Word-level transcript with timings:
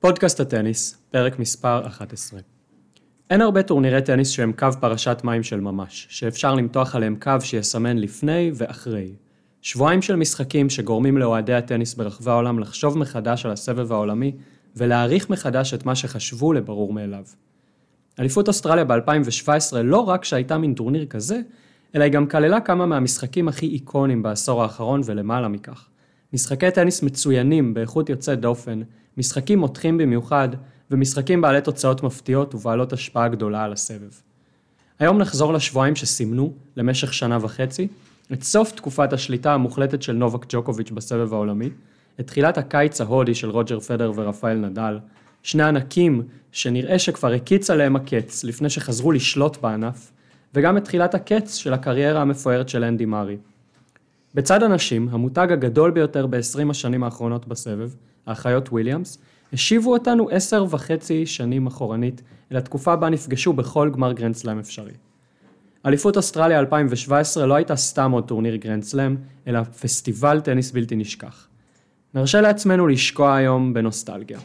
פודקאסט 0.00 0.40
הטניס, 0.40 0.98
פרק 1.10 1.38
מספר 1.38 1.86
11. 1.86 2.40
אין 3.30 3.40
הרבה 3.40 3.62
טורנירי 3.62 4.02
טניס 4.02 4.28
שהם 4.30 4.52
קו 4.52 4.66
פרשת 4.80 5.20
מים 5.24 5.42
של 5.42 5.60
ממש, 5.60 6.06
שאפשר 6.10 6.54
למתוח 6.54 6.94
עליהם 6.96 7.16
קו 7.22 7.32
שיסמן 7.40 7.98
לפני 7.98 8.50
ואחרי. 8.54 9.12
שבועיים 9.62 10.02
של 10.02 10.16
משחקים 10.16 10.70
שגורמים 10.70 11.18
לאוהדי 11.18 11.54
הטניס 11.54 11.94
ברחבי 11.94 12.30
העולם 12.30 12.58
לחשוב 12.58 12.98
מחדש 12.98 13.46
על 13.46 13.52
הסבב 13.52 13.92
העולמי 13.92 14.32
ולהעריך 14.76 15.30
מחדש 15.30 15.74
את 15.74 15.86
מה 15.86 15.94
שחשבו 15.94 16.52
לברור 16.52 16.92
מאליו. 16.92 17.24
אליפות 18.18 18.48
אוסטרליה 18.48 18.84
ב-2017 18.84 19.76
לא 19.84 19.98
רק 19.98 20.24
שהייתה 20.24 20.58
מין 20.58 20.74
טורניר 20.74 21.06
כזה, 21.06 21.40
אלא 21.94 22.04
היא 22.04 22.12
גם 22.12 22.26
כללה 22.26 22.60
כמה 22.60 22.86
מהמשחקים 22.86 23.48
הכי 23.48 23.66
אייקוניים 23.66 24.22
בעשור 24.22 24.62
האחרון 24.62 25.00
ולמעלה 25.04 25.48
מכך. 25.48 25.89
משחקי 26.32 26.70
טניס 26.70 27.02
מצוינים 27.02 27.74
באיכות 27.74 28.08
יוצאת 28.08 28.40
דופן, 28.40 28.80
משחקים 29.16 29.58
מותחים 29.58 29.98
במיוחד, 29.98 30.48
ומשחקים 30.90 31.40
בעלי 31.40 31.60
תוצאות 31.60 32.02
מפתיעות 32.02 32.54
ובעלות 32.54 32.92
השפעה 32.92 33.28
גדולה 33.28 33.64
על 33.64 33.72
הסבב. 33.72 34.10
היום 34.98 35.18
נחזור 35.18 35.52
לשבועיים 35.52 35.96
שסימנו, 35.96 36.52
למשך 36.76 37.14
שנה 37.14 37.38
וחצי, 37.40 37.88
את 38.32 38.42
סוף 38.42 38.72
תקופת 38.72 39.12
השליטה 39.12 39.54
המוחלטת 39.54 40.02
של 40.02 40.12
נובק 40.12 40.46
ג'וקוביץ' 40.48 40.90
בסבב 40.90 41.32
העולמי, 41.32 41.70
את 42.20 42.26
תחילת 42.26 42.58
הקיץ 42.58 43.00
ההודי 43.00 43.34
של 43.34 43.50
רוג'ר 43.50 43.80
פדר 43.80 44.12
ורפאל 44.14 44.56
נדל, 44.56 44.98
שני 45.42 45.62
ענקים 45.62 46.22
שנראה 46.52 46.98
שכבר 46.98 47.32
הקיץ 47.32 47.70
עליהם 47.70 47.96
הקץ 47.96 48.44
לפני 48.44 48.70
שחזרו 48.70 49.12
לשלוט 49.12 49.56
בענף, 49.56 50.12
וגם 50.54 50.76
את 50.76 50.84
תחילת 50.84 51.14
הקץ 51.14 51.54
של 51.54 51.72
הקריירה 51.72 52.20
המפוארת 52.20 52.68
של 52.68 52.84
אנדי 52.84 53.04
מארי. 53.04 53.36
בצד 54.34 54.62
הנשים, 54.62 55.08
המותג 55.10 55.48
הגדול 55.52 55.90
ביותר 55.90 56.26
ב-20 56.26 56.70
השנים 56.70 57.02
האחרונות 57.02 57.48
בסבב, 57.48 57.90
האחיות 58.26 58.68
וויליאמס, 58.68 59.18
השיבו 59.52 59.92
אותנו 59.92 60.28
עשר 60.30 60.64
וחצי 60.70 61.26
שנים 61.26 61.66
אחורנית 61.66 62.22
אל 62.52 62.56
התקופה 62.56 62.96
בה 62.96 63.08
נפגשו 63.08 63.52
בכל 63.52 63.90
גמר 63.92 64.12
גרנד 64.12 64.34
סלאם 64.34 64.58
אפשרי. 64.58 64.92
אליפות 65.86 66.16
אוסטרליה 66.16 66.58
2017 66.58 67.46
לא 67.46 67.54
הייתה 67.54 67.76
סתם 67.76 68.10
עוד 68.10 68.24
טורניר 68.24 68.56
גרנד 68.56 68.82
סלאם, 68.82 69.16
אלא 69.46 69.62
פסטיבל 69.62 70.40
טניס 70.40 70.70
בלתי 70.70 70.96
נשכח. 70.96 71.46
נרשה 72.14 72.40
לעצמנו 72.40 72.86
לשקוע 72.86 73.34
היום 73.34 73.74
בנוסטלגיה. 73.74 74.38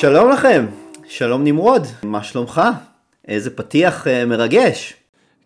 שלום 0.00 0.30
לכם, 0.30 0.66
שלום 1.08 1.44
נמרוד, 1.44 1.82
מה 2.02 2.22
שלומך? 2.22 2.62
איזה 3.28 3.56
פתיח 3.56 4.06
uh, 4.06 4.26
מרגש. 4.26 4.94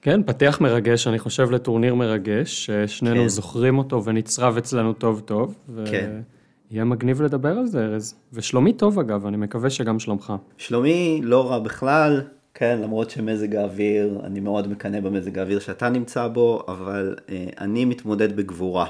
כן, 0.03 0.23
פתיח 0.23 0.61
מרגש, 0.61 1.07
אני 1.07 1.19
חושב 1.19 1.51
לטורניר 1.51 1.95
מרגש, 1.95 2.67
ששנינו 2.67 3.23
כן. 3.23 3.29
זוכרים 3.29 3.79
אותו 3.79 4.05
ונצרב 4.05 4.57
אצלנו 4.57 4.93
טוב 4.93 5.21
טוב. 5.21 5.55
ו... 5.69 5.85
כן. 5.91 6.11
יהיה 6.71 6.85
מגניב 6.85 7.23
לדבר 7.23 7.59
על 7.59 7.67
זה, 7.67 7.85
ארז. 7.85 8.15
ושלומי 8.33 8.73
טוב 8.73 8.99
אגב, 8.99 9.27
אני 9.27 9.37
מקווה 9.37 9.71
שגם 9.71 9.99
שלומך. 9.99 10.33
שלומי 10.59 11.21
לא 11.23 11.51
רע 11.51 11.59
בכלל, 11.59 12.23
כן, 12.55 12.79
למרות 12.83 13.11
שמזג 13.11 13.57
האוויר, 13.57 14.21
אני 14.25 14.41
מאוד 14.41 14.69
מקנא 14.69 15.01
במזג 15.01 15.39
האוויר 15.39 15.59
שאתה 15.59 15.89
נמצא 15.89 16.29
בו, 16.29 16.63
אבל 16.69 17.17
אה, 17.29 17.47
אני 17.61 17.85
מתמודד 17.85 18.37
בגבורה. 18.37 18.87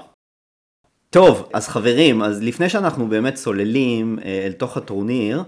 טוב, 1.10 1.48
אז 1.52 1.68
חברים, 1.68 2.22
אז 2.22 2.42
לפני 2.42 2.68
שאנחנו 2.68 3.08
באמת 3.08 3.34
צוללים 3.34 4.18
אה, 4.24 4.42
אל 4.46 4.52
תוך 4.52 4.76
הטורניר, 4.76 5.42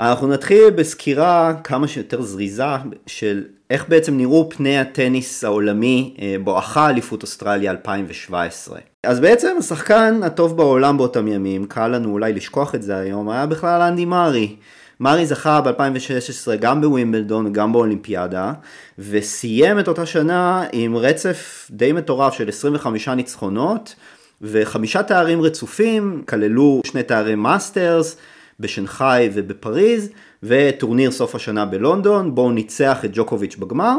אנחנו 0.00 0.26
נתחיל 0.26 0.70
בסקירה 0.70 1.54
כמה 1.64 1.88
שיותר 1.88 2.22
זריזה 2.22 2.64
של 3.06 3.44
איך 3.70 3.88
בעצם 3.88 4.16
נראו 4.16 4.50
פני 4.50 4.78
הטניס 4.78 5.44
העולמי 5.44 6.16
אה, 6.20 6.36
בואכה 6.44 6.90
אליפות 6.90 7.22
אוסטרליה 7.22 7.70
2017. 7.70 8.78
אז 9.02 9.20
בעצם 9.20 9.56
השחקן 9.58 10.20
הטוב 10.22 10.56
בעולם 10.56 10.96
באותם 10.96 11.28
ימים, 11.28 11.66
קל 11.66 11.88
לנו 11.88 12.12
אולי 12.12 12.32
לשכוח 12.32 12.74
את 12.74 12.82
זה 12.82 12.96
היום, 12.96 13.30
היה 13.30 13.46
בכלל 13.46 13.82
אנדי 13.82 14.04
מארי. 14.04 14.56
מארי 15.00 15.26
זכה 15.26 15.60
ב-2016 15.60 16.56
גם 16.60 16.80
בווימבלדון 16.80 17.46
וגם 17.46 17.72
באולימפיאדה, 17.72 18.52
וסיים 18.98 19.78
את 19.78 19.88
אותה 19.88 20.06
שנה 20.06 20.64
עם 20.72 20.96
רצף 20.96 21.70
די 21.70 21.92
מטורף 21.92 22.34
של 22.34 22.48
25 22.48 23.08
ניצחונות, 23.08 23.94
וחמישה 24.42 25.02
תארים 25.02 25.42
רצופים 25.42 26.22
כללו 26.28 26.80
שני 26.86 27.02
תארי 27.02 27.34
מאסטרס 27.34 28.16
בשנגחאי 28.60 29.30
ובפריז, 29.34 30.10
וטורניר 30.42 31.10
סוף 31.10 31.34
השנה 31.34 31.64
בלונדון, 31.66 32.34
בו 32.34 32.42
הוא 32.42 32.52
ניצח 32.52 33.04
את 33.04 33.10
ג'וקוביץ' 33.12 33.56
בגמר, 33.56 33.96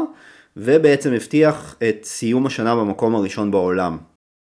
ובעצם 0.56 1.12
הבטיח 1.12 1.76
את 1.88 2.04
סיום 2.04 2.46
השנה 2.46 2.76
במקום 2.76 3.14
הראשון 3.14 3.50
בעולם. 3.50 3.98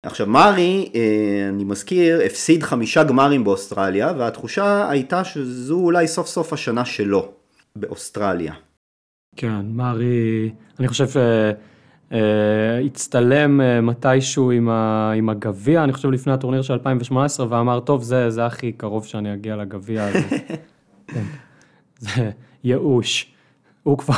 עכשיו 0.06 0.28
מארי, 0.28 0.92
אה, 0.96 1.50
אני 1.50 1.64
מזכיר, 1.64 2.22
הפסיד 2.25 2.64
חמישה 2.64 3.04
גמרים 3.04 3.44
באוסטרליה, 3.44 4.14
והתחושה 4.18 4.90
הייתה 4.90 5.24
שזו 5.24 5.75
אולי 5.75 6.08
סוף 6.08 6.28
סוף 6.28 6.54
השנה 6.54 6.86
שלו 6.86 7.31
באוסטרליה. 7.75 8.54
כן, 9.36 9.66
מארי, 9.66 10.52
אני 10.80 10.88
חושב 10.88 11.08
אה, 11.16 11.52
הצטלם 12.85 13.62
אה, 13.62 13.81
מתישהו 13.81 14.51
עם, 14.51 15.29
הגביע, 15.29 15.84
אני 15.84 15.94
חושב 15.94 16.12
לפני 16.12 16.34
הטורניר 16.34 16.62
של 16.62 16.73
2018, 16.73 17.45
ואמר, 17.50 17.79
טוב, 17.79 18.03
זה, 18.03 18.29
זה 18.29 18.45
הכי 18.45 18.72
קרוב 18.72 19.06
שאני 19.06 19.34
אגיע 19.34 19.56
לגביע 19.56 20.06
הזה. 20.06 20.19
כן. 21.07 21.23
זה 22.00 22.29
ייאוש. 22.63 23.31
הוא 23.84 23.97
כבר... 23.97 24.13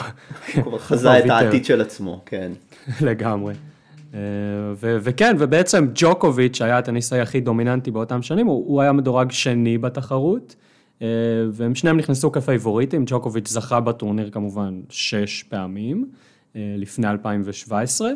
הוא 0.55 0.63
כבר 0.63 0.77
חזה 0.77 1.19
את 1.19 1.29
העתיד 1.29 1.66
של 1.66 1.81
עצמו, 1.81 2.22
כן. 2.25 2.51
לגמרי. 3.07 3.53
אה, 4.13 4.19
ו- 4.75 4.97
וכן, 5.01 5.35
ובעצם 5.39 5.88
ג'וקוביץ' 5.95 6.61
היה 6.61 6.77
הטניסאי 6.77 7.19
הכי 7.19 7.41
דומיננטי 7.41 7.91
באותם 7.91 8.21
שנים, 8.21 8.47
הוא, 8.47 8.66
הוא 8.67 8.81
היה 8.81 8.91
מדורג 8.91 9.31
שני 9.31 9.77
בתחרות, 9.77 10.56
והם 11.51 11.75
שניהם 11.75 11.97
נכנסו 11.97 12.31
כפייבוריטים, 12.31 13.03
ג'וקוביץ' 13.07 13.50
זכה 13.50 13.79
בטורניר 13.79 14.29
כמובן 14.29 14.81
שש 14.89 15.44
פעמים. 15.44 16.09
אה, 16.55 16.75
לפני 16.77 17.07
2017, 17.07 18.09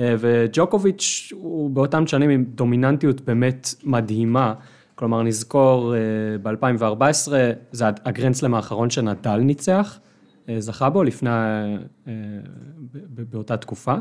אה, 0.00 0.14
וג'וקוביץ' 0.18 1.32
הוא 1.34 1.70
באותם 1.70 2.06
שנים 2.06 2.30
עם 2.30 2.44
דומיננטיות 2.44 3.20
באמת 3.20 3.74
מדהימה, 3.84 4.54
כלומר 4.94 5.22
נזכור 5.22 5.94
אה, 5.94 6.00
ב-2014, 6.42 7.32
זה 7.72 7.84
הגרנדסלם 8.04 8.54
האחרון 8.54 8.90
שנדל 8.90 9.36
ניצח, 9.36 9.98
זכה 10.58 10.90
בו 10.90 11.02
לפני, 11.02 11.30
באותה 13.30 13.56
תקופה, 13.56 13.94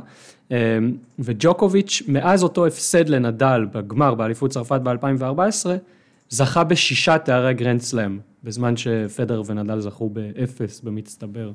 וג'וקוביץ' 1.20 2.04
מאז 2.08 2.44
אותו 2.44 2.66
הפסד 2.66 3.10
לנדל 3.10 3.66
בגמר 3.74 4.16
באליפות 4.16 4.52
צרפת 4.52 4.82
ב-2014, 4.82 5.68
זכה 6.30 6.64
בשישה 6.64 7.18
תארי 7.18 7.54
גרנדסלאם, 7.54 8.20
בזמן 8.44 8.78
שפדר 8.78 9.42
ונדל 9.46 9.80
זכו 9.80 10.10
באפס 10.10 10.82
במצטבר. 10.82 11.52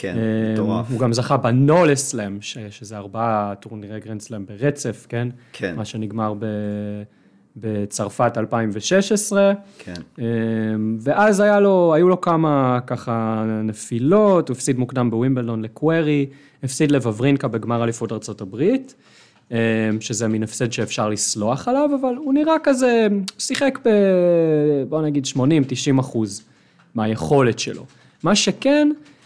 כן, 0.00 0.16
אמ, 0.18 0.52
מטורף. 0.52 0.86
הוא 0.90 1.00
גם 1.00 1.12
זכה 1.12 1.36
ב 1.36 1.51
Nole 1.51 2.10
Slam, 2.10 2.38
שזה 2.70 2.96
ארבעה 2.96 3.54
טורנירי 3.60 4.00
גרנד 4.00 4.20
סלאם 4.20 4.46
ברצף, 4.46 5.06
כן? 5.08 5.28
כן. 5.52 5.74
מה 5.76 5.84
שנגמר 5.84 6.34
ב... 6.38 6.44
בצרפת 7.56 8.32
2016. 8.38 9.52
כן. 9.78 9.92
אמ, 10.18 10.98
ואז 11.00 11.40
היה 11.40 11.60
לו, 11.60 11.94
היו 11.94 12.08
לו 12.08 12.20
כמה 12.20 12.78
ככה 12.86 13.44
נפילות, 13.64 14.48
הוא 14.48 14.54
הפסיד 14.54 14.78
מוקדם 14.78 15.10
בווימבלדון 15.10 15.62
לקווירי, 15.62 16.26
הפסיד 16.62 16.90
לוואוורינקה 16.90 17.48
בגמר 17.48 17.84
אליפות 17.84 18.12
ארה"ב, 18.12 18.62
אמ, 19.50 19.56
שזה 20.00 20.28
מין 20.28 20.42
הפסד 20.42 20.72
שאפשר 20.72 21.08
לסלוח 21.08 21.68
עליו, 21.68 21.90
אבל 22.00 22.14
הוא 22.16 22.34
נראה 22.34 22.54
כזה, 22.62 23.06
שיחק 23.38 23.78
ב... 23.84 23.88
בוא 24.88 25.02
נגיד 25.02 25.26
80-90 25.26 26.00
אחוז 26.00 26.42
מהיכולת 26.94 27.58
שלו. 27.58 27.84
מה 28.22 28.34
שכן, 28.34 28.88
אה, 28.96 29.17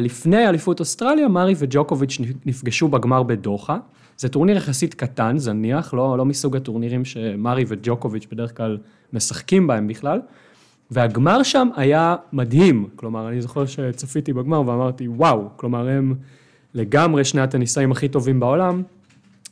לפני 0.00 0.48
אליפות 0.48 0.80
אוסטרליה, 0.80 1.28
מארי 1.28 1.54
וג'וקוביץ' 1.58 2.18
נפגשו 2.46 2.88
בגמר 2.88 3.22
בדוחה. 3.22 3.78
זה 4.16 4.28
טורניר 4.28 4.56
יחסית 4.56 4.94
קטן, 4.94 5.38
זניח, 5.38 5.94
לא, 5.94 6.18
לא 6.18 6.24
מסוג 6.24 6.56
הטורנירים 6.56 7.04
שמארי 7.04 7.64
וג'וקוביץ' 7.68 8.26
בדרך 8.32 8.56
כלל 8.56 8.78
משחקים 9.12 9.66
בהם 9.66 9.86
בכלל. 9.86 10.20
והגמר 10.90 11.42
שם 11.42 11.68
היה 11.76 12.16
מדהים, 12.32 12.86
כלומר, 12.96 13.28
אני 13.28 13.42
זוכר 13.42 13.66
שצפיתי 13.66 14.32
בגמר 14.32 14.68
ואמרתי, 14.68 15.08
וואו, 15.08 15.48
כלומר, 15.56 15.88
הם 15.88 16.14
לגמרי 16.74 17.24
שני 17.24 17.40
הטניסאים 17.40 17.92
הכי 17.92 18.08
טובים 18.08 18.40
בעולם, 18.40 18.82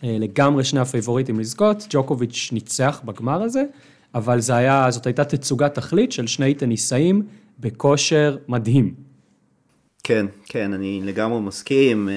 אה, 0.05 0.17
לגמרי 0.21 0.65
שני 0.65 0.81
הפייבוריטים 0.81 1.41
לזכות, 1.41 1.87
ג'וקוביץ' 1.91 2.51
ניצח 2.53 3.01
בגמר 3.05 3.43
הזה, 3.43 3.65
אבל 4.15 4.39
היה, 4.49 4.91
זאת 4.91 5.07
הייתה 5.07 5.25
תצוגת 5.25 5.75
תכלית 5.75 6.13
של 6.13 6.27
שני 6.27 6.55
טניסאים 6.55 7.23
בכושר 7.61 8.37
מדהים. 8.49 9.06
כן, 10.05 10.27
כן, 10.49 10.73
אני 10.73 11.01
לגמרי 11.05 11.41
מסכים. 11.41 12.09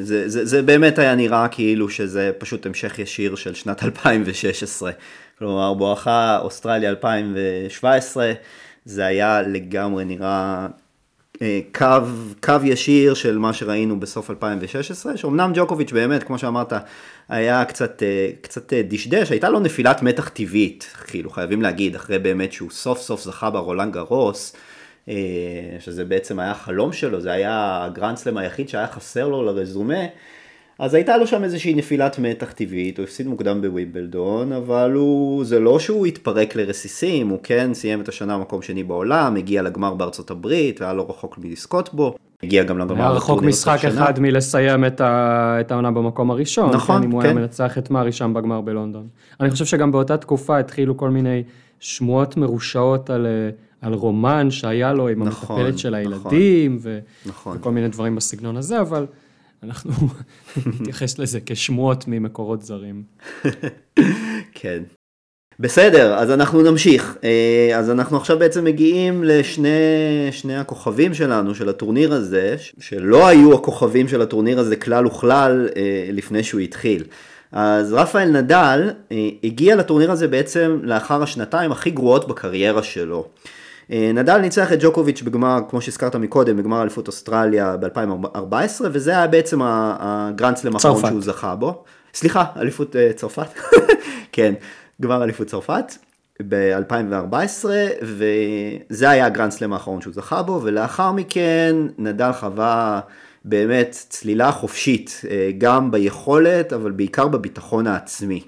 זה, 0.00 0.28
זה, 0.28 0.44
זה 0.44 0.62
באמת 0.62 0.98
היה 0.98 1.14
נראה 1.14 1.48
כאילו 1.48 1.88
שזה 1.88 2.32
פשוט 2.38 2.66
המשך 2.66 2.98
ישיר 2.98 3.34
של 3.34 3.54
שנת 3.54 3.82
2016. 3.84 4.90
כלומר, 5.38 5.74
בואכה 5.74 6.38
אוסטרליה 6.38 6.90
2017, 6.90 8.32
זה 8.84 9.06
היה 9.06 9.42
לגמרי 9.42 10.04
נראה 10.04 10.66
אה, 11.42 11.60
קו, 11.74 11.86
קו 12.42 12.54
ישיר 12.64 13.14
של 13.14 13.38
מה 13.38 13.52
שראינו 13.52 14.00
בסוף 14.00 14.30
2016, 14.30 15.16
שאומנם 15.16 15.52
ג'וקוביץ' 15.54 15.92
באמת, 15.92 16.22
כמו 16.22 16.38
שאמרת, 16.38 16.72
היה 17.28 17.64
קצת, 17.64 18.02
אה, 18.02 18.30
קצת 18.40 18.72
אה, 18.72 18.82
דשדש, 18.88 19.30
הייתה 19.30 19.48
לו 19.48 19.60
נפילת 19.60 20.02
מתח 20.02 20.28
טבעית, 20.28 20.86
כאילו 21.06 21.30
חייבים 21.30 21.62
להגיד, 21.62 21.94
אחרי 21.94 22.18
באמת 22.18 22.52
שהוא 22.52 22.70
סוף 22.70 23.00
סוף 23.00 23.22
זכה 23.22 23.50
ברולנד 23.50 23.92
גרוס, 23.92 24.52
שזה 25.78 26.04
בעצם 26.04 26.38
היה 26.38 26.54
חלום 26.54 26.92
שלו, 26.92 27.20
זה 27.20 27.32
היה 27.32 27.84
הגרנדסלם 27.84 28.36
היחיד 28.36 28.68
שהיה 28.68 28.86
חסר 28.86 29.28
לו 29.28 29.42
לרזומה. 29.42 30.04
אז 30.78 30.94
הייתה 30.94 31.16
לו 31.16 31.26
שם 31.26 31.44
איזושהי 31.44 31.74
נפילת 31.74 32.18
מתח 32.18 32.52
טבעית, 32.52 32.98
הוא 32.98 33.04
הפסיד 33.04 33.26
מוקדם 33.26 33.62
בווימבלדון, 33.62 34.52
אבל 34.52 34.92
הוא, 34.92 35.44
זה 35.44 35.60
לא 35.60 35.78
שהוא 35.78 36.06
התפרק 36.06 36.56
לרסיסים, 36.56 37.28
הוא 37.28 37.38
כן 37.42 37.74
סיים 37.74 38.00
את 38.00 38.08
השנה 38.08 38.38
במקום 38.38 38.62
שני 38.62 38.82
בעולם, 38.82 39.36
הגיע 39.36 39.62
לגמר 39.62 39.94
בארצות 39.94 40.30
הברית, 40.30 40.80
היה 40.80 40.92
לא 40.92 41.06
רחוק 41.08 41.38
מלזכות 41.38 41.94
בו, 41.94 42.14
הגיע 42.42 42.62
גם 42.62 42.78
לגמר 42.78 43.00
היה 43.00 43.10
רחוק 43.10 43.42
משחק 43.42 43.84
אחד 43.84 44.20
מלסיים 44.20 44.84
את, 44.84 45.00
ה... 45.00 45.56
את 45.60 45.70
העונה 45.70 45.90
במקום 45.90 46.30
הראשון, 46.30 46.70
נכון, 46.70 46.98
כן, 46.98 47.04
אם 47.04 47.10
הוא 47.10 47.22
כן. 47.22 47.28
היה 47.28 47.34
מנצח 47.34 47.78
את 47.78 47.90
מארי 47.90 48.12
שם 48.12 48.34
בגמר 48.34 48.60
בלונדון. 48.60 49.06
אני 49.40 49.50
חושב 49.50 49.64
שגם 49.64 49.92
באותה 49.92 50.16
תקופה 50.16 50.58
התחילו 50.58 50.96
כל 50.96 51.10
מיני 51.10 51.42
שמועות 51.80 52.36
מרושעות 52.36 53.10
על, 53.10 53.26
אה, 53.26 53.50
על 53.82 53.94
רומן 53.94 54.50
שהיה 54.50 54.92
לו 54.92 55.08
עם 55.08 55.22
נכון, 55.22 55.56
המטפלת 55.56 55.78
של 55.78 56.00
נכון. 56.00 56.32
הילדים, 56.32 56.78
ו... 56.80 56.98
נכון. 57.26 57.56
וכל 57.56 57.70
מיני 57.70 57.88
דברים 57.88 58.16
בסגנון 58.16 58.56
הזה, 58.56 58.80
אבל 58.80 59.06
אנחנו 59.62 59.92
נתייחס 60.80 61.18
לזה 61.18 61.38
כשמועות 61.46 62.04
ממקורות 62.08 62.62
זרים. 62.62 63.02
כן. 64.54 64.82
בסדר, 65.58 66.14
אז 66.14 66.30
אנחנו 66.30 66.62
נמשיך. 66.62 67.16
אה, 67.24 67.78
אז 67.78 67.90
אנחנו 67.90 68.16
עכשיו 68.16 68.38
בעצם 68.38 68.64
מגיעים 68.64 69.24
לשני 69.24 69.68
שני 70.30 70.56
הכוכבים 70.56 71.14
שלנו, 71.14 71.54
של 71.54 71.68
הטורניר 71.68 72.12
הזה, 72.12 72.56
שלא 72.80 73.26
היו 73.26 73.54
הכוכבים 73.54 74.08
של 74.08 74.22
הטורניר 74.22 74.58
הזה 74.58 74.76
כלל 74.76 75.06
וכלל 75.06 75.68
אה, 75.76 76.08
לפני 76.12 76.42
שהוא 76.42 76.60
התחיל. 76.60 77.04
אז 77.52 77.92
רפאל 77.92 78.28
נדל 78.28 78.90
אה, 79.12 79.28
הגיע 79.44 79.76
לטורניר 79.76 80.10
הזה 80.10 80.28
בעצם 80.28 80.78
לאחר 80.82 81.22
השנתיים 81.22 81.72
הכי 81.72 81.90
גרועות 81.90 82.28
בקריירה 82.28 82.82
שלו. 82.82 83.28
נדל 83.92 84.38
ניצח 84.38 84.72
את 84.72 84.78
ג'וקוביץ' 84.82 85.22
בגמר, 85.22 85.58
כמו 85.68 85.80
שהזכרת 85.80 86.16
מקודם, 86.16 86.56
בגמר 86.56 86.82
אליפות 86.82 87.06
אוסטרליה 87.06 87.76
ב-2014, 87.76 88.82
וזה 88.82 89.10
היה 89.10 89.26
בעצם 89.26 89.58
הגרנדסלם 89.62 90.74
האחרון 90.74 91.00
שהוא 91.00 91.22
זכה 91.22 91.56
בו. 91.56 91.84
סליחה, 92.14 92.44
אליפות 92.56 92.96
צרפת. 93.16 93.46
כן, 94.32 94.54
גמר 95.02 95.22
אליפות 95.24 95.46
צרפת 95.46 95.92
ב-2014, 96.48 97.64
וזה 98.02 99.10
היה 99.10 99.26
הגרנדסלם 99.26 99.72
האחרון 99.72 100.00
שהוא 100.00 100.14
זכה 100.14 100.42
בו, 100.42 100.60
ולאחר 100.62 101.12
מכן 101.12 101.76
נדל 101.98 102.32
חווה 102.32 103.00
באמת 103.44 103.96
צלילה 104.08 104.52
חופשית, 104.52 105.22
גם 105.58 105.90
ביכולת, 105.90 106.72
אבל 106.72 106.90
בעיקר 106.90 107.28
בביטחון 107.28 107.86
העצמי. 107.86 108.42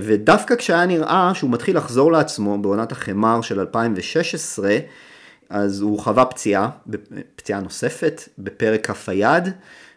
ודווקא 0.00 0.56
כשהיה 0.56 0.86
נראה 0.86 1.32
שהוא 1.34 1.50
מתחיל 1.50 1.76
לחזור 1.76 2.12
לעצמו 2.12 2.58
בעונת 2.58 2.92
החמר 2.92 3.40
של 3.40 3.60
2016, 3.60 4.76
אז 5.50 5.80
הוא 5.80 5.98
חווה 5.98 6.24
פציעה, 6.24 6.70
פציעה 7.36 7.60
נוספת, 7.60 8.28
בפרק 8.38 8.86
כף 8.86 9.08
היד, 9.08 9.48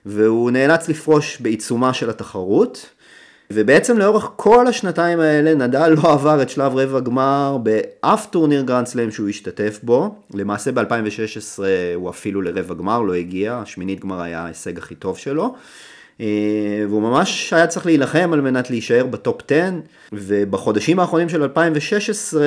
והוא 0.05 0.51
נאלץ 0.51 0.89
לפרוש 0.89 1.41
בעיצומה 1.41 1.93
של 1.93 2.09
התחרות. 2.09 2.89
ובעצם 3.51 3.97
לאורך 3.97 4.31
כל 4.35 4.67
השנתיים 4.67 5.19
האלה 5.19 5.55
נדל 5.55 5.89
לא 5.89 6.13
עבר 6.13 6.41
את 6.41 6.49
שלב 6.49 6.75
רבע 6.75 6.99
גמר 6.99 7.57
באף 7.63 8.25
טורניר 8.25 8.61
גרנד 8.61 8.87
סלאם 8.87 9.11
שהוא 9.11 9.29
השתתף 9.29 9.79
בו. 9.83 10.15
למעשה 10.33 10.71
ב-2016 10.71 11.59
הוא 11.95 12.09
אפילו 12.09 12.41
לרבע 12.41 12.73
גמר 12.73 13.01
לא 13.01 13.13
הגיע, 13.13 13.55
השמינית 13.55 13.99
גמר 13.99 14.21
היה 14.21 14.39
ההישג 14.39 14.77
הכי 14.77 14.95
טוב 14.95 15.17
שלו. 15.17 15.55
והוא 16.19 17.01
ממש 17.01 17.53
היה 17.53 17.67
צריך 17.67 17.85
להילחם 17.85 18.29
על 18.33 18.41
מנת 18.41 18.69
להישאר 18.69 19.05
בטופ 19.05 19.41
10, 19.51 19.69
ובחודשים 20.13 20.99
האחרונים 20.99 21.29
של 21.29 21.43
2016 21.43 22.41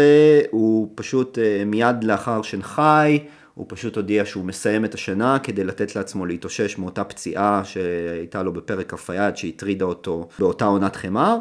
הוא 0.50 0.88
פשוט 0.94 1.38
מיד 1.67 2.05
לאחר 2.05 2.43
שנגחאי, 2.43 3.19
הוא 3.55 3.67
פשוט 3.69 3.97
הודיע 3.97 4.25
שהוא 4.25 4.44
מסיים 4.44 4.85
את 4.85 4.94
השנה 4.94 5.38
כדי 5.38 5.65
לתת 5.65 5.97
לעצמו 5.97 6.26
להתאושש 6.26 6.79
מאותה 6.79 7.05
פציעה 7.05 7.62
שהייתה 7.65 8.43
לו 8.43 8.53
בפרק 8.53 8.91
כף 8.91 9.11
היד 9.11 9.37
שהטרידה 9.37 9.85
אותו 9.85 10.29
באותה 10.38 10.65
עונת 10.65 10.97
חימר. 10.96 11.37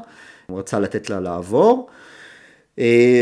הוא 0.47 0.59
רצה 0.59 0.79
לתת 0.79 1.09
לה 1.09 1.19
לעבור. 1.19 1.89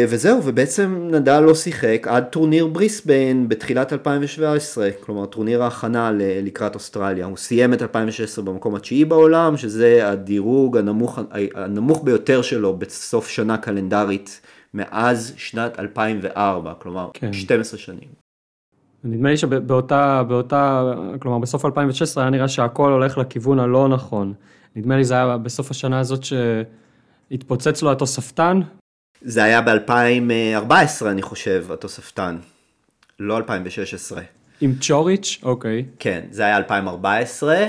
וזהו, 0.08 0.42
ובעצם 0.44 1.08
נדל 1.12 1.40
לא 1.40 1.56
שיחק 1.56 2.08
עד 2.10 2.24
טורניר 2.24 2.68
בריסביין 2.68 3.50
בתחילת 3.50 3.94
2017, 3.94 4.90
כלומר 5.00 5.26
טורניר 5.26 5.64
ההכנה 5.64 6.12
לקראת 6.18 6.76
אוסטרליה. 6.76 7.26
הוא 7.26 7.38
סיים 7.38 7.74
את 7.74 7.82
2016 7.82 8.46
במקום 8.46 8.76
התשיעי 8.76 9.06
בעולם, 9.06 9.58
שזה 9.58 10.10
הדירוג 10.10 10.78
הנמוך, 10.78 11.20
הנמוך 11.56 12.04
ביותר 12.04 12.42
שלו 12.42 12.78
בסוף 12.78 13.28
שנה 13.30 13.58
קלנדרית 13.58 14.42
מאז 14.74 15.34
שנת 15.38 15.80
2004, 15.80 16.74
כלומר 16.80 17.10
כן. 17.14 17.34
12 17.34 17.80
שנים. 17.80 18.10
נדמה 19.04 19.30
לי 19.30 19.38
שבאותה, 19.38 20.24
באותה, 20.28 20.94
כלומר 21.20 21.40
בסוף 21.40 21.66
2016 21.66 22.24
היה 22.24 22.30
נראה 22.30 22.48
שהכל 22.48 22.92
הולך 22.92 23.18
לכיוון 23.18 23.60
הלא 23.60 23.88
נכון. 23.88 24.34
נדמה 24.76 24.98
לי 24.98 25.04
זה 25.04 25.14
היה 25.14 25.38
בסוף 25.38 25.72
השנה 25.72 26.00
הזאת 26.00 26.24
שהתפוצץ 26.24 27.82
לו 27.82 27.92
התוספתן. 27.92 28.62
זה 29.22 29.44
היה 29.44 29.62
ב-2014 29.62 31.06
אני 31.06 31.22
חושב, 31.22 31.66
התוספתן, 31.74 32.38
לא 33.20 33.38
2016. 33.38 34.22
עם 34.62 34.74
צ'וריץ'? 34.82 35.40
אוקיי. 35.44 35.86
כן, 36.00 36.22
זה 36.32 36.46
היה 36.46 36.58
2014. 36.58 37.66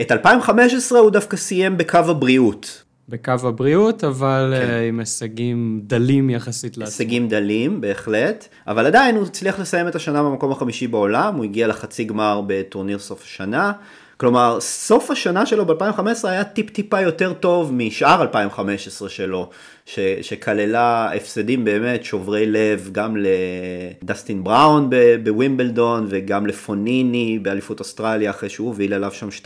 את 0.00 0.12
2015 0.12 0.98
הוא 0.98 1.10
דווקא 1.10 1.36
סיים 1.36 1.76
בקו 1.76 1.98
הבריאות. 1.98 2.82
בקו 3.08 3.32
הבריאות, 3.42 4.04
אבל 4.04 4.54
כן. 4.56 4.70
עם 4.88 5.00
הישגים 5.00 5.80
דלים 5.84 6.30
יחסית 6.30 6.76
לעצמו. 6.76 6.92
הישגים 6.92 7.28
דלים, 7.28 7.80
בהחלט, 7.80 8.48
אבל 8.66 8.86
עדיין 8.86 9.16
הוא 9.16 9.26
הצליח 9.26 9.58
לסיים 9.58 9.88
את 9.88 9.94
השנה 9.94 10.22
במקום 10.22 10.52
החמישי 10.52 10.86
בעולם, 10.86 11.34
הוא 11.34 11.44
הגיע 11.44 11.66
לחצי 11.66 12.04
גמר 12.04 12.42
בטורניר 12.46 12.98
סוף 12.98 13.22
השנה. 13.22 13.72
כלומר, 14.20 14.60
סוף 14.60 15.10
השנה 15.10 15.46
שלו 15.46 15.66
ב-2015 15.66 16.00
היה 16.28 16.44
טיפ-טיפה 16.44 17.00
יותר 17.00 17.32
טוב 17.32 17.72
משאר 17.72 18.22
2015 18.22 19.08
שלו, 19.08 19.50
ש- 19.86 19.98
שכללה 20.22 21.12
הפסדים 21.16 21.64
באמת 21.64 22.04
שוברי 22.04 22.46
לב 22.46 22.88
גם 22.92 23.16
לדסטין 23.16 24.44
בראון 24.44 24.90
בווימבלדון 25.24 26.06
וגם 26.08 26.46
לפוניני 26.46 27.38
באליפות 27.42 27.80
אוסטרליה 27.80 28.30
אחרי 28.30 28.48
שהוא 28.48 28.66
הוביל 28.66 28.94
אליו 28.94 29.12
שם 29.12 29.28
2-0 29.28 29.44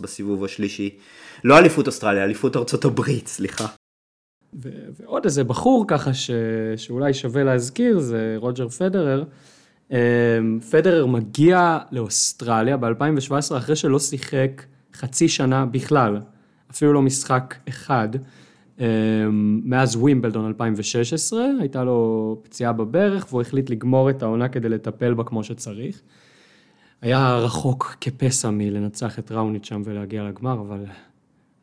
בסיבוב 0.00 0.44
השלישי. 0.44 0.90
לא 1.44 1.58
אליפות 1.58 1.86
אוסטרליה, 1.86 2.24
אליפות 2.24 2.56
ארצות 2.56 2.84
הברית, 2.84 3.28
סליחה. 3.28 3.66
ו- 4.62 4.68
ועוד 5.00 5.24
איזה 5.24 5.44
בחור 5.44 5.84
ככה 5.88 6.14
ש- 6.14 6.30
שאולי 6.76 7.14
שווה 7.14 7.44
להזכיר, 7.44 7.98
זה 7.98 8.34
רוג'ר 8.36 8.68
פדרר. 8.68 9.24
פדרר 10.70 11.06
מגיע 11.06 11.78
לאוסטרליה 11.90 12.76
ב-2017 12.76 13.56
אחרי 13.56 13.76
שלא 13.76 13.98
שיחק 13.98 14.62
חצי 14.94 15.28
שנה 15.28 15.66
בכלל, 15.66 16.20
אפילו 16.70 16.92
לא 16.92 17.02
משחק 17.02 17.54
אחד, 17.68 18.08
מאז 19.64 19.96
ווימבלדון 19.96 20.46
2016, 20.46 21.44
הייתה 21.60 21.84
לו 21.84 22.40
פציעה 22.42 22.72
בברך 22.72 23.26
והוא 23.30 23.42
החליט 23.42 23.70
לגמור 23.70 24.10
את 24.10 24.22
העונה 24.22 24.48
כדי 24.48 24.68
לטפל 24.68 25.14
בה 25.14 25.24
כמו 25.24 25.44
שצריך. 25.44 26.00
היה 27.02 27.36
רחוק 27.36 27.96
כפסע 28.00 28.50
מלנצח 28.50 29.18
את 29.18 29.32
ראוניץ' 29.32 29.66
שם 29.66 29.82
ולהגיע 29.84 30.24
לגמר, 30.24 30.60
אבל 30.60 30.84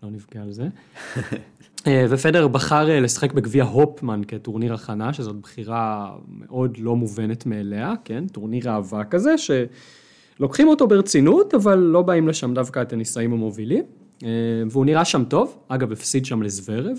לא 0.03 0.09
נפגע 0.09 0.41
על 0.41 0.51
זה. 0.51 0.67
ופדר 1.89 2.47
בחר 2.47 3.01
לשחק 3.01 3.33
בגביע 3.33 3.63
הופמן 3.63 4.21
כטורניר 4.27 4.73
הכנה, 4.73 5.13
שזאת 5.13 5.35
בחירה 5.35 6.11
מאוד 6.27 6.77
לא 6.77 6.95
מובנת 6.95 7.45
מאליה, 7.45 7.93
כן? 8.05 8.27
טורניר 8.27 8.69
אהבה 8.69 9.03
כזה, 9.03 9.35
שלוקחים 9.37 10.67
אותו 10.67 10.87
ברצינות, 10.87 11.53
אבל 11.53 11.77
לא 11.77 12.01
באים 12.01 12.27
לשם 12.27 12.53
דווקא 12.53 12.79
הטניסאים 12.79 13.33
המובילים. 13.33 13.83
והוא 14.71 14.85
נראה 14.85 15.05
שם 15.05 15.23
טוב, 15.23 15.57
אגב, 15.67 15.91
הפסיד 15.91 16.25
שם 16.25 16.41
לזוורב. 16.41 16.97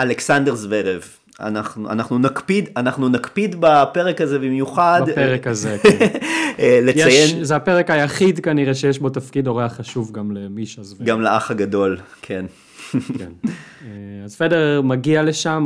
אלכסנדר 0.00 0.54
זוורב. 0.54 1.02
אנחנו, 1.40 1.90
אנחנו 1.90 2.18
נקפיד, 2.18 2.68
אנחנו 2.76 3.08
נקפיד 3.08 3.56
בפרק 3.60 4.20
הזה 4.20 4.38
במיוחד. 4.38 5.02
בפרק 5.06 5.46
הזה, 5.50 5.76
כן. 5.82 6.08
לציין. 6.82 7.08
יש, 7.08 7.34
זה 7.34 7.56
הפרק 7.56 7.90
היחיד 7.90 8.40
כנראה 8.40 8.74
שיש 8.74 8.98
בו 8.98 9.10
תפקיד 9.10 9.46
אורח 9.46 9.72
חשוב 9.72 10.12
גם 10.12 10.32
למישה 10.32 10.82
זוורב. 10.82 11.06
גם 11.06 11.20
לאח 11.20 11.50
הגדול, 11.50 11.98
כן. 12.22 12.46
כן. 13.18 13.32
אז 14.24 14.36
פדר 14.36 14.82
מגיע 14.82 15.22
לשם, 15.22 15.64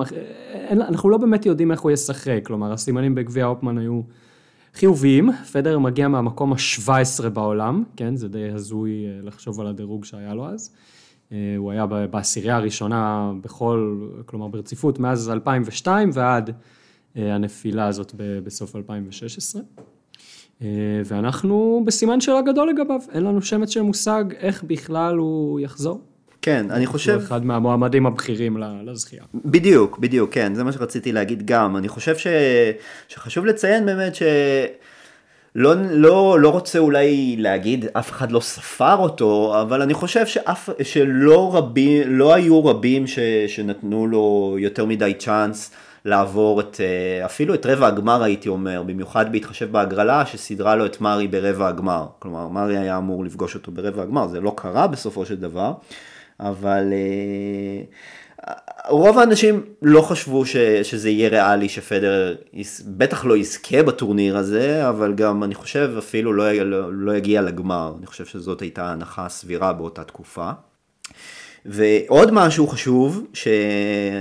אנחנו 0.71 1.11
לא 1.11 1.19
באמת 1.19 1.47
יודעים 1.47 1.73
איך 1.73 1.81
הוא 1.81 1.91
ישחק, 1.91 2.41
כלומר 2.43 2.73
הסימנים 2.73 3.15
בגביע 3.15 3.47
אופמן 3.47 3.79
היו 3.79 4.01
חיוביים, 4.75 5.31
פדר 5.53 5.79
מגיע 5.79 6.09
מהמקום 6.09 6.53
ה-17 6.53 7.29
בעולם, 7.29 7.85
כן, 7.97 8.17
זה 8.17 8.29
די 8.29 8.51
הזוי 8.55 8.93
לחשוב 9.23 9.61
על 9.61 9.67
הדירוג 9.67 10.05
שהיה 10.05 10.35
לו 10.35 10.47
אז. 10.47 10.75
הוא 11.57 11.73
היה 11.73 11.87
בעשירייה 11.87 12.57
הראשונה 12.57 13.33
בכל, 13.41 14.07
כלומר 14.27 14.49
ברציפות, 14.49 14.99
מאז 14.99 15.31
2002 15.31 16.11
ועד 16.13 16.51
הנפילה 17.17 17.87
הזאת 17.87 18.15
בסוף 18.45 18.77
2016. 18.77 19.63
ואנחנו 21.05 21.83
בסימן 21.87 22.21
שאלה 22.21 22.43
גדול 22.43 22.69
לגביו, 22.69 23.01
אין 23.13 23.25
לנו 23.25 23.43
שמץ 23.43 23.71
של 23.71 23.83
מושג 23.83 24.25
איך 24.39 24.65
בכלל 24.65 25.17
הוא 25.17 25.61
יחזור. 25.61 26.01
כן, 26.43 26.71
אני 26.71 26.87
חושב... 26.87 27.15
הוא 27.15 27.23
אחד 27.23 27.45
מהמועמדים 27.45 28.07
הבכירים 28.07 28.57
לזכייה. 28.85 29.25
בדיוק, 29.35 29.99
בדיוק, 29.99 30.33
כן, 30.33 30.55
זה 30.55 30.65
מה 30.65 30.73
שרציתי 30.73 31.13
להגיד 31.13 31.47
גם. 31.47 31.77
אני 31.77 31.89
חושב 31.89 32.17
ש... 32.17 32.27
שחשוב 33.09 33.47
לציין 33.47 33.87
באמת 33.87 34.15
ש... 34.15 34.23
לא, 35.55 35.75
לא, 35.91 36.41
לא 36.41 36.49
רוצה 36.49 36.79
אולי 36.79 37.37
להגיד, 37.39 37.85
אף 37.93 38.11
אחד 38.11 38.33
לא 38.33 38.41
ספר 38.41 38.97
אותו, 38.97 39.61
אבל 39.63 39.83
אני 39.83 39.95
חושב 39.95 40.27
שאף, 40.27 40.69
שלא 40.83 41.57
רבים, 41.57 42.03
לא 42.07 42.35
היו 42.35 42.65
רבים 42.65 43.07
ש, 43.07 43.19
שנתנו 43.47 44.07
לו 44.07 44.57
יותר 44.59 44.85
מדי 44.85 45.15
צ'אנס 45.19 45.71
לעבור 46.05 46.61
את, 46.61 46.81
אה, 46.81 47.27
אפילו 47.27 47.55
את 47.55 47.67
רבע 47.67 47.87
הגמר 47.87 48.23
הייתי 48.23 48.49
אומר, 48.49 48.83
במיוחד 48.83 49.33
בהתחשב 49.33 49.73
בהגרלה 49.73 50.27
שסידרה 50.27 50.77
לו 50.77 50.87
את 50.87 51.01
מארי 51.01 51.29
ברבע 51.29 51.69
הגמר. 51.69 52.07
כלומר, 52.19 52.49
מארי 52.49 52.79
היה 52.79 52.97
אמור 52.97 53.25
לפגוש 53.25 53.55
אותו 53.55 53.73
ברבע 53.73 54.03
הגמר, 54.03 54.29
זה 54.29 54.41
לא 54.41 54.53
קרה 54.57 54.87
בסופו 54.87 55.27
של 55.27 55.37
דבר. 55.37 55.73
אבל 56.41 56.93
אה, 56.93 57.83
רוב 58.89 59.19
האנשים 59.19 59.65
לא 59.83 60.01
חשבו 60.01 60.47
ש, 60.47 60.57
שזה 60.83 61.11
יהיה 61.11 61.29
ריאלי 61.29 61.69
שפדר 61.69 62.37
בטח 62.87 63.25
לא 63.25 63.37
יזכה 63.37 63.83
בטורניר 63.83 64.37
הזה, 64.37 64.89
אבל 64.89 65.15
גם 65.15 65.45
אני 65.45 65.55
חושב 65.55 65.91
אפילו 65.99 66.33
לא, 66.33 66.53
לא, 66.53 66.93
לא 66.93 67.17
יגיע 67.17 67.43
לגמר, 67.43 67.95
אני 67.99 68.07
חושב 68.07 68.25
שזאת 68.25 68.61
הייתה 68.61 68.93
הנחה 68.93 69.29
סבירה 69.29 69.73
באותה 69.73 70.05
תקופה. 70.05 70.51
ועוד 71.67 72.31
משהו 72.33 72.69
חשוב 72.69 73.27
ש, 73.33 73.49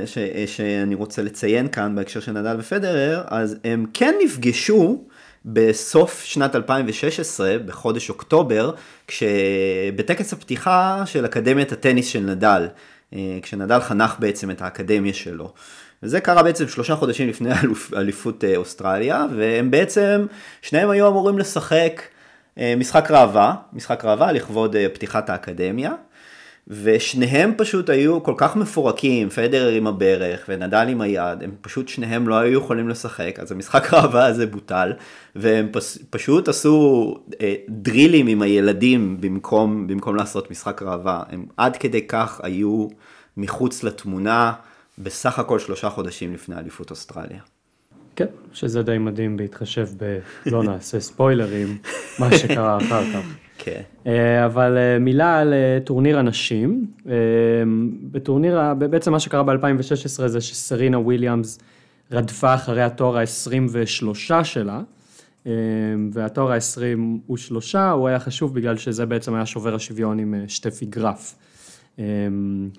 ש, 0.05 0.17
שאני 0.45 0.95
רוצה 0.95 1.21
לציין 1.21 1.67
כאן 1.67 1.95
בהקשר 1.95 2.19
של 2.19 2.31
נדל 2.31 2.55
ופדרר, 2.59 3.23
אז 3.27 3.57
הם 3.63 3.85
כן 3.93 4.15
נפגשו 4.23 5.03
בסוף 5.45 6.23
שנת 6.23 6.55
2016, 6.55 7.57
בחודש 7.65 8.09
אוקטובר, 8.09 8.71
כשבטקס 9.07 10.33
הפתיחה 10.33 11.03
של 11.05 11.25
אקדמיית 11.25 11.71
הטניס 11.71 12.07
של 12.07 12.19
נדל, 12.19 12.67
כשנדל 13.41 13.79
חנך 13.79 14.15
בעצם 14.19 14.51
את 14.51 14.61
האקדמיה 14.61 15.13
שלו. 15.13 15.53
וזה 16.03 16.21
קרה 16.21 16.43
בעצם 16.43 16.67
שלושה 16.67 16.95
חודשים 16.95 17.29
לפני 17.29 17.49
אליפות 17.95 18.43
אה, 18.43 18.55
אוסטרליה, 18.55 19.25
והם 19.35 19.71
בעצם, 19.71 20.25
שניהם 20.61 20.89
היו 20.89 21.07
אמורים 21.07 21.39
לשחק 21.39 22.01
אה, 22.57 22.73
משחק 22.77 23.11
ראווה, 23.11 23.55
משחק 23.73 24.05
ראווה 24.05 24.31
לכבוד 24.31 24.75
פתיחת 24.93 25.29
האקדמיה. 25.29 25.91
ושניהם 26.69 27.53
פשוט 27.57 27.89
היו 27.89 28.23
כל 28.23 28.33
כך 28.37 28.55
מפורקים, 28.55 29.29
פדרר 29.29 29.69
עם 29.69 29.87
הברך 29.87 30.45
ונדל 30.49 30.85
עם 30.89 31.01
היד, 31.01 31.43
הם 31.43 31.51
פשוט 31.61 31.87
שניהם 31.87 32.27
לא 32.27 32.35
היו 32.35 32.59
יכולים 32.59 32.89
לשחק, 32.89 33.39
אז 33.39 33.51
המשחק 33.51 33.87
ראווה 33.93 34.25
הזה 34.25 34.47
בוטל, 34.47 34.93
והם 35.35 35.67
פס, 35.71 35.97
פשוט 36.09 36.47
עשו 36.47 37.15
אה, 37.41 37.55
דרילים 37.69 38.27
עם 38.27 38.41
הילדים 38.41 39.17
במקום, 39.21 39.87
במקום 39.87 40.15
לעשות 40.15 40.51
משחק 40.51 40.81
ראווה, 40.81 41.23
הם 41.29 41.45
עד 41.57 41.77
כדי 41.77 42.07
כך 42.07 42.39
היו 42.43 42.87
מחוץ 43.37 43.83
לתמונה 43.83 44.53
בסך 44.97 45.39
הכל 45.39 45.59
שלושה 45.59 45.89
חודשים 45.89 46.33
לפני 46.33 46.55
אליפות 46.55 46.91
אוסטרליה. 46.91 47.41
כן, 48.15 48.25
שזה 48.53 48.83
די 48.83 48.97
מדהים 48.97 49.37
בהתחשב 49.37 49.87
ב... 49.97 50.19
לא 50.45 50.63
נעשה 50.63 50.99
ספוילרים, 50.99 51.77
מה 52.19 52.37
שקרה 52.37 52.77
אחר 52.77 53.03
כך. 53.13 53.38
כן. 53.59 53.81
אה, 54.07 54.45
אבל 54.45 54.77
אה, 54.77 54.99
מילה 54.99 55.39
על 55.39 55.53
אה, 55.53 55.77
טורניר 55.83 56.19
הנשים. 56.19 56.87
בטורניר, 58.11 58.59
בעצם 58.73 59.11
מה 59.11 59.19
שקרה 59.19 59.43
ב-2016 59.43 60.27
זה 60.27 60.41
שסרינה 60.41 60.99
וויליאמס 60.99 61.59
רדפה 62.11 62.53
אחרי 62.53 62.83
התואר 62.83 63.17
ה-23 63.17 64.43
שלה, 64.43 64.81
והתואר 66.11 66.51
ה-23 66.51 67.77
הוא 67.91 68.07
היה 68.07 68.19
חשוב 68.19 68.55
בגלל 68.55 68.77
שזה 68.77 69.05
בעצם 69.05 69.33
היה 69.33 69.45
שובר 69.45 69.75
השוויון 69.75 70.19
עם 70.19 70.35
שטפי 70.47 70.85
גרף, 70.85 71.35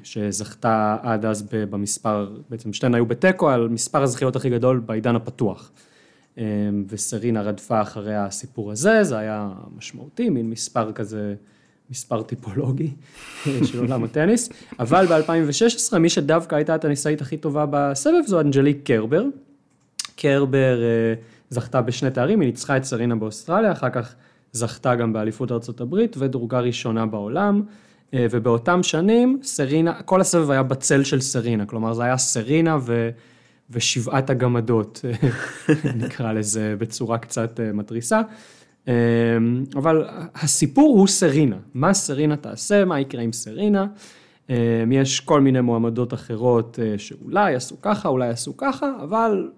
שזכתה 0.03 0.97
עד 1.03 1.25
אז 1.25 1.43
במספר, 1.53 2.31
בעצם 2.51 2.73
שתיהן 2.73 2.95
היו 2.95 3.07
בתיקו 3.07 3.49
על 3.51 3.69
מספר 3.69 4.03
הזכיות 4.03 4.37
הכי 4.37 4.51
גדול 4.51 4.79
בעידן 4.87 5.17
הפתוח. 5.17 5.71
אמ, 6.39 6.85
וסרינה 6.89 7.43
רדפה 7.43 7.83
אחרי 7.83 8.17
הסיפור 8.17 8.73
הזה, 8.73 9.05
זה 9.05 9.19
היה 9.19 9.49
משמעותי, 9.77 10.31
מין 10.31 10.51
מספר 10.51 10.93
כזה, 10.93 11.35
מספר 11.91 12.23
טיפולוגי 12.23 12.91
של 13.65 13.79
עולם 13.79 14.05
הטניס, 14.05 14.49
אבל 14.79 15.07
ב-2016 15.07 15.99
מי 15.99 16.09
שדווקא 16.09 16.55
הייתה 16.55 16.75
הטניסאית 16.75 17.21
הכי 17.21 17.37
טובה 17.37 17.67
בסבב 17.71 18.27
זו 18.27 18.41
אנג'ליק 18.41 18.81
קרבר. 18.85 19.25
קרבר 20.17 20.83
אה, 20.83 21.15
זכתה 21.51 21.83
בשני 21.83 22.11
תארים, 22.11 22.41
היא 22.41 22.47
ניצחה 22.47 22.77
את 22.77 22.85
סרינה 22.85 23.17
באוסטרליה, 23.17 23.73
אחר 23.73 23.91
כך 23.91 24.15
זכתה 24.53 24.95
גם 24.95 25.13
באליפות 25.13 25.81
הברית 25.81 26.17
ודורגה 26.19 26.61
ראשונה 26.61 27.07
בעולם. 27.07 27.63
אה, 28.15 28.27
ובאותם 28.31 28.83
שנים 28.83 29.41
סרינה, 29.43 30.03
כל 30.03 30.21
הסבב 30.21 30.51
היה 30.51 30.63
בצל 30.63 31.05
של 31.05 31.21
סרינה, 31.21 31.67
כלומר 31.67 31.95
זה 31.95 32.03
היה 32.03 32.17
סרינה 32.17 32.79
ו... 32.81 33.11
ושבעת 33.71 34.31
הגמדות, 34.31 35.05
נקרא 36.05 36.33
לזה 36.33 36.75
בצורה 36.79 37.19
קצת 37.19 37.61
אה, 37.61 37.73
מתריסה. 37.73 38.21
אה, 38.89 38.95
אבל 39.75 40.05
הסיפור 40.35 40.99
הוא 40.99 41.07
סרינה, 41.07 41.57
מה 41.75 41.95
סרינה 41.95 42.37
תעשה, 42.37 42.85
מה 42.85 43.01
יקרה 43.01 43.23
עם 43.23 43.33
סרינה. 43.33 43.87
אה, 44.51 44.85
יש 44.91 45.21
כל 45.21 45.41
מיני 45.41 45.61
מועמדות 45.61 46.15
אחרות 46.15 46.79
שאולי 46.97 47.53
יעשו 47.53 47.81
ככה, 47.83 48.09
אולי 48.09 48.27
יעשו 48.27 48.57
ככה, 48.57 48.93
אבל 49.03 49.51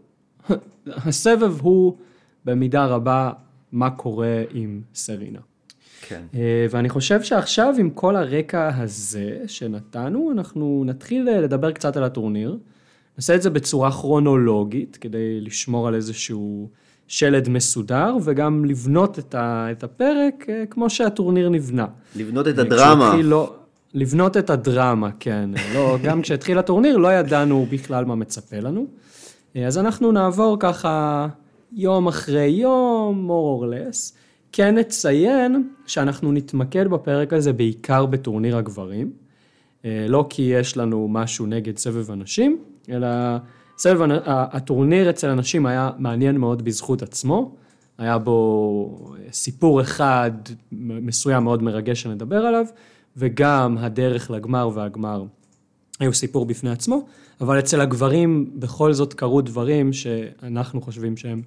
הסבב 1.06 1.60
הוא 1.60 1.96
במידה 2.44 2.86
רבה 2.86 3.30
מה 3.72 3.90
קורה 3.90 4.42
עם 4.50 4.80
סרינה. 4.94 5.38
כן. 6.08 6.22
ואני 6.70 6.88
חושב 6.88 7.22
שעכשיו 7.22 7.74
עם 7.78 7.90
כל 7.90 8.16
הרקע 8.16 8.70
הזה 8.76 9.38
שנתנו, 9.46 10.32
אנחנו 10.32 10.82
נתחיל 10.86 11.30
לדבר 11.30 11.72
קצת 11.72 11.96
על 11.96 12.04
הטורניר. 12.04 12.58
נעשה 13.18 13.34
את 13.34 13.42
זה 13.42 13.50
בצורה 13.50 13.90
כרונולוגית, 13.90 14.98
כדי 15.00 15.40
לשמור 15.40 15.88
על 15.88 15.94
איזשהו 15.94 16.68
שלד 17.08 17.48
מסודר, 17.48 18.16
וגם 18.24 18.64
לבנות 18.64 19.18
את, 19.18 19.34
ה, 19.34 19.68
את 19.70 19.84
הפרק 19.84 20.46
אה, 20.48 20.64
כמו 20.70 20.90
שהטורניר 20.90 21.48
נבנה. 21.48 21.86
לבנות 22.16 22.48
את 22.48 22.58
הדרמה. 22.58 23.16
לא, 23.22 23.54
לבנות 23.94 24.36
את 24.36 24.50
הדרמה, 24.50 25.10
כן. 25.20 25.50
לא, 25.74 25.96
גם 26.04 26.22
כשהתחיל 26.22 26.58
הטורניר 26.58 26.96
לא 26.96 27.12
ידענו 27.12 27.66
בכלל 27.70 28.04
מה 28.04 28.14
מצפה 28.14 28.56
לנו. 28.60 28.86
אה, 29.56 29.66
אז 29.66 29.78
אנחנו 29.78 30.12
נעבור 30.12 30.56
ככה 30.60 31.26
יום 31.72 32.08
אחרי 32.08 32.46
יום, 32.46 33.30
more 33.30 33.64
or 33.64 33.66
less. 33.74 34.12
כן 34.52 34.74
נציין 34.74 35.68
שאנחנו 35.86 36.32
נתמקד 36.32 36.88
בפרק 36.88 37.32
הזה 37.32 37.52
בעיקר 37.52 38.06
בטורניר 38.06 38.56
הגברים. 38.56 39.12
אה, 39.84 40.06
לא 40.08 40.26
כי 40.30 40.42
יש 40.42 40.76
לנו 40.76 41.08
משהו 41.10 41.46
נגד 41.46 41.78
סבב 41.78 42.10
הנשים, 42.10 42.58
אלא 42.88 43.08
סבב 43.78 44.08
הטורניר 44.26 45.10
אצל 45.10 45.28
אנשים 45.28 45.66
היה 45.66 45.90
מעניין 45.98 46.36
מאוד 46.36 46.64
בזכות 46.64 47.02
עצמו, 47.02 47.54
היה 47.98 48.18
בו 48.18 49.14
סיפור 49.32 49.80
אחד 49.80 50.30
מסוים 50.72 51.44
מאוד 51.44 51.62
מרגש 51.62 52.02
שנדבר 52.02 52.46
עליו, 52.46 52.64
וגם 53.16 53.78
הדרך 53.78 54.30
לגמר 54.30 54.70
והגמר 54.74 55.24
היו 56.00 56.14
סיפור 56.14 56.46
בפני 56.46 56.70
עצמו, 56.70 57.06
אבל 57.40 57.58
אצל 57.58 57.80
הגברים 57.80 58.50
בכל 58.54 58.92
זאת 58.92 59.14
קרו 59.14 59.40
דברים 59.40 59.92
שאנחנו 59.92 60.80
חושבים 60.80 61.16
שהם 61.16 61.42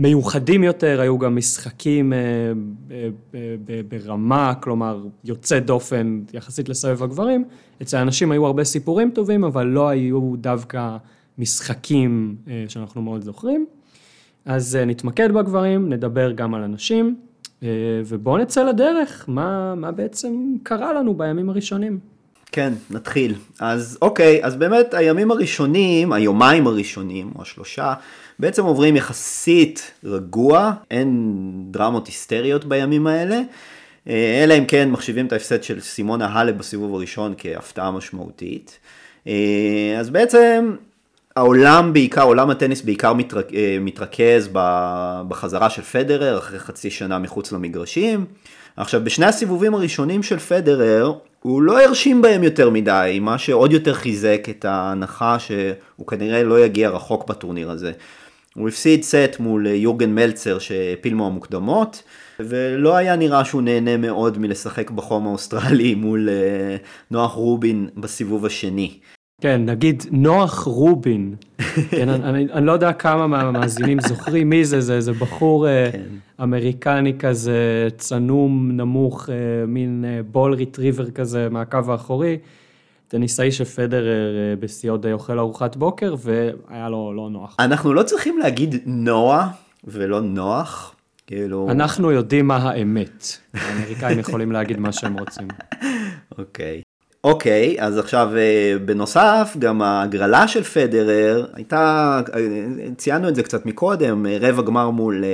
מיוחדים 0.00 0.64
יותר, 0.64 1.00
היו 1.00 1.18
גם 1.18 1.36
משחקים 1.36 2.12
אה, 2.12 2.52
ברמה, 3.88 4.54
כלומר 4.60 5.04
יוצא 5.24 5.58
דופן 5.58 6.20
יחסית 6.32 6.68
לסבב 6.68 7.02
הגברים. 7.02 7.44
אצל 7.82 7.96
האנשים 7.96 8.32
היו 8.32 8.46
הרבה 8.46 8.64
סיפורים 8.64 9.10
טובים, 9.10 9.44
אבל 9.44 9.66
לא 9.66 9.88
היו 9.88 10.32
דווקא 10.36 10.96
משחקים 11.38 12.36
אה, 12.48 12.64
שאנחנו 12.68 13.02
מאוד 13.02 13.22
זוכרים. 13.22 13.66
אז 14.44 14.76
אה, 14.76 14.84
נתמקד 14.84 15.32
בגברים, 15.32 15.88
נדבר 15.92 16.32
גם 16.32 16.54
על 16.54 16.64
הנשים, 16.64 17.16
ובואו 18.06 18.38
נצא 18.38 18.62
לדרך, 18.62 19.24
מה, 19.28 19.74
מה 19.74 19.92
בעצם 19.92 20.56
קרה 20.62 20.92
לנו 20.92 21.14
בימים 21.14 21.50
הראשונים. 21.50 21.98
כן, 22.52 22.72
נתחיל. 22.90 23.34
אז 23.60 23.98
אוקיי, 24.02 24.44
אז 24.44 24.56
באמת 24.56 24.94
הימים 24.94 25.30
הראשונים, 25.30 26.12
היומיים 26.12 26.66
הראשונים, 26.66 27.30
או 27.36 27.42
השלושה, 27.42 27.94
בעצם 28.40 28.64
עוברים 28.64 28.96
יחסית 28.96 29.90
רגוע, 30.04 30.72
אין 30.90 31.32
דרמות 31.70 32.06
היסטריות 32.06 32.64
בימים 32.64 33.06
האלה, 33.06 33.40
אה, 34.08 34.40
אלא 34.44 34.58
אם 34.58 34.64
כן 34.64 34.90
מחשיבים 34.90 35.26
את 35.26 35.32
ההפסד 35.32 35.62
של 35.62 35.80
סימונה 35.80 36.26
האלב 36.26 36.58
בסיבוב 36.58 36.94
הראשון 36.94 37.34
כהפתעה 37.38 37.90
משמעותית. 37.90 38.78
אה, 39.26 39.96
אז 39.98 40.10
בעצם 40.10 40.76
העולם 41.36 41.92
בעיקר, 41.92 42.22
עולם 42.22 42.50
הטניס 42.50 42.82
בעיקר. 42.82 43.12
אה, 43.54 43.78
מתרכז 43.80 44.48
בחזרה 45.28 45.70
של 45.70 45.82
פדרר 45.82 46.38
אחרי 46.38 46.58
חצי 46.58 46.90
שנה 46.90 47.18
מחוץ 47.18 47.52
למגרשים. 47.52 48.24
עכשיו, 48.76 49.04
בשני 49.04 49.26
הסיבובים 49.26 49.74
הראשונים 49.74 50.22
של 50.22 50.38
פדרר, 50.38 51.12
הוא 51.42 51.62
לא 51.62 51.82
הרשים 51.82 52.22
בהם 52.22 52.42
יותר 52.44 52.70
מדי, 52.70 53.18
מה 53.20 53.38
שעוד 53.38 53.72
יותר 53.72 53.94
חיזק 53.94 54.46
את 54.50 54.64
ההנחה 54.64 55.38
שהוא 55.38 56.06
כנראה 56.06 56.42
לא 56.42 56.64
יגיע 56.64 56.90
רחוק 56.90 57.28
בטורניר 57.28 57.70
הזה. 57.70 57.92
הוא 58.54 58.68
הפסיד 58.68 59.02
סט 59.02 59.36
מול 59.38 59.66
יורגן 59.66 60.14
מלצר 60.14 60.58
שהעפיל 60.58 61.14
מהמוקדמות, 61.14 62.02
ולא 62.40 62.96
היה 62.96 63.16
נראה 63.16 63.44
שהוא 63.44 63.62
נהנה 63.62 63.96
מאוד 63.96 64.38
מלשחק 64.38 64.90
בחום 64.90 65.26
האוסטרלי 65.26 65.94
מול 66.04 66.28
אה, 66.28 66.76
נוח 67.10 67.32
רובין 67.32 67.88
בסיבוב 67.96 68.46
השני. 68.46 68.98
כן, 69.40 69.64
נגיד 69.64 70.02
נוח 70.10 70.62
רובין, 70.62 71.34
כן, 71.90 72.08
אני, 72.08 72.46
אני 72.52 72.66
לא 72.66 72.72
יודע 72.72 72.92
כמה 72.92 73.26
מהמאזינים 73.26 74.00
זוכרים 74.00 74.50
מי 74.50 74.64
זה, 74.64 74.80
זה, 74.80 75.00
זה 75.00 75.12
בחור 75.12 75.68
אה, 75.68 75.88
כן. 75.92 76.02
אמריקני 76.42 77.18
כזה, 77.18 77.88
צנום, 77.96 78.70
נמוך, 78.72 79.28
אה, 79.30 79.66
מין 79.66 80.04
בול 80.32 80.54
ריטריבר 80.54 81.10
כזה 81.10 81.48
מהקו 81.50 81.78
האחורי. 81.88 82.38
טניסאי 83.10 83.52
שפדרר 83.52 84.34
בשיאו 84.60 84.96
די 84.96 85.12
אוכל 85.12 85.38
ארוחת 85.38 85.76
בוקר, 85.76 86.14
והיה 86.18 86.88
לו 86.88 87.12
לא 87.16 87.30
נוח. 87.30 87.56
אנחנו 87.58 87.94
לא 87.94 88.02
צריכים 88.02 88.38
להגיד 88.38 88.74
נועה 88.86 89.48
ולא 89.84 90.20
נוח, 90.20 90.94
כאילו... 91.26 91.70
אנחנו 91.70 92.10
יודעים 92.10 92.46
מה 92.46 92.56
האמת. 92.56 93.26
האמריקאים 93.54 94.18
יכולים 94.18 94.52
להגיד 94.52 94.78
מה 94.78 94.92
שהם 94.92 95.18
רוצים. 95.18 95.48
אוקיי. 96.38 96.82
אוקיי, 97.24 97.76
אז 97.78 97.98
עכשיו 97.98 98.30
אה, 98.36 98.74
בנוסף, 98.84 99.56
גם 99.58 99.82
ההגרלה 99.82 100.48
של 100.48 100.62
פדרר 100.62 101.46
הייתה, 101.54 102.20
אה, 102.34 102.40
ציינו 102.96 103.28
את 103.28 103.34
זה 103.34 103.42
קצת 103.42 103.66
מקודם, 103.66 104.26
אה, 104.26 104.38
רבע 104.40 104.62
גמר 104.62 104.90
מול, 104.90 105.24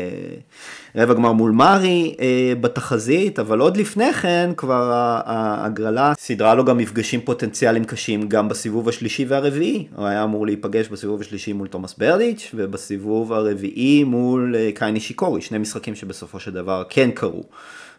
רבע 0.96 1.14
גמר 1.14 1.32
מול 1.32 1.50
מארי 1.50 2.14
בתחזית, 2.60 3.38
אבל 3.38 3.60
עוד 3.60 3.76
לפני 3.76 4.12
כן 4.12 4.50
כבר 4.56 4.92
ההגרלה 5.26 6.12
סידרה 6.18 6.54
לו 6.54 6.64
גם 6.64 6.78
מפגשים 6.78 7.20
פוטנציאליים 7.20 7.84
קשים 7.84 8.28
גם 8.28 8.48
בסיבוב 8.48 8.88
השלישי 8.88 9.24
והרביעי. 9.24 9.86
הוא 9.96 10.06
היה 10.06 10.24
אמור 10.24 10.46
להיפגש 10.46 10.88
בסיבוב 10.88 11.20
השלישי 11.20 11.52
מול 11.52 11.68
תומאס 11.68 11.94
ברדיץ' 11.98 12.50
ובסיבוב 12.54 13.32
הרביעי 13.32 14.04
מול 14.04 14.54
קייני 14.74 15.00
שיקורי, 15.00 15.40
שני 15.40 15.58
משחקים 15.58 15.94
שבסופו 15.94 16.40
של 16.40 16.50
דבר 16.50 16.82
כן 16.88 17.10
קרו. 17.10 17.44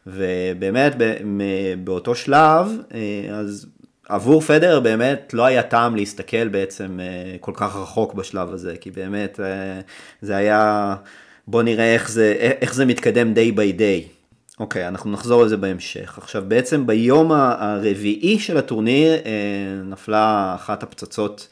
ובאמת 0.08 0.96
באותו 1.84 2.16
שלב, 2.16 2.78
אז 3.32 3.68
עבור 4.10 4.42
פדר 4.42 4.80
באמת 4.80 5.34
לא 5.34 5.46
היה 5.46 5.64
טעם 5.64 5.96
להסתכל 5.96 6.48
בעצם 6.48 7.00
אה, 7.00 7.38
כל 7.40 7.52
כך 7.56 7.76
רחוק 7.76 8.14
בשלב 8.14 8.54
הזה, 8.54 8.76
כי 8.82 8.92
באמת 8.92 9.40
אה, 9.40 9.80
זה 10.22 10.36
היה, 10.36 10.96
בוא 11.48 11.64
נראה 11.64 11.94
איך 11.94 12.10
זה, 12.10 12.34
איך 12.62 12.74
זה 12.74 12.86
מתקדם 12.86 13.34
day 13.34 13.58
by 13.58 13.80
day. 13.80 14.08
אוקיי, 14.60 14.88
אנחנו 14.88 15.12
נחזור 15.12 15.44
לזה 15.44 15.58
בהמשך. 15.58 16.18
עכשיו 16.18 16.44
בעצם 16.48 16.88
ביום 16.88 17.32
הרביעי 17.32 18.40
של 18.40 18.58
הטורניר 18.58 19.14
אה, 19.14 19.22
נפלה 19.84 20.54
אחת 20.56 20.84
הפצצות, 20.84 21.48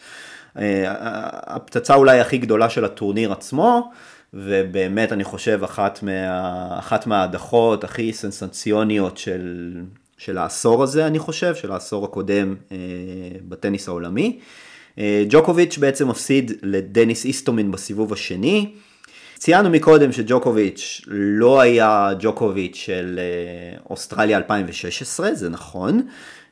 הפצצה 1.48 1.96
אולי 1.96 2.20
הכי 2.20 2.38
גדולה 2.38 2.70
של 2.70 2.86
הטורניר 2.86 3.32
עצמו. 3.32 3.92
ובאמת 4.34 5.12
אני 5.12 5.24
חושב 5.24 5.60
אחת, 5.64 6.04
מה, 6.04 6.80
אחת 6.80 7.08
מההדחות 7.08 7.84
הכי 7.84 8.14
סנסציוניות 8.14 9.18
של, 9.18 9.72
של 10.18 10.38
העשור 10.38 10.84
הזה, 10.84 11.08
אני 11.08 11.20
חושב, 11.20 11.56
של 11.56 11.72
העשור 11.72 12.06
הקודם 12.06 12.56
אה, 12.72 12.78
בטניס 13.48 13.88
העולמי. 13.88 14.40
אה, 15.00 15.24
ג'וקוביץ' 15.30 15.78
בעצם 15.78 16.08
מפסיד 16.08 16.52
לדניס 16.64 17.26
איסטומין 17.26 17.72
בסיבוב 17.72 18.14
השני. 18.14 18.72
ציינו 19.38 19.70
מקודם 19.70 20.12
שג'וקוביץ' 20.12 21.02
לא 21.08 21.62
היה 21.62 22.10
ג'וקוביץ' 22.20 22.76
של 22.76 23.20
אה, 23.20 23.78
אוסטרליה 23.90 24.38
2016, 24.38 25.36
זה 25.36 25.50
נכון, 25.50 26.02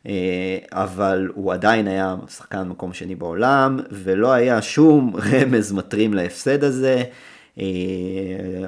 אה, 0.07 0.57
אבל 0.71 1.29
הוא 1.35 1.53
עדיין 1.53 1.87
היה 1.87 2.15
שחקן 2.29 2.67
מקום 2.67 2.93
שני 2.93 3.15
בעולם, 3.15 3.79
ולא 3.91 4.31
היה 4.31 4.61
שום 4.61 5.13
רמז 5.31 5.71
מטרים 5.71 6.13
להפסד 6.13 6.63
הזה. 6.63 7.03
אה, 7.59 7.65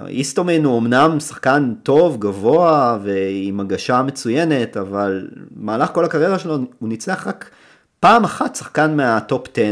איסטומן 0.08 0.64
הוא 0.64 0.80
אמנם 0.80 1.20
שחקן 1.20 1.74
טוב, 1.84 2.18
גבוה 2.20 3.00
ועם 3.04 3.60
הגשה 3.60 4.02
מצוינת, 4.02 4.78
אבל 4.78 5.28
במהלך 5.52 5.90
כל 5.92 6.06
הקריירה 6.06 6.40
שלו 6.40 6.58
הוא 6.80 6.90
ניצח 6.90 7.28
רק 7.28 7.50
פעם 8.00 8.24
אחת 8.24 8.56
שחקן 8.56 8.96
מהטופ 8.98 9.48
10, 9.54 9.64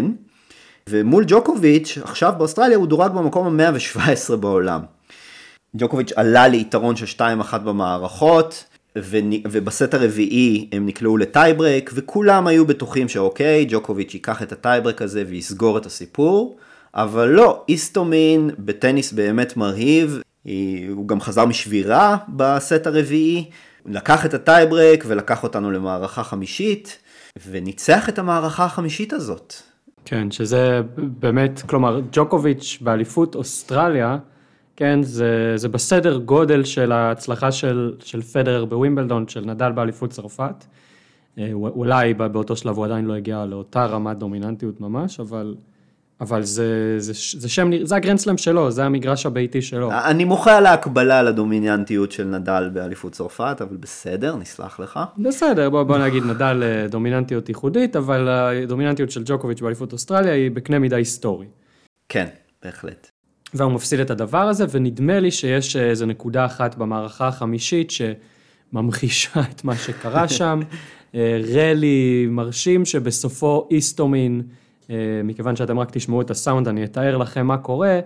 ומול 0.90 1.24
ג'וקוביץ', 1.28 1.98
עכשיו 2.04 2.34
באוסטרליה 2.38 2.78
הוא 2.78 2.88
דורג 2.88 3.12
במקום 3.12 3.60
ה-117 3.60 4.36
בעולם. 4.36 4.82
ג'וקוביץ' 5.78 6.12
עלה 6.16 6.48
ליתרון 6.48 6.96
של 6.96 7.06
2-1 7.52 7.58
במערכות, 7.58 8.66
ובסט 9.52 9.94
הרביעי 9.94 10.70
הם 10.72 10.86
נקלעו 10.86 11.18
לטייברק, 11.18 11.92
וכולם 11.94 12.48
היו 12.48 12.66
בטוחים 12.66 13.10
שאוקיי, 13.10 13.66
ג'וקוביץ' 13.70 14.14
ייקח 14.14 14.44
את 14.44 14.52
הטייברק 14.52 15.02
הזה 15.02 15.24
ויסגור 15.28 15.78
את 15.78 15.86
הסיפור. 15.86 16.58
אבל 16.96 17.30
לא, 17.30 17.64
איסטומין 17.70 18.50
בטניס 18.60 19.14
באמת 19.14 19.58
מרהיב, 19.58 20.22
הוא 20.90 21.08
גם 21.08 21.22
חזר 21.22 21.46
משבירה 21.46 22.18
בסט 22.30 22.88
הרביעי, 22.88 23.50
לקח 23.86 24.26
את 24.26 24.34
הטייברק 24.34 25.04
ולקח 25.08 25.44
אותנו 25.44 25.72
למערכה 25.72 26.24
חמישית, 26.24 27.00
וניצח 27.48 28.10
את 28.10 28.20
המערכה 28.20 28.66
החמישית 28.66 29.14
הזאת. 29.14 29.54
כן, 30.06 30.32
שזה 30.32 30.82
באמת, 30.98 31.62
כלומר, 31.62 32.02
ג'וקוביץ' 32.12 32.78
באליפות 32.82 33.36
אוסטרליה, 33.36 34.18
כן, 34.76 35.04
זה, 35.04 35.54
זה 35.56 35.70
בסדר 35.70 36.18
גודל 36.18 36.64
של 36.64 36.92
ההצלחה 36.92 37.52
של, 37.52 37.94
של 38.00 38.22
פדרר 38.22 38.66
בווימבלדון, 38.66 39.28
של 39.28 39.46
נדל 39.46 39.72
באליפות 39.72 40.10
צרפת. 40.10 40.66
אה, 41.38 41.54
אולי 41.54 42.14
באותו 42.14 42.56
שלב 42.56 42.78
הוא 42.78 42.86
עדיין 42.86 43.06
לא 43.06 43.14
הגיע 43.14 43.46
לאותה 43.46 43.86
רמת 43.86 44.18
דומיננטיות 44.18 44.82
ממש, 44.82 45.20
אבל 45.20 45.56
אבל 46.24 46.44
זה, 46.44 46.96
זה, 46.98 47.14
זה 47.40 47.50
שם, 47.50 47.70
זה 47.84 47.96
הגרנדסלאם 47.96 48.38
שלו, 48.38 48.72
זה 48.72 48.86
המגרש 48.86 49.26
הביתי 49.26 49.62
שלו. 49.62 49.92
אני 49.92 50.24
מוחה 50.24 50.58
על 50.58 50.66
ההקבלה 50.66 51.24
לדומיננטיות 51.24 52.12
של 52.12 52.24
נדל 52.24 52.70
באליפות 52.74 53.12
צרפת, 53.12 53.58
אבל 53.62 53.78
בסדר, 53.78 54.36
נסלח 54.36 54.80
לך. 54.80 55.00
בסדר, 55.18 55.70
בוא, 55.70 55.84
בוא 55.84 55.98
נגיד 55.98 56.24
נדל 56.24 56.64
אה, 56.64 56.88
דומיננטיות 56.88 57.50
ייחודית, 57.50 57.96
אבל 57.96 58.28
הדומיננטיות 58.30 59.12
של 59.12 59.22
ג'וקוביץ' 59.26 59.62
באליפות 59.62 59.94
אוסטרליה 59.94 60.34
היא 60.34 60.52
בקנה 60.52 60.80
מידה 60.80 60.98
היסטורי. 60.98 61.48
כן, 62.10 62.28
בהחלט. 62.64 63.10
והוא 63.54 63.72
מפסיד 63.72 64.00
את 64.00 64.10
הדבר 64.10 64.48
הזה, 64.48 64.66
ונדמה 64.72 65.20
לי 65.20 65.32
שיש 65.32 65.76
איזו 65.76 66.06
נקודה 66.06 66.46
אחת 66.46 66.76
במערכה 66.76 67.28
החמישית 67.28 67.92
שממחישה 67.92 69.42
את 69.52 69.64
מה 69.64 69.76
שקרה 69.76 70.28
שם. 70.38 70.60
אה, 71.16 71.42
רלי 71.54 72.28
מרשים 72.30 72.86
שבסופו 72.86 73.68
איסטומין, 73.72 74.42
מכיוון 75.24 75.56
שאתם 75.56 75.80
רק 75.80 75.92
תשמעו 75.92 76.22
את 76.22 76.32
הסאונד, 76.32 76.68
אני 76.68 76.84
אתאר 76.84 77.18
לכם 77.18 77.48
מה 77.48 77.58
קורה. 77.58 78.00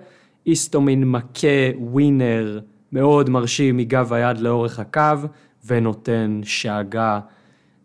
איסטומין 0.46 1.12
מכה 1.12 1.48
ווינר 1.78 2.60
מאוד 2.92 3.30
מרשים 3.30 3.78
מגב 3.78 4.14
היד 4.14 4.38
לאורך 4.38 4.80
הקו, 4.80 5.28
ונותן 5.66 6.42
שאגה. 6.44 7.20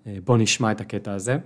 אה, 0.07 0.17
בואו 0.25 0.39
נשמע 0.39 0.73
את 0.73 0.81
הקטע 0.81 1.13
הזה. 1.13 1.39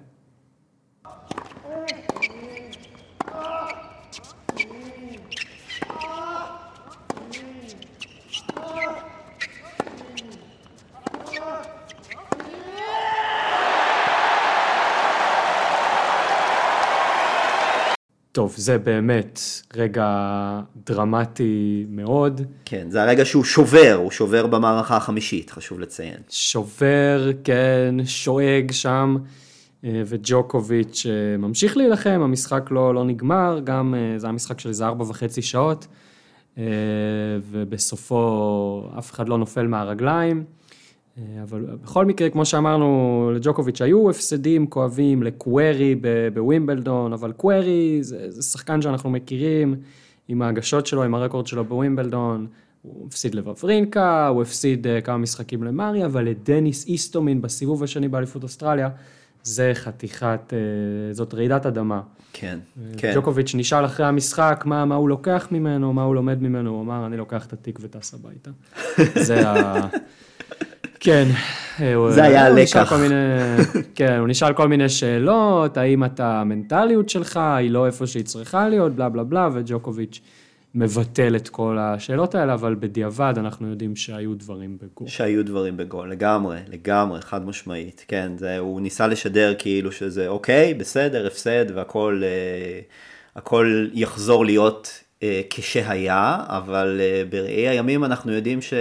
טוב, 18.36 18.54
זה 18.56 18.78
באמת 18.78 19.40
רגע 19.76 20.06
דרמטי 20.86 21.86
מאוד. 21.88 22.40
כן, 22.64 22.90
זה 22.90 23.02
הרגע 23.02 23.24
שהוא 23.24 23.44
שובר, 23.44 23.94
הוא 23.94 24.10
שובר 24.10 24.46
במערכה 24.46 24.96
החמישית, 24.96 25.50
חשוב 25.50 25.80
לציין. 25.80 26.16
שובר, 26.28 27.30
כן, 27.44 27.94
שואג 28.04 28.72
שם, 28.72 29.16
אה, 29.84 30.02
וג'וקוביץ' 30.06 31.06
אה, 31.06 31.36
ממשיך 31.36 31.76
להילחם, 31.76 32.20
המשחק 32.24 32.70
לא, 32.70 32.94
לא 32.94 33.04
נגמר, 33.04 33.60
גם 33.64 33.94
אה, 33.94 34.18
זה 34.18 34.26
היה 34.26 34.32
משחק 34.32 34.60
של 34.60 34.68
איזה 34.68 34.86
ארבע 34.86 35.04
וחצי 35.08 35.42
שעות, 35.42 35.86
ובסופו 37.50 38.90
אף 38.98 39.12
אחד 39.12 39.28
לא 39.28 39.38
נופל 39.38 39.66
מהרגליים. 39.66 40.44
אה, 41.18 41.42
אבל 41.42 41.66
בכל 41.82 42.06
מקרה, 42.06 42.30
כמו 42.30 42.44
שאמרנו, 42.44 43.30
לג'וקוביץ' 43.34 43.82
היו 43.82 44.10
הפסדים 44.10 44.66
כואבים 44.66 45.22
לקווירי 45.22 45.94
בווימבלדון, 46.34 47.12
אבל 47.12 47.32
קווירי 47.32 47.98
זה, 48.00 48.30
זה 48.30 48.42
שחקן 48.42 48.82
שאנחנו 48.82 49.10
מכירים 49.10 49.74
עם 50.28 50.42
ההגשות 50.42 50.86
שלו, 50.86 51.02
עם 51.02 51.14
הרקורד 51.14 51.46
שלו 51.46 51.64
בווימבלדון. 51.64 52.46
הוא 52.82 53.06
הפסיד 53.06 53.34
לבברינקה, 53.34 54.28
הוא 54.28 54.42
הפסיד 54.42 54.86
uh, 54.86 55.04
כמה 55.04 55.18
משחקים 55.18 55.64
למרי, 55.64 56.04
אבל 56.04 56.24
לדניס 56.24 56.86
איסטומין 56.86 57.42
בסיבוב 57.42 57.82
השני 57.82 58.08
באליפות 58.08 58.42
אוסטרליה, 58.42 58.88
זה 59.42 59.70
חתיכת, 59.74 60.52
אה, 60.52 61.14
זאת 61.14 61.34
רעידת 61.34 61.66
אדמה. 61.66 62.00
כן, 62.32 62.58
כן. 62.96 63.12
ג'וקוביץ' 63.14 63.54
נשאל 63.54 63.84
אחרי 63.84 64.06
המשחק 64.06 64.62
מה, 64.66 64.84
מה 64.84 64.94
הוא 64.94 65.08
לוקח 65.08 65.48
ממנו, 65.50 65.92
מה 65.92 66.02
הוא 66.02 66.14
לומד 66.14 66.42
ממנו, 66.42 66.70
הוא 66.70 66.82
אמר, 66.82 67.06
אני 67.06 67.16
לוקח 67.16 67.46
את 67.46 67.52
התיק 67.52 67.78
וטס 67.82 68.14
הביתה. 68.14 68.50
זה 69.26 69.48
ה... 69.48 69.88
כן. 71.00 71.28
זה 72.08 72.24
היה 72.24 72.46
הלקח. 72.46 72.92
כן, 73.94 74.18
הוא 74.18 74.28
נשאל 74.28 74.52
כל 74.52 74.68
מיני 74.68 74.88
שאלות, 74.88 75.76
האם 75.76 76.04
אתה, 76.04 76.40
המנטליות 76.40 77.08
שלך 77.08 77.36
היא 77.36 77.70
לא 77.70 77.86
איפה 77.86 78.06
שהיא 78.06 78.24
צריכה 78.24 78.68
להיות, 78.68 78.96
בלה 78.96 79.08
בלה 79.08 79.24
בלה, 79.24 79.48
וג'וקוביץ' 79.52 80.20
מבטל 80.76 81.36
את 81.36 81.48
כל 81.48 81.78
השאלות 81.80 82.34
האלה, 82.34 82.54
אבל 82.54 82.76
בדיעבד 82.80 83.34
אנחנו 83.36 83.68
יודעים 83.68 83.96
שהיו 83.96 84.34
דברים 84.34 84.78
בגור. 84.82 85.08
שהיו 85.08 85.44
דברים 85.44 85.76
בגול, 85.76 86.10
לגמרי, 86.10 86.58
לגמרי, 86.68 87.20
חד 87.20 87.46
משמעית, 87.46 88.04
כן, 88.08 88.32
זה, 88.38 88.58
הוא 88.58 88.80
ניסה 88.80 89.06
לשדר 89.06 89.54
כאילו 89.58 89.92
שזה 89.92 90.28
אוקיי, 90.28 90.74
בסדר, 90.74 91.26
הפסד 91.26 91.64
והכל 91.74 92.22
אה, 92.24 92.80
הכל 93.36 93.86
יחזור 93.92 94.44
להיות 94.44 95.02
אה, 95.22 95.40
כשהיה, 95.50 96.36
אבל 96.46 97.00
אה, 97.00 97.22
בראי 97.30 97.68
הימים 97.68 98.04
אנחנו 98.04 98.32
יודעים 98.32 98.62
ש, 98.62 98.74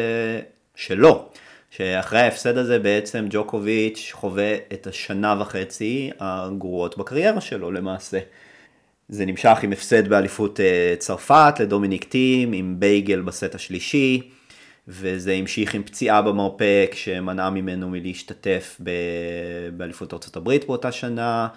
שלא, 0.76 1.30
שאחרי 1.78 2.20
ההפסד 2.20 2.58
הזה 2.58 2.80
בעצם 2.80 3.26
ג'וקוביץ' 3.30 4.12
חווה 4.14 4.56
את 4.74 4.88
השנה 4.88 5.36
וחצי 5.40 6.10
הגרועות 6.20 6.98
בקריירה 6.98 7.42
שלו 7.42 7.72
למעשה. 7.72 8.20
זה 9.10 9.26
נמשך 9.26 9.58
עם 9.64 9.72
הפסד 9.72 10.08
באליפות 10.08 10.60
אה, 10.60 10.96
צרפת 10.98 11.54
לדומיניק 11.60 12.04
טים, 12.04 12.54
עם 12.54 12.76
בייגל 12.80 13.22
בסט 13.22 13.56
השלישי, 13.56 14.30
וזה 14.88 15.34
המשיך 15.34 15.76
עם 15.76 15.84
פציעה 15.84 16.22
במרפק 16.22 16.92
שמנעה 16.94 17.50
ממנו 17.50 17.90
מלהשתתף 17.90 18.78
ב- 18.84 19.70
באליפות 19.78 20.36
הברית 20.36 20.66
באותה 20.66 20.92
שנה. 20.92 21.48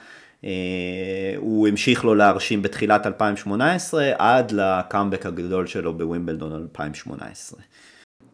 אה, 0.44 0.50
הוא 1.37 1.68
המשיך 1.68 2.04
לו 2.04 2.14
להרשים 2.14 2.62
בתחילת 2.62 3.07
2018 3.07 4.11
עד 4.18 4.52
לקאמבק 4.52 5.26
הגדול 5.26 5.66
שלו 5.66 5.98
בווימבלדון 5.98 6.52
2018. 6.52 7.61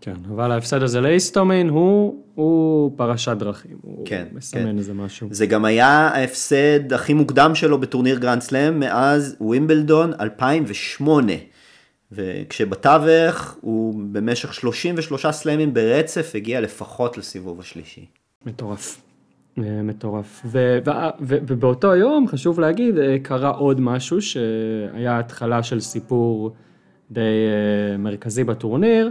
כן, 0.05 0.15
אבל 0.35 0.53
ההפסד 0.53 0.83
הזה 0.83 1.01
לאיסטומין 1.01 1.69
הוא, 1.69 2.25
הוא 2.35 2.91
פרשת 2.97 3.37
דרכים, 3.39 3.77
הוא 3.83 4.07
כן, 4.07 4.25
מסמן 4.33 4.63
כן. 4.63 4.79
איזשהו 4.79 4.95
משהו. 4.95 5.29
זה 5.31 5.47
גם 5.47 5.65
היה 5.65 5.89
ההפסד 5.89 6.93
הכי 6.93 7.15
מוקדם 7.15 7.55
שלו 7.55 7.79
בטורניר 7.81 8.19
גרנד 8.19 8.43
סלאם 8.43 8.81
מאז 8.81 9.37
ווימבלדון 9.41 10.13
2008. 10.21 11.33
וכשבתווך 12.13 13.57
הוא 13.61 13.95
במשך 14.13 14.55
33 14.55 15.27
סלאמים 15.27 15.75
ברצף 15.75 16.33
הגיע 16.35 16.61
לפחות 16.61 17.19
לסיבוב 17.19 17.61
השלישי. 17.61 18.07
מטורף. 18.47 19.01
אה, 19.59 19.83
מטורף. 19.83 20.43
ו- 20.45 20.79
ו- 20.87 20.91
ו- 21.21 21.39
ובאותו 21.47 21.95
יום, 21.95 22.29
חשוב 22.29 22.61
להגיד, 22.61 22.99
אה, 22.99 23.17
קרה 23.23 23.51
עוד 23.51 23.81
משהו 23.81 24.23
שהיה 24.23 25.19
התחלה 25.19 25.63
של 25.63 25.81
סיפור 25.81 26.55
די 27.11 27.21
אה, 27.21 27.97
מרכזי 27.97 28.45
בטורניר. 28.45 29.11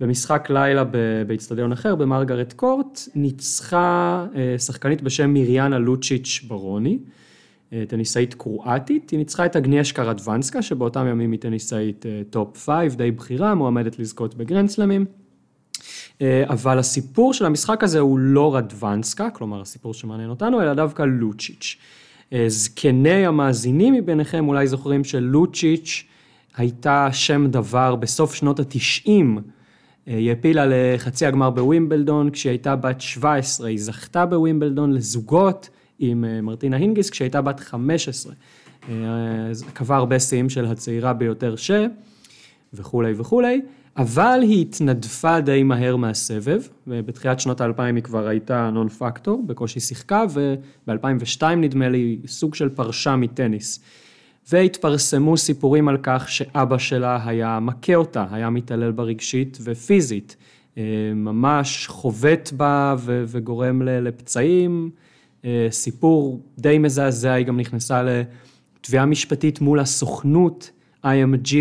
במשחק 0.00 0.50
לילה 0.50 0.84
באיצטדיון 1.26 1.72
אחר, 1.72 1.94
במרגרט 1.94 2.52
קורט, 2.52 3.00
ניצחה 3.14 4.26
אה, 4.34 4.58
שחקנית 4.58 5.02
בשם 5.02 5.30
מיריאנה 5.30 5.78
לוצ'יץ' 5.78 6.40
ברוני, 6.48 6.98
אה, 7.72 7.84
טניסאית 7.88 8.34
קרואטית, 8.34 9.10
היא 9.10 9.18
ניצחה 9.18 9.46
את 9.46 9.56
אגניאשקה 9.56 10.02
רדוונסקה, 10.02 10.62
שבאותם 10.62 11.06
ימים 11.06 11.32
היא 11.32 11.40
טניסאית 11.40 12.06
אה, 12.06 12.22
טופ 12.30 12.68
5, 12.70 12.94
די 12.94 13.10
בכירה, 13.10 13.54
מועמדת 13.54 13.98
לזכות 13.98 14.34
בגרנדסלמים. 14.34 15.04
אבל 16.44 16.78
הסיפור 16.78 17.34
של 17.34 17.46
המשחק 17.46 17.84
הזה 17.84 17.98
הוא 17.98 18.18
לא 18.18 18.56
רדוונסקה, 18.56 19.30
כלומר 19.30 19.60
הסיפור 19.60 19.94
שמעניין 19.94 20.30
אותנו, 20.30 20.62
אלא 20.62 20.74
דווקא 20.74 21.02
לוצ'יץ'. 21.02 21.76
זקני 22.46 23.26
המאזינים 23.26 23.94
מביניכם 23.94 24.48
אולי 24.48 24.66
זוכרים 24.66 25.04
שלוצ'יץ' 25.04 26.04
הייתה 26.56 27.08
שם 27.12 27.46
דבר 27.46 27.96
בסוף 27.96 28.34
שנות 28.34 28.60
התשעים. 28.60 29.38
אה, 30.08 30.16
היא 30.16 30.30
העפילה 30.30 30.64
לחצי 30.68 31.26
הגמר 31.26 31.50
בווימבלדון 31.50 32.30
כשהיא 32.30 32.50
הייתה 32.50 32.76
בת 32.76 33.00
17, 33.00 33.68
היא 33.68 33.78
זכתה 33.80 34.26
בווימבלדון 34.26 34.92
לזוגות 34.92 35.68
עם 35.98 36.24
אה, 36.24 36.40
מרטינה 36.40 36.76
הינגיס 36.76 37.10
כשהייתה 37.10 37.42
בת 37.42 37.60
15. 37.60 38.32
אה, 38.88 38.94
קבע 39.72 39.96
הרבה 39.96 40.20
שיאים 40.20 40.50
של 40.50 40.64
הצעירה 40.64 41.12
ביותר 41.12 41.56
ש... 41.56 41.70
וכולי 42.76 43.12
וכולי, 43.16 43.60
אבל 43.96 44.38
היא 44.42 44.62
התנדפה 44.62 45.40
די 45.40 45.62
מהר 45.62 45.96
מהסבב, 45.96 46.62
ובתחילת 46.86 47.40
שנות 47.40 47.60
האלפיים 47.60 47.96
היא 47.96 48.04
כבר 48.04 48.28
הייתה 48.28 48.70
נון 48.70 48.88
פקטור, 48.88 49.42
בקושי 49.46 49.80
שיחקה, 49.80 50.24
וב-2002 50.32 51.44
נדמה 51.44 51.88
לי 51.88 52.18
סוג 52.26 52.54
של 52.54 52.68
פרשה 52.68 53.16
מטניס. 53.16 53.80
והתפרסמו 54.52 55.36
סיפורים 55.36 55.88
על 55.88 55.96
כך 56.02 56.28
שאבא 56.28 56.78
שלה 56.78 57.28
היה 57.28 57.58
מכה 57.60 57.94
אותה, 57.94 58.26
היה 58.30 58.50
מתעלל 58.50 58.92
בה 58.92 59.02
רגשית 59.02 59.58
ופיזית, 59.64 60.36
אה, 60.78 60.82
ממש 61.14 61.86
חובט 61.86 62.52
בה 62.56 62.94
ו- 62.98 63.24
וגורם 63.26 63.82
לפצעים. 63.82 64.90
אה, 65.44 65.66
סיפור 65.70 66.40
די 66.58 66.78
מזעזע, 66.78 67.32
היא 67.32 67.46
גם 67.46 67.60
נכנסה 67.60 68.02
לתביעה 68.02 69.06
משפטית 69.06 69.60
מול 69.60 69.80
הסוכנות 69.80 70.70
IMG, 71.04 71.54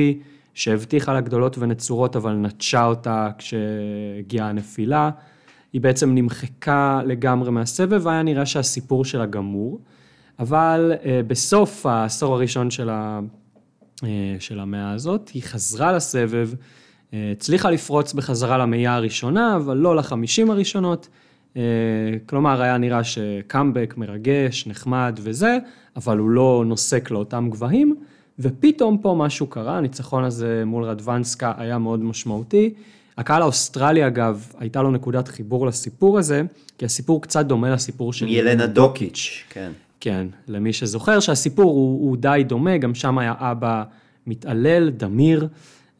שהבטיחה 0.54 1.14
לה 1.14 1.22
גדולות 1.22 1.58
ונצורות, 1.58 2.16
אבל 2.16 2.34
נטשה 2.34 2.86
אותה 2.86 3.30
כשהגיעה 3.38 4.50
הנפילה. 4.50 5.10
היא 5.74 5.82
בעצם 5.82 6.16
נמחקה 6.16 7.02
לגמרי 7.06 7.52
מהסבב, 7.52 8.06
והיה 8.06 8.24
נראה 8.24 8.46
שהסיפור 8.46 9.06
שלה 9.06 9.26
גמור. 9.26 9.80
אבל 10.40 10.94
אה, 11.06 11.22
בסוף 11.28 11.86
העשור 11.86 12.36
הראשון 12.36 12.72
של, 12.72 12.90
ה, 12.90 13.20
אה, 14.04 14.36
של 14.40 14.60
המאה 14.60 14.92
הזאת, 14.92 15.30
היא 15.34 15.44
חזרה 15.44 15.92
לסבב, 15.92 16.50
אה, 17.14 17.32
הצליחה 17.32 17.72
לפרוץ 17.72 18.14
בחזרה 18.14 18.58
למאה 18.58 18.96
הראשונה, 18.96 19.56
אבל 19.56 19.78
לא 19.78 19.96
לחמישים 19.96 20.52
הראשונות. 20.52 21.08
כלומר, 22.26 22.62
היה 22.62 22.78
נראה 22.78 23.04
שקאמבק 23.04 23.94
מרגש, 23.98 24.68
נחמד 24.68 25.20
וזה, 25.22 25.58
אבל 25.96 26.18
הוא 26.18 26.30
לא 26.30 26.64
נוסק 26.68 27.12
לאותם 27.12 27.50
גבהים, 27.52 27.96
ופתאום 28.40 28.98
פה 28.98 29.16
משהו 29.18 29.48
קרה, 29.48 29.78
הניצחון 29.78 30.24
הזה 30.24 30.64
מול 30.66 30.84
רדוונסקה 30.84 31.54
היה 31.58 31.78
מאוד 31.78 32.04
משמעותי. 32.04 32.74
הקהל 33.18 33.42
האוסטרלי, 33.42 34.08
אגב, 34.08 34.52
הייתה 34.60 34.82
לו 34.82 34.92
נקודת 34.92 35.28
חיבור 35.28 35.68
לסיפור 35.68 36.20
הזה, 36.20 36.42
כי 36.78 36.86
הסיפור 36.86 37.22
קצת 37.22 37.46
דומה 37.46 37.70
לסיפור 37.70 38.14
של 38.14 38.28
ילנה 38.28 38.68
דוקיץ', 38.68 39.44
כן. 39.50 39.72
כן, 40.04 40.28
למי 40.48 40.74
שזוכר 40.74 41.20
שהסיפור 41.20 41.72
הוא, 41.72 42.10
הוא 42.10 42.18
די 42.18 42.44
דומה, 42.48 42.78
גם 42.78 42.96
שם 42.96 43.18
היה 43.18 43.34
אבא 43.38 43.84
מתעלל, 44.28 44.90
דמיר, 44.90 45.48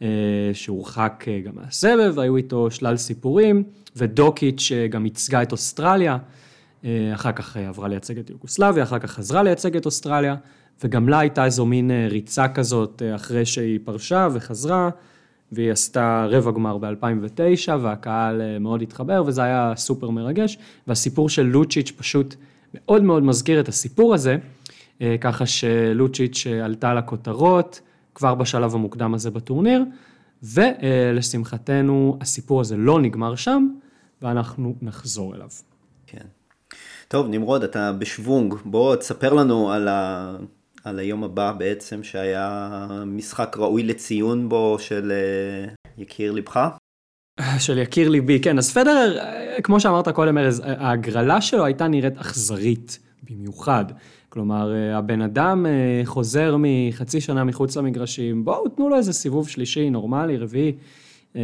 אה, 0.02 0.08
שהורחק 0.54 1.26
אה, 1.28 1.40
גם 1.40 1.52
מהסבב, 1.56 2.20
היו 2.20 2.38
איתו 2.38 2.72
שלל 2.72 2.98
סיפורים, 2.98 3.64
ודוקיץ' 3.96 4.72
אה, 4.76 4.88
גם 4.88 5.06
ייצגה 5.06 5.42
את 5.42 5.52
אוסטרליה, 5.52 6.18
אחר 7.14 7.32
כך 7.32 7.58
עברה 7.58 7.88
לייצג 7.88 8.20
את 8.20 8.30
יוגוסלביה, 8.30 8.84
אחר 8.84 9.00
כך 9.00 9.12
חזרה 9.12 9.44
לייצג 9.44 9.76
את 9.76 9.86
אוסטרליה, 9.86 10.36
וגם 10.84 11.10
לה 11.10 11.20
הייתה 11.20 11.46
איזו 11.46 11.66
מין 11.66 11.92
ריצה 12.10 12.48
כזאת 12.48 13.02
אחרי 13.16 13.46
שהיא 13.46 13.80
פרשה 13.84 14.28
וחזרה, 14.34 14.90
והיא 15.52 15.72
עשתה 15.72 16.26
רבע 16.30 16.52
גמר 16.52 16.78
ב-2009, 16.78 17.72
והקהל 17.82 18.42
מאוד 18.60 18.82
התחבר, 18.82 19.24
וזה 19.26 19.44
היה 19.44 19.74
סופר 19.76 20.10
מרגש, 20.10 20.58
והסיפור 20.88 21.30
של 21.30 21.44
לוצ'יץ' 21.44 21.92
פשוט 21.92 22.36
מאוד 22.74 23.04
מאוד 23.04 23.24
מזכיר 23.24 23.60
את 23.60 23.68
הסיפור 23.68 24.14
הזה, 24.14 24.36
אה, 25.02 25.16
ככה 25.22 25.46
שלוצ'יץ' 25.46 26.48
עלתה 26.64 26.94
לכותרות 26.94 27.82
כבר 28.16 28.36
בשלב 28.36 28.76
המוקדם 28.76 29.14
הזה 29.14 29.32
בטורניר, 29.32 29.84
ולשמחתנו 30.44 32.18
הסיפור 32.22 32.62
הזה 32.62 32.78
לא 32.78 33.02
נגמר 33.02 33.36
שם, 33.36 33.68
ואנחנו 34.22 34.76
נחזור 34.82 35.36
אליו. 35.36 35.50
כן. 36.08 36.26
טוב, 37.08 37.28
נמרוד, 37.28 37.64
אתה 37.64 37.92
בשוונג. 37.92 38.54
בוא 38.66 38.96
תספר 38.96 39.34
לנו 39.34 39.72
על, 39.72 39.88
ה... 39.88 40.36
על 40.84 41.00
היום 41.00 41.24
הבא 41.24 41.52
בעצם, 41.52 42.04
שהיה 42.04 42.88
משחק 43.06 43.56
ראוי 43.60 43.84
לציון 43.84 44.50
בו 44.50 44.78
של 44.80 45.12
אה, 45.12 45.74
יקיר 45.98 46.32
לבך. 46.32 46.70
של 47.60 47.78
יקיר 47.78 48.10
ליבי, 48.10 48.40
כן, 48.40 48.58
אז 48.58 48.72
פדרר, 48.72 49.18
כמו 49.64 49.80
שאמרת 49.80 50.10
קודם 50.10 50.38
ארז, 50.38 50.62
ההגרלה 50.66 51.42
שלו 51.42 51.66
הייתה 51.66 51.88
נראית 51.88 52.18
אכזרית 52.18 53.00
במיוחד. 53.30 53.86
כלומר, 54.30 54.74
אה, 54.74 54.98
הבן 54.98 55.22
אדם 55.22 55.66
אה, 55.66 55.72
חוזר 56.06 56.56
מחצי 56.60 57.22
שנה 57.22 57.44
מחוץ 57.44 57.78
למגרשים, 57.78 58.46
בואו 58.46 58.70
תנו 58.70 58.90
לו 58.90 58.96
איזה 58.98 59.14
סיבוב 59.14 59.50
שלישי, 59.50 59.90
נורמלי, 59.90 60.38
רביעי. 60.38 60.72
אה, 61.36 61.42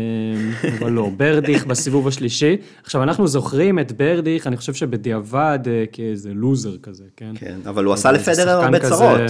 אבל 0.79 0.91
לא, 0.91 1.09
ברדיך 1.17 1.65
בסיבוב 1.65 2.07
השלישי. 2.07 2.57
עכשיו, 2.83 3.03
אנחנו 3.03 3.27
זוכרים 3.27 3.79
את 3.79 3.91
ברדיך, 3.91 4.47
אני 4.47 4.57
חושב 4.57 4.73
שבדיעבד 4.73 5.59
כאיזה 5.91 6.33
לוזר 6.33 6.77
כזה, 6.77 7.03
כן? 7.17 7.31
כן, 7.35 7.59
אבל 7.65 7.85
הוא 7.85 7.93
עשה 7.93 8.09
איזה 8.09 8.21
לפדר 8.21 8.33
שחקן 8.45 8.65
הרבה 8.65 8.79
כזה- 8.79 8.89
צרות. 8.89 9.19
הוא 9.19 9.27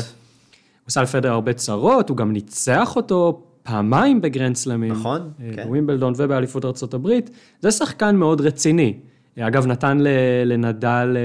עשה 0.88 1.02
לפדר 1.02 1.32
הרבה 1.32 1.54
צרות, 1.54 2.10
הוא 2.10 2.18
גם 2.18 2.32
ניצח 2.34 2.96
אותו 2.96 3.42
פעמיים 3.64 4.22
בגרנד 4.22 4.56
סלמים. 4.56 4.92
נכון, 4.92 5.32
אה, 5.42 5.50
כן. 5.56 5.64
בווימבלדון 5.64 6.14
ובאליפות 6.18 6.94
הברית. 6.94 7.30
זה 7.60 7.72
שחקן 7.72 8.16
מאוד 8.16 8.42
רציני. 8.42 9.00
אגב, 9.40 9.68
נתן 9.68 9.98
לנדל 10.46 11.18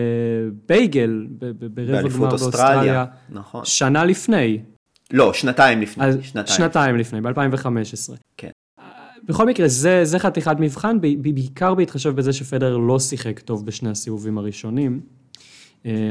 בייגל 0.68 1.26
ברבע 1.74 2.08
גמר 2.08 2.28
באוסטרליה. 2.28 3.04
נכון. 3.30 3.64
שנה 3.64 4.04
לפני. 4.04 4.58
לא, 5.12 5.32
שנתיים 5.32 5.80
לפני. 5.80 6.04
אז 6.04 6.18
שנתיים. 6.22 6.46
שנתיים 6.46 6.96
לפני, 6.96 7.20
ב-2015. 7.20 8.14
כן. 8.36 8.50
בכל 9.24 9.46
מקרה, 9.46 9.68
זה, 9.68 10.04
זה 10.04 10.18
חתיכת 10.18 10.56
מבחן, 10.58 11.00
בעיקר 11.00 11.74
בהתחשב 11.74 12.16
בזה 12.16 12.32
שפדר 12.32 12.76
לא 12.76 12.98
שיחק 12.98 13.40
טוב 13.40 13.66
בשני 13.66 13.90
הסיבובים 13.90 14.38
הראשונים. 14.38 15.00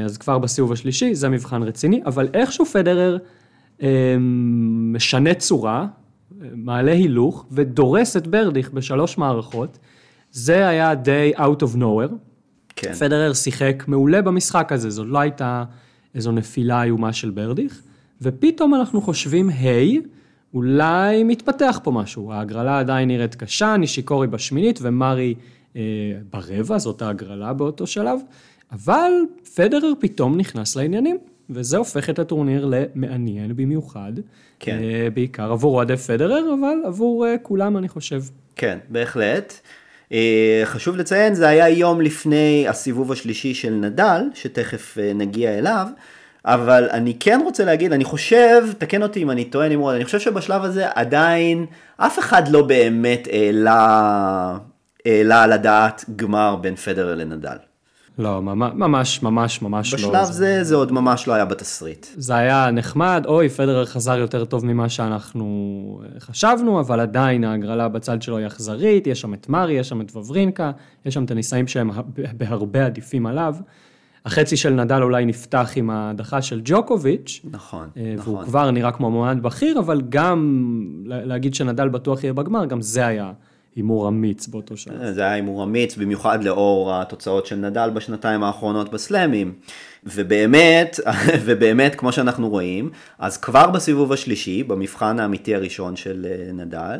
אז 0.04 0.18
כבר 0.18 0.38
בסיבוב 0.38 0.72
השלישי, 0.72 1.14
זה 1.14 1.28
מבחן 1.28 1.62
רציני, 1.62 2.02
אבל 2.06 2.28
איכשהו 2.34 2.64
פדרר 2.64 3.18
משנה 4.92 5.34
צורה, 5.34 5.86
מעלה 6.54 6.92
הילוך 6.92 7.46
ודורס 7.50 8.16
את 8.16 8.26
ברדיך 8.26 8.70
בשלוש 8.70 9.18
מערכות. 9.18 9.78
זה 10.30 10.68
היה 10.68 10.94
די 10.94 11.32
out 11.36 11.62
of 11.62 11.76
nowhere. 11.76 12.14
כן. 12.76 12.92
פדרר 12.92 13.32
שיחק 13.32 13.84
מעולה 13.86 14.22
במשחק 14.22 14.72
הזה, 14.72 14.90
זאת 14.90 15.06
לא 15.08 15.18
הייתה 15.18 15.64
איזו 16.14 16.32
נפילה 16.32 16.82
איומה 16.82 17.12
של 17.12 17.30
ברדיך, 17.30 17.82
ופתאום 18.22 18.74
אנחנו 18.74 19.00
חושבים, 19.00 19.48
היי, 19.48 19.98
hey, 19.98 20.08
אולי 20.54 21.24
מתפתח 21.24 21.80
פה 21.82 21.90
משהו, 21.90 22.32
ההגרלה 22.32 22.78
עדיין 22.78 23.08
נראית 23.08 23.34
קשה, 23.34 23.76
נישיקורי 23.76 24.26
בשמינית 24.26 24.78
ומרי 24.82 25.34
אה, 25.76 25.82
ברבע, 26.32 26.78
זאת 26.78 27.02
ההגרלה 27.02 27.52
באותו 27.52 27.86
שלב, 27.86 28.20
אבל 28.72 29.12
פדרר 29.54 29.92
פתאום 30.00 30.36
נכנס 30.38 30.76
לעניינים. 30.76 31.16
וזה 31.50 31.76
הופך 31.76 32.10
את 32.10 32.18
הטורניר 32.18 32.70
למעניין 32.70 33.56
במיוחד. 33.56 34.12
כן. 34.60 34.78
אה, 34.82 35.08
בעיקר 35.14 35.52
עבור 35.52 35.76
אוהדי 35.76 35.96
פדרר, 35.96 36.54
אבל 36.60 36.76
עבור 36.84 37.26
אה, 37.26 37.38
כולם 37.42 37.76
אני 37.76 37.88
חושב. 37.88 38.22
כן, 38.56 38.78
בהחלט. 38.88 39.52
אה, 40.12 40.62
חשוב 40.64 40.96
לציין, 40.96 41.34
זה 41.34 41.48
היה 41.48 41.68
יום 41.68 42.00
לפני 42.00 42.66
הסיבוב 42.68 43.12
השלישי 43.12 43.54
של 43.54 43.70
נדל, 43.70 44.22
שתכף 44.34 44.98
נגיע 45.14 45.58
אליו. 45.58 45.86
אבל 46.44 46.88
אני 46.90 47.16
כן 47.20 47.40
רוצה 47.44 47.64
להגיד, 47.64 47.92
אני 47.92 48.04
חושב, 48.04 48.62
תקן 48.78 49.02
אותי 49.02 49.22
אם 49.22 49.30
אני 49.30 49.44
טועה 49.44 49.68
נמרוד, 49.68 49.94
אני 49.94 50.04
חושב 50.04 50.20
שבשלב 50.20 50.64
הזה 50.64 50.86
עדיין 50.94 51.66
אף 51.96 52.18
אחד 52.18 52.48
לא 52.48 52.62
באמת 52.62 53.28
העלה, 53.32 54.58
העלה 55.06 55.42
על 55.42 55.52
הדעת 55.52 56.04
גמר 56.16 56.56
בין 56.56 56.76
פדרר 56.76 57.14
לנדל. 57.14 57.56
לא, 58.18 58.42
ממש, 58.42 59.22
ממש, 59.22 59.62
ממש 59.62 59.94
בשלב 59.94 60.12
לא. 60.12 60.22
בשלב 60.22 60.32
זה, 60.32 60.64
זה 60.64 60.74
עוד 60.74 60.92
ממש 60.92 61.28
לא 61.28 61.32
היה 61.32 61.44
בתסריט. 61.44 62.06
זה 62.16 62.34
היה 62.34 62.70
נחמד, 62.70 63.24
אוי, 63.26 63.48
פדרר 63.48 63.84
חזר 63.84 64.18
יותר 64.18 64.44
טוב 64.44 64.66
ממה 64.66 64.88
שאנחנו 64.88 66.02
חשבנו, 66.18 66.80
אבל 66.80 67.00
עדיין 67.00 67.44
ההגרלה 67.44 67.88
בצד 67.88 68.22
שלו 68.22 68.38
היא 68.38 68.46
אכזרית, 68.46 69.06
יש 69.06 69.20
שם 69.20 69.34
את 69.34 69.48
מרי, 69.48 69.72
יש 69.72 69.88
שם 69.88 70.00
את 70.00 70.16
וברינקה, 70.16 70.70
יש 71.06 71.14
שם 71.14 71.24
את 71.24 71.30
הניסאים 71.30 71.66
שהם 71.66 71.90
בהרבה 72.36 72.86
עדיפים 72.86 73.26
עליו. 73.26 73.54
החצי 74.24 74.56
של 74.56 74.70
נדל 74.70 75.02
אולי 75.02 75.24
נפתח 75.24 75.70
עם 75.76 75.90
ההדחה 75.90 76.42
של 76.42 76.60
ג'וקוביץ'. 76.64 77.40
נכון, 77.44 77.88
והוא 77.96 78.14
נכון. 78.16 78.34
והוא 78.34 78.44
כבר 78.44 78.70
נראה 78.70 78.92
כמו 78.92 79.10
מועמד 79.10 79.42
בכיר, 79.42 79.78
אבל 79.78 80.02
גם 80.08 80.68
להגיד 81.04 81.54
שנדל 81.54 81.88
בטוח 81.88 82.24
יהיה 82.24 82.32
בגמר, 82.32 82.64
גם 82.64 82.80
זה 82.80 83.06
היה 83.06 83.32
הימור 83.76 84.08
אמיץ 84.08 84.46
באותו 84.46 84.76
שלב. 84.76 85.12
זה 85.12 85.20
היה 85.20 85.32
הימור 85.32 85.64
אמיץ, 85.64 85.96
במיוחד 85.96 86.44
לאור 86.44 86.94
התוצאות 86.94 87.46
של 87.46 87.56
נדל 87.56 87.90
בשנתיים 87.94 88.42
האחרונות 88.42 88.90
בסלאמים. 88.90 89.54
ובאמת, 90.04 91.00
ובאמת, 91.44 91.94
כמו 91.94 92.12
שאנחנו 92.12 92.48
רואים, 92.48 92.90
אז 93.18 93.36
כבר 93.36 93.70
בסיבוב 93.70 94.12
השלישי, 94.12 94.62
במבחן 94.62 95.20
האמיתי 95.20 95.54
הראשון 95.54 95.96
של 95.96 96.26
אה, 96.30 96.52
נדל, 96.52 96.98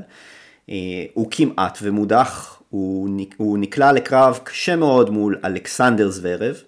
אה, 0.71 1.05
הוא 1.15 1.29
כמעט 1.31 1.79
ומודח, 1.83 2.63
הוא 3.37 3.59
נקלע 3.59 3.93
לקרב 3.93 4.39
קשה 4.45 4.77
מאוד 4.77 5.11
מול 5.11 5.39
אלכסנדר 5.45 6.11
זוורב. 6.11 6.63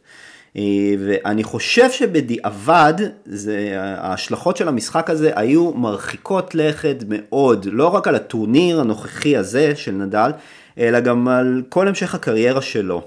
אה, 0.57 0.63
ואני 1.07 1.43
חושב 1.43 1.91
שבדיעבד, 1.91 2.95
זה, 3.27 3.75
ההשלכות 3.79 4.57
של 4.57 4.69
המשחק 4.69 5.11
הזה 5.11 5.31
היו 5.37 5.73
מרחיקות 5.73 6.55
לכת 6.55 6.97
מאוד, 7.09 7.67
לא 7.73 7.87
רק 7.87 8.09
על 8.09 8.15
הטורניר 8.15 8.81
הנוכחי 8.81 9.37
הזה 9.37 9.77
של 9.77 9.93
נדל, 9.93 10.31
אלא 10.79 11.01
גם 11.01 11.29
על 11.29 11.63
כל 11.69 11.89
המשך 11.89 12.15
הקריירה 12.15 12.63
שלו. 12.63 13.03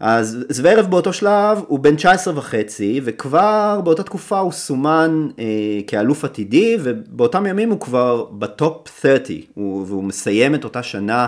אז 0.00 0.44
זוורב 0.48 0.86
באותו 0.90 1.12
שלב 1.12 1.62
הוא 1.66 1.78
בן 1.78 1.96
19 1.96 2.38
וחצי, 2.38 3.00
וכבר 3.04 3.80
באותה 3.84 4.02
תקופה 4.02 4.38
הוא 4.38 4.52
סומן 4.52 5.28
אה, 5.38 5.44
כאלוף 5.86 6.24
עתידי, 6.24 6.76
ובאותם 6.82 7.46
ימים 7.46 7.70
הוא 7.70 7.80
כבר 7.80 8.24
בטופ 8.24 8.88
30, 9.00 9.40
הוא, 9.54 9.84
והוא 9.88 10.04
מסיים 10.04 10.54
את 10.54 10.64
אותה 10.64 10.82
שנה, 10.82 11.26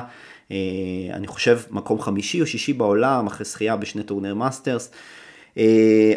אה, 0.51 0.57
אני 1.12 1.27
חושב 1.27 1.61
מקום 1.71 2.01
חמישי 2.01 2.40
או 2.40 2.47
שישי 2.47 2.73
בעולם, 2.73 3.27
אחרי 3.27 3.44
זכייה 3.44 3.77
בשני 3.77 4.03
טורניר 4.03 4.35
מאסטרס. 4.35 4.90
אה, 5.59 5.61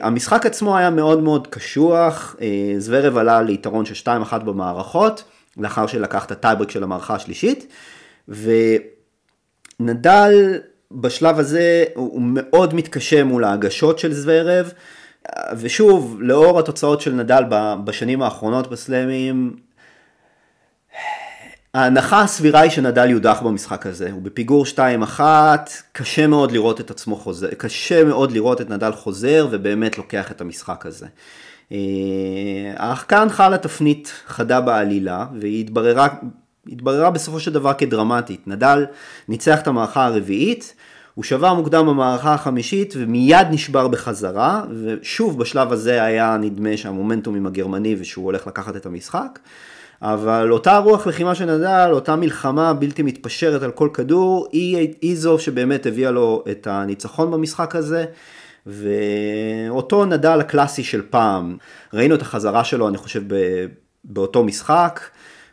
המשחק 0.01 0.45
עצמו 0.45 0.77
היה 0.77 0.89
מאוד 0.89 1.23
מאוד 1.23 1.47
קשוח, 1.47 2.36
אה, 2.39 2.41
זוורב 2.77 3.17
עלה 3.17 3.41
ליתרון 3.41 3.86
של 3.86 4.12
2-1 4.32 4.38
במערכות, 4.38 5.23
לאחר 5.58 5.88
שלקח 5.88 6.25
את 6.25 6.32
הטייברק 6.32 6.71
של 6.71 6.84
המערכה 6.84 7.15
השלישית, 7.15 7.73
ונדל 9.80 10.60
בשלב 10.91 11.39
הזה 11.39 11.86
הוא 11.95 12.21
מאוד 12.23 12.73
מתקשה 12.73 13.23
מול 13.23 13.43
ההגשות 13.43 13.99
של 13.99 14.13
זוורב, 14.13 14.71
ושוב, 15.58 16.17
לאור 16.19 16.60
התוצאות 16.60 17.01
של 17.01 17.13
נדל 17.13 17.43
בשנים 17.84 18.21
האחרונות 18.21 18.69
בסלאמים, 18.69 19.56
ההנחה 21.73 22.21
הסבירה 22.21 22.60
היא 22.60 22.71
שנדל 22.71 23.10
יודח 23.10 23.41
במשחק 23.41 23.86
הזה, 23.86 24.12
הוא 24.12 24.21
בפיגור 24.21 24.65
2-1, 25.17 25.19
קשה 25.91 26.27
מאוד 26.27 26.51
לראות 26.51 26.81
את 26.81 26.91
עצמו 26.91 27.15
חוזר, 27.15 27.47
קשה 27.57 28.03
מאוד 28.03 28.31
לראות 28.31 28.62
את 28.62 28.69
נדל 28.69 28.91
חוזר 28.91 29.47
ובאמת 29.51 29.97
לוקח 29.97 30.31
את 30.31 30.41
המשחק 30.41 30.86
הזה. 30.86 31.07
אך 32.75 33.05
כאן 33.07 33.27
חלה 33.29 33.57
תפנית 33.57 34.13
חדה 34.27 34.62
בעלילה 34.62 35.25
והיא 35.39 35.62
התבררה, 35.62 36.07
התבררה 36.67 37.12
בסופו 37.12 37.39
של 37.39 37.53
דבר 37.53 37.73
כדרמטית. 37.73 38.47
נדל 38.47 38.86
ניצח 39.29 39.60
את 39.62 39.67
המערכה 39.67 40.05
הרביעית, 40.05 40.75
הוא 41.15 41.23
שבר 41.23 41.53
מוקדם 41.53 41.88
במערכה 41.88 42.34
החמישית 42.34 42.93
ומיד 42.97 43.47
נשבר 43.51 43.88
בחזרה, 43.88 44.63
ושוב 44.84 45.39
בשלב 45.39 45.71
הזה 45.71 46.03
היה 46.03 46.38
נדמה 46.38 46.77
שהמומנטום 46.77 47.36
עם 47.36 47.45
הגרמני 47.45 47.95
ושהוא 47.99 48.25
הולך 48.25 48.47
לקחת 48.47 48.75
את 48.75 48.86
המשחק. 48.86 49.39
אבל 50.01 50.51
אותה 50.51 50.77
רוח 50.77 51.07
לחימה 51.07 51.35
של 51.35 51.45
נדל, 51.45 51.89
אותה 51.91 52.15
מלחמה 52.15 52.73
בלתי 52.73 53.03
מתפשרת 53.03 53.63
על 53.63 53.71
כל 53.71 53.89
כדור, 53.93 54.47
היא, 54.51 54.93
היא 55.01 55.15
זו 55.17 55.39
שבאמת 55.39 55.85
הביאה 55.85 56.11
לו 56.11 56.43
את 56.51 56.67
הניצחון 56.67 57.31
במשחק 57.31 57.75
הזה. 57.75 58.05
ואותו 58.65 60.05
נדל 60.05 60.39
הקלאסי 60.39 60.83
של 60.83 61.01
פעם, 61.09 61.57
ראינו 61.93 62.15
את 62.15 62.21
החזרה 62.21 62.63
שלו, 62.63 62.87
אני 62.87 62.97
חושב, 62.97 63.21
באותו 64.03 64.43
משחק, 64.43 64.99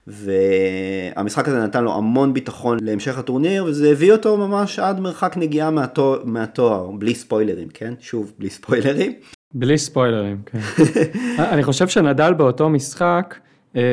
והמשחק 0.06 1.48
הזה 1.48 1.58
נתן 1.58 1.84
לו 1.84 1.94
המון 1.94 2.34
ביטחון 2.34 2.78
להמשך 2.82 3.18
הטורניר, 3.18 3.64
וזה 3.64 3.90
הביא 3.90 4.12
אותו 4.12 4.36
ממש 4.36 4.78
עד 4.78 5.00
מרחק 5.00 5.36
נגיעה 5.36 5.70
מהתואר, 5.70 6.24
מהתואר 6.24 6.90
בלי 6.90 7.14
ספוילרים, 7.14 7.68
כן? 7.68 7.94
שוב, 8.00 8.32
בלי 8.38 8.50
ספוילרים. 8.50 9.12
בלי 9.54 9.78
ספוילרים, 9.78 10.42
כן. 10.46 10.58
אני 11.52 11.62
חושב 11.62 11.88
שנדל 11.88 12.34
באותו 12.34 12.68
משחק, 12.68 13.34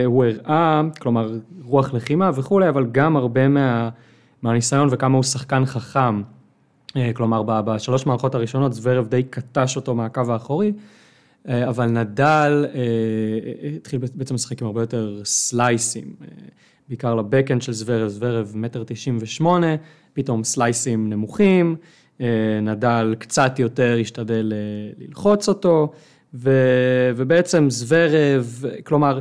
הוא 0.06 0.26
הראה, 0.26 0.82
כלומר, 1.00 1.32
רוח 1.64 1.94
לחימה 1.94 2.32
וכולי, 2.36 2.70
אבל 2.70 2.86
גם 2.92 3.16
הרבה 3.16 3.48
מה, 3.48 3.90
מהניסיון 4.42 4.88
וכמה 4.92 5.16
הוא 5.16 5.24
שחקן 5.24 5.66
חכם. 5.66 6.22
אה, 6.98 7.12
כלומר, 7.14 7.44
בשלוש 7.44 8.06
מערכות 8.06 8.36
הראשונות 8.36 8.74
זוורב 8.74 9.08
די 9.08 9.24
קטש 9.24 9.76
אותו 9.76 9.96
מהקו 9.96 10.22
האחורי, 10.30 10.74
אה, 11.48 11.70
אבל 11.70 11.86
נדל 11.86 12.66
התחיל 13.78 14.00
בעצם 14.16 14.36
לשחק 14.36 14.62
עם 14.62 14.68
הרבה 14.68 14.82
יותר 14.82 15.22
סלייסים, 15.24 16.16
בעיקר 16.90 17.16
לבקאנד 17.16 17.62
של 17.62 17.74
זוורב, 17.74 18.08
זוורב 18.08 18.52
מטר 18.56 18.84
תשעים 18.86 19.18
ושמונה, 19.22 19.76
פתאום 20.14 20.44
סלייסים 20.44 21.10
נמוכים, 21.10 21.76
נדל 22.62 23.16
קצת 23.20 23.60
יותר 23.60 23.98
השתדל 24.02 24.54
ללחוץ 24.98 25.50
אותו, 25.50 25.92
ובעצם 27.16 27.70
זוורב, 27.70 28.64
כלומר, 28.84 29.20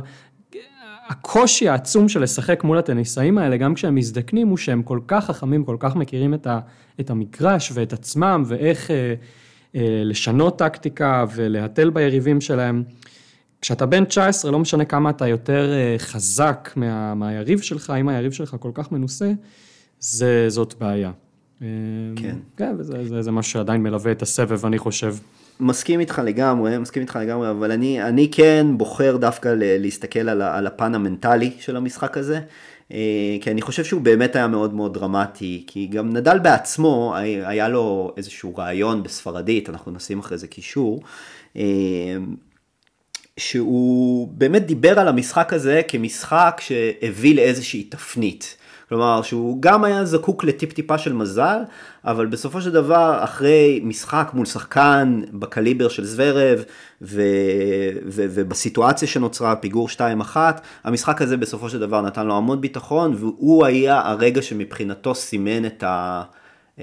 הקושי 1.07 1.69
העצום 1.69 2.09
של 2.09 2.23
לשחק 2.23 2.63
מול 2.63 2.77
הטניסאים 2.77 3.37
האלה, 3.37 3.57
גם 3.57 3.73
כשהם 3.73 3.95
מזדקנים, 3.95 4.47
הוא 4.47 4.57
שהם 4.57 4.83
כל 4.83 4.99
כך 5.07 5.25
חכמים, 5.25 5.63
כל 5.63 5.77
כך 5.79 5.95
מכירים 5.95 6.33
את, 6.33 6.47
ה, 6.47 6.59
את 6.99 7.09
המגרש 7.09 7.71
ואת 7.73 7.93
עצמם, 7.93 8.43
ואיך 8.47 8.91
אה, 8.91 9.13
אה, 9.75 10.01
לשנות 10.03 10.59
טקטיקה 10.59 11.25
ולהתל 11.35 11.89
ביריבים 11.89 12.41
שלהם. 12.41 12.83
כשאתה 13.61 13.85
בן 13.85 14.05
19, 14.05 14.51
לא 14.51 14.59
משנה 14.59 14.85
כמה 14.85 15.09
אתה 15.09 15.27
יותר 15.27 15.73
אה, 15.73 15.95
חזק 15.97 16.69
מה, 16.75 17.13
מהיריב 17.13 17.61
שלך, 17.61 17.93
אם 17.99 18.09
היריב 18.09 18.31
שלך 18.31 18.55
כל 18.59 18.71
כך 18.73 18.91
מנוסה, 18.91 19.31
זה, 19.99 20.45
זאת 20.49 20.75
בעיה. 20.79 21.11
כן. 22.15 22.35
כן, 22.57 22.75
וזה 22.77 23.07
זה, 23.07 23.21
זה 23.21 23.31
משהו 23.31 23.51
שעדיין 23.51 23.83
מלווה 23.83 24.11
את 24.11 24.21
הסבב, 24.21 24.65
אני 24.65 24.77
חושב. 24.77 25.15
מסכים 25.59 25.99
איתך 25.99 26.21
לגמרי, 26.25 26.77
מסכים 26.77 27.01
איתך 27.01 27.19
לגמרי, 27.21 27.49
אבל 27.49 27.71
אני, 27.71 28.03
אני 28.03 28.31
כן 28.31 28.67
בוחר 28.77 29.17
דווקא 29.17 29.49
ל- 29.49 29.81
להסתכל 29.81 30.29
על, 30.29 30.41
על 30.41 30.67
הפן 30.67 30.95
המנטלי 30.95 31.51
של 31.59 31.75
המשחק 31.75 32.17
הזה, 32.17 32.39
אה, 32.91 33.37
כי 33.41 33.51
אני 33.51 33.61
חושב 33.61 33.83
שהוא 33.83 34.01
באמת 34.01 34.35
היה 34.35 34.47
מאוד 34.47 34.73
מאוד 34.73 34.93
דרמטי, 34.93 35.63
כי 35.67 35.87
גם 35.87 36.13
נדל 36.13 36.39
בעצמו, 36.39 37.15
היה 37.17 37.67
לו 37.67 38.13
איזשהו 38.17 38.55
רעיון 38.55 39.03
בספרדית, 39.03 39.69
אנחנו 39.69 39.91
נשים 39.91 40.19
אחרי 40.19 40.37
זה 40.37 40.47
קישור, 40.47 41.03
אה, 41.57 41.63
שהוא 43.37 44.27
באמת 44.27 44.65
דיבר 44.65 44.99
על 44.99 45.07
המשחק 45.07 45.53
הזה 45.53 45.81
כמשחק 45.87 46.61
שהביא 46.63 47.35
לאיזושהי 47.35 47.83
תפנית. 47.83 48.57
כלומר 48.89 49.21
שהוא 49.21 49.57
גם 49.61 49.83
היה 49.83 50.05
זקוק 50.05 50.43
לטיפ 50.43 50.73
טיפה 50.73 50.97
של 50.97 51.13
מזל, 51.13 51.59
אבל 52.05 52.25
בסופו 52.25 52.61
של 52.61 52.71
דבר 52.71 53.19
אחרי 53.23 53.79
משחק 53.83 54.29
מול 54.33 54.45
שחקן 54.45 55.21
בקליבר 55.33 55.89
של 55.89 56.05
זוורב 56.05 56.63
ו- 57.01 57.21
ו- 58.07 58.25
ובסיטואציה 58.29 59.07
שנוצרה 59.07 59.55
פיגור 59.55 59.87
2-1, 60.33 60.37
המשחק 60.83 61.21
הזה 61.21 61.37
בסופו 61.37 61.69
של 61.69 61.79
דבר 61.79 62.01
נתן 62.01 62.27
לו 62.27 62.37
המון 62.37 62.61
ביטחון 62.61 63.13
והוא 63.17 63.65
היה 63.65 64.01
הרגע 64.05 64.41
שמבחינתו 64.41 65.15
סימן 65.15 65.65
את 65.65 65.83
ה... 65.83 66.23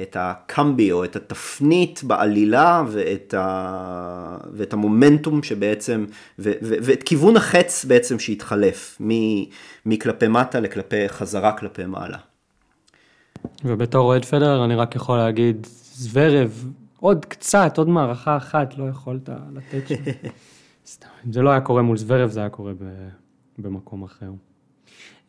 את 0.02 0.16
הקמבי 0.20 0.92
או 0.92 1.04
את 1.04 1.16
התפנית 1.16 2.04
בעלילה 2.04 2.82
ואת, 2.88 3.34
ה... 3.38 4.38
ואת 4.52 4.72
המומנטום 4.72 5.42
שבעצם, 5.42 6.04
ו... 6.38 6.52
ו... 6.62 6.74
ואת 6.82 7.02
כיוון 7.02 7.36
החץ 7.36 7.84
בעצם 7.84 8.18
שהתחלף 8.18 8.98
מ... 9.00 9.10
מכלפי 9.86 10.28
מטה 10.28 10.60
לכלפי 10.60 11.08
חזרה 11.08 11.52
כלפי 11.52 11.84
מעלה. 11.84 12.18
ובתור 13.64 14.06
אוהד 14.06 14.24
פדר 14.24 14.64
אני 14.64 14.74
רק 14.74 14.96
יכול 14.96 15.18
להגיד, 15.18 15.66
זוורב, 15.94 16.68
עוד 17.00 17.24
קצת, 17.24 17.78
עוד 17.78 17.88
מערכה 17.88 18.36
אחת 18.36 18.78
לא 18.78 18.88
יכולת 18.88 19.28
לתת 19.54 19.88
שם. 19.88 19.94
סתם, 20.92 21.08
אם 21.26 21.32
זה 21.32 21.42
לא 21.42 21.50
היה 21.50 21.60
קורה 21.60 21.82
מול 21.82 21.96
זוורב, 21.96 22.30
זה 22.30 22.40
היה 22.40 22.48
קורה 22.48 22.72
ב... 22.72 23.08
במקום 23.58 24.02
אחר. 24.02 24.30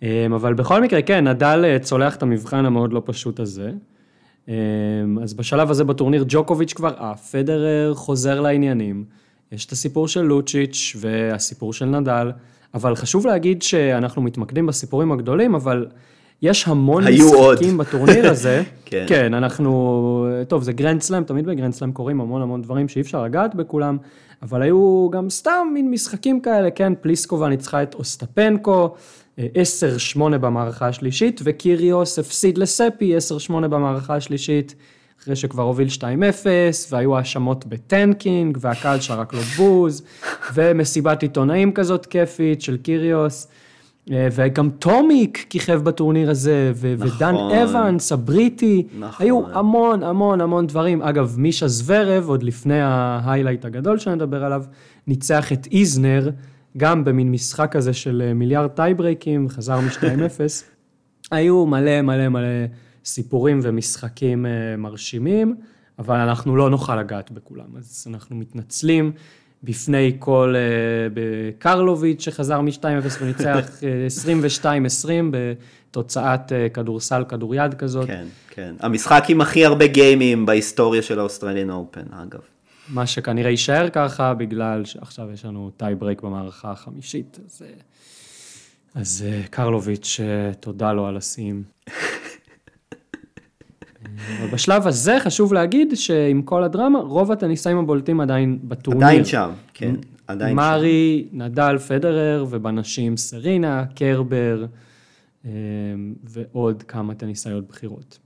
אמ, 0.01 0.33
אבל 0.33 0.53
בכל 0.53 0.81
מקרה, 0.81 1.01
כן, 1.01 1.27
נדל 1.27 1.61
אה, 1.65 1.79
צולח 1.79 2.15
את 2.15 2.23
המבחן 2.23 2.65
המאוד 2.65 2.93
לא 2.93 3.01
פשוט 3.05 3.39
הזה. 3.39 3.71
אמ, 4.47 4.53
אז 5.23 5.33
בשלב 5.33 5.71
הזה 5.71 5.83
בטורניר 5.83 6.25
ג'וקוביץ' 6.27 6.73
כבר 6.73 6.93
עף, 6.97 7.31
פדרר 7.31 7.93
חוזר 7.93 8.41
לעניינים. 8.41 9.03
יש 9.51 9.65
את 9.65 9.71
הסיפור 9.71 10.07
של 10.07 10.21
לוצ'יץ' 10.21 10.95
והסיפור 10.99 11.73
של 11.73 11.85
נדל, 11.85 12.31
אבל 12.73 12.95
חשוב 12.95 13.27
להגיד 13.27 13.61
שאנחנו 13.61 14.21
מתמקדים 14.21 14.65
בסיפורים 14.65 15.11
הגדולים, 15.11 15.55
אבל 15.55 15.87
יש 16.41 16.67
המון 16.67 17.03
משחקים 17.03 17.35
עוד. 17.35 17.87
בטורניר 17.87 18.29
הזה. 18.29 18.63
כן. 18.85 19.05
כן, 19.07 19.33
אנחנו, 19.33 20.27
טוב, 20.47 20.63
זה 20.63 20.73
גרנד 20.73 21.01
סלאם, 21.01 21.23
תמיד 21.23 21.45
בגרנד 21.45 21.73
סלאם 21.73 21.91
קורים 21.91 22.21
המון 22.21 22.41
המון 22.41 22.61
דברים 22.61 22.87
שאי 22.87 23.01
אפשר 23.01 23.23
לגעת 23.23 23.55
בכולם, 23.55 23.97
אבל 24.41 24.61
היו 24.61 25.09
גם 25.11 25.29
סתם 25.29 25.67
מין 25.73 25.91
משחקים 25.91 26.41
כאלה, 26.41 26.71
כן, 26.71 26.93
פליסקובה 27.01 27.49
ניצחה 27.49 27.83
את 27.83 27.95
אוסטפנקו, 27.95 28.95
10-8 29.39 29.43
במערכה 30.19 30.87
השלישית, 30.87 31.41
וקיריוס 31.43 32.19
הפסיד 32.19 32.57
לספי 32.57 33.17
10-8 33.49 33.51
במערכה 33.51 34.15
השלישית, 34.15 34.75
אחרי 35.21 35.35
שכבר 35.35 35.63
הוביל 35.63 35.87
2-0, 35.87 36.01
והיו 36.91 37.17
האשמות 37.17 37.65
ב 37.65 37.76
tanking, 37.76 38.57
והקהל 38.61 38.99
שרק 38.99 39.33
לו 39.33 39.39
בוז, 39.41 40.03
ומסיבת 40.53 41.21
עיתונאים 41.21 41.71
כזאת 41.71 42.05
כיפית 42.05 42.61
של 42.61 42.77
קיריוס. 42.77 43.47
אה, 44.11 44.27
וגם 44.31 44.69
טומיק 44.69 45.45
כיכב 45.49 45.81
בטורניר 45.83 46.29
הזה, 46.29 46.71
ו- 46.75 46.95
נכון. 46.97 47.07
ודן 47.15 47.35
אבנס, 47.35 48.11
הבריטי, 48.11 48.83
נכון. 48.99 49.25
היו 49.25 49.41
המון 49.53 50.03
המון 50.03 50.41
המון 50.41 50.67
דברים. 50.67 51.01
אגב, 51.01 51.35
מישה 51.37 51.67
זוורב, 51.67 52.29
עוד 52.29 52.43
לפני 52.43 52.81
ה 52.81 52.90
highlight 52.90 53.65
הגדול 53.65 53.99
שנדבר 53.99 54.43
עליו, 54.43 54.63
ניצח 55.07 55.51
את 55.51 55.67
איזנר, 55.71 56.29
גם 56.77 57.03
במין 57.03 57.31
משחק 57.31 57.71
כזה 57.71 57.93
של 57.93 58.23
אה, 58.25 58.33
מיליארד 58.33 58.69
טייברייקים, 58.69 59.49
חזר 59.49 59.79
מ-2-0. 59.79 60.39
היו 61.31 61.65
מלא 61.65 62.01
מלא 62.01 62.29
מלא 62.29 62.65
סיפורים 63.05 63.59
ומשחקים 63.63 64.45
אה, 64.45 64.51
מרשימים, 64.77 65.55
אבל 65.99 66.15
אנחנו 66.15 66.55
לא 66.55 66.69
נוכל 66.69 66.99
לגעת 66.99 67.31
בכולם, 67.31 67.77
אז 67.77 68.07
אנחנו 68.09 68.35
מתנצלים. 68.35 69.11
בפני 69.65 70.15
כל 70.19 70.55
קרלוביץ' 71.59 72.21
שחזר 72.21 72.61
מ-2-0 72.61 73.21
וניצח 73.21 73.69
22-20 74.63 75.07
בתוצאת 75.31 76.51
כדורסל, 76.73 77.23
כדוריד 77.29 77.73
כזאת. 77.73 78.07
כן, 78.07 78.25
כן. 78.49 78.75
המשחק 78.79 79.23
עם 79.29 79.41
הכי 79.41 79.65
הרבה 79.65 79.87
גיימים 79.87 80.45
בהיסטוריה 80.45 81.01
של 81.01 81.19
ה 81.19 81.24
Australian 81.24 81.69
Open, 81.69 82.01
אגב. 82.11 82.39
מה 82.89 83.07
שכנראה 83.07 83.49
יישאר 83.49 83.89
ככה, 83.89 84.33
בגלל 84.33 84.85
שעכשיו 84.85 85.31
יש 85.31 85.45
לנו 85.45 85.71
טי 85.77 85.85
ברייק 85.99 86.21
במערכה 86.21 86.71
החמישית. 86.71 87.39
אז, 87.45 87.61
אז 88.95 89.25
קרלוביץ', 89.49 90.19
תודה 90.59 90.93
לו 90.93 91.07
על 91.07 91.17
השיאים. 91.17 91.63
אבל 94.39 94.47
בשלב 94.51 94.87
הזה 94.87 95.19
חשוב 95.19 95.53
להגיד 95.53 95.93
שעם 95.95 96.41
כל 96.41 96.63
הדרמה, 96.63 96.99
רוב 96.99 97.31
הטניסאים 97.31 97.77
הבולטים 97.77 98.21
עדיין 98.21 98.59
בטורניר. 98.63 99.07
עדיין 99.07 99.25
שם, 99.25 99.49
כן, 99.73 99.95
עדיין 100.27 100.55
מרי, 100.55 100.65
שם. 100.65 100.77
מרי, 100.77 101.27
נדל, 101.31 101.77
פדרר, 101.77 102.45
ובנשים 102.49 103.17
סרינה, 103.17 103.85
קרבר, 103.95 104.65
אה, 105.45 105.51
ועוד 106.23 106.83
כמה 106.83 107.15
טניסאיות 107.15 107.67
בכירות. 107.67 108.19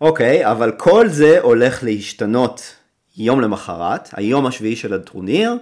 אוקיי, 0.00 0.46
okay, 0.46 0.50
אבל 0.50 0.72
כל 0.76 1.08
זה 1.08 1.40
הולך 1.40 1.84
להשתנות 1.84 2.76
יום 3.20 3.40
למחרת, 3.40 4.08
היום 4.12 4.46
השביעי 4.46 4.76
של 4.76 4.94
הטורניר, 4.94 5.56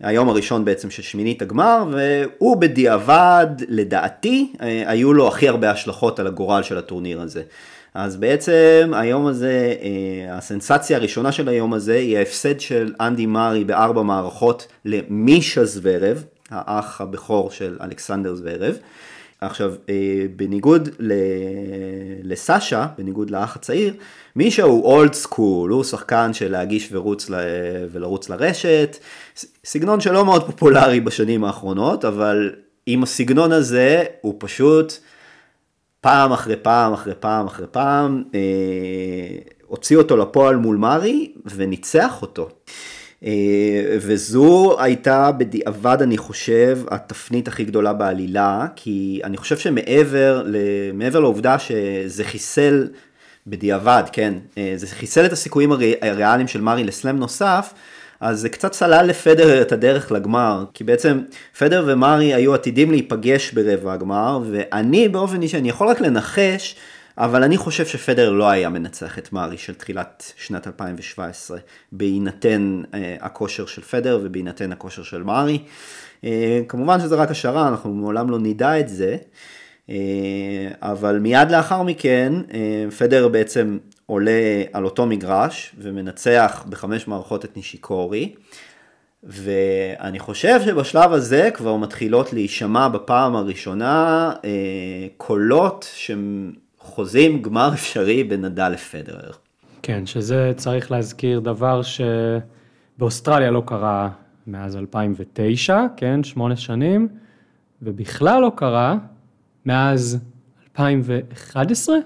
היום 0.00 0.28
הראשון 0.28 0.64
בעצם 0.64 0.90
של 0.90 1.02
שמינית 1.02 1.42
הגמר, 1.42 1.84
והוא 1.90 2.56
בדיעבד, 2.56 3.46
לדעתי, 3.68 4.52
אה, 4.62 4.82
היו 4.86 5.12
לו 5.12 5.28
הכי 5.28 5.48
הרבה 5.48 5.70
השלכות 5.70 6.18
על 6.18 6.26
הגורל 6.26 6.62
של 6.62 6.78
הטורניר 6.78 7.20
הזה. 7.20 7.42
אז 7.94 8.16
בעצם 8.16 8.92
היום 8.94 9.26
הזה, 9.26 9.74
אה, 9.82 10.36
הסנסציה 10.36 10.96
הראשונה 10.96 11.32
של 11.32 11.48
היום 11.48 11.74
הזה 11.74 11.94
היא 11.94 12.18
ההפסד 12.18 12.60
של 12.60 12.94
אנדי 13.00 13.26
מארי 13.26 13.64
בארבע 13.64 14.02
מערכות 14.02 14.66
למישה 14.84 15.64
זוורב, 15.64 16.24
האח 16.50 17.00
הבכור 17.00 17.50
של 17.50 17.76
אלכסנדר 17.80 18.34
זוורב. 18.34 18.76
עכשיו, 19.46 19.74
אה, 19.88 20.26
בניגוד 20.36 20.88
לסאשה, 22.22 22.86
בניגוד 22.98 23.30
לאח 23.30 23.56
הצעיר, 23.56 23.94
מישה 24.36 24.62
הוא 24.62 24.84
אולד 24.84 25.14
סקול, 25.14 25.70
הוא 25.70 25.84
שחקן 25.84 26.32
של 26.32 26.50
להגיש 26.52 26.88
ורוץ 26.92 27.30
ל... 27.30 27.34
ולרוץ 27.92 28.28
לרשת, 28.28 28.96
סגנון 29.64 30.00
שלא 30.00 30.24
מאוד 30.24 30.46
פופולרי 30.46 31.00
בשנים 31.00 31.44
האחרונות, 31.44 32.04
אבל 32.04 32.52
עם 32.86 33.02
הסגנון 33.02 33.52
הזה 33.52 34.04
הוא 34.20 34.34
פשוט 34.38 34.92
פעם 36.00 36.32
אחרי 36.32 36.56
פעם 36.56 36.92
אחרי 36.92 37.14
פעם 37.20 37.46
אחרי 37.46 37.66
פעם, 37.70 38.22
אה, 38.34 38.40
הוציא 39.66 39.96
אותו 39.96 40.16
לפועל 40.16 40.56
מול 40.56 40.76
מארי 40.76 41.32
וניצח 41.44 42.22
אותו. 42.22 42.48
אה, 43.24 43.96
וזו 44.00 44.76
הייתה 44.78 45.30
בדיעבד, 45.32 46.02
אני 46.02 46.18
חושב, 46.18 46.78
התפנית 46.90 47.48
הכי 47.48 47.64
גדולה 47.64 47.92
בעלילה, 47.92 48.66
כי 48.76 49.20
אני 49.24 49.36
חושב 49.36 49.58
שמעבר 49.58 50.46
מעבר 50.94 51.20
לעובדה 51.20 51.58
שזה 51.58 52.24
חיסל 52.24 52.88
בדיעבד, 53.46 54.02
כן, 54.12 54.34
אה, 54.58 54.72
זה 54.76 54.86
חיסל 54.86 55.26
את 55.26 55.32
הסיכויים 55.32 55.72
הריאליים 56.02 56.48
של 56.48 56.60
מארי 56.60 56.84
לסלאם 56.84 57.16
נוסף, 57.16 57.74
אז 58.20 58.40
זה 58.40 58.48
קצת 58.48 58.72
סלל 58.72 59.06
לפדר 59.06 59.62
את 59.62 59.72
הדרך 59.72 60.12
לגמר, 60.12 60.64
כי 60.74 60.84
בעצם 60.84 61.20
פדר 61.58 61.84
ומרי 61.86 62.34
היו 62.34 62.54
עתידים 62.54 62.90
להיפגש 62.90 63.52
ברבע 63.52 63.92
הגמר, 63.92 64.40
ואני 64.50 65.08
באופן 65.08 65.42
אישי, 65.42 65.58
אני 65.58 65.68
יכול 65.68 65.88
רק 65.88 66.00
לנחש, 66.00 66.76
אבל 67.18 67.42
אני 67.42 67.56
חושב 67.56 67.86
שפדר 67.86 68.30
לא 68.30 68.50
היה 68.50 68.68
מנצח 68.68 69.18
את 69.18 69.32
מארי 69.32 69.58
של 69.58 69.74
תחילת 69.74 70.32
שנת 70.36 70.66
2017, 70.66 71.58
בהינתן 71.92 72.82
אה, 72.94 73.16
הכושר 73.20 73.66
של 73.66 73.82
פדר 73.82 74.20
ובהינתן 74.22 74.72
הכושר 74.72 75.02
של 75.02 75.22
מארי. 75.22 75.58
אה, 76.24 76.60
כמובן 76.68 77.00
שזה 77.00 77.14
רק 77.14 77.30
השערה, 77.30 77.68
אנחנו 77.68 77.94
מעולם 77.94 78.30
לא 78.30 78.38
נדע 78.38 78.80
את 78.80 78.88
זה. 78.88 79.16
אה, 79.90 79.96
אבל 80.82 81.18
מיד 81.18 81.50
לאחר 81.50 81.82
מכן, 81.82 82.32
אה, 82.54 82.90
פדר 82.98 83.28
בעצם 83.28 83.78
עולה 84.06 84.62
על 84.72 84.84
אותו 84.84 85.06
מגרש 85.06 85.74
ומנצח 85.78 86.64
בחמש 86.68 87.08
מערכות 87.08 87.44
את 87.44 87.56
נישיקורי. 87.56 88.34
ואני 89.22 90.18
חושב 90.18 90.60
שבשלב 90.64 91.12
הזה 91.12 91.50
כבר 91.54 91.76
מתחילות 91.76 92.32
להישמע 92.32 92.88
בפעם 92.88 93.36
הראשונה 93.36 94.32
אה, 94.44 94.50
קולות 95.16 95.88
שחוזים 96.86 97.42
גמר 97.42 97.70
אפשרי 97.74 98.24
בין 98.24 98.44
נדל 98.44 98.68
לפדרר. 98.68 99.30
כן, 99.82 100.06
שזה 100.06 100.52
צריך 100.56 100.90
להזכיר 100.90 101.40
דבר 101.40 101.80
שבאוסטרליה 102.96 103.50
לא 103.50 103.62
קרה 103.66 104.10
מאז 104.46 104.76
2009, 104.76 105.80
כן, 105.96 106.24
שמונה 106.24 106.56
שנים, 106.56 107.08
ובכלל 107.82 108.40
לא 108.40 108.52
קרה 108.56 108.96
מאז 109.66 110.18
2011, 110.64 111.96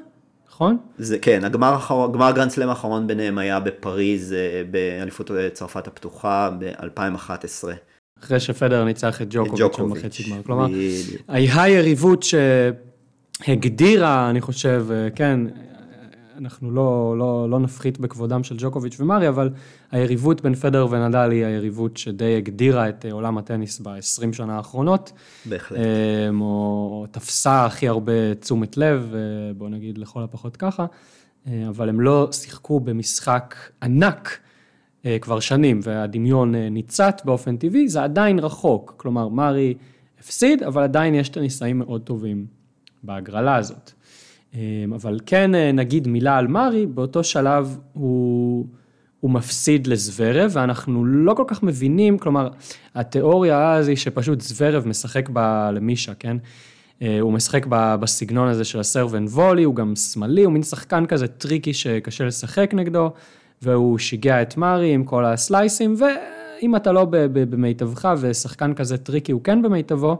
נכון? 0.48 0.76
זה 0.98 1.18
כן, 1.18 1.44
הגמר 1.44 1.72
האחרון, 1.72 2.12
גמר 2.12 2.30
גרנד 2.30 2.50
סלאם 2.50 2.68
האחרון 2.68 3.06
ביניהם 3.06 3.38
היה 3.38 3.60
בפריז, 3.60 4.32
אה, 4.32 4.62
באליפות 4.70 5.30
אה, 5.30 5.50
צרפת 5.50 5.86
הפתוחה 5.86 6.50
ב-2011. 6.58 7.68
אחרי 8.22 8.40
שפדרר 8.40 8.84
ניצח 8.84 9.22
את 9.22 9.26
ג'וקוביץ' 9.30 9.60
ג'וקוביץ', 9.60 10.02
בחצי 10.02 10.22
גמר. 10.22 10.42
כלומר, 10.42 10.66
בדיוק. 10.66 11.22
היריבות 11.28 12.22
שהגדירה, 13.42 14.30
אני 14.30 14.40
חושב, 14.40 14.86
אה, 14.90 15.10
כן, 15.10 15.40
אנחנו 16.38 16.70
לא, 16.70 17.14
לא, 17.18 17.50
לא 17.50 17.60
נפחית 17.60 18.00
בכבודם 18.00 18.44
של 18.44 18.54
ג'וקוביץ' 18.58 19.00
ומרי, 19.00 19.28
אבל 19.28 19.50
היריבות 19.90 20.42
בין 20.42 20.54
פדר 20.54 20.86
ונדל 20.90 21.30
היא 21.30 21.44
היריבות 21.44 21.96
שדי 21.96 22.36
הגדירה 22.36 22.88
את 22.88 23.04
אה, 23.06 23.12
עולם 23.12 23.38
הטניס 23.38 23.80
ב-20 23.80 24.32
שנה 24.32 24.56
האחרונות. 24.56 25.12
בהחלט. 25.46 25.78
אמ, 25.78 26.40
או 26.40 27.06
תפסה 27.10 27.64
הכי 27.66 27.88
הרבה 27.88 28.34
תשומת 28.34 28.76
לב, 28.76 29.12
אה, 29.14 29.20
בוא 29.54 29.68
נגיד 29.68 29.98
לכל 29.98 30.22
הפחות 30.22 30.56
ככה, 30.56 30.86
אה, 31.46 31.68
אבל 31.68 31.88
הם 31.88 32.00
לא 32.00 32.28
שיחקו 32.32 32.80
במשחק 32.80 33.54
ענק 33.82 34.38
אה, 35.06 35.18
כבר 35.20 35.40
שנים, 35.40 35.80
והדמיון 35.82 36.54
אה, 36.54 36.68
ניצת 36.68 37.22
באופן 37.24 37.56
טבעי, 37.56 37.88
זה 37.88 38.02
עדיין 38.02 38.38
רחוק. 38.38 38.94
כלומר, 38.96 39.28
מרי 39.28 39.74
הפסיד, 40.20 40.62
אבל 40.62 40.82
עדיין 40.82 41.14
יש 41.14 41.28
טניסאים 41.28 41.78
מאוד 41.78 42.02
טובים 42.02 42.57
בהגרלה 43.02 43.56
הזאת. 43.56 43.92
אמ, 44.54 44.92
אבל 44.94 45.20
כן 45.26 45.54
אה, 45.54 45.72
נגיד 45.72 46.08
מילה 46.08 46.36
על 46.36 46.46
מרי, 46.46 46.86
באותו 46.86 47.24
שלב 47.24 47.78
הוא, 47.92 48.66
הוא 49.20 49.30
מפסיד 49.30 49.86
לזוורב, 49.86 50.50
ואנחנו 50.54 51.04
לא 51.04 51.34
כל 51.34 51.44
כך 51.46 51.62
מבינים, 51.62 52.18
כלומר, 52.18 52.48
התיאוריה 52.94 53.72
אז 53.72 53.88
היא 53.88 53.96
שפשוט 53.96 54.40
זוורב 54.40 54.88
משחק 54.88 55.28
ב, 55.32 55.38
למישה, 55.72 56.14
כן? 56.14 56.36
אה, 57.02 57.20
הוא 57.20 57.32
משחק 57.32 57.66
ב, 57.68 57.94
בסגנון 58.00 58.48
הזה 58.48 58.64
של 58.64 58.80
ה 58.80 58.86
serve 58.86 59.14
and 59.14 59.28
volley, 59.28 59.62
הוא 59.62 59.74
גם 59.74 59.96
שמאלי, 59.96 60.44
הוא 60.44 60.52
מין 60.52 60.62
שחקן 60.62 61.06
כזה 61.06 61.26
tricky 61.26 61.72
שקשה 61.72 62.24
לשחק 62.24 62.70
נגדו, 62.74 63.10
והוא 63.62 63.98
שיגע 63.98 64.42
את 64.42 64.56
מרי 64.56 64.94
עם 64.94 65.04
כל 65.04 65.24
הסלייסים, 65.24 65.94
ואם 65.98 66.76
אתה 66.76 66.92
לא 66.92 67.06
במיטבך 67.32 68.14
ושחקן 68.20 68.74
כזה 68.74 68.96
tricky 68.96 69.32
הוא 69.32 69.40
כן 69.44 69.62
במיטבו, 69.62 70.18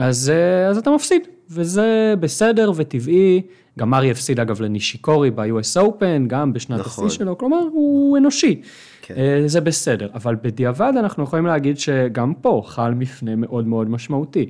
אז, 0.00 0.30
אה, 0.30 0.66
אז 0.66 0.78
אתה 0.78 0.90
מפסיד, 0.90 1.22
וזה 1.50 2.14
בסדר 2.20 2.72
וטבעי. 2.76 3.42
גם 3.78 3.90
מרי 3.90 4.10
הפסיד 4.10 4.40
אגב 4.40 4.60
לנישיקורי 4.60 5.30
ב-US 5.30 5.80
Open, 5.80 6.26
גם 6.26 6.52
בשנת 6.52 6.80
נכון. 6.80 7.06
השיא 7.06 7.18
שלו, 7.18 7.38
כלומר 7.38 7.60
הוא 7.72 8.18
אנושי. 8.18 8.60
כן. 9.02 9.14
אה, 9.16 9.42
זה 9.46 9.60
בסדר, 9.60 10.08
אבל 10.14 10.36
בדיעבד 10.42 10.92
אנחנו 10.98 11.24
יכולים 11.24 11.46
להגיד 11.46 11.78
שגם 11.78 12.34
פה 12.34 12.62
חל 12.66 12.94
מפנה 12.94 13.36
מאוד 13.36 13.66
מאוד 13.66 13.90
משמעותי. 13.90 14.48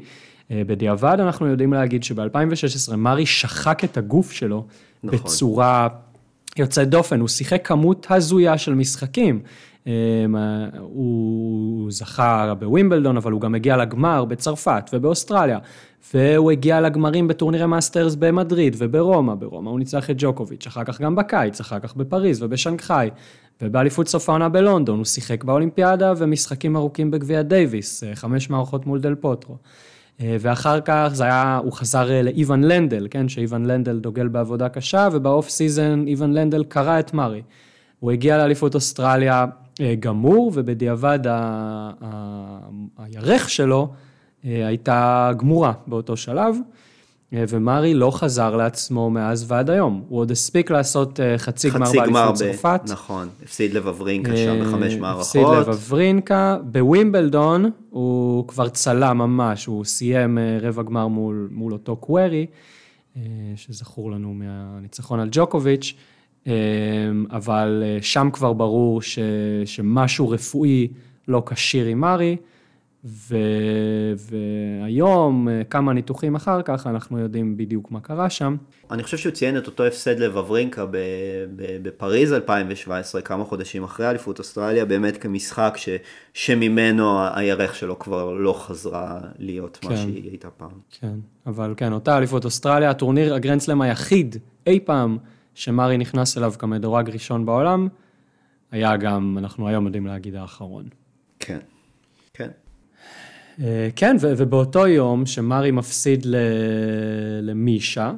אה, 0.51 0.63
בדיעבד 0.67 1.17
אנחנו 1.21 1.47
יודעים 1.47 1.73
להגיד 1.73 2.05
שב-2016 2.05 2.97
מרי 2.97 3.27
שחק 3.27 3.85
את 3.85 3.97
הגוף 3.97 4.33
שלו 4.33 4.67
נכון. 5.05 5.19
בצורה 5.19 5.89
יוצאת 6.59 6.89
דופן, 6.89 7.21
הוא 7.21 7.29
שיחק 7.29 7.67
כמות 7.67 8.07
הזויה 8.11 8.59
של 8.59 8.75
משחקים. 8.75 9.41
אה, 9.87 9.93
הוא 10.79 11.93
זכה 11.93 12.55
בווימבלדון, 12.59 13.17
אבל 13.17 13.33
הוא 13.33 13.41
גם 13.41 13.55
הגיע 13.55 13.77
לגמר 13.77 14.25
בצרפת 14.25 14.91
ובאוסטרליה, 14.93 15.59
והוא 16.15 16.51
הגיע 16.51 16.81
לגמרים 16.81 17.29
בטורנירי 17.29 17.67
מאסטרס 17.67 18.15
במדריד 18.15 18.77
וברומא, 18.79 19.35
ברומא 19.35 19.71
הוא 19.71 19.79
ניצח 19.79 20.11
את 20.11 20.17
ג'וקוביץ', 20.19 20.67
אחר 20.67 20.85
כך 20.85 21.01
גם 21.01 21.15
בקיץ, 21.15 21.61
אחר 21.61 21.79
כך 21.79 21.97
בפריז 21.97 22.43
ובשנגחאי, 22.43 23.11
ובאליפות 23.63 24.09
סוף 24.09 24.29
העונה 24.29 24.49
בלונדון, 24.49 24.97
הוא 24.97 25.05
שיחק 25.05 25.45
באולימפיאדה 25.45 26.13
ומשחקים 26.17 26.77
ארוכים 26.77 27.11
בגביע 27.11 27.43
דייוויס, 27.43 28.05
אה, 28.05 28.17
חמש 28.17 28.51
מערכות 28.51 28.87
מול 28.87 29.01
דל 29.01 29.15
פוטרו. 29.15 29.57
אה, 30.21 30.37
ואחר 30.41 30.81
כך 30.81 31.11
זה 31.13 31.25
היה, 31.25 31.61
הוא 31.65 31.73
חזר 31.73 32.23
לאיוון 32.23 32.65
לנדל, 32.65 33.07
כן, 33.11 33.29
שאיוון 33.29 33.67
לנדל 33.67 33.99
דוגל 33.99 34.29
בעבודה 34.29 34.69
קשה, 34.69 35.09
וב 35.13 35.27
off 35.27 35.49
season 35.49 36.05
איוון 36.07 36.33
לנדל 36.33 36.65
קרא 36.65 36.99
את 36.99 37.15
מרי. 37.15 37.43
הוא 38.01 38.11
הגיע 38.11 38.39
לאליפות 38.39 38.75
אוסטרליה 38.75 39.47
גמור, 40.01 40.53
ובדיעבד 40.55 41.27
ה- 41.27 41.91
ה- 42.05 42.59
הירך 42.99 43.51
שלו 43.51 43.89
אה, 44.45 44.67
הייתה 44.67 45.31
גמורה 45.37 45.73
באותו 45.87 46.17
שלב, 46.17 46.57
אה, 47.33 47.45
ומרי 47.49 47.95
לא 47.95 48.11
חזר 48.11 48.57
לעצמו 48.57 49.11
מאז 49.11 49.45
ועד 49.49 49.71
היום. 49.71 50.05
הוא 50.09 50.19
עוד 50.21 50.31
הספיק 50.31 50.71
לעשות 50.71 51.21
אה, 51.21 51.39
חצי 51.39 51.71
גמר 51.71 51.87
חצי 51.87 51.97
גמר, 51.97 52.07
באליפות 52.13 52.35
ב... 52.35 52.39
צרפת. 52.39 52.81
נכון, 52.89 53.29
הפסיד 53.43 53.75
לבברינקה 53.75 54.37
שם 54.37 54.61
בחמש 54.61 54.95
אה, 54.95 55.01
מערכות. 55.01 55.21
הפסיד 55.21 55.43
לבברינקה. 55.47 56.57
בווימבלדון 56.65 57.71
הוא 57.91 58.49
כבר 58.49 58.69
צלע 58.69 59.13
ממש, 59.13 59.67
הוא 59.67 59.85
סיים 59.85 60.39
אה, 60.39 60.59
רבע 60.63 60.83
גמר 60.83 61.09
מול, 61.09 61.49
מול 61.51 61.73
אותו 61.73 61.97
קווירי, 61.97 62.47
אה, 63.17 63.23
שזכור 63.57 64.11
לנו 64.11 64.35
מהניצחון 64.35 65.21
על 65.21 65.29
ג'וקוביץ', 65.33 65.95
אה, 65.97 66.01
אבל 67.31 67.83
אה, 67.87 67.99
שם 68.03 68.29
כבר 68.33 68.53
ברור 68.53 69.03
ש, 69.03 69.19
שמשהו 69.65 70.29
רפואי 70.29 70.89
לא 71.29 71.43
כשיר 71.47 71.87
עם 71.87 72.01
מרי, 72.01 72.37
ו, 73.05 73.37
והיום, 74.17 75.49
אה, 75.49 75.63
כמה 75.71 75.93
ניתוחים 75.93 76.35
אחר 76.35 76.63
כך, 76.63 76.87
אנחנו 76.87 77.19
יודעים 77.19 77.57
בדיוק 77.57 77.91
מה 77.91 78.01
קרה 78.01 78.31
שם. 78.31 78.57
אני 78.91 79.03
חושב 79.03 79.17
שהוא 79.17 79.33
ציין 79.33 79.59
את 79.59 79.67
אותו 79.67 79.85
הפסד 79.85 80.19
לבברינקה 80.19 80.87
בפריז 81.83 82.33
2017, 82.33 83.21
כמה 83.23 83.45
חודשים 83.45 83.85
אחרי 83.85 84.11
אליפות 84.11 84.39
אוסטרליה, 84.39 84.85
באמת 84.85 85.17
כמשחק 85.17 85.75
ש- 85.77 85.89
שממנו 86.35 87.21
הירך 87.35 87.75
שלו 87.75 87.99
כבר 87.99 88.33
לא 88.33 88.53
חזרה 88.53 89.21
להיות 89.39 89.79
מה 89.85 89.91
כן. 89.91 89.97
שהיא 89.97 90.31
הייתה 90.31 90.51
פעם. 90.51 90.71
כן, 91.01 91.15
אבל 91.47 91.75
כן, 91.77 91.93
אותה 91.93 92.19
אליפות 92.19 92.45
אוסטרליה, 92.45 92.91
הטורניר 92.91 93.35
הגרנדסלאם 93.35 93.81
היחיד 93.81 94.37
אי 94.67 94.81
פעם 94.85 95.19
שמרי 95.55 95.99
נכנס 95.99 96.39
אליו 96.39 96.53
כמדורג 96.59 97.11
ראשון 97.11 97.47
בעולם, 97.47 97.89
היה 98.71 98.97
גם, 98.97 99.39
אנחנו 99.39 99.69
היום 99.69 99.87
יודעים 99.87 100.07
להגיד 100.07 100.35
האחרון. 100.35 100.85
כן, 101.39 101.59
כן. 102.35 102.51
אה, 103.63 103.89
כן, 103.97 104.17
ובאותו 104.21 104.87
יום 104.87 105.27
שמרי 105.27 105.71
מפסיד 105.71 106.27
למישה, 107.43 108.13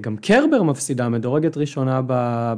גם 0.00 0.16
קרבר 0.16 0.62
מפסידה, 0.62 1.08
מדורגת 1.08 1.56
ראשונה 1.56 2.00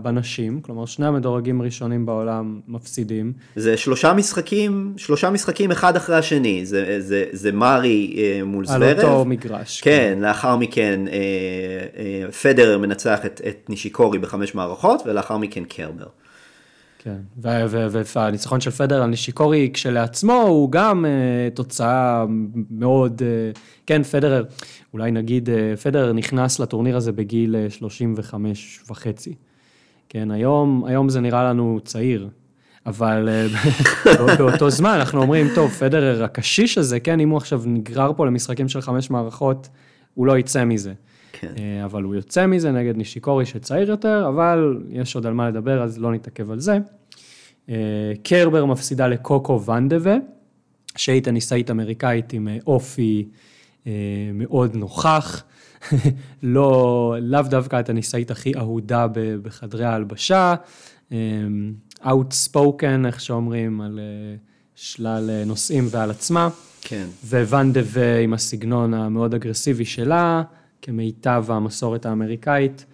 בנשים, 0.03 0.61
כלומר 0.61 0.87
שני 0.87 1.07
המדורגים 1.07 1.61
הראשונים 1.61 2.07
בעולם 2.07 2.61
מפסידים. 2.69 3.33
זה 3.57 3.77
שלושה 3.77 4.13
משחקים, 4.13 4.95
שלושה 4.97 5.31
משחקים 5.31 5.71
אחד 5.71 5.97
אחרי 5.97 6.17
השני, 6.17 6.67
זה, 6.67 7.01
זה, 7.01 7.25
זה 7.33 7.53
מארי 7.53 8.15
אה, 8.19 8.45
מול 8.45 8.65
על 8.69 8.81
זוורב. 8.81 8.99
אותו 8.99 9.25
מגרש. 9.25 9.81
כן, 9.81 10.19
לאחר 10.21 10.57
מכן 10.57 11.01
אה, 11.09 11.15
אה, 11.97 12.33
פדרר 12.33 12.79
מנצח 12.79 13.19
את, 13.27 13.41
את 13.49 13.71
נישיקורי 13.71 14.19
בחמש 14.19 14.55
מערכות, 14.55 15.03
ולאחר 15.07 15.39
מכן 15.39 15.65
קרבר. 15.65 16.07
כן, 17.09 17.21
והניצחון 18.15 18.61
של 18.61 18.71
פדר 18.71 19.03
על 19.03 19.11
נישיקורי 19.11 19.71
כשלעצמו 19.75 20.43
הוא 20.43 20.73
גם 20.73 21.05
uh, 21.05 21.57
תוצאה 21.57 22.25
מאוד, 22.71 23.23
uh, 23.23 23.59
כן, 23.87 24.03
פדרר, 24.03 24.45
אולי 24.93 25.11
נגיד, 25.11 25.49
uh, 25.49 25.81
פדרר 25.81 26.13
נכנס 26.13 26.59
לטורניר 26.59 26.97
הזה 26.97 27.13
בגיל 27.13 27.55
uh, 27.69 27.73
35 27.73 28.81
וחצי. 28.91 29.35
כן, 30.09 30.31
היום, 30.31 30.85
היום 30.87 31.09
זה 31.09 31.21
נראה 31.21 31.45
לנו 31.45 31.81
צעיר, 31.85 32.29
אבל 32.87 33.29
באותו 34.39 34.71
זמן 34.71 34.95
אנחנו 34.95 35.23
אומרים, 35.23 35.47
טוב, 35.55 35.71
פדרר 35.71 36.25
הקשיש 36.25 36.79
הזה, 36.79 37.01
כן, 37.01 37.21
אם 37.21 37.29
הוא 37.29 37.37
עכשיו 37.37 37.63
נגרר 37.67 38.13
פה 38.17 38.27
למשחקים 38.27 38.69
של 38.69 38.81
חמש 38.81 39.11
מערכות, 39.11 39.69
הוא 40.15 40.27
לא 40.27 40.39
יצא 40.39 40.65
מזה. 40.65 40.93
כן. 41.33 41.53
אה, 41.59 41.85
אבל 41.85 42.03
הוא 42.03 42.15
יוצא 42.15 42.47
מזה 42.47 42.71
נגד 42.71 42.97
נישיקורי 42.97 43.47
שצעיר 43.47 43.91
יותר, 43.91 44.25
אבל 44.29 44.79
יש 44.89 45.15
עוד 45.15 45.27
על 45.27 45.35
מה 45.35 45.49
לדבר, 45.49 45.83
אז 45.83 45.99
לא 45.99 46.13
נתעכב 46.13 46.51
על 46.51 46.61
זה. 46.61 46.79
אה, 47.71 48.13
קרבר 48.23 48.65
מפסידה 48.65 49.09
לקוקו 49.09 49.65
ונדבה, 49.65 50.17
שהיא 50.97 51.23
טניסאית 51.23 51.71
אמריקאית 51.71 52.33
עם 52.33 52.49
אה, 52.49 52.57
אופי 52.67 53.29
אה, 53.87 53.93
מאוד 54.35 54.77
נוכח, 54.77 55.45
לא, 56.43 57.17
לאו 57.21 57.43
דווקא 57.43 57.77
הטניסאית 57.77 58.31
הכי 58.31 58.53
אהודה 58.57 59.07
בחדרי 59.43 59.85
ההלבשה, 59.85 60.55
outspoken, 62.01 63.07
איך 63.07 63.21
שאומרים, 63.21 63.81
על 63.81 64.01
שלל 64.75 65.45
נושאים 65.47 65.89
ועל 65.91 66.11
עצמה. 66.11 66.49
כן. 66.81 67.07
וונדווי 67.31 67.81
עם 68.23 68.35
הסגנון 68.35 68.95
המאוד 68.95 69.35
אגרסיבי 69.35 69.85
שלה, 69.85 70.43
כמיטב 70.83 71.45
המסורת 71.49 72.07
האמריקאית, 72.07 72.85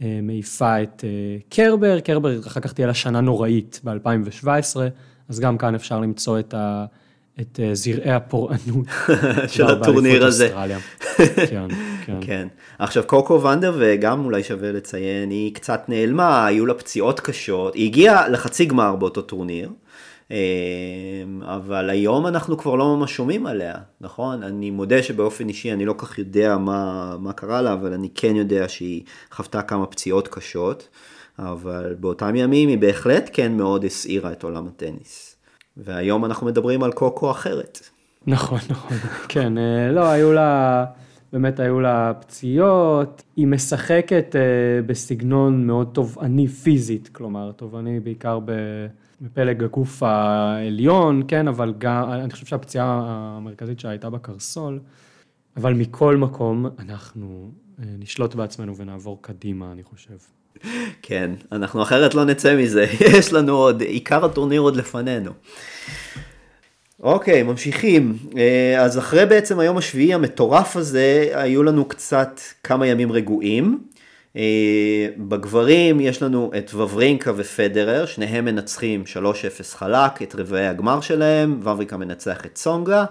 מעיפה 0.00 0.82
את 0.82 1.04
אה, 1.04 1.38
קרבר, 1.48 2.00
קרבר 2.00 2.38
אחר 2.46 2.60
כך 2.60 2.72
תהיה 2.72 2.86
לה 2.86 2.94
שנה 2.94 3.20
נוראית 3.20 3.80
ב-2017, 3.84 4.76
אז 5.28 5.40
גם 5.40 5.58
כאן 5.58 5.74
אפשר 5.74 6.00
למצוא 6.00 6.38
את, 6.38 6.54
ה, 6.54 6.84
את 7.40 7.60
אה, 7.62 7.74
זרעי 7.74 8.12
הפורענות. 8.12 8.86
של 9.46 9.66
הטורניר 9.66 10.26
הזה. 10.26 10.48
כן, 11.50 11.68
כן. 12.06 12.18
כן. 12.20 12.48
עכשיו 12.78 13.04
קוקו 13.06 13.42
ונדווי, 13.42 13.76
גם 13.78 14.24
אולי 14.24 14.42
שווה 14.42 14.72
לציין, 14.72 15.30
היא 15.30 15.54
קצת 15.54 15.84
נעלמה, 15.88 16.46
היו 16.46 16.66
לה 16.66 16.74
פציעות 16.74 17.20
קשות, 17.20 17.74
היא 17.74 17.86
הגיעה 17.86 18.28
לחצי 18.28 18.64
גמר 18.64 18.96
באותו 18.96 19.22
טורניר, 19.22 19.70
אבל 21.42 21.90
היום 21.90 22.26
אנחנו 22.26 22.58
כבר 22.58 22.74
לא 22.74 22.96
ממש 22.96 23.16
שומעים 23.16 23.46
עליה, 23.46 23.74
נכון? 24.00 24.42
אני 24.42 24.70
מודה 24.70 25.02
שבאופן 25.02 25.48
אישי 25.48 25.72
אני 25.72 25.84
לא 25.84 25.94
כך 25.98 26.18
יודע 26.18 26.56
מה, 26.56 27.16
מה 27.20 27.32
קרה 27.32 27.62
לה, 27.62 27.72
אבל 27.72 27.92
אני 27.92 28.08
כן 28.14 28.36
יודע 28.36 28.68
שהיא 28.68 29.02
חוותה 29.30 29.62
כמה 29.62 29.86
פציעות 29.86 30.28
קשות, 30.28 30.88
אבל 31.38 31.94
באותם 32.00 32.36
ימים 32.36 32.68
היא 32.68 32.78
בהחלט 32.78 33.30
כן 33.32 33.52
מאוד 33.52 33.84
הסעירה 33.84 34.32
את 34.32 34.42
עולם 34.42 34.66
הטניס. 34.66 35.36
והיום 35.76 36.24
אנחנו 36.24 36.46
מדברים 36.46 36.82
על 36.82 36.92
קוקו 36.92 37.30
אחרת. 37.30 37.80
נכון, 38.26 38.58
נכון, 38.70 38.96
כן, 39.28 39.58
אה, 39.58 39.92
לא, 39.92 40.10
היו 40.10 40.32
לה, 40.32 40.84
באמת 41.32 41.60
היו 41.60 41.80
לה 41.80 42.12
פציעות, 42.20 43.22
היא 43.36 43.46
משחקת 43.46 44.36
אה, 44.36 44.82
בסגנון 44.86 45.66
מאוד 45.66 45.88
תובעני 45.92 46.48
פיזית, 46.48 47.08
כלומר, 47.08 47.52
תובעני 47.52 48.00
בעיקר 48.00 48.38
בפלג 49.20 49.64
הגוף 49.64 50.02
העליון, 50.02 51.22
כן, 51.28 51.48
אבל 51.48 51.74
גם, 51.78 52.10
אני 52.10 52.30
חושב 52.32 52.46
שהפציעה 52.46 53.02
המרכזית 53.06 53.80
שלה 53.80 53.90
הייתה 53.90 54.10
בקרסול, 54.10 54.80
אבל 55.56 55.74
מכל 55.74 56.16
מקום, 56.16 56.66
אנחנו 56.78 57.50
אה, 57.78 57.84
נשלוט 57.98 58.34
בעצמנו 58.34 58.76
ונעבור 58.76 59.22
קדימה, 59.22 59.72
אני 59.72 59.82
חושב. 59.82 60.14
כן, 61.02 61.30
אנחנו 61.52 61.82
אחרת 61.82 62.14
לא 62.14 62.24
נצא 62.24 62.56
מזה, 62.56 62.86
יש 63.18 63.32
לנו 63.32 63.52
עוד, 63.52 63.80
עיקר 63.80 64.24
הטורניר 64.24 64.60
עוד 64.60 64.76
לפנינו. 64.76 65.30
אוקיי, 67.00 67.42
ממשיכים. 67.42 68.16
אה, 68.36 68.82
אז 68.82 68.98
אחרי 68.98 69.26
בעצם 69.26 69.58
היום 69.58 69.76
השביעי 69.76 70.14
המטורף 70.14 70.76
הזה, 70.76 71.30
היו 71.32 71.62
לנו 71.62 71.84
קצת 71.84 72.40
כמה 72.62 72.86
ימים 72.86 73.12
רגועים. 73.12 73.86
אה, 74.36 75.08
בגברים 75.16 76.00
יש 76.00 76.22
לנו 76.22 76.50
את 76.58 76.74
וברינקה 76.74 77.32
ופדרר, 77.36 78.06
שניהם 78.06 78.44
מנצחים 78.44 79.04
3-0 79.06 79.76
חלק, 79.76 80.22
את 80.22 80.34
רבעי 80.34 80.66
הגמר 80.66 81.00
שלהם, 81.00 81.58
וברינקה 81.60 81.96
מנצח 81.96 82.46
את 82.46 82.54
צונגה, 82.54 83.04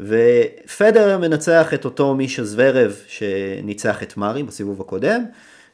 ופדרר 0.00 1.18
מנצח 1.18 1.74
את 1.74 1.84
אותו 1.84 2.14
מישה 2.14 2.44
זוורב 2.44 2.96
שניצח 3.06 4.02
את 4.02 4.16
מארי 4.16 4.42
בסיבוב 4.42 4.80
הקודם. 4.80 5.24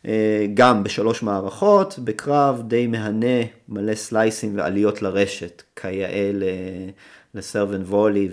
אה, 0.06 0.46
גם 0.54 0.84
בשלוש 0.84 1.22
מערכות, 1.22 1.98
בקרב 1.98 2.62
די 2.68 2.86
מהנה, 2.86 3.42
מלא 3.68 3.94
סלייסים 3.94 4.56
ועליות 4.56 5.02
לרשת, 5.02 5.62
כיאה 5.76 6.30
לסרבן 7.34 7.82
וולי 7.82 8.28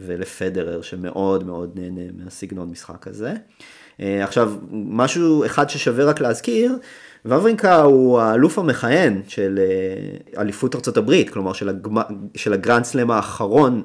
ולפדרר, 0.00 0.82
שמאוד 0.82 1.46
מאוד 1.46 1.70
נהנה 1.74 2.10
מהסגנון 2.16 2.70
משחק 2.70 3.06
הזה. 3.06 3.34
אה, 4.00 4.24
עכשיו, 4.24 4.52
משהו 4.72 5.46
אחד 5.46 5.70
ששווה 5.70 6.04
רק 6.04 6.20
להזכיר, 6.20 6.76
וורינקה 7.24 7.82
הוא 7.82 8.20
האלוף 8.20 8.58
המכהן 8.58 9.20
של 9.28 9.58
אה, 9.58 10.40
אליפות 10.40 10.74
ארה"ב, 10.74 11.22
כלומר 11.32 11.52
של, 11.52 11.68
הגמ... 11.68 11.96
של 12.34 12.52
הגרנד 12.52 12.84
סלאם 12.84 13.10
האחרון 13.10 13.82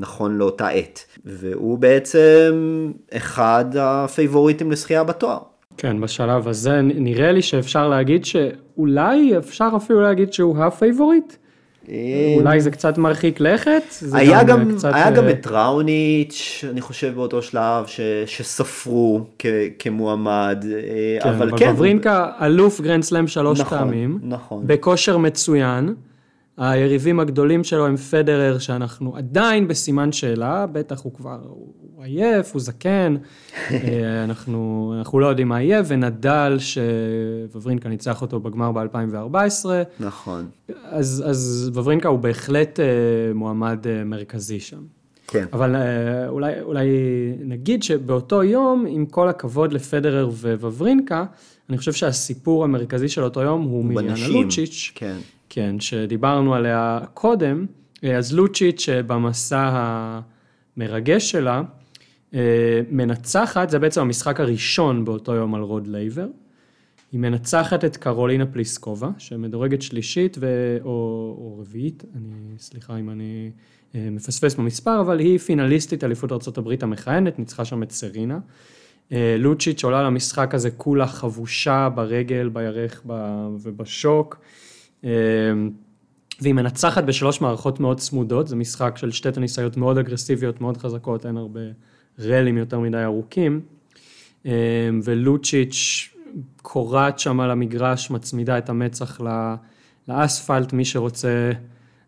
נכון 0.00 0.38
לאותה 0.38 0.68
עת. 0.68 1.04
והוא 1.24 1.78
בעצם 1.78 2.92
אחד 3.12 3.64
הפייבוריטים 3.78 4.72
לזכייה 4.72 5.04
בתואר. 5.04 5.38
כן, 5.76 6.00
בשלב 6.00 6.48
הזה 6.48 6.80
נראה 6.82 7.32
לי 7.32 7.42
שאפשר 7.42 7.88
להגיד 7.88 8.24
שאולי 8.24 9.38
אפשר 9.38 9.68
אפילו 9.76 10.00
להגיד 10.00 10.32
שהוא 10.32 10.58
הפייבוריט. 10.58 11.34
אה, 11.88 12.34
אולי 12.36 12.60
זה 12.60 12.70
קצת 12.70 12.98
מרחיק 12.98 13.40
לכת. 13.40 13.82
היה 14.12 14.44
גם, 14.44 14.60
גם, 14.60 14.76
קצת... 14.76 14.90
היה 14.94 15.10
גם 15.10 15.24
אה, 15.24 15.30
את 15.30 15.46
ראוניץ', 15.46 16.64
אני 16.70 16.80
חושב 16.80 17.14
באותו 17.14 17.42
שלב, 17.42 17.86
ש, 17.86 18.00
שסופר 18.26 19.20
כ, 19.38 19.46
כמועמד, 19.78 20.64
אה, 20.72 21.18
כן, 21.22 21.28
אבל, 21.28 21.48
אבל 21.48 21.58
כן. 21.58 21.64
אבל 21.64 21.74
וורינקה 21.74 22.30
אלוף 22.42 22.80
גרנד 22.80 23.02
סלאם 23.02 23.26
שלוש 23.26 23.60
נכון, 23.60 23.78
פעמים. 23.78 24.18
נכון. 24.22 24.62
בכושר 24.66 25.18
מצוין. 25.18 25.94
היריבים 26.60 27.20
הגדולים 27.20 27.64
שלו 27.64 27.86
הם 27.86 27.96
פדרר, 27.96 28.58
שאנחנו 28.58 29.16
עדיין 29.16 29.68
בסימן 29.68 30.12
שאלה, 30.12 30.66
בטח 30.66 31.02
הוא 31.02 31.14
כבר, 31.14 31.38
הוא 31.44 32.04
עייף, 32.04 32.52
הוא 32.52 32.60
זקן, 32.62 33.14
אה, 33.70 34.24
אנחנו, 34.24 34.94
אנחנו 34.98 35.18
לא 35.20 35.26
יודעים 35.26 35.48
מה 35.48 35.62
יהיה, 35.62 35.82
ונדל, 35.86 36.58
שוורינקה 36.58 37.88
ניצח 37.88 38.22
אותו 38.22 38.40
בגמר 38.40 38.72
ב-2014. 38.72 39.66
נכון. 40.00 40.46
אז, 40.84 41.24
אז 41.26 41.70
וורינקה 41.74 42.08
הוא 42.08 42.18
בהחלט 42.18 42.80
אה, 42.80 42.84
מועמד 43.34 43.86
אה, 43.86 44.04
מרכזי 44.04 44.60
שם. 44.60 44.82
כן. 45.26 45.44
אבל 45.52 45.76
אולי, 46.28 46.60
אולי 46.60 46.88
נגיד 47.44 47.82
שבאותו 47.82 48.42
יום, 48.42 48.86
עם 48.88 49.06
כל 49.06 49.28
הכבוד 49.28 49.72
לפדרר 49.72 50.28
וּוורינקה, 50.28 51.24
אני 51.70 51.78
חושב 51.78 51.92
שהסיפור 51.92 52.64
המרכזי 52.64 53.08
של 53.08 53.24
אותו 53.24 53.40
יום 53.40 53.62
הוא 53.62 53.84
מיריאנה 53.84 54.28
לוצ'יץ'. 54.28 54.92
כן. 54.94 55.16
כן, 55.50 55.80
שדיברנו 55.80 56.54
עליה 56.54 57.00
קודם, 57.14 57.66
אז 58.16 58.34
לוצ'יץ' 58.34 58.88
במסע 59.06 59.70
המרגש 60.76 61.30
שלה, 61.30 61.62
אה, 62.34 62.80
מנצחת, 62.90 63.70
זה 63.70 63.78
בעצם 63.78 64.00
המשחק 64.00 64.40
הראשון 64.40 65.04
באותו 65.04 65.34
יום 65.34 65.54
על 65.54 65.62
רוד 65.62 65.86
לייבר. 65.86 66.26
היא 67.12 67.20
מנצחת 67.20 67.84
את 67.84 67.96
קרולינה 67.96 68.46
פליסקובה, 68.46 69.10
שמדורגת 69.18 69.82
שלישית 69.82 70.36
ו... 70.40 70.76
או, 70.84 70.90
או 71.38 71.58
רביעית, 71.60 72.04
אני, 72.16 72.58
סליחה 72.58 72.98
אם 72.98 73.10
אני 73.10 73.50
אה, 73.94 74.08
מפספס 74.10 74.54
במספר, 74.54 75.00
אבל 75.00 75.18
היא 75.18 75.38
פינליסטית 75.38 76.04
אליפות 76.04 76.32
ארה"ב 76.32 76.74
המכהנת, 76.82 77.38
ניצחה 77.38 77.64
שם 77.64 77.82
את 77.82 77.90
סרינה. 77.90 78.38
אה, 79.12 79.36
לוצ'יץ' 79.38 79.84
עולה 79.84 80.02
למשחק 80.02 80.54
הזה 80.54 80.70
כולה 80.70 81.06
חבושה 81.06 81.88
ברגל, 81.94 82.48
בירך 82.48 83.06
ובשוק. 83.62 84.40
אמ, 85.04 85.10
והיא 86.40 86.54
מנצחת 86.54 87.04
בשלוש 87.04 87.40
מערכות 87.40 87.80
מאוד 87.80 88.00
צמודות, 88.00 88.48
זה 88.48 88.56
משחק 88.56 88.96
של 88.96 89.10
שתי 89.10 89.32
טניסאיות 89.32 89.76
מאוד 89.76 89.98
אגרסיביות, 89.98 90.60
מאוד 90.60 90.76
חזקות, 90.76 91.26
אין 91.26 91.36
הרבה 91.36 91.60
רלים 92.18 92.58
יותר 92.58 92.80
מדי 92.80 93.04
ארוכים. 93.04 93.60
אמ, 94.44 94.50
ולוצ'יץ' 95.04 96.10
קורעת 96.62 97.18
שם 97.18 97.40
על 97.40 97.50
המגרש, 97.50 98.10
מצמידה 98.10 98.58
את 98.58 98.68
המצח 98.68 99.20
לאספלט, 100.08 100.72
מי 100.72 100.84
שרוצה 100.84 101.52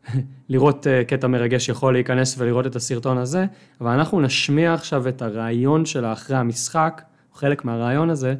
לראות 0.48 0.86
אה, 0.86 1.04
קטע 1.04 1.26
מרגש 1.26 1.68
יכול 1.68 1.92
להיכנס 1.92 2.34
ולראות 2.38 2.66
את 2.66 2.76
הסרטון 2.76 3.18
הזה, 3.18 3.46
אבל 3.80 3.90
אנחנו 3.90 4.20
נשמיע 4.20 4.74
עכשיו 4.74 5.08
את 5.08 5.22
הרעיון 5.22 5.86
שלה 5.86 6.12
אחרי 6.12 6.36
המשחק, 6.36 7.02
חלק 7.34 7.64
מהרעיון 7.64 8.10
הזה, 8.10 8.34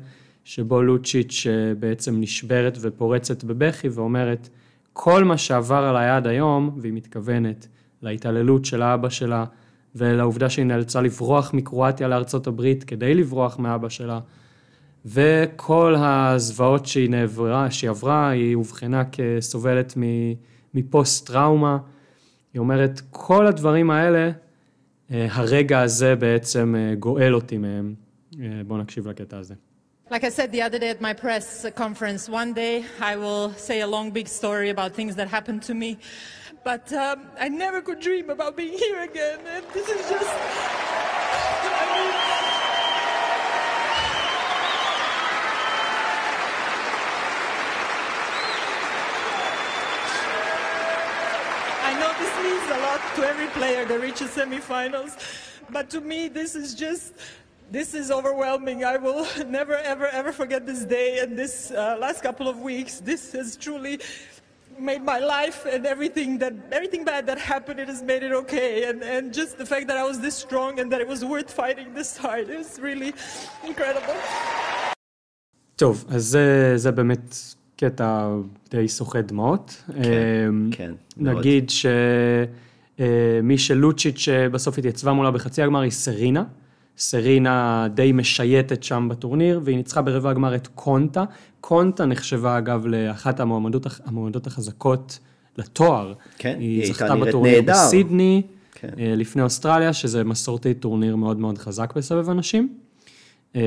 שבו 0.44 0.82
לוצ'יץ' 0.82 1.46
אה, 1.46 1.74
בעצם 1.74 2.20
נשברת 2.20 2.78
ופורצת 2.80 3.44
בבכי 3.44 3.88
ואומרת, 3.88 4.48
כל 4.92 5.24
מה 5.24 5.38
שעבר 5.38 5.84
עליי 5.84 6.08
עד 6.08 6.26
היום, 6.26 6.78
והיא 6.78 6.92
מתכוונת 6.92 7.68
להתעללות 8.02 8.64
של 8.64 8.82
האבא 8.82 9.08
שלה 9.08 9.44
ולעובדה 9.94 10.50
שהיא 10.50 10.66
נאלצה 10.66 11.00
לברוח 11.00 11.54
מקרואטיה 11.54 12.08
לארצות 12.08 12.46
הברית 12.46 12.84
כדי 12.84 13.14
לברוח 13.14 13.58
מאבא 13.58 13.88
שלה, 13.88 14.20
וכל 15.06 15.94
הזוועות 15.98 16.86
שהיא 16.86 17.10
נעברה, 17.10 17.70
שהיא 17.70 17.90
עברה, 17.90 18.28
היא 18.28 18.54
אובחנה 18.54 19.02
כסובלת 19.04 19.94
מפוסט 20.74 21.26
טראומה. 21.26 21.78
היא 22.54 22.60
אומרת, 22.60 23.00
כל 23.10 23.46
הדברים 23.46 23.90
האלה, 23.90 24.30
אה, 25.10 25.26
הרגע 25.30 25.80
הזה 25.80 26.16
בעצם 26.16 26.74
אה, 26.78 26.94
גואל 26.94 27.34
אותי 27.34 27.58
מהם. 27.58 27.94
בואו 28.66 28.78
נקשיב 28.78 29.08
לקטע 29.08 29.38
הזה. 29.38 29.54
Like 30.10 30.24
I 30.24 30.28
said 30.28 30.52
the 30.52 30.60
other 30.60 30.78
day 30.78 30.90
at 30.90 31.00
my 31.00 31.14
press 31.14 31.64
conference, 31.74 32.28
one 32.28 32.52
day 32.52 32.84
I 33.00 33.16
will 33.16 33.54
say 33.54 33.80
a 33.80 33.86
long, 33.86 34.10
big 34.10 34.28
story 34.28 34.68
about 34.68 34.92
things 34.92 35.16
that 35.16 35.28
happened 35.28 35.62
to 35.64 35.74
me. 35.74 35.98
But 36.64 36.92
um, 36.92 37.28
I 37.40 37.48
never 37.48 37.80
could 37.80 38.00
dream 38.00 38.28
about 38.28 38.56
being 38.56 38.76
here 38.76 39.00
again. 39.02 39.40
And 39.46 39.64
this 39.72 39.88
is 39.88 40.08
just. 40.10 40.30
I 41.64 41.86
mean. 41.94 42.12
I 51.84 51.92
know 51.98 52.12
this 52.18 52.34
means 52.44 52.64
a 52.70 52.80
lot 52.82 53.00
to 53.16 53.22
every 53.26 53.48
player 53.58 53.84
that 53.86 54.00
reaches 54.00 54.30
semifinals, 54.30 55.16
but 55.70 55.90
to 55.90 56.00
me, 56.00 56.28
this 56.28 56.54
is 56.54 56.74
just 56.74 57.14
this 57.72 57.94
is 57.94 58.10
overwhelming. 58.18 58.78
I 58.84 58.96
will 58.98 59.26
never, 59.58 59.76
ever, 59.92 60.06
ever 60.20 60.32
forget 60.40 60.66
this 60.66 60.82
day 60.98 61.10
and 61.22 61.30
this 61.42 61.54
uh, 61.70 61.96
last 62.04 62.22
couple 62.22 62.46
of 62.52 62.56
weeks. 62.60 63.00
This 63.00 63.32
has 63.32 63.56
truly 63.56 63.98
made 64.90 65.02
my 65.14 65.20
life 65.36 65.60
and 65.72 65.82
everything 65.94 66.30
that 66.42 66.52
everything 66.78 67.02
bad 67.12 67.22
that 67.30 67.38
happened 67.52 67.78
it 67.84 67.88
has 67.94 68.02
made 68.12 68.22
it 68.28 68.32
okay 68.42 68.70
and 68.88 68.98
and 69.14 69.24
just 69.40 69.52
the 69.62 69.68
fact 69.72 69.84
that 69.90 69.98
I 70.02 70.04
was 70.10 70.16
this 70.26 70.36
strong 70.46 70.72
and 70.80 70.86
that 70.92 71.00
it 71.04 71.08
was 71.14 71.20
worth 71.32 71.50
fighting 71.62 71.88
this 72.00 72.10
hard 72.24 72.48
is 72.60 72.68
really 72.88 73.12
incredible. 73.70 74.16
טוב, 75.76 76.04
אז 76.08 76.24
זה, 76.24 76.72
זה 76.76 76.90
באמת 76.92 77.36
קטע 77.76 78.28
די 78.70 78.88
סוחט 78.88 79.24
דמעות. 79.24 79.82
כן, 80.02 80.54
כן. 80.70 80.92
נגיד 81.16 81.70
שמי 81.70 83.58
שלוצ'יץ' 83.58 84.28
בסוף 84.52 84.78
התייצבה 84.78 85.12
מולה 85.12 85.30
בחצי 85.30 85.62
הגמר 85.62 85.80
היא 85.80 85.90
סרינה. 85.90 86.44
סרינה 86.98 87.88
די 87.94 88.12
משייטת 88.12 88.82
שם 88.82 89.08
בטורניר, 89.10 89.60
והיא 89.64 89.76
ניצחה 89.76 90.02
ברבע 90.02 90.30
הגמר 90.30 90.54
את 90.54 90.66
קונטה. 90.66 91.24
קונטה 91.60 92.06
נחשבה 92.06 92.58
אגב 92.58 92.86
לאחת 92.86 93.40
המועמדות, 93.40 93.86
המועמדות 94.04 94.46
החזקות 94.46 95.18
לתואר. 95.58 96.12
כן, 96.38 96.56
היא 96.58 96.68
היא 96.68 96.80
הייתה 96.80 96.92
זכתה, 96.92 97.14
נראית 97.14 97.28
בטורניר 97.28 97.60
נהדר. 97.60 97.72
בסידני, 97.72 98.42
כן. 98.72 98.88
אה, 98.98 99.14
לפני 99.16 99.42
אוסטרליה, 99.42 99.92
שזה 99.92 100.24
מסורתית 100.24 100.80
טורניר 100.80 101.16
מאוד 101.16 101.38
מאוד 101.38 101.58
חזק 101.58 101.92
בסבב 101.96 102.30
הנשים. 102.30 102.74
אה, 103.56 103.60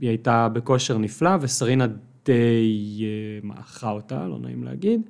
היא 0.00 0.08
הייתה 0.08 0.48
בכושר 0.48 0.98
נפלא, 0.98 1.30
וסרינה 1.40 1.86
די 2.24 3.02
אה, 3.02 3.38
מעכה 3.42 3.90
אותה, 3.90 4.28
לא 4.28 4.38
נעים 4.38 4.64
להגיד. 4.64 5.00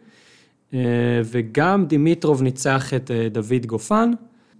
אה, 0.75 1.21
וגם 1.25 1.87
דימיטרוב 1.87 2.43
ניצח 2.43 2.95
את 2.95 3.11
דוד 3.33 3.67
גופן, 3.67 4.11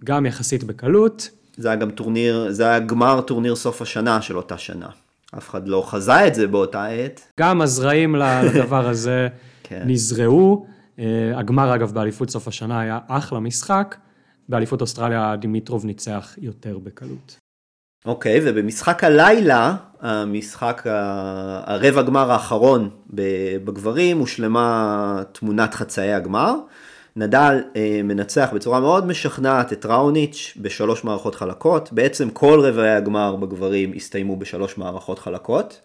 גם 0.03 0.25
יחסית 0.25 0.63
בקלות. 0.63 1.29
זה 1.59 1.67
היה 1.67 1.75
גם 1.77 1.91
טורניר, 1.91 2.51
זה 2.51 2.63
היה 2.63 2.79
גמר 2.79 3.21
טורניר 3.21 3.55
סוף 3.55 3.81
השנה 3.81 4.21
של 4.21 4.37
אותה 4.37 4.57
שנה. 4.57 4.87
אף 5.37 5.49
אחד 5.49 5.67
לא 5.67 5.83
חזה 5.85 6.27
את 6.27 6.35
זה 6.35 6.47
באותה 6.47 6.85
עת. 6.85 7.31
גם 7.39 7.61
הזרעים 7.61 8.15
לדבר 8.45 8.87
הזה 8.89 9.27
כן. 9.63 9.83
נזרעו. 9.85 10.65
אה, 10.99 11.31
הגמר, 11.35 11.75
אגב, 11.75 11.91
באליפות 11.91 12.29
סוף 12.29 12.47
השנה 12.47 12.79
היה 12.79 12.99
אחלה 13.07 13.39
משחק. 13.39 13.95
באליפות 14.49 14.81
אוסטרליה 14.81 15.35
דימיטרוב 15.35 15.85
ניצח 15.85 16.35
יותר 16.37 16.77
בקלות. 16.77 17.39
אוקיי, 18.05 18.39
ובמשחק 18.43 19.03
הלילה, 19.03 19.75
המשחק, 20.01 20.83
הרבע 21.63 22.01
גמר 22.01 22.31
האחרון 22.31 22.89
בגברים, 23.63 24.19
הושלמה 24.19 25.23
תמונת 25.31 25.73
חצאי 25.73 26.13
הגמר. 26.13 26.55
נדל 27.15 27.61
אה, 27.75 28.01
מנצח 28.03 28.49
בצורה 28.53 28.79
מאוד 28.79 29.07
משכנעת 29.07 29.73
את 29.73 29.85
ראוניץ' 29.85 30.53
בשלוש 30.57 31.03
מערכות 31.03 31.35
חלקות. 31.35 31.93
בעצם 31.93 32.29
כל 32.29 32.59
רבעי 32.63 32.95
הגמר 32.95 33.35
בגברים 33.35 33.93
הסתיימו 33.95 34.35
בשלוש 34.35 34.77
מערכות 34.77 35.19
חלקות. 35.19 35.81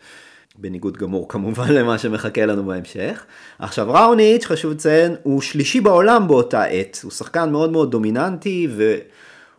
בניגוד 0.58 0.96
גמור 0.96 1.28
כמובן 1.28 1.72
למה 1.78 1.98
שמחכה 1.98 2.46
לנו 2.46 2.64
בהמשך. 2.64 3.24
עכשיו 3.58 3.86
ראוניץ', 3.90 4.44
חשוב 4.44 4.72
לציין, 4.72 5.14
הוא 5.22 5.40
שלישי 5.40 5.80
בעולם 5.80 6.28
באותה 6.28 6.64
עת. 6.64 7.00
הוא 7.02 7.12
שחקן 7.12 7.52
מאוד 7.52 7.72
מאוד 7.72 7.90
דומיננטי 7.90 8.68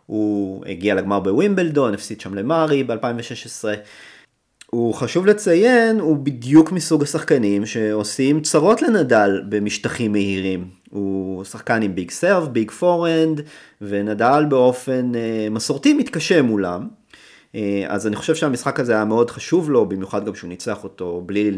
והוא 0.08 0.64
הגיע 0.66 0.96
לגמר 0.96 1.20
בווימבלדון, 1.20 1.94
הפסיד 1.94 2.22
שם 2.22 2.34
למארי 2.34 2.84
ב-2016. 2.84 3.66
הוא 4.66 4.94
חשוב 4.94 5.26
לציין, 5.26 6.00
הוא 6.00 6.18
בדיוק 6.18 6.72
מסוג 6.72 7.04
השחקנים 7.04 7.66
שעושים 7.66 8.42
צרות 8.42 8.82
לנדל 8.82 9.42
במשטחים 9.50 10.12
מהירים. 10.12 10.68
הוא 10.96 11.44
שחקן 11.44 11.82
עם 11.82 11.96
big 11.96 12.12
serve, 12.12 12.48
big 12.48 12.72
forehand, 12.72 13.42
ונדל 13.82 14.46
באופן 14.50 15.16
אה, 15.16 15.48
מסורתי 15.52 15.94
מתקשה 15.94 16.42
מולם. 16.42 16.88
אה, 17.56 17.84
אז 17.88 18.08
אני 18.08 18.16
חושב 18.16 18.36
שהמשחק 18.36 18.80
הזה 18.80 18.94
היה 18.94 19.06
מאוד 19.06 19.32
חשוב 19.32 19.70
לו, 19.70 19.86
במיוחד 19.86 20.26
גם 20.26 20.36
שהוא 20.36 20.48
ניצח 20.48 20.84
אותו 20.84 21.24
בלי 21.26 21.52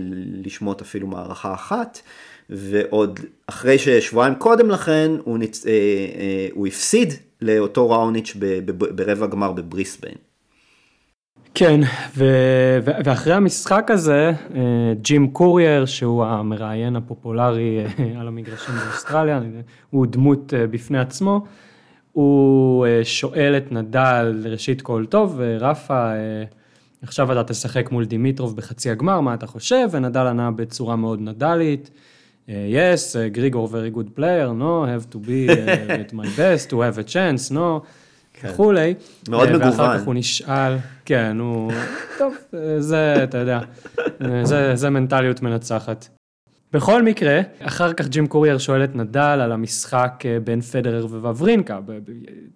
לשמוט 0.43 0.81
אפילו 0.81 1.07
מערכה 1.07 1.53
אחת. 1.53 1.99
ועוד 2.49 3.19
אחרי 3.47 3.79
ששבועיים 3.79 4.35
קודם 4.35 4.69
לכן 4.69 5.11
הוא, 5.23 5.38
ניצ... 5.38 5.65
אה, 5.65 5.71
אה, 5.71 6.47
הוא 6.53 6.67
הפסיד 6.67 7.13
לאותו 7.41 7.89
ראוניץ' 7.89 8.35
ב- 8.39 8.71
ברבע 8.71 9.27
גמר 9.27 9.51
בבריסביין. 9.51 10.26
כן, 11.59 11.79
ו- 12.17 12.79
ואחרי 12.83 13.33
המשחק 13.33 13.91
הזה, 13.91 14.31
אה, 14.55 14.61
ג'ים 15.01 15.27
קורייר, 15.27 15.85
שהוא 15.85 16.25
המראיין 16.25 16.95
הפופולרי 16.95 17.79
אה, 17.79 18.19
על 18.19 18.27
המגרשים 18.27 18.75
באוסטרליה, 18.75 19.41
הוא 19.89 20.05
דמות 20.05 20.53
אה, 20.53 20.67
בפני 20.67 20.99
עצמו, 20.99 21.45
הוא 22.11 22.85
שואל 23.03 23.57
את 23.57 23.71
נדל, 23.71 24.45
ראשית 24.49 24.81
כל 24.81 25.05
טוב, 25.09 25.39
רפה, 25.59 26.11
עכשיו 27.01 27.31
אתה 27.31 27.43
תשחק 27.43 27.91
מול 27.91 28.05
דימיטרוב 28.05 28.55
בחצי 28.55 28.89
הגמר, 28.89 29.19
מה 29.21 29.33
אתה 29.33 29.47
חושב? 29.47 29.87
ונדל 29.91 30.27
ענה 30.27 30.51
בצורה 30.51 30.95
מאוד 30.95 31.21
נדלית. 31.21 31.89
yes, 32.47 32.51
uh, 32.51 33.37
Grigor 33.37 33.67
very 33.71 33.97
good 33.97 34.15
player, 34.19 34.53
no, 34.53 34.85
have 34.85 35.09
to 35.13 35.17
be 35.17 35.49
uh, 35.49 36.01
at 36.01 36.13
my 36.13 36.27
best, 36.37 36.69
to 36.69 36.75
have 36.81 36.97
a 36.97 37.13
chance, 37.13 37.51
no, 37.51 37.81
וכולי. 38.43 38.93
מאוד 39.29 39.49
מגוון. 39.49 39.67
ואחר 39.67 39.97
כך 39.97 40.05
הוא 40.05 40.13
נשאל, 40.13 40.77
כן, 41.07 41.37
הוא, 41.39 41.71
טוב, 42.17 42.35
זה, 42.79 43.23
אתה 43.23 43.37
יודע, 43.37 43.59
זה, 44.43 44.75
זה 44.75 44.89
מנטליות 44.89 45.41
מנצחת. 45.41 46.07
בכל 46.73 47.03
מקרה, 47.03 47.41
אחר 47.59 47.93
כך 47.93 48.07
ג'ים 48.07 48.27
קורייר 48.27 48.57
שואל 48.57 48.83
את 48.83 48.95
נדל 48.95 49.39
על 49.41 49.51
המשחק 49.51 50.23
אה, 50.25 50.39
בין 50.39 50.61
פדרר 50.61 51.05
וווברינקה. 51.05 51.79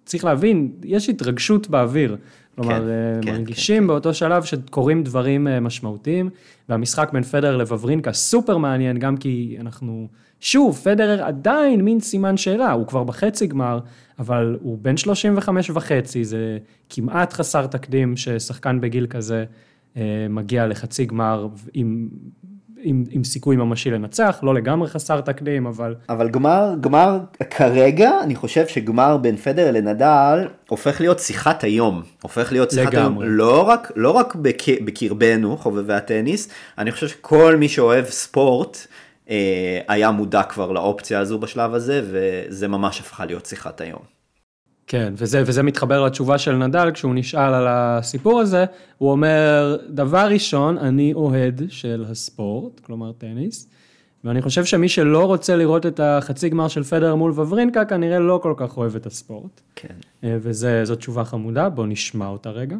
צריך 0.04 0.24
להבין, 0.24 0.72
יש 0.84 1.08
התרגשות 1.08 1.68
באוויר. 1.68 2.16
כלומר, 2.54 2.80
כן, 2.80 2.88
אה, 2.88 3.22
כן, 3.22 3.32
מרגישים 3.32 3.86
באותו 3.86 4.14
שלב 4.14 4.42
שקורים 4.42 5.02
דברים 5.02 5.48
אה, 5.48 5.60
משמעותיים, 5.60 6.30
והמשחק 6.68 7.10
בין 7.12 7.22
פדרר 7.22 7.56
לווברינקה 7.56 8.12
סופר 8.12 8.58
מעניין, 8.58 8.98
גם 8.98 9.16
כי 9.16 9.56
אנחנו, 9.60 10.08
שוב, 10.42 10.80
פדרר 10.84 11.24
עדיין 11.24 11.80
מין 11.80 12.00
סימן 12.00 12.36
שאלה, 12.36 12.72
הוא 12.72 12.86
כבר 12.86 13.04
בחצי 13.04 13.46
גמר, 13.46 13.78
אבל 14.18 14.56
הוא 14.62 14.78
בן 14.82 14.96
35 14.96 15.70
וחצי, 15.74 16.24
זה 16.24 16.58
כמעט 16.88 17.32
חסר 17.32 17.66
תקדים 17.66 18.16
ששחקן 18.16 18.80
בגיל 18.80 19.06
כזה 19.06 19.44
אה, 19.96 20.26
מגיע 20.30 20.66
לחצי 20.66 21.04
גמר 21.04 21.48
עם, 21.74 22.08
עם, 22.82 23.04
עם 23.10 23.24
סיכוי 23.24 23.56
ממשי 23.56 23.90
לנצח, 23.90 24.40
לא 24.42 24.54
לגמרי 24.54 24.88
חסר 24.88 25.20
תקדים, 25.20 25.66
אבל 25.66 25.94
אבל 26.08 26.28
גמר, 26.28 26.74
גמר, 26.80 27.18
כרגע, 27.50 28.10
אני 28.22 28.34
חושב 28.34 28.66
שגמר 28.66 29.16
בין 29.16 29.36
פדר 29.36 29.70
לנדל 29.70 30.48
הופך 30.68 31.00
להיות 31.00 31.18
שיחת 31.18 31.64
היום. 31.64 32.02
הופך 32.22 32.52
להיות 32.52 32.70
שיחת 32.70 32.94
לגמרי. 32.94 33.26
היום, 33.26 33.36
לא 33.36 33.68
רק, 33.68 33.92
לא 33.96 34.10
רק 34.10 34.34
בק, 34.34 34.62
בקרבנו, 34.84 35.56
חובבי 35.56 35.94
הטניס, 35.94 36.48
אני 36.78 36.92
חושב 36.92 37.08
שכל 37.08 37.56
מי 37.56 37.68
שאוהב 37.68 38.04
ספורט, 38.04 38.86
היה 39.88 40.10
מודע 40.10 40.42
כבר 40.42 40.72
לאופציה 40.72 41.18
הזו 41.20 41.38
בשלב 41.38 41.74
הזה, 41.74 42.02
וזה 42.04 42.68
ממש 42.68 43.00
הפכה 43.00 43.24
להיות 43.24 43.46
שיחת 43.46 43.80
היום. 43.80 44.02
כן, 44.86 45.14
וזה, 45.16 45.42
וזה 45.46 45.62
מתחבר 45.62 46.04
לתשובה 46.04 46.38
של 46.38 46.56
נדל, 46.56 46.90
כשהוא 46.94 47.14
נשאל 47.14 47.54
על 47.54 47.66
הסיפור 47.68 48.40
הזה, 48.40 48.64
הוא 48.98 49.10
אומר, 49.10 49.76
דבר 49.88 50.26
ראשון, 50.30 50.78
אני 50.78 51.14
אוהד 51.14 51.62
של 51.68 52.04
הספורט, 52.10 52.80
כלומר 52.80 53.12
טניס, 53.12 53.68
ואני 54.24 54.42
חושב 54.42 54.64
שמי 54.64 54.88
שלא 54.88 55.24
רוצה 55.24 55.56
לראות 55.56 55.86
את 55.86 56.00
החצי 56.00 56.48
גמר 56.48 56.68
של 56.68 56.82
פדר 56.82 57.14
מול 57.14 57.30
וברינקה, 57.30 57.84
כנראה 57.84 58.18
לא 58.18 58.40
כל 58.42 58.54
כך 58.56 58.76
אוהב 58.76 58.96
את 58.96 59.06
הספורט. 59.06 59.60
כן. 59.76 59.94
אה, 60.24 60.36
וזו 60.40 60.96
תשובה 60.96 61.24
חמודה, 61.24 61.68
בואו 61.68 61.86
נשמע 61.86 62.26
אותה 62.26 62.50
רגע. 62.50 62.76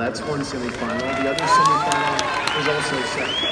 That's 0.00 0.20
one 0.20 0.42
semifinal. 0.50 0.98
The 1.20 1.28
other 1.32 1.48
semifinal 1.56 2.14
is 2.58 2.68
also 2.68 2.96
set. 3.14 3.51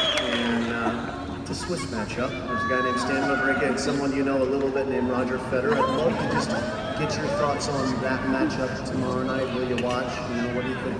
Swiss 1.71 1.87
matchup. 1.95 2.31
There's 2.49 2.65
a 2.65 2.69
guy 2.69 2.81
named 2.83 2.99
Stan 2.99 3.23
Wawrinka 3.31 3.69
and 3.71 3.79
someone 3.79 4.13
you 4.13 4.25
know 4.25 4.43
a 4.43 4.49
little 4.55 4.71
bit 4.71 4.89
named 4.89 5.09
Roger 5.09 5.39
Federer. 5.51 5.75
I'd 5.75 5.99
love 6.03 6.19
to 6.19 6.27
just 6.35 6.51
get 6.99 7.11
your 7.17 7.29
thoughts 7.39 7.69
on 7.69 7.87
that 8.03 8.21
matchup 8.35 8.73
tomorrow 8.91 9.23
night. 9.23 9.47
Will 9.55 9.69
you 9.69 9.77
watch? 9.77 10.13
You 10.31 10.43
know, 10.43 10.51
what 10.57 10.65
do 10.65 10.71
you 10.75 10.81
think? 10.85 10.99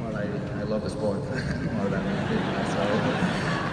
Well, 0.00 0.14
I, 0.14 0.24
I 0.60 0.64
love 0.64 0.82
the 0.84 0.90
sport 0.90 1.16
more 1.16 1.88
than 1.94 2.02
anything. 2.12 2.44
So 2.72 2.80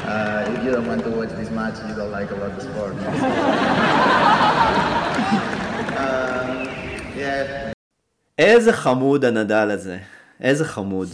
uh, 0.08 0.54
if 0.54 0.64
you 0.64 0.72
don't 0.72 0.88
want 0.88 1.04
to 1.04 1.10
watch 1.10 1.32
this 1.32 1.50
match, 1.52 1.76
you 1.86 1.94
don't 1.94 2.14
like 2.20 2.32
about 2.32 2.56
the 2.56 2.62
sport. 2.62 2.94
uh, 5.98 6.64
yeah, 7.18 7.74
איזה 8.38 8.74
חמוד 8.74 9.26
הנדל 9.26 9.72
הזה, 9.72 9.98
איזה 10.42 10.66
חמוד. 10.66 11.08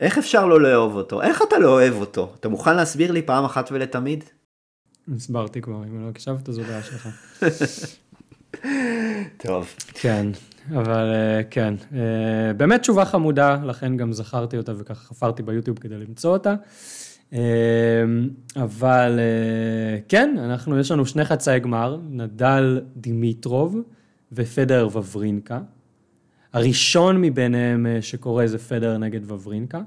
איך 0.00 0.18
אפשר 0.18 0.46
לא 0.46 0.60
לאהוב 0.60 0.96
אותו? 0.96 1.22
איך 1.22 1.42
אתה 1.42 1.58
לא 1.58 1.68
אוהב 1.68 1.94
אותו? 1.94 2.32
אתה 2.40 2.48
מוכן 2.48 2.76
להסביר 2.76 3.12
לי 3.12 3.22
פעם 3.22 3.44
אחת 3.44 3.68
ולתמיד? 3.72 4.24
הסברתי 5.16 5.60
כבר, 5.60 5.84
אם 5.84 6.04
לא 6.04 6.08
הקשבת 6.08 6.52
זו 6.52 6.62
בעיה 6.62 6.82
שלך. 6.82 7.08
טוב. 9.36 9.74
כן, 9.94 10.26
אבל 10.70 11.10
אה, 11.14 11.42
כן, 11.50 11.74
אה, 11.94 12.52
באמת 12.56 12.80
תשובה 12.80 13.04
חמודה, 13.04 13.58
לכן 13.64 13.96
גם 13.96 14.12
זכרתי 14.12 14.56
אותה 14.56 14.72
וככה 14.78 14.94
חפרתי 15.04 15.42
ביוטיוב 15.42 15.78
כדי 15.78 15.94
למצוא 15.94 16.32
אותה. 16.32 16.54
אה, 17.32 17.38
אבל 18.56 19.20
כן, 20.08 20.36
אנחנו, 20.38 20.78
יש 20.78 20.90
לנו 20.90 21.06
שני 21.06 21.24
חצאי 21.24 21.60
גמר, 21.60 21.98
נדל 22.10 22.80
דימיטרוב 22.96 23.76
ופדר 24.32 24.88
וברינקה. 24.92 25.60
הראשון 26.52 27.20
מביניהם 27.20 27.86
שקורה 28.00 28.46
זה 28.46 28.58
פדר 28.58 28.98
נגד 28.98 29.30
וברינקה. 29.30 29.80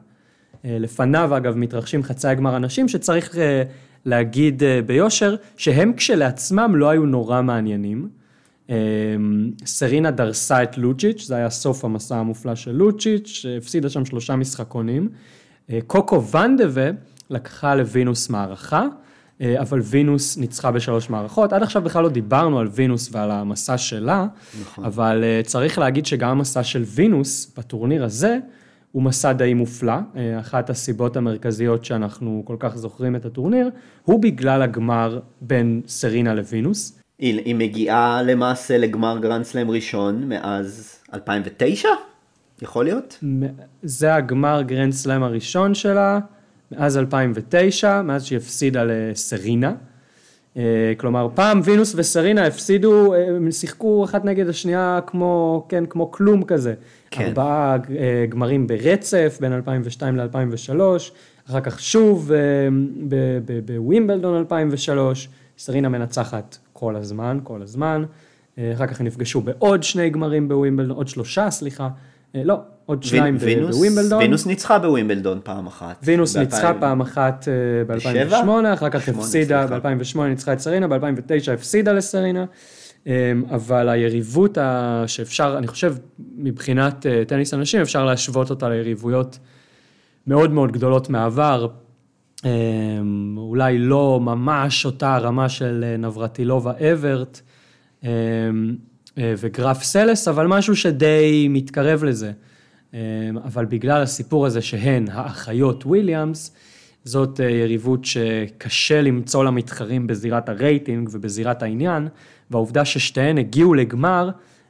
לפניו, 0.63 1.37
אגב, 1.37 1.55
מתרחשים 1.55 2.03
חצאי 2.03 2.35
גמר 2.35 2.55
אנשים 2.55 2.87
שצריך 2.87 3.35
להגיד 4.05 4.63
אה, 4.63 4.81
ביושר 4.85 5.35
שהם 5.57 5.93
כשלעצמם 5.93 6.75
לא 6.75 6.89
היו 6.89 7.05
נורא 7.05 7.41
מעניינים. 7.41 8.09
אה, 8.69 8.75
סרינה 9.65 10.11
דרסה 10.11 10.63
את 10.63 10.77
לוצ'יץ', 10.77 11.23
זה 11.23 11.35
היה 11.35 11.49
סוף 11.49 11.85
המסע 11.85 12.17
המופלא 12.17 12.55
של 12.55 12.71
לוצ'יץ', 12.71 13.27
שהפסידה 13.27 13.89
שם 13.89 14.05
שלושה 14.05 14.35
משחקונים. 14.35 15.09
אה, 15.69 15.79
קוקו 15.87 16.27
ונדבה 16.27 16.89
לקחה 17.29 17.75
לווינוס 17.75 18.29
מערכה, 18.29 18.85
אבל 19.59 19.79
וינוס 19.79 20.37
ניצחה 20.37 20.71
בשלוש 20.71 21.09
מערכות. 21.09 21.53
עד 21.53 21.63
עכשיו 21.63 21.81
בכלל 21.81 22.03
לא 22.03 22.09
דיברנו 22.09 22.59
על 22.59 22.67
וינוס 22.71 23.09
ועל 23.11 23.31
המסע 23.31 23.77
שלה, 23.77 24.27
נכון. 24.61 24.85
אבל 24.85 25.23
צריך 25.43 25.79
להגיד 25.79 26.05
שגם 26.05 26.29
המסע 26.29 26.63
של 26.63 26.83
וינוס 26.85 27.53
בטורניר 27.57 28.03
הזה, 28.03 28.37
הוא 28.91 29.03
מסע 29.03 29.33
די 29.33 29.53
מופלא. 29.53 29.93
אה, 30.15 30.39
אחת 30.39 30.69
הסיבות 30.69 31.17
המרכזיות 31.17 31.85
שאנחנו 31.85 32.41
כל 32.45 32.55
כך 32.59 32.77
זוכרים 32.77 33.15
את 33.15 33.25
הטורניר, 33.25 33.69
הוא 34.03 34.21
בגלל 34.21 34.61
הגמר 34.61 35.19
בין 35.41 35.81
סרינה 35.87 36.33
לווינוס. 36.33 36.99
היא, 37.19 37.41
היא 37.45 37.55
מגיעה 37.55 38.21
למעשה 38.21 38.77
לגמר 38.77 39.17
גרנד 39.21 39.43
סלאם 39.43 39.71
ראשון 39.71 40.29
מאז 40.29 40.95
2009? 41.13 41.89
יכול 42.61 42.85
להיות? 42.85 43.23
זה 43.83 44.15
הגמר 44.15 44.61
גרנד 44.61 44.93
סלאם 44.93 45.23
הראשון 45.23 45.73
שלה, 45.73 46.19
מאז 46.71 46.97
2009, 46.97 48.01
מאז 48.01 48.25
שהיא 48.25 48.37
הפסידה 48.37 48.83
לסרינה. 48.83 49.73
אה, 50.57 50.93
כלומר, 50.97 51.27
פעם 51.33 51.61
וינוס 51.63 51.93
וסרינה 51.95 52.47
הפסידו, 52.47 53.15
הם 53.15 53.51
שיחקו 53.51 54.03
אחת 54.03 54.25
נגד 54.25 54.49
השנייה 54.49 54.99
כמו, 55.07 55.65
כן, 55.69 55.85
כמו 55.85 56.11
כלום 56.11 56.43
כזה. 56.43 56.73
כן. 57.11 57.25
ארבעה 57.25 57.77
אה, 57.97 58.25
גמרים 58.29 58.67
ברצף 58.67 59.37
בין 59.41 59.53
2002 59.53 60.17
ל-2003, 60.17 60.81
אחר 61.49 61.61
כך 61.61 61.79
שוב 61.79 62.31
אה, 62.31 62.37
בווימבלדון 63.65 64.37
2003, 64.37 65.29
סרינה 65.57 65.89
מנצחת 65.89 66.57
כל 66.73 66.95
הזמן, 66.95 67.39
כל 67.43 67.61
הזמן. 67.61 68.03
אחר 68.59 68.87
כך 68.87 68.99
הם 68.99 69.05
נפגשו 69.05 69.41
בעוד 69.41 69.83
שני 69.83 70.09
גמרים 70.09 70.47
בווימבלדון, 70.47 70.97
עוד 70.97 71.07
שלושה, 71.07 71.51
סליחה. 71.51 71.89
לא, 72.35 72.59
עוד 72.85 73.03
שניים 73.03 73.37
וינוס, 73.39 73.75
בווימבלדון. 73.75 74.19
וינוס 74.19 74.45
ניצחה 74.45 74.79
בווימבלדון 74.79 75.39
פעם 75.43 75.67
אחת. 75.67 75.99
וינוס 76.03 76.37
ניצחה 76.37 76.73
פעם 76.79 77.01
אחת 77.01 77.47
ב-2008, 77.87 78.73
אחר 78.73 78.89
כך 78.89 79.09
הפסידה, 79.09 79.67
ב-2008 79.67 80.19
ניצחה 80.19 80.53
את 80.53 80.59
סרינה, 80.59 80.87
ב-2009 80.87 81.51
הפסידה 81.53 81.93
לסרינה. 81.93 82.45
אבל 83.49 83.89
היריבות 83.89 84.57
שאפשר, 85.07 85.55
אני 85.57 85.67
חושב, 85.67 85.95
מבחינת 86.37 87.05
אה, 87.05 87.23
טניס 87.27 87.53
אנשים, 87.53 87.81
אפשר 87.81 88.05
להשוות 88.05 88.49
אותה 88.49 88.69
ליריבויות 88.69 89.39
מאוד 90.27 90.51
מאוד 90.51 90.71
גדולות 90.71 91.09
מהעבר. 91.09 91.67
אולי 93.37 93.77
לא 93.77 94.19
ממש 94.21 94.85
אותה 94.85 95.15
הרמה 95.15 95.49
של 95.49 95.83
אה, 95.87 95.97
נברטילובה 95.97 96.71
אברט 96.91 97.41
אה, 98.03 98.09
וגרף 99.17 99.83
סלס, 99.83 100.27
אבל 100.27 100.47
משהו 100.47 100.75
שדי 100.75 101.47
מתקרב 101.49 102.03
לזה. 102.03 102.31
אבל 103.43 103.65
בגלל 103.65 104.01
הסיפור 104.01 104.45
הזה 104.45 104.61
שהן 104.61 105.07
האחיות 105.11 105.85
וויליאמס, 105.85 106.55
זאת 107.03 107.39
יריבות 107.39 108.05
שקשה 108.05 109.01
למצוא 109.01 109.43
לה 109.43 109.51
מתחרים 109.51 110.07
בזירת 110.07 110.49
הרייטינג 110.49 111.09
ובזירת 111.11 111.63
העניין, 111.63 112.07
והעובדה 112.51 112.85
ששתיהן 112.85 113.37
הגיעו 113.37 113.73
לגמר 113.73 114.29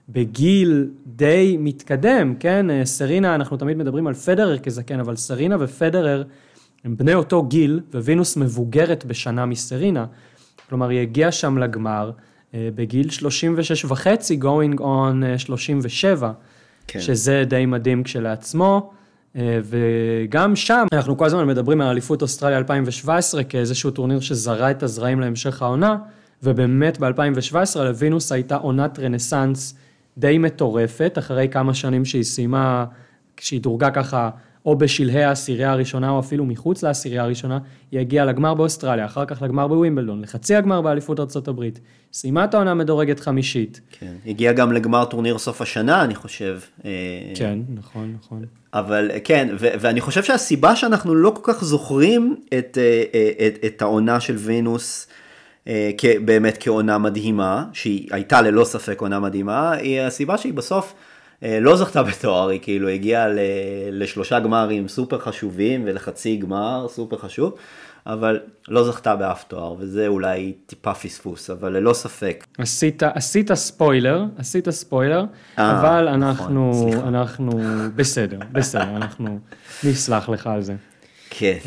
בגיל 0.10 0.90
די 1.06 1.58
מתקדם, 1.60 2.36
כן? 2.40 2.86
סרינה, 2.86 3.36
אנחנו 3.36 3.58
תמיד 3.58 3.78
מדברים 3.78 4.08
על 4.08 4.14
פדרר 4.14 4.58
כזקן, 4.58 5.00
אבל 5.00 5.16
סרינה 5.16 5.56
ופדרר 5.60 6.24
הם 6.84 6.98
בני 6.98 7.14
אותו 7.14 7.44
גיל, 7.44 7.80
ווינוס 7.94 8.38
מבוגרת 8.38 9.06
בשנה 9.06 9.46
מסרינה. 9.46 10.06
כלומר, 10.70 10.90
היא 10.90 11.00
הגיעה 11.00 11.32
שם 11.32 11.58
לגמר 11.58 12.12
אה, 12.54 12.70
בגיל 12.76 13.10
36 13.10 13.86
וחצי, 13.86 14.40
going 14.42 14.80
on 14.80 15.38
37, 15.38 16.28
אה, 16.28 16.34
כן. 16.88 17.00
שזה 17.00 17.44
די 17.48 17.66
מדהים 17.66 18.04
כשלעצמו. 18.04 18.92
אה, 19.36 19.60
וגם 19.64 20.56
שם, 20.56 20.86
אנחנו 20.94 21.18
כל 21.18 21.26
הזמן 21.26 21.48
מדברים 21.48 21.82
על 21.82 21.88
אליפות 21.88 22.22
אוסטרליה 22.22 22.58
2017 22.58 23.44
כאיזשהו 23.44 23.92
טורניר 23.92 24.20
שזרע 24.20 24.72
את 24.72 24.84
הזרעים 24.84 25.20
להמשך 25.20 25.62
העונה. 25.62 25.98
ובאמת 26.44 27.00
ב-2017 27.00 27.80
לוינוס 27.80 28.32
הייתה 28.32 28.56
עונת 28.56 29.00
רנסאנס 29.00 29.76
די 30.18 30.38
מטורפת, 30.38 31.16
אחרי 31.18 31.48
כמה 31.52 31.74
שנים 31.74 32.06
שהיא 32.06 32.24
סיימה, 32.24 32.86
כשהיא 33.38 33.62
דורגה 33.62 33.92
ככה 33.92 34.30
או 34.66 34.76
בשלהי 34.76 35.24
העשירייה 35.24 35.72
הראשונה 35.72 36.10
או 36.10 36.20
אפילו 36.20 36.46
מחוץ 36.46 36.84
לעשירייה 36.84 37.24
הראשונה, 37.24 37.60
היא 37.92 38.00
הגיעה 38.00 38.26
לגמר 38.26 38.54
באוסטרליה, 38.54 39.06
אחר 39.06 39.26
כך 39.26 39.42
לגמר 39.42 39.68
בווימבלדון, 39.68 40.22
לחצי 40.22 40.56
הגמר 40.56 40.82
באליפות 40.82 41.20
ארה"ב, 41.20 41.64
סיימה 42.14 42.44
את 42.44 42.54
העונה 42.54 42.74
מדורגת 42.74 43.20
חמישית. 43.20 43.82
כן, 44.00 44.14
הגיעה 44.26 44.54
גם 44.54 44.72
לגמר 44.72 45.06
טורניר 45.06 45.38
סוף 45.38 45.62
השנה, 45.62 46.04
אני 46.04 46.16
חושב. 46.16 46.60
אה, 46.86 46.92
כן, 47.36 47.60
נכון, 47.70 48.16
נכון. 48.20 48.46
אבל 48.74 49.12
כן, 49.24 49.48
ו- 49.60 49.68
ואני 49.80 50.02
חושב 50.02 50.24
שהסיבה 50.24 50.76
שאנחנו 50.76 51.16
לא 51.16 51.30
כל 51.30 51.54
כך 51.54 51.64
זוכרים 51.64 52.36
את, 52.58 52.78
אה, 52.82 53.04
אה, 53.14 53.48
את, 53.48 53.66
את 53.66 53.82
העונה 53.82 54.20
של 54.20 54.36
וינוס, 54.36 55.08
אה, 55.68 55.92
באמת 56.26 56.58
כעונה 56.60 56.98
מדהימה, 56.98 57.66
שהיא 57.74 58.08
הייתה 58.12 58.42
ללא 58.42 58.64
ספק 58.64 59.02
עונה 59.02 59.20
מדהימה, 59.20 59.72
היא 59.72 60.02
הסיבה 60.02 60.38
שהיא 60.38 60.54
בסוף 60.54 60.94
אה, 60.94 61.11
לא 61.42 61.76
זכתה 61.76 62.04
בתואר, 62.04 62.48
היא 62.48 62.60
כאילו 62.64 62.88
הגיעה 62.90 63.26
לשלושה 63.92 64.40
גמרים 64.40 64.88
סופר 64.88 65.20
חשובים 65.20 65.84
ולחצי 65.86 66.38
גמר 66.38 66.86
סופר 66.90 67.18
חשוב, 67.18 67.54
אבל 68.06 68.40
לא 68.68 68.84
זכתה 68.84 69.16
באף 69.16 69.44
תואר, 69.48 69.76
וזה 69.80 70.08
אולי 70.08 70.54
טיפה 70.66 70.94
פספוס, 70.94 71.50
אבל 71.50 71.78
ללא 71.78 71.94
ספק. 71.94 72.46
עשית, 72.58 73.04
עשית 73.04 73.54
ספוילר, 73.54 74.26
עשית 74.38 74.70
ספוילר, 74.70 75.26
אה, 75.60 75.80
אבל 75.80 76.04
נכון, 76.04 76.24
אנחנו, 76.24 76.90
נכון, 76.92 77.16
אנחנו 77.16 77.52
בסדר, 77.96 78.40
בסדר, 78.52 78.96
אנחנו 78.96 79.40
נסלח 79.84 80.30
לך 80.30 80.48
על 80.48 80.62
זה. 80.62 80.76
כן. 81.30 81.58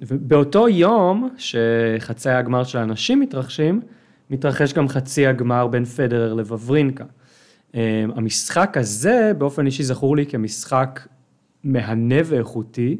באותו 0.00 0.68
יום 0.68 1.28
שחצי 1.38 2.30
הגמר 2.30 2.64
של 2.64 2.78
האנשים 2.78 3.20
מתרחשים, 3.20 3.80
מתרחש 4.30 4.72
גם 4.72 4.88
חצי 4.88 5.26
הגמר 5.26 5.66
בין 5.66 5.84
פדרר 5.84 6.34
לבברינקה. 6.34 7.04
אמ, 7.74 7.80
המשחק 8.14 8.76
הזה, 8.76 9.32
באופן 9.38 9.66
אישי 9.66 9.82
זכור 9.82 10.16
לי 10.16 10.26
כמשחק 10.26 11.00
מהנה 11.64 12.16
ואיכותי, 12.24 12.96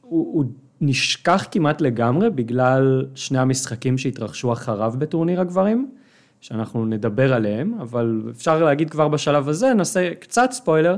הוא, 0.00 0.34
הוא 0.34 0.44
נשכח 0.80 1.46
כמעט 1.50 1.80
לגמרי 1.80 2.30
בגלל 2.30 3.06
שני 3.14 3.38
המשחקים 3.38 3.98
שהתרחשו 3.98 4.52
אחריו 4.52 4.94
בטורניר 4.98 5.40
הגברים, 5.40 5.90
שאנחנו 6.40 6.86
נדבר 6.86 7.34
עליהם, 7.34 7.74
אבל 7.80 8.22
אפשר 8.30 8.64
להגיד 8.64 8.90
כבר 8.90 9.08
בשלב 9.08 9.48
הזה, 9.48 9.74
נעשה 9.74 10.14
קצת 10.14 10.50
ספוילר, 10.52 10.96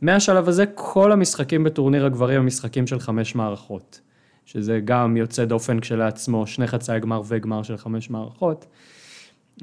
מהשלב 0.00 0.48
הזה 0.48 0.64
כל 0.74 1.12
המשחקים 1.12 1.64
בטורניר 1.64 2.06
הגברים 2.06 2.40
הם 2.40 2.46
משחקים 2.46 2.86
של 2.86 3.00
חמש 3.00 3.34
מערכות, 3.34 4.00
שזה 4.44 4.80
גם 4.84 5.16
יוצא 5.16 5.44
דופן 5.44 5.80
כשלעצמו, 5.80 6.46
שני 6.46 6.66
חצאי 6.66 7.00
גמר 7.00 7.22
וגמר 7.28 7.62
של 7.62 7.76
חמש 7.76 8.10
מערכות. 8.10 8.66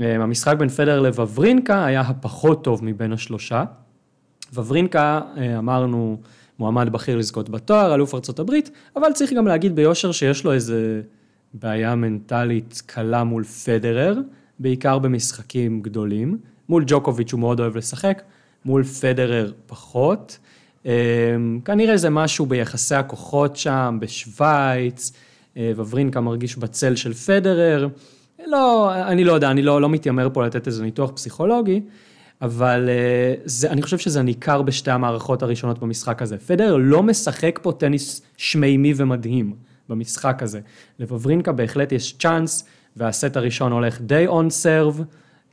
אה, 0.02 0.16
המשחק 0.16 0.56
בין 0.58 0.70
פדר 0.70 1.02
לווברינקה 1.02 1.86
היה 1.86 2.02
הפחות 2.02 2.64
טוב 2.64 2.84
מבין 2.84 3.14
השלושה. 3.14 3.64
וברינקה, 4.54 5.22
אה, 5.38 5.58
אמרנו, 5.58 6.18
מועמד 6.60 6.90
בכיר 6.90 7.18
לזכות 7.18 7.50
בתואר, 7.50 7.96
אלוף 7.96 8.40
הברית, 8.40 8.72
אבל 8.96 9.14
צריך 9.14 9.34
גם 9.34 9.48
להגיד 9.48 9.76
ביושר 9.76 10.12
שיש 10.12 10.44
לו 10.44 10.54
איזה 10.54 11.02
בעיה 11.54 11.96
מנטלית 11.96 12.82
קלה 12.86 13.24
מול 13.24 13.44
פדרר, 13.44 14.20
בעיקר 14.60 15.00
במשחקים 15.00 15.82
גדולים. 15.82 16.38
מול 16.70 16.84
ג'וקוביץ' 16.88 17.32
הוא 17.32 17.40
מאוד 17.40 17.60
אוהב 17.60 17.78
לשחק, 17.78 18.22
מול 18.66 18.84
פדרר 18.84 19.52
פחות. 19.66 20.38
אמ, 20.86 21.60
כנראה 21.66 21.98
זה 21.98 22.10
משהו 22.10 22.46
ביחסי 22.46 22.96
הכוחות 22.96 23.56
שם, 23.56 23.98
בשוויץ, 24.02 25.12
אה, 25.58 25.72
וברינקה 25.76 26.22
מרגיש 26.22 26.58
בצל 26.58 26.96
של 26.96 27.14
פדרר. 27.14 27.88
לא, 28.48 28.94
אני 28.96 29.24
לא 29.24 29.34
יודע, 29.34 29.52
אני 29.52 29.62
לא, 29.62 29.82
לא 29.82 29.90
מתיימר 29.90 30.30
פה 30.34 30.46
לתת 30.46 30.68
איזה 30.68 30.84
ניתוח 30.84 31.12
פסיכולוגי, 31.12 31.82
אבל 32.42 32.90
אה, 32.90 33.34
זה, 33.46 33.70
אני 33.72 33.82
חושב 33.82 33.98
שזה 33.98 34.22
ניכר 34.22 34.62
בשתי 34.62 34.92
המערכות 34.92 35.44
הראשונות 35.44 35.80
במשחק 35.80 36.22
הזה. 36.22 36.38
פדרר 36.38 36.76
לא 36.76 37.04
משחק 37.04 37.60
פה 37.62 37.72
טניס 37.72 38.22
שמימי 38.38 38.94
ומדהים 38.98 39.54
במשחק 39.90 40.44
הזה. 40.44 40.60
לבברינקה 41.00 41.52
בהחלט 41.52 41.92
יש 41.92 42.18
צ'אנס, 42.20 42.66
והסט 42.96 43.38
הראשון 43.38 43.72
הולך 43.72 44.02
די 44.02 44.28
און 44.28 44.50
סרב. 44.50 45.02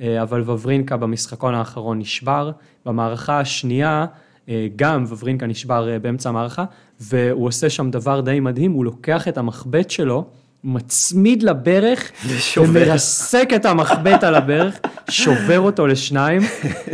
אה, 0.02 0.22
אבל 0.22 0.50
וברינקה 0.50 0.96
במשחקון 0.96 1.54
האחרון 1.54 1.98
נשבר. 1.98 2.50
במערכה 2.86 3.40
השנייה, 3.40 4.06
אה, 4.48 4.66
גם 4.76 5.04
וברינקה 5.08 5.46
נשבר 5.46 5.98
באמצע 6.02 6.28
המערכה, 6.28 6.64
והוא 7.00 7.46
עושה 7.46 7.70
שם 7.70 7.90
דבר 7.90 8.20
די 8.20 8.40
מדהים, 8.40 8.72
הוא 8.72 8.84
לוקח 8.84 9.28
את 9.28 9.38
המחבט 9.38 9.90
שלו, 9.90 10.24
מצמיד 10.64 11.42
לברך, 11.42 12.12
ומרסק 12.56 13.48
את 13.56 13.64
המחבט 13.64 14.24
על 14.24 14.34
הברך, 14.34 14.78
שובר 15.10 15.60
אותו 15.60 15.86
לשניים, 15.86 16.40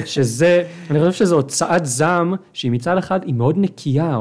שזה, 0.04 0.62
אני 0.90 0.98
חושב 0.98 1.12
שזו 1.12 1.36
הוצאת 1.36 1.86
זעם, 1.86 2.34
שהיא 2.52 2.70
מצד 2.70 2.98
אחד, 2.98 3.20
היא 3.24 3.34
מאוד 3.34 3.54
נקייה, 3.58 4.18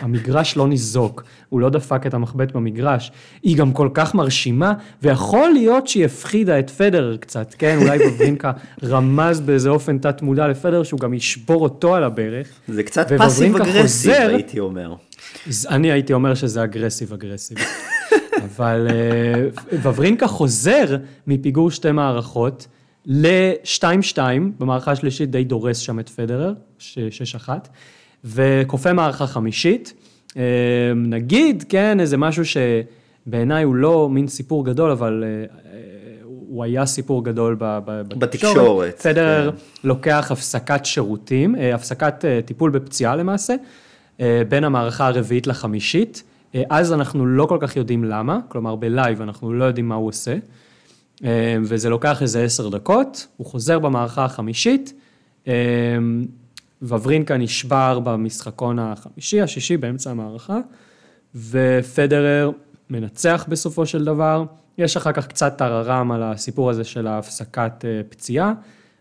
המגרש 0.00 0.56
לא 0.56 0.68
ניזוק, 0.68 1.24
הוא 1.48 1.60
לא 1.60 1.70
דפק 1.70 2.06
את 2.06 2.14
המחבט 2.14 2.52
במגרש, 2.52 3.12
היא 3.42 3.56
גם 3.56 3.72
כל 3.72 3.88
כך 3.94 4.14
מרשימה, 4.14 4.72
ויכול 5.02 5.50
להיות 5.50 5.88
שהיא 5.88 6.04
הפחידה 6.04 6.58
את 6.58 6.70
פדרר 6.70 7.16
קצת, 7.16 7.54
כן? 7.58 7.78
אולי 7.82 7.98
בברינקה 7.98 8.52
רמז 8.84 9.40
באיזה 9.40 9.68
אופן 9.68 9.98
תת 9.98 10.22
מודע 10.22 10.48
לפדרר, 10.48 10.82
שהוא 10.82 11.00
גם 11.00 11.14
ישבור 11.14 11.62
אותו 11.62 11.94
על 11.94 12.04
הברך. 12.04 12.48
זה 12.68 12.82
קצת 12.82 13.12
passive 13.12 13.56
aggressive, 13.56 14.12
הייתי 14.12 14.60
אומר. 14.60 14.94
אני 15.68 15.92
הייתי 15.92 16.12
אומר 16.12 16.34
שזה 16.34 16.64
aggressive 16.64 17.12
aggressive. 17.12 17.58
אבל 18.56 18.88
וורינקה 19.72 20.26
אה, 20.26 20.30
חוזר 20.30 20.96
מפיגור 21.26 21.70
שתי 21.70 21.92
מערכות 21.92 22.66
ל-2-2, 23.06 24.18
במערכה 24.58 24.92
השלישית 24.92 25.30
די 25.30 25.44
דורס 25.44 25.78
שם 25.78 26.00
את 26.00 26.08
פדרר, 26.08 26.52
6-1, 26.78 27.48
וכופה 28.24 28.92
מערכה 28.92 29.26
חמישית. 29.26 29.94
אה, 30.36 30.42
נגיד, 30.96 31.64
כן, 31.68 32.00
איזה 32.00 32.16
משהו 32.16 32.42
שבעיניי 32.44 33.64
הוא 33.64 33.74
לא 33.74 34.08
מין 34.08 34.28
סיפור 34.28 34.64
גדול, 34.64 34.90
אבל 34.90 35.24
אה, 35.26 35.44
הוא 36.24 36.64
היה 36.64 36.86
סיפור 36.86 37.24
גדול 37.24 37.56
בתקשורת, 37.58 39.00
פדרר 39.00 39.50
כן. 39.50 39.56
לוקח 39.88 40.28
הפסקת 40.30 40.84
שירותים, 40.84 41.54
הפסקת 41.74 42.24
טיפול 42.44 42.70
בפציעה 42.70 43.16
למעשה, 43.16 43.54
בין 44.48 44.64
המערכה 44.64 45.06
הרביעית 45.06 45.46
לחמישית. 45.46 46.22
אה, 46.54 46.62
אז 46.70 46.92
אנחנו 46.92 47.26
לא 47.26 47.46
כל 47.46 47.58
כך 47.60 47.76
יודעים 47.76 48.04
למה, 48.04 48.38
כלומר 48.48 48.76
בלייב 48.76 49.22
אנחנו 49.22 49.52
לא 49.52 49.64
יודעים 49.64 49.88
מה 49.88 49.94
הוא 49.94 50.08
עושה. 50.08 50.36
אה, 51.24 51.56
וזה 51.62 51.88
לוקח 51.90 52.22
איזה 52.22 52.44
עשר 52.44 52.68
דקות, 52.68 53.26
הוא 53.36 53.46
חוזר 53.46 53.78
במערכה 53.78 54.24
החמישית, 54.24 54.92
אה, 55.48 55.52
וברינקה 56.82 57.36
נשבר 57.36 57.98
במשחקון 57.98 58.78
החמישי, 58.78 59.40
השישי, 59.40 59.76
באמצע 59.76 60.10
המערכה, 60.10 60.58
ופדרר 61.34 62.50
מנצח 62.90 63.46
בסופו 63.48 63.86
של 63.86 64.04
דבר. 64.04 64.44
יש 64.78 64.96
אחר 64.96 65.12
כך 65.12 65.26
קצת 65.26 65.58
טררם 65.58 66.12
על 66.12 66.22
הסיפור 66.22 66.70
הזה 66.70 66.84
של 66.84 67.06
ההפסקת 67.06 67.84
פציעה, 68.08 68.52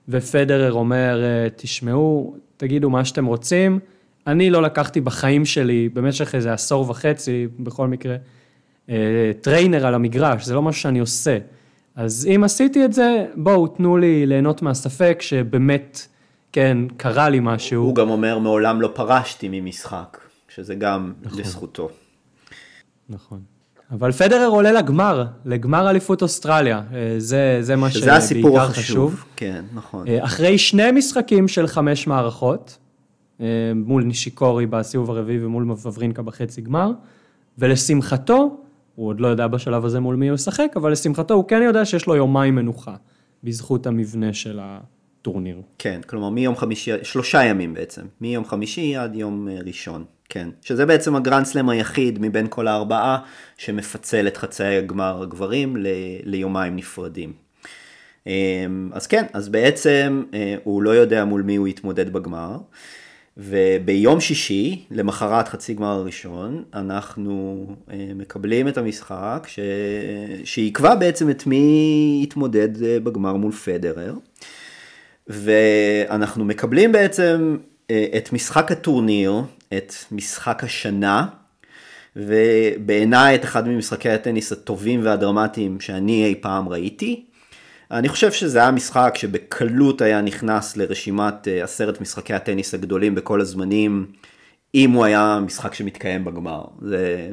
ופדרר 0.10 0.74
אומר, 0.74 1.22
תשמעו, 1.56 2.36
תגידו 2.58 2.90
מה 2.90 3.06
שאתם 3.06 3.26
רוצים, 3.26 3.80
אני 4.28 4.50
לא 4.50 4.62
לקחתי 4.62 5.02
בחיים 5.02 5.46
שלי, 5.46 5.90
במשך 5.94 6.36
איזה 6.36 6.54
עשור 6.54 6.90
וחצי, 6.90 7.48
בכל 7.60 7.88
מקרה, 7.88 8.16
אה, 8.90 9.32
trainer 9.42 9.86
על 9.86 9.96
המגרש, 9.96 10.46
זה 10.46 10.54
לא 10.54 10.62
משהו 10.62 10.82
שאני 10.82 11.00
עושה. 11.00 11.38
אז 11.96 12.28
אם 12.36 12.44
עשיתי 12.44 12.86
את 12.86 12.94
זה, 12.94 13.26
בואו, 13.36 13.68
תנו 13.68 13.98
לי 13.98 14.26
ליהנות 14.26 14.62
מהספק 14.62 15.18
שבאמת, 15.22 16.08
כן, 16.52 16.78
קרה 16.98 17.30
לי 17.30 17.40
משהו. 17.42 17.84
הוא 17.84 17.96
גם 17.96 18.10
אומר, 18.10 18.40
מעולם 18.40 18.82
לא 18.82 18.92
פרשתי 18.96 19.50
ממשחק, 19.52 20.18
שזה 20.56 20.76
גם 20.76 21.14
נכון. 21.22 21.40
לזכותו. 21.40 21.90
נכון. 23.10 23.40
אבל 23.92 24.12
פדרר 24.12 24.48
עולה 24.48 24.72
לגמר, 24.72 25.26
לגמר 25.46 25.90
אליפות 25.90 26.22
אוסטרליה. 26.22 26.82
אה, 26.94 27.16
זה, 27.18 27.58
זה 27.62 27.76
מה 27.76 27.92
שזה 27.92 28.14
הסיפור 28.14 28.52
שבעיקר 28.52 28.66
החשוב. 28.66 29.14
חשוב. 29.14 29.26
כן, 29.36 29.66
נכון. 29.74 30.08
אה, 30.08 30.24
אחרי 30.26 30.58
שני 30.58 30.92
משחקים 30.92 31.48
של 31.48 31.68
חמש 31.68 32.08
מערכות, 32.08 32.78
מול 33.76 34.04
נישיקורי 34.04 34.66
בסיבוב 34.66 35.12
הרביעי 35.12 35.46
ומול 35.46 35.72
וברינקה 35.72 36.22
בחצי 36.22 36.62
גמר, 36.62 36.92
ולשמחתו, 37.58 38.58
הוא 38.96 39.08
עוד 39.08 39.20
לא 39.20 39.28
יודע 39.28 39.48
בשלב 39.48 39.86
הזה 39.86 40.00
מול 40.00 40.16
מי 40.16 40.28
הוא 40.28 40.36
ישחק, 40.36 40.72
אבל 40.76 40.92
לשמחתו 40.92 41.34
הוא 41.34 41.48
כן 41.48 41.62
יודע 41.62 41.86
שיש 41.86 42.08
לו 42.08 42.16
יומיים 42.16 42.56
מנוחה, 42.56 42.96
בזכות 43.44 43.88
המבנה 43.88 44.34
של 44.34 44.60
הטורניר. 44.62 45.62
כן, 45.78 46.02
כלומר 46.08 46.30
מיום 46.30 46.56
חמישי, 46.56 46.92
שלושה 47.04 47.44
ימים 47.44 47.74
בעצם, 47.74 48.02
מיום 48.22 48.46
חמישי 48.46 48.96
עד 48.96 49.16
יום 49.16 49.48
אה, 49.48 49.58
ראשון, 49.66 50.04
כן. 50.30 50.50
שזה 50.62 50.86
בעצם 50.86 51.16
הגרנדסלם 51.16 51.70
היחיד 51.70 52.20
מבין 52.22 52.48
כל 52.50 52.68
הארבעה 52.68 53.20
שמפצל 53.58 54.28
את 54.28 54.38
חצאי 54.38 54.78
הגמר 54.78 55.22
הגברים 55.22 55.78
ל- 55.78 55.88
ליומיים 56.24 56.76
נפרדים. 56.76 57.34
אמ, 58.28 58.90
אז 58.94 59.08
כן, 59.08 59.26
אז 59.34 59.50
בעצם 59.50 60.24
אה, 60.34 60.56
הוא 60.64 60.84
לא 60.84 60.90
יודע 60.90 61.26
מול 61.26 61.42
מי 61.42 61.56
הוא 61.56 61.68
יתמודד 61.68 62.14
בגמר, 62.14 62.58
וביום 63.38 64.20
שישי, 64.20 64.86
למחרת 64.92 65.48
חצי 65.48 65.74
גמר 65.74 65.88
הראשון, 65.88 66.64
אנחנו 66.74 67.66
אה, 67.92 68.12
מקבלים 68.16 68.68
את 68.68 68.78
המשחק 68.78 69.48
ש... 69.48 69.60
שיקבע 70.44 70.96
בעצם 70.96 71.30
את 71.30 71.48
מי 71.48 72.20
יתמודד 72.24 72.84
אה, 72.84 73.00
בגמר 73.00 73.34
מול 73.34 73.52
פדרר. 73.52 74.14
ואנחנו 75.28 76.46
מקבלים 76.46 76.92
בעצם 76.92 77.58
אה, 77.92 78.06
את 78.18 78.34
משחק 78.34 78.72
הטורניר, 78.72 79.34
את 79.78 79.94
משחק 80.12 80.64
השנה, 80.64 81.26
ובעיניי 82.16 83.36
את 83.36 83.44
אחד 83.44 83.68
ממשחקי 83.68 84.10
הטניס 84.10 84.52
הטובים 84.52 85.00
והדרמטיים 85.04 85.80
שאני 85.80 86.26
אי 86.26 86.36
פעם 86.42 86.70
ראיתי. 86.70 87.26
אני 87.92 88.10
חושב 88.10 88.32
שזה 88.32 88.60
היה 88.60 88.72
משחק 88.72 89.14
שבקלות 89.18 90.02
היה 90.02 90.22
נכנס 90.22 90.78
לרשימת 90.78 91.48
אה, 91.48 91.64
עשרת 91.64 92.02
משחקי 92.02 92.34
הטניס 92.34 92.74
הגדולים 92.74 93.16
בכל 93.16 93.42
הזמנים, 93.42 94.06
אם 94.76 94.92
הוא 94.92 95.06
היה 95.06 95.40
משחק 95.46 95.74
שמתקיים 95.74 96.26
בגמר. 96.26 96.64
זה, 96.82 97.30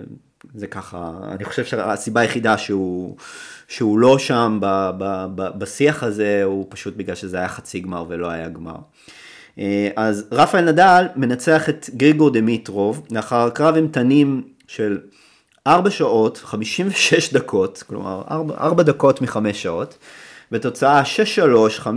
זה 0.55 0.67
ככה, 0.67 1.11
אני 1.33 1.45
חושב 1.45 1.65
שהסיבה 1.65 2.21
היחידה 2.21 2.59
שהוא, 2.59 3.17
שהוא 3.69 3.99
לא 3.99 4.19
שם 4.19 4.59
ב, 4.61 4.91
ב, 4.99 5.27
ב, 5.35 5.59
בשיח 5.59 6.03
הזה, 6.03 6.43
הוא 6.45 6.67
פשוט 6.69 6.97
בגלל 6.97 7.15
שזה 7.15 7.39
היה 7.39 7.49
חצי 7.49 7.81
גמר 7.81 8.05
ולא 8.09 8.31
היה 8.31 8.49
גמר. 8.49 8.77
אה, 9.59 9.89
אז 9.97 10.29
רפאל 10.33 10.61
נדל 10.61 11.07
מנצח 11.17 11.69
את 11.69 11.91
גריגור 11.97 12.31
דמיטרוב 12.31 13.07
לאחר 13.11 13.51
קרב 13.51 13.75
אימתנים 13.75 14.43
של 14.67 14.99
4 15.67 15.91
שעות 15.91 16.37
56 16.37 17.33
דקות, 17.33 17.85
כלומר 17.87 18.23
4, 18.31 18.55
4 18.55 18.83
דקות 18.83 19.21
מ-5 19.21 19.53
שעות, 19.53 19.99
בתוצאה 20.53 21.03
6-3, 21.03 21.07
5-7, 21.83 21.87
7-6, 21.87 21.89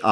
6-7, 0.00 0.02
6-4. 0.02 0.08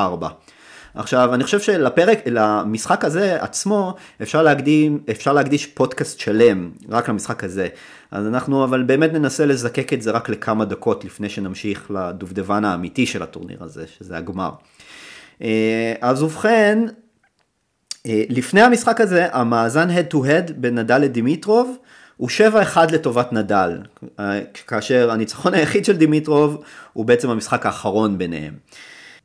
עכשיו, 0.94 1.34
אני 1.34 1.44
חושב 1.44 1.60
שלפרק, 1.60 2.18
למשחק 2.26 3.04
הזה 3.04 3.42
עצמו, 3.42 3.94
אפשר, 4.22 4.42
להקדים, 4.42 4.98
אפשר 5.10 5.32
להקדיש 5.32 5.66
פודקאסט 5.66 6.20
שלם 6.20 6.70
רק 6.88 7.08
למשחק 7.08 7.44
הזה. 7.44 7.68
אז 8.10 8.26
אנחנו 8.26 8.64
אבל 8.64 8.82
באמת 8.82 9.12
ננסה 9.12 9.46
לזקק 9.46 9.92
את 9.92 10.02
זה 10.02 10.10
רק 10.10 10.28
לכמה 10.28 10.64
דקות 10.64 11.04
לפני 11.04 11.28
שנמשיך 11.28 11.90
לדובדבן 11.90 12.64
האמיתי 12.64 13.06
של 13.06 13.22
הטורניר 13.22 13.64
הזה, 13.64 13.84
שזה 13.98 14.16
הגמר. 14.16 14.50
אה, 15.42 15.94
אז 16.00 16.22
ובכן, 16.22 16.78
אה, 18.06 18.22
לפני 18.28 18.60
המשחק 18.60 19.00
הזה, 19.00 19.26
המאזן 19.32 19.88
head 19.90 20.14
to 20.14 20.16
head 20.16 20.52
בין 20.56 20.78
נדל 20.78 20.98
לדימיטרוב 20.98 21.76
הוא 22.16 22.28
7-1 22.74 22.78
לטובת 22.92 23.32
נדל, 23.32 23.78
כאשר 24.66 25.10
הניצחון 25.10 25.54
היחיד 25.54 25.84
של 25.84 25.96
דימיטרוב 25.96 26.62
הוא 26.92 27.04
בעצם 27.04 27.30
המשחק 27.30 27.66
האחרון 27.66 28.18
ביניהם. 28.18 28.54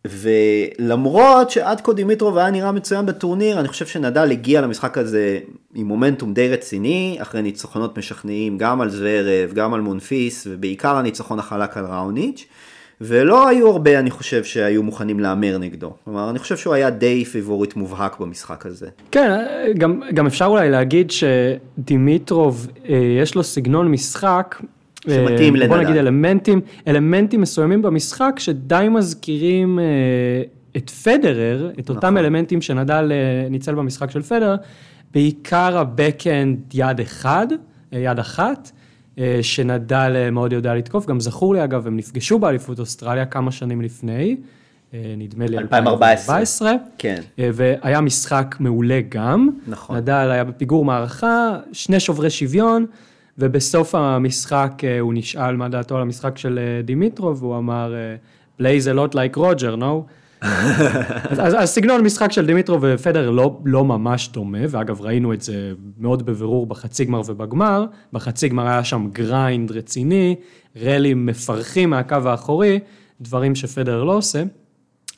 ולמרות 0.05 1.51
שעד 1.51 1.81
כה 1.81 1.93
דימיטרוב 1.93 2.37
היה 2.37 2.51
נראה 2.51 2.71
מצוין 2.71 3.05
בטורניר, 3.05 3.59
אני 3.59 3.67
חושב 3.67 3.85
שנדל 3.85 4.31
הגיע 4.31 4.61
למשחק 4.61 4.97
הזה 4.97 5.39
עם 5.73 5.87
מומנטום 5.87 6.33
די 6.33 6.49
רציני, 6.49 7.17
אחרי 7.21 7.41
ניצחונות 7.41 7.97
משכנעים 7.97 8.57
גם 8.57 8.81
על 8.81 8.89
זוורב, 8.89 9.53
גם 9.53 9.73
על 9.73 9.81
מונפיס, 9.81 10.47
ובעיקר 10.49 10.95
הניצחון 10.95 11.39
החלק 11.39 11.77
על 11.77 11.85
ראוניץ'. 11.85 12.45
ולא 13.03 13.47
היו 13.47 13.69
הרבה, 13.69 13.99
אני 13.99 14.11
חושב, 14.11 14.43
שהיו 14.43 14.83
מוכנים 14.83 15.19
להמר 15.19 15.57
נגדו. 15.57 15.93
כלומר, 16.03 16.29
אני 16.29 16.39
חושב 16.39 16.57
שהוא 16.57 16.73
היה 16.73 16.89
די 16.89 17.25
פיבוריט 17.25 17.75
מובהק 17.75 18.19
במשחק 18.19 18.65
הזה. 18.65 18.87
כן, 19.11 19.45
גם, 19.77 20.01
גם 20.13 20.27
אפשר 20.27 20.45
אולי 20.45 20.69
להגיד 20.69 21.11
שדימיטרוב, 21.11 22.67
אה, 22.89 22.95
יש 23.21 23.35
לו 23.35 23.43
סגנון 23.43 23.87
משחק. 23.87 24.61
שמתאים 25.09 25.55
אה, 25.55 25.59
לנדל. 25.59 25.67
בוא 25.67 25.77
נגיד 25.77 25.95
אלמנטים, 25.95 26.61
אלמנטים 26.87 27.41
מסוימים 27.41 27.81
במשחק 27.81 28.35
שדי 28.37 28.87
מזכירים 28.89 29.79
אה, 29.79 29.83
את 30.77 30.89
פדרר, 30.89 31.71
את 31.79 31.89
אותם 31.89 31.99
נכון. 31.99 32.17
אלמנטים 32.17 32.61
שנדל 32.61 33.11
אה, 33.11 33.49
ניצל 33.49 33.75
במשחק 33.75 34.11
של 34.11 34.21
פדרר, 34.21 34.55
בעיקר 35.13 35.77
הבקאנד 35.77 36.59
יד 36.73 36.99
אחד, 36.99 37.47
אה, 37.93 37.99
יד 37.99 38.19
אחת. 38.19 38.71
אה, 39.21 39.39
שנדל 39.41 40.13
אה, 40.15 40.31
מאוד 40.31 40.53
יודע 40.53 40.75
לתקוף, 40.75 41.05
גם 41.05 41.19
זכור 41.19 41.53
לי 41.53 41.63
אגב, 41.63 41.87
הם 41.87 41.97
נפגשו 41.97 42.39
באליפות 42.39 42.79
אוסטרליה 42.79 43.25
כמה 43.25 43.51
שנים 43.51 43.81
לפני, 43.81 44.37
אה, 44.93 45.13
נדמה 45.17 45.45
לי 45.45 45.57
2014. 45.57 46.39
2014, 46.39 46.73
כן. 46.97 47.21
והיה 47.53 48.01
משחק 48.01 48.55
מעולה 48.59 48.99
גם. 49.09 49.49
נכון. 49.67 49.97
נדל 49.97 50.29
היה 50.31 50.43
בפיגור 50.43 50.85
מערכה, 50.85 51.59
שני 51.73 51.99
שוברי 51.99 52.29
שוויון, 52.29 52.85
ובסוף 53.37 53.95
המשחק 53.95 54.81
הוא 54.99 55.13
נשאל 55.13 55.55
מה 55.55 55.69
דעתו 55.69 55.95
על 55.95 56.01
המשחק 56.01 56.37
של 56.37 56.59
דימיטרוב, 56.85 57.43
והוא 57.43 57.57
אמר, 57.57 57.93
plays 58.59 58.63
a 58.63 58.97
lot 58.97 59.13
like 59.13 59.37
Roger, 59.37 59.77
no? 59.77 60.11
אז, 60.41 61.39
אז, 61.39 61.53
אז 61.57 61.79
משחק 62.03 62.31
של 62.31 62.45
דימיטרוב 62.45 62.83
ופדר 62.87 63.29
לא, 63.29 63.59
לא 63.65 63.85
ממש 63.85 64.29
דומה, 64.29 64.59
ואגב 64.69 65.01
ראינו 65.01 65.33
את 65.33 65.41
זה 65.41 65.73
מאוד 65.97 66.25
בבירור 66.25 66.67
בחצי 66.67 67.05
גמר 67.05 67.21
ובגמר, 67.25 67.85
בחצי 68.13 68.49
גמר 68.49 68.67
היה 68.67 68.83
שם 68.83 69.09
grind 69.11 69.71
רציני, 69.71 70.35
ראלים 70.81 71.25
מפרכים 71.25 71.89
מהקו 71.89 72.15
האחורי, 72.25 72.79
דברים 73.21 73.55
שפדרר 73.55 74.03
לא 74.03 74.17
עושה, 74.17 74.43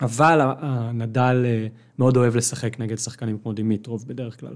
אבל 0.01 0.39
נדל 0.60 1.43
אה, 1.45 1.67
מאוד 1.99 2.17
אוהב 2.17 2.36
לשחק 2.36 2.80
נגד 2.80 2.97
שחקנים 2.97 3.38
כמו 3.43 3.53
דימיטרוב 3.53 4.05
בדרך 4.07 4.39
כלל. 4.39 4.53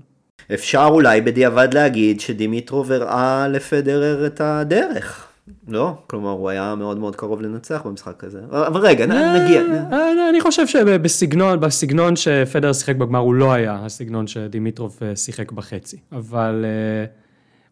אפשר 0.53 0.87
אולי 0.91 1.21
בדיעבד 1.21 1.73
להגיד 1.73 2.19
שדימיטרוב 2.19 2.91
הראה 2.91 3.47
לפדרר 3.47 4.27
את 4.27 4.41
הדרך. 4.41 5.26
לא? 5.67 5.93
כלומר, 6.07 6.29
הוא 6.29 6.49
היה 6.49 6.75
מאוד 6.75 6.97
מאוד 6.99 7.15
קרוב 7.15 7.41
לנצח 7.41 7.81
במשחק 7.85 8.23
הזה. 8.23 8.41
אבל 8.51 8.81
רגע, 8.81 9.05
נ- 9.05 9.11
נגיע. 9.43 9.61
אה, 9.91 10.29
אני 10.29 10.41
חושב 10.41 10.67
שבסגנון, 10.67 11.59
בסגנון 11.59 12.15
שפדרר 12.15 12.73
שיחק 12.73 12.95
בגמר 12.95 13.19
הוא 13.19 13.33
לא 13.35 13.53
היה 13.53 13.79
הסגנון 13.85 14.27
שדימיטרוב 14.27 14.99
אה, 15.01 15.15
שיחק 15.15 15.51
בחצי, 15.51 15.97
אבל 16.11 16.65
אה, 16.65 17.05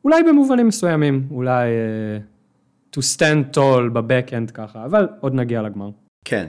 אולי 0.04 0.24
במובנים 0.24 0.68
מסוימים, 0.68 1.28
אולי 1.32 1.68
אה, 1.70 2.18
to 2.96 3.00
stand 3.18 3.56
tall 3.58 3.90
ב 3.94 4.00
backhand 4.00 4.52
ככה, 4.52 4.86
אבל 4.86 5.08
עוד 5.22 5.34
נגיע 5.34 5.62
לגמר. 5.62 5.90
כן. 6.28 6.46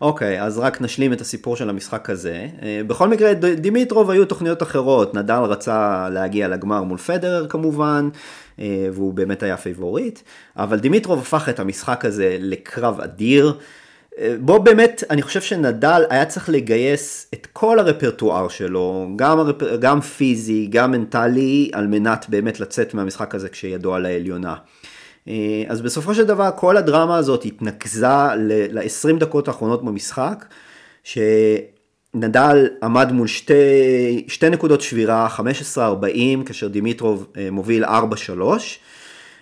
אוקיי, 0.00 0.42
אז 0.42 0.58
רק 0.58 0.80
נשלים 0.80 1.12
את 1.12 1.20
הסיפור 1.20 1.56
של 1.56 1.70
המשחק 1.70 2.10
הזה. 2.10 2.46
אה, 2.62 2.80
בכל 2.86 3.08
מקרה, 3.08 3.34
דימיטרוב 3.34 4.10
היו 4.10 4.24
תוכניות 4.24 4.62
אחרות. 4.62 5.14
נדל 5.14 5.34
רצה 5.34 6.08
להגיע 6.12 6.48
לגמר 6.48 6.82
מול 6.82 6.98
פדרר 6.98 7.46
כמובן, 7.48 8.08
אה, 8.12 8.18
והוא 8.92 9.14
באמת 9.14 9.42
היה 9.42 9.56
פייבוריט, 9.56 10.20
אבל 10.56 10.78
דימיטרוב 10.78 11.18
הפך 11.18 11.48
את 11.48 11.60
המשחק 11.60 12.04
הזה 12.04 12.36
לקרב 12.40 13.00
אדיר. 13.00 13.58
אה, 14.18 14.34
בו 14.40 14.62
באמת, 14.62 15.04
אני 15.10 15.22
חושב 15.22 15.40
שנדל 15.40 16.02
היה 16.10 16.24
צריך 16.24 16.48
לגייס 16.48 17.30
את 17.34 17.46
כל 17.52 17.78
הרפרטואר 17.78 18.48
שלו, 18.48 19.08
גם, 19.16 19.38
הרפ... 19.38 19.62
גם 19.80 20.00
פיזי, 20.00 20.66
גם 20.70 20.90
מנטלי, 20.90 21.70
על 21.72 21.86
מנת 21.86 22.26
באמת 22.28 22.60
לצאת 22.60 22.94
מהמשחק 22.94 23.34
הזה 23.34 23.48
כשידו 23.48 23.94
על 23.94 24.06
העליונה. 24.06 24.54
אה, 25.28 25.64
אז 25.68 25.80
בסופו 25.80 26.14
של 26.14 26.24
דבר 26.24 26.50
כל 26.56 26.76
הדרמה 26.76 27.16
הזאת 27.16 27.44
התנקזה 27.44 28.06
ל-20 28.36 29.18
דקות 29.18 29.48
האחרונות 29.48 29.84
במשחק, 29.84 30.44
שנדל 32.12 32.68
עמד 32.82 33.12
מול 33.12 33.26
שתי, 33.26 34.24
שתי 34.28 34.50
נקודות 34.50 34.80
שבירה, 34.80 35.28
15-40, 35.76 35.78
כאשר 36.46 36.68
דימיטרוב 36.68 37.26
אה, 37.36 37.50
מוביל 37.50 37.84
4-3, 37.84 37.88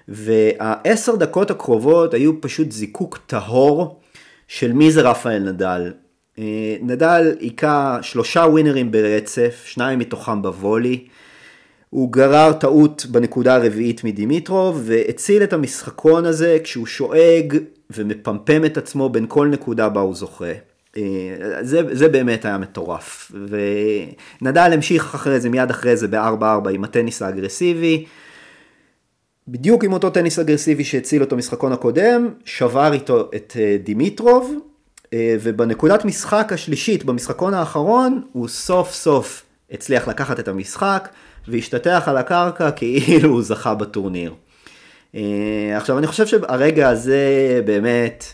והעשר 0.08 1.16
דקות 1.16 1.50
הקרובות 1.50 2.14
היו 2.14 2.40
פשוט 2.40 2.72
זיקוק 2.72 3.18
טהור 3.26 4.00
של 4.48 4.72
מי 4.72 4.90
זה 4.90 5.02
רפאל 5.02 5.38
נדל. 5.38 5.92
אה, 6.38 6.76
נדל 6.82 7.34
היכה 7.40 7.98
שלושה 8.02 8.40
ווינרים 8.40 8.90
ברצף, 8.90 9.62
שניים 9.66 9.98
מתוכם 9.98 10.42
בוולי. 10.42 11.06
הוא 11.90 12.12
גרר 12.12 12.52
טעות 12.52 13.06
בנקודה 13.10 13.54
הרביעית 13.54 14.04
מדימיטרוב 14.04 14.82
והציל 14.84 15.42
את 15.42 15.52
המשחקון 15.52 16.24
הזה 16.24 16.58
כשהוא 16.64 16.86
שואג 16.86 17.58
ומפמפם 17.90 18.64
את 18.64 18.76
עצמו 18.76 19.08
בין 19.08 19.24
כל 19.28 19.46
נקודה 19.46 19.88
בה 19.88 20.00
הוא 20.00 20.14
זוכה. 20.14 20.75
אה, 20.96 21.02
זה, 21.60 21.80
זה 21.92 22.08
באמת 22.08 22.44
היה 22.44 22.58
מטורף. 22.58 23.32
ונדל 24.42 24.70
המשיך 24.72 25.14
אחרי 25.14 25.40
זה, 25.40 25.48
מיד 25.48 25.70
אחרי 25.70 25.96
זה 25.96 26.08
ב-4-4 26.08 26.70
עם 26.70 26.84
הטניס 26.84 27.22
האגרסיבי. 27.22 28.04
בדיוק 29.48 29.84
עם 29.84 29.92
אותו 29.92 30.10
טניס 30.10 30.38
אגרסיבי 30.38 30.84
שהציל 30.84 31.22
אותו 31.22 31.36
משחקון 31.36 31.72
הקודם, 31.72 32.28
שבר 32.44 32.92
איתו 32.92 33.30
את 33.36 33.56
אה, 33.60 33.76
דימיטרוב, 33.84 34.54
אה, 35.12 35.36
ובנקודת 35.40 36.04
משחק 36.04 36.52
השלישית, 36.52 37.04
במשחקון 37.04 37.54
האחרון, 37.54 38.22
הוא 38.32 38.48
סוף 38.48 38.92
סוף 38.92 39.42
הצליח 39.70 40.08
לקחת 40.08 40.40
את 40.40 40.48
המשחק, 40.48 41.08
והשתטח 41.48 42.02
על 42.06 42.16
הקרקע 42.16 42.70
כאילו 42.76 43.30
הוא 43.30 43.42
זכה 43.42 43.74
בטורניר. 43.74 44.34
עכשיו 45.76 45.98
אני 45.98 46.06
חושב 46.06 46.26
שהרגע 46.26 46.88
הזה 46.88 47.60
באמת, 47.64 48.24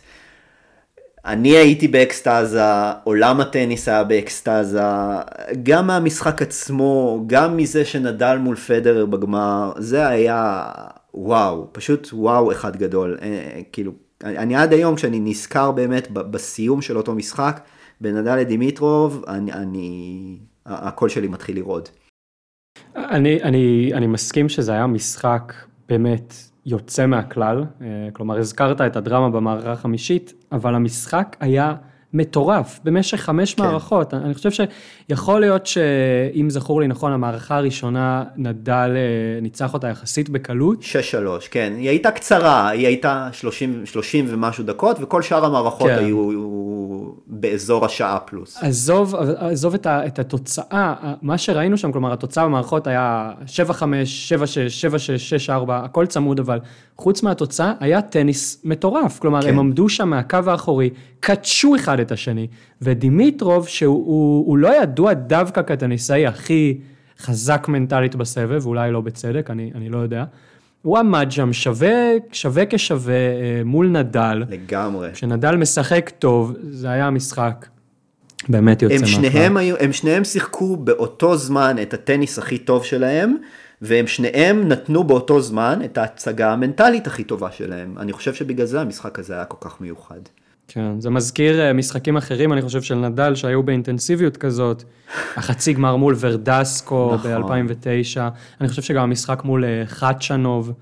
אני 1.24 1.48
הייתי 1.48 1.88
באקסטזה, 1.88 2.62
עולם 3.04 3.40
הטניס 3.40 3.88
היה 3.88 4.04
באקסטזה, 4.04 4.82
גם 5.62 5.86
מהמשחק 5.86 6.42
עצמו, 6.42 7.24
גם 7.26 7.56
מזה 7.56 7.84
שנדל 7.84 8.36
מול 8.38 8.56
פדרר 8.56 9.06
בגמר, 9.06 9.72
זה 9.78 10.06
היה 10.08 10.64
וואו, 11.14 11.68
פשוט 11.72 12.08
וואו 12.12 12.52
אחד 12.52 12.76
גדול. 12.76 13.18
אה, 13.22 13.60
כאילו, 13.72 13.92
אני 14.24 14.56
עד 14.56 14.72
היום 14.72 14.96
כשאני 14.96 15.20
נזכר 15.20 15.70
באמת 15.72 16.10
בסיום 16.10 16.82
של 16.82 16.96
אותו 16.96 17.14
משחק, 17.14 17.60
בין 18.00 18.16
נדל 18.16 18.36
לדימיטרוב, 18.36 19.24
אני, 19.28 19.52
אני, 19.52 20.38
הקול 20.66 21.08
שלי 21.08 21.28
מתחיל 21.28 21.56
לרעוד. 21.56 21.88
אני, 22.96 23.42
אני, 23.42 23.90
אני 23.94 24.06
מסכים 24.06 24.48
שזה 24.48 24.72
היה 24.72 24.86
משחק 24.86 25.52
באמת 25.88 26.34
יוצא 26.66 27.06
מהכלל, 27.06 27.64
אה, 27.80 27.86
כלומר 28.12 28.38
הזכרת 28.38 28.80
את 28.80 28.96
הדרמה 28.96 29.30
במערכה 29.30 29.72
החמישית, 29.72 30.32
אבל 30.52 30.74
המשחק 30.74 31.36
היה 31.40 31.74
מטורף 32.14 32.80
במשך 32.84 33.20
חמש 33.20 33.54
כן. 33.54 33.62
מערכות. 33.62 34.14
אני 34.14 34.34
חושב 34.34 34.50
שיכול 34.50 35.40
להיות 35.40 35.66
שאם 35.66 36.50
זכור 36.50 36.80
לי 36.80 36.88
נכון, 36.88 37.12
המערכה 37.12 37.56
הראשונה 37.56 38.24
נדל 38.36 38.90
אה, 38.96 39.40
ניצח 39.42 39.74
אותה 39.74 39.88
יחסית 39.88 40.28
בקלות. 40.30 40.82
6-3, 40.82 40.84
כן. 41.50 41.72
היא 41.76 41.88
הייתה 41.88 42.10
קצרה, 42.10 42.68
היא 42.68 42.86
הייתה 42.86 43.28
30, 43.32 43.86
30 43.86 44.26
ומשהו 44.28 44.64
דקות, 44.64 44.96
וכל 45.00 45.22
שאר 45.22 45.44
המערכות 45.44 45.90
כן. 45.90 45.98
היו, 45.98 46.30
היו 46.30 47.12
באזור 47.26 47.84
השעה 47.84 48.18
פלוס. 48.18 48.58
עזוב, 48.62 49.14
עזוב 49.36 49.74
את, 49.74 49.86
ה, 49.86 50.06
את 50.06 50.18
התוצאה, 50.18 50.94
מה 51.22 51.38
שראינו 51.38 51.78
שם, 51.78 51.92
כלומר 51.92 52.12
התוצאה 52.12 52.44
במערכות 52.44 52.86
היה 52.86 53.32
7-5, 53.46 53.50
7-6, 53.80 53.82
7-6, 55.46 55.48
6-4, 55.48 55.52
הכל 55.68 56.06
צמוד, 56.06 56.40
אבל 56.40 56.58
חוץ 56.96 57.22
מהתוצאה 57.22 57.72
היה 57.80 58.02
טניס 58.02 58.62
מטורף. 58.64 59.18
כלומר, 59.18 59.42
כן. 59.42 59.48
הם 59.48 59.58
עמדו 59.58 59.88
שם 59.88 60.08
מהקו 60.08 60.38
האחורי, 60.46 60.90
קדשו 61.22 61.76
אחד 61.76 62.00
את 62.00 62.12
השני, 62.12 62.46
ודימיטרוב, 62.82 63.68
שהוא 63.68 64.06
הוא, 64.06 64.46
הוא 64.46 64.58
לא 64.58 64.82
ידוע 64.82 65.14
דווקא 65.14 65.62
כטניסאי 65.62 66.26
הכי 66.26 66.78
חזק 67.18 67.66
מנטלית 67.68 68.14
בסבב, 68.14 68.66
אולי 68.66 68.92
לא 68.92 69.00
בצדק, 69.00 69.50
אני, 69.50 69.70
אני 69.74 69.88
לא 69.88 69.98
יודע. 69.98 70.24
הוא 70.82 70.98
עמד 70.98 71.26
שם 71.30 71.52
שווה, 71.52 72.12
שווה 72.32 72.66
כשווה 72.66 73.14
אה, 73.14 73.64
מול 73.64 73.88
נדל. 73.88 74.44
לגמרי. 74.48 75.08
כשנדל 75.12 75.56
משחק 75.56 76.10
טוב, 76.18 76.54
זה 76.70 76.90
היה 76.90 77.10
משחק 77.10 77.66
באמת 78.48 78.82
יוצא 78.82 78.94
מהכלל. 78.94 79.58
הם 79.80 79.92
שניהם 79.92 80.24
שיחקו 80.24 80.76
באותו 80.76 81.36
זמן 81.36 81.76
את 81.82 81.94
הטניס 81.94 82.38
הכי 82.38 82.58
טוב 82.58 82.84
שלהם, 82.84 83.36
והם 83.82 84.06
שניהם 84.06 84.68
נתנו 84.68 85.04
באותו 85.04 85.40
זמן 85.40 85.80
את 85.84 85.98
ההצגה 85.98 86.52
המנטלית 86.52 87.06
הכי 87.06 87.24
טובה 87.24 87.52
שלהם. 87.52 87.94
אני 87.98 88.12
חושב 88.12 88.34
שבגלל 88.34 88.66
זה 88.66 88.80
המשחק 88.80 89.18
הזה 89.18 89.34
היה 89.34 89.44
כל 89.44 89.56
כך 89.60 89.80
מיוחד. 89.80 90.20
כן, 90.74 91.00
זה 91.00 91.10
מזכיר 91.10 91.60
אה, 91.60 91.72
משחקים 91.72 92.16
אחרים, 92.16 92.52
אני 92.52 92.62
חושב, 92.62 92.82
של 92.82 92.94
נדל, 92.94 93.34
שהיו 93.34 93.62
באינטנסיביות 93.62 94.36
כזאת. 94.36 94.82
החצי 95.36 95.72
גמר 95.72 95.96
מול 95.96 96.14
ורדסקו 96.18 97.14
נכון. 97.14 97.66
ב-2009. 97.66 98.20
אני 98.60 98.68
חושב 98.68 98.82
שגם 98.82 99.02
המשחק 99.02 99.44
מול 99.44 99.64
אה, 99.64 99.82
חדשנוב 99.86 100.72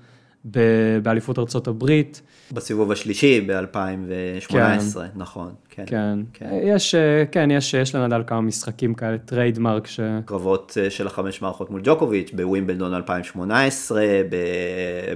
באליפות 1.03 1.39
ארצות 1.39 1.67
הברית. 1.67 2.21
בסיבוב 2.51 2.91
השלישי 2.91 3.41
ב-2018, 3.41 4.47
כן. 4.47 4.77
נכון. 5.15 5.53
כן, 5.69 5.83
כן. 5.85 6.19
כן. 6.33 6.49
יש, 6.63 6.95
אה, 6.95 7.23
כן, 7.31 7.51
יש, 7.51 7.73
יש 7.73 7.95
לנדל 7.95 8.23
כמה 8.27 8.41
משחקים 8.41 8.93
כאלה, 8.93 9.17
trademark 9.17 9.87
ש... 9.87 9.99
קרבות 10.25 10.77
של 10.89 11.07
החמש 11.07 11.41
מערכות 11.41 11.69
מול 11.69 11.81
ג'וקוביץ', 11.83 12.31
בווימבלדון 12.33 12.93
2018, 12.93 14.03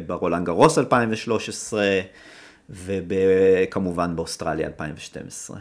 ברולאן 0.07 0.45
גארוס 0.45 0.77
2013. 0.77 2.01
וכמובן 2.69 4.15
באוסטרליה 4.15 4.67
2012. 4.67 5.57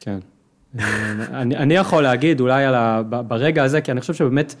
כן. 0.00 0.18
אני, 0.78 1.56
אני 1.56 1.74
יכול 1.74 2.02
להגיד 2.02 2.40
אולי 2.40 2.64
על 2.64 2.74
ה, 2.74 3.02
ברגע 3.02 3.64
הזה, 3.64 3.80
כי 3.80 3.92
אני 3.92 4.00
חושב 4.00 4.14
שבאמת 4.14 4.54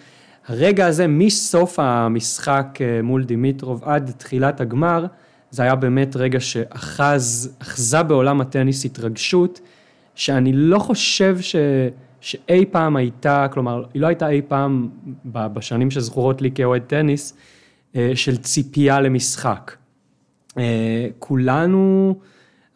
הרגע 0.46 0.86
הזה 0.86 1.06
מסוף 1.06 1.78
המשחק 1.78 2.78
אה, 2.80 3.02
מול 3.02 3.24
דימיטרוב 3.24 3.84
עד 3.84 4.12
תחילת 4.16 4.60
הגמר, 4.60 5.06
זה 5.50 5.62
היה 5.62 5.74
באמת 5.74 6.16
רגע 6.16 6.40
שאחז, 6.40 7.56
אחזה 7.62 8.02
בעולם 8.02 8.40
הטניס 8.40 8.84
התרגשות, 8.84 9.60
שאני 10.14 10.52
לא 10.52 10.78
חושב 10.78 11.40
ש, 11.40 11.56
שאי 12.20 12.66
פעם 12.66 12.96
הייתה, 12.96 13.46
כלומר, 13.52 13.84
היא 13.94 14.02
לא 14.02 14.06
הייתה 14.06 14.28
אי 14.28 14.42
פעם 14.48 14.88
בשנים 15.24 15.90
שזכורות 15.90 16.42
לי 16.42 16.50
כאוהד 16.54 16.82
טניס, 16.82 17.34
אה, 17.96 18.12
של 18.14 18.36
ציפייה 18.36 19.00
למשחק. 19.00 19.72
אה, 20.58 21.08
כולנו 21.18 22.14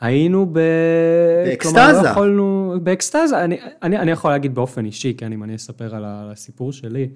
היינו 0.01 0.47
ב... 0.53 0.59
באקסטזה. 1.47 1.75
כלומר, 1.75 2.03
לא 2.03 2.09
יכולנו... 2.09 2.75
באקסטזה. 2.83 3.45
אני, 3.45 3.59
אני, 3.83 3.99
אני 3.99 4.11
יכול 4.11 4.31
להגיד 4.31 4.55
באופן 4.55 4.85
אישי, 4.85 5.15
כן, 5.15 5.33
אם 5.33 5.45
אני 5.45 5.55
אספר 5.55 5.95
על 5.95 6.05
הסיפור 6.07 6.73
שלי. 6.73 7.09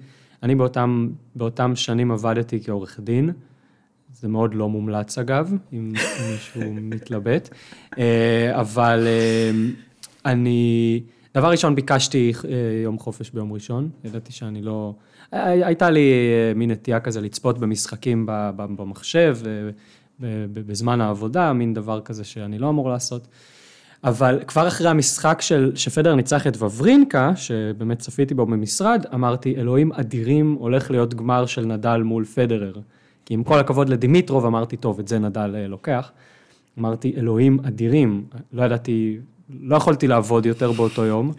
אני 0.43 0.55
באותם, 0.55 1.09
באותם 1.35 1.75
שנים 1.75 2.11
עבדתי 2.11 2.63
כעורך 2.63 2.99
דין. 2.99 3.29
זה 4.13 4.27
מאוד 4.27 4.53
לא 4.53 4.69
מומלץ 4.69 5.17
אגב, 5.17 5.53
אם 5.73 5.93
מישהו 6.31 6.61
מתלבט. 6.73 7.49
אה, 7.97 8.59
אבל 8.59 9.07
אה, 9.07 9.51
אני, 10.25 11.03
דבר 11.35 11.51
ראשון 11.51 11.75
ביקשתי 11.75 12.31
יום 12.83 12.99
חופש 12.99 13.29
ביום 13.29 13.53
ראשון, 13.53 13.89
ידעתי 14.03 14.31
שאני 14.31 14.61
לא... 14.61 14.93
הייתה 15.31 15.89
לי 15.89 16.11
מין 16.55 16.71
נטייה 16.71 16.99
כזה 16.99 17.21
לצפות 17.21 17.59
במשחקים 17.59 18.25
במחשב, 18.55 19.37
בזמן 20.53 21.01
העבודה, 21.01 21.53
מין 21.53 21.73
דבר 21.73 22.01
כזה 22.01 22.23
שאני 22.23 22.59
לא 22.59 22.69
אמור 22.69 22.89
לעשות. 22.89 23.27
אבל 24.03 24.39
כבר 24.47 24.67
אחרי 24.67 24.89
המשחק 24.89 25.41
של, 25.41 25.71
שפדר 25.75 26.15
ניצח 26.15 26.47
את 26.47 26.61
וברינקה, 26.61 27.31
שבאמת 27.35 27.99
צפיתי 27.99 28.33
בו 28.33 28.45
במשרד, 28.45 29.05
אמרתי, 29.13 29.55
אלוהים 29.55 29.91
אדירים, 29.93 30.55
הולך 30.59 30.91
להיות 30.91 31.13
גמר 31.13 31.45
של 31.45 31.65
נדל 31.65 32.01
מול 32.01 32.25
פדרר. 32.25 32.73
כי 33.25 33.33
עם 33.33 33.43
כל 33.43 33.59
הכבוד 33.59 33.89
לדימיטרוב, 33.89 34.45
אמרתי, 34.45 34.77
טוב, 34.77 34.99
את 34.99 35.07
זה 35.07 35.19
נדל 35.19 35.55
אה, 35.55 35.67
לוקח. 35.67 36.11
אמרתי, 36.79 37.13
אלוהים 37.17 37.59
אדירים, 37.67 38.25
לא 38.53 38.63
ידעתי, 38.63 39.17
לא 39.61 39.75
יכולתי 39.75 40.07
לעבוד 40.07 40.45
יותר 40.45 40.71
באותו 40.71 41.05
יום. 41.05 41.33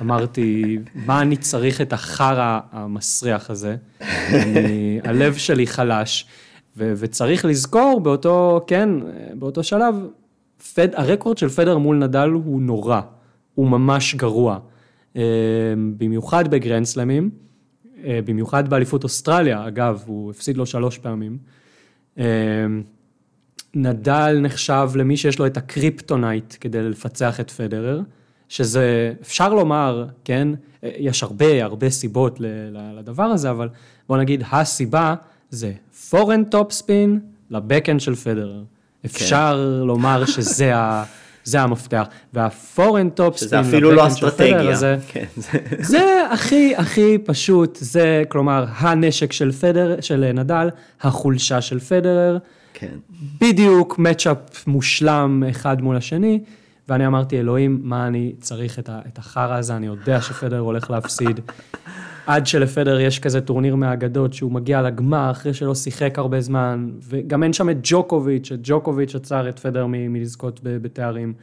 אמרתי, 0.00 0.78
מה 0.94 1.20
אני 1.20 1.36
צריך 1.36 1.80
את 1.80 1.92
החרא 1.92 2.60
המסריח 2.72 3.50
הזה? 3.50 3.76
אני, 4.32 5.00
הלב 5.04 5.34
שלי 5.34 5.66
חלש. 5.66 6.26
ו- 6.76 6.92
וצריך 6.96 7.44
לזכור 7.44 8.00
באותו, 8.00 8.64
כן, 8.66 8.90
באותו 9.34 9.62
שלב, 9.62 10.06
פד, 10.74 10.88
הרקורד 10.94 11.38
של 11.38 11.48
פדר 11.48 11.78
מול 11.78 11.96
נדל 11.96 12.28
הוא 12.28 12.62
נורא, 12.62 13.00
הוא 13.54 13.68
ממש 13.68 14.14
גרוע. 14.14 14.58
אה, 15.16 15.22
במיוחד 15.98 16.48
בגרנדסלמים, 16.48 17.30
אה, 18.04 18.20
במיוחד 18.24 18.68
באליפות 18.68 19.04
אוסטרליה, 19.04 19.68
אגב, 19.68 20.02
הוא 20.06 20.30
הפסיד 20.30 20.56
לו 20.56 20.66
שלוש 20.66 20.98
פעמים. 20.98 21.38
אה, 22.18 22.24
נדל 23.74 24.38
נחשב 24.40 24.90
למי 24.94 25.16
שיש 25.16 25.38
לו 25.38 25.46
את 25.46 25.56
ה 25.56 25.65
kryptonite 25.65 26.54
כדי 26.60 26.82
לפצח 26.82 27.40
את 27.40 27.50
פדרר, 27.50 28.00
שזה, 28.48 29.12
אפשר 29.22 29.54
לומר, 29.54 30.06
כן, 30.24 30.48
יש 30.82 31.22
הרבה, 31.22 31.64
הרבה 31.64 31.90
סיבות 31.90 32.40
לדבר 32.72 33.22
הזה, 33.22 33.50
אבל 33.50 33.68
בוא 34.08 34.16
נגיד, 34.16 34.42
הסיבה 34.52 35.14
זה 35.54 35.72
forehand 36.10 36.44
topspin 36.44 36.72
ל 36.72 37.20
backhand 37.50 38.00
של 38.00 38.14
פדרר. 38.14 38.62
אפשר 39.06 39.78
כן. 39.80 39.86
לומר 39.86 40.24
שזה 40.24 40.76
ה... 40.76 41.04
זה 41.44 41.60
המפתח. 41.60 42.06
וה 42.32 43.10
forehand 43.10 43.36
topspin, 43.36 43.48
שזה 43.48 43.60
אפילו 43.60 43.92
לא 43.92 44.06
אסטרטגיה. 44.06 44.74
זה, 44.74 44.96
כן. 45.08 45.24
זה 45.92 46.22
הכי 46.32 46.76
הכי 46.76 47.18
פשוט, 47.18 47.78
זה 47.80 48.22
כלומר 48.28 48.64
הנשק 48.76 49.32
של 49.32 49.52
פדר, 49.52 50.00
של 50.00 50.32
נדל, 50.34 50.68
החולשה 51.00 51.60
של 51.60 51.80
פדרר. 51.80 52.38
כן. 52.74 52.96
בדיוק 53.40 53.98
מצ'אפ 53.98 54.66
מושלם 54.66 55.42
אחד 55.50 55.82
מול 55.82 55.96
השני, 55.96 56.40
ואני 56.88 57.06
אמרתי, 57.06 57.38
אלוהים, 57.38 57.80
מה 57.82 58.06
אני 58.06 58.32
צריך 58.40 58.78
את 58.88 59.18
החרא 59.18 59.56
הזה, 59.56 59.76
אני 59.76 59.86
יודע 59.86 60.20
שפדר 60.20 60.58
הולך 60.58 60.90
להפסיד. 60.90 61.40
עד 62.26 62.46
שלפדר 62.46 63.00
יש 63.00 63.18
כזה 63.18 63.40
טורניר 63.40 63.76
מהאגדות 63.76 64.34
שהוא 64.34 64.52
מגיע 64.52 64.82
לגמר 64.82 65.30
אחרי 65.30 65.54
שלא 65.54 65.74
שיחק 65.74 66.18
הרבה 66.18 66.40
זמן, 66.40 66.90
וגם 67.00 67.42
אין 67.42 67.52
שם 67.52 67.70
את 67.70 67.76
ג'וקוביץ', 67.82 68.52
את 68.52 68.58
ג'וקוביץ' 68.62 69.14
עצר 69.14 69.48
את 69.48 69.58
פדר 69.58 69.86
מלזכות 69.88 70.60
בתארים. 70.62 71.34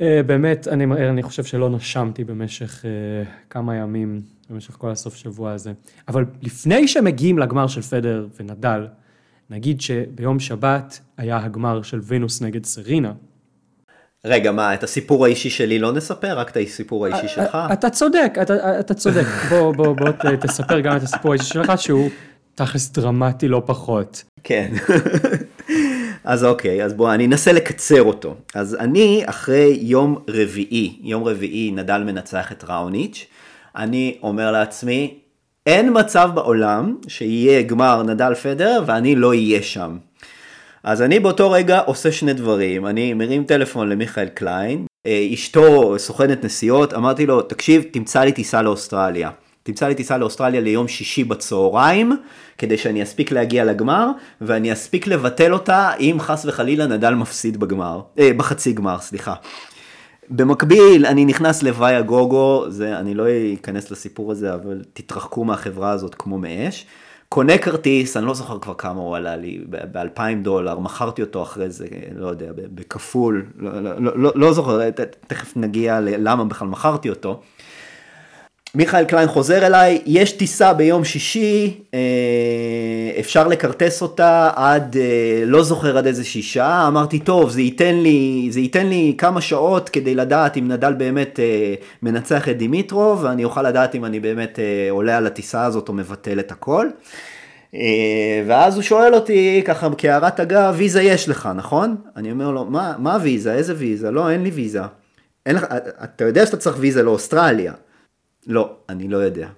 אה, 0.00 0.20
באמת, 0.26 0.68
אני, 0.68 0.84
אני 0.84 1.22
חושב 1.22 1.44
שלא 1.44 1.70
נשמתי 1.70 2.24
במשך 2.24 2.82
uh, 2.82 3.28
כמה 3.50 3.76
ימים, 3.76 4.20
במשך 4.50 4.74
כל 4.78 4.90
הסוף 4.90 5.14
שבוע 5.14 5.52
הזה. 5.52 5.72
אבל 6.08 6.24
לפני 6.42 6.88
שמגיעים 6.88 7.38
לגמר 7.38 7.66
של 7.66 7.82
פדר 7.82 8.26
ונדל, 8.40 8.86
נגיד 9.50 9.80
שביום 9.80 10.40
שבת 10.40 11.00
היה 11.16 11.44
הגמר 11.44 11.82
של 11.82 12.00
וינוס 12.02 12.42
נגד 12.42 12.64
סרינה. 12.64 13.12
רגע, 14.24 14.52
מה, 14.52 14.74
את 14.74 14.82
הסיפור 14.82 15.24
האישי 15.24 15.50
שלי 15.50 15.78
לא 15.78 15.92
נספר? 15.92 16.38
רק 16.38 16.50
את 16.50 16.56
הסיפור 16.56 17.06
האישי 17.06 17.28
שלך? 17.28 17.58
אתה 17.72 17.90
צודק, 17.90 18.32
אתה, 18.42 18.80
אתה 18.80 18.94
צודק. 18.94 19.26
בוא, 19.50 19.74
בוא, 19.74 19.92
בוא 19.92 20.08
תספר 20.40 20.80
גם 20.80 20.96
את 20.96 21.02
הסיפור 21.02 21.32
האישי 21.32 21.46
שלך, 21.46 21.72
שהוא 21.76 22.10
תכלס 22.54 22.90
דרמטי 22.90 23.48
לא 23.48 23.62
פחות. 23.66 24.24
כן. 24.44 24.72
אז 26.24 26.44
אוקיי, 26.44 26.84
אז 26.84 26.92
בוא, 26.92 27.14
אני 27.14 27.26
אנסה 27.26 27.52
לקצר 27.52 28.02
אותו. 28.02 28.34
אז 28.54 28.74
אני, 28.74 29.22
אחרי 29.26 29.78
יום 29.80 30.18
רביעי, 30.28 30.98
יום 31.02 31.24
רביעי 31.24 31.70
נדל 31.70 32.02
מנצח 32.02 32.52
את 32.52 32.64
ראוניץ', 32.68 33.26
אני 33.76 34.18
אומר 34.22 34.52
לעצמי, 34.52 35.18
אין 35.66 35.90
מצב 36.00 36.30
בעולם 36.34 36.96
שיהיה 37.08 37.62
גמר 37.62 38.02
נדל 38.02 38.34
פדר 38.34 38.82
ואני 38.86 39.16
לא 39.16 39.28
אהיה 39.28 39.62
שם. 39.62 39.96
אז 40.86 41.02
אני 41.02 41.20
באותו 41.20 41.50
רגע 41.50 41.78
עושה 41.78 42.12
שני 42.12 42.32
דברים, 42.32 42.86
אני 42.86 43.14
מרים 43.14 43.44
טלפון 43.44 43.88
למיכאל 43.88 44.28
קליין, 44.28 44.86
אה, 45.06 45.28
אשתו 45.34 45.94
סוכנת 45.98 46.44
נסיעות, 46.44 46.94
אמרתי 46.94 47.26
לו, 47.26 47.42
תקשיב, 47.42 47.84
תמצא 47.90 48.20
לי 48.20 48.32
טיסה 48.32 48.62
לאוסטרליה. 48.62 49.30
תמצא 49.62 49.88
לי 49.88 49.94
טיסה 49.94 50.18
לאוסטרליה 50.18 50.60
ליום 50.60 50.88
שישי 50.88 51.24
בצהריים, 51.24 52.12
כדי 52.58 52.78
שאני 52.78 53.02
אספיק 53.02 53.32
להגיע 53.32 53.64
לגמר, 53.64 54.10
ואני 54.40 54.72
אספיק 54.72 55.06
לבטל 55.06 55.52
אותה 55.52 55.90
אם 56.00 56.16
חס 56.20 56.44
וחלילה 56.44 56.86
נדל 56.86 57.14
מפסיד 57.14 57.56
בגמר, 57.56 58.00
אה, 58.18 58.32
בחצי 58.36 58.72
גמר, 58.72 58.98
סליחה. 59.00 59.34
במקביל, 60.28 61.06
אני 61.06 61.24
נכנס 61.24 61.62
לוויה 61.62 62.02
גוגו, 62.02 62.64
זה, 62.68 62.98
אני 62.98 63.14
לא 63.14 63.24
אכנס 63.60 63.90
לסיפור 63.90 64.32
הזה, 64.32 64.54
אבל 64.54 64.82
תתרחקו 64.92 65.44
מהחברה 65.44 65.90
הזאת 65.90 66.14
כמו 66.14 66.38
מאש. 66.38 66.86
קונה 67.28 67.58
כרטיס, 67.58 68.16
אני 68.16 68.26
לא 68.26 68.34
זוכר 68.34 68.58
כבר 68.58 68.74
כמה 68.74 69.00
הוא 69.00 69.16
עלה 69.16 69.36
לי, 69.36 69.64
ב-2,000 69.70 70.42
דולר, 70.42 70.78
מכרתי 70.78 71.22
אותו 71.22 71.42
אחרי 71.42 71.70
זה, 71.70 71.86
לא 72.16 72.26
יודע, 72.26 72.52
בכפול, 72.56 73.46
לא, 73.58 73.82
לא, 73.82 74.16
לא, 74.16 74.32
לא, 74.34 74.52
זוכר, 74.52 74.90
תכף 75.26 75.56
נגיע 75.56 76.00
ללמה 76.00 76.44
בכלל 76.44 76.68
מכרתי 76.68 77.10
אותו. 77.10 77.40
מיכאל 78.76 79.04
קליין 79.04 79.28
חוזר 79.28 79.66
אליי, 79.66 80.02
יש 80.06 80.32
טיסה 80.32 80.72
ביום 80.72 81.04
שישי, 81.04 81.80
אה, 81.94 82.00
אפשר 83.20 83.48
לכרטס 83.48 84.02
אותה 84.02 84.50
עד, 84.56 84.96
אה, 84.96 85.42
לא 85.46 85.62
זוכר 85.62 85.98
עד 85.98 86.06
איזה 86.06 86.24
שישה, 86.24 86.84
אמרתי 86.88 87.18
טוב, 87.18 87.50
זה 87.50 87.60
ייתן 87.60 87.94
לי, 87.94 88.48
זה 88.50 88.60
ייתן 88.60 88.86
לי 88.86 89.14
כמה 89.18 89.40
שעות 89.40 89.88
כדי 89.88 90.14
לדעת 90.14 90.56
אם 90.56 90.68
נדל 90.68 90.92
באמת 90.92 91.40
אה, 91.40 91.74
מנצח 92.02 92.48
את 92.48 92.58
דימיטרוב, 92.58 93.24
ואני 93.24 93.44
אוכל 93.44 93.62
לדעת 93.62 93.94
אם 93.94 94.04
אני 94.04 94.20
באמת 94.20 94.58
עולה 94.90 95.16
על 95.16 95.26
הטיסה 95.26 95.64
הזאת 95.64 95.88
או 95.88 95.94
מבטל 95.94 96.40
את 96.40 96.52
הכל. 96.52 96.88
ואז 98.46 98.74
הוא 98.74 98.82
שואל 98.82 99.14
אותי 99.14 99.62
ככה 99.66 99.88
כהערת 99.98 100.40
אגב, 100.40 100.74
ויזה 100.76 101.02
יש 101.02 101.28
לך, 101.28 101.48
נכון? 101.56 101.96
אני 102.16 102.30
אומר 102.30 102.50
לו, 102.50 102.64
מה, 102.64 102.94
מה 102.98 103.18
ויזה? 103.22 103.54
איזה 103.54 103.74
ויזה? 103.76 104.10
לא, 104.10 104.30
אין 104.30 104.42
לי 104.42 104.50
ויזה. 104.50 104.80
אין 105.46 105.56
לך, 105.56 105.64
אתה 106.04 106.24
יודע 106.24 106.46
שאתה 106.46 106.56
צריך 106.56 106.76
ויזה 106.80 107.02
לאוסטרליה. 107.02 107.72
לא, 108.46 108.76
אני 108.88 109.08
לא 109.08 109.16
יודע. 109.16 109.48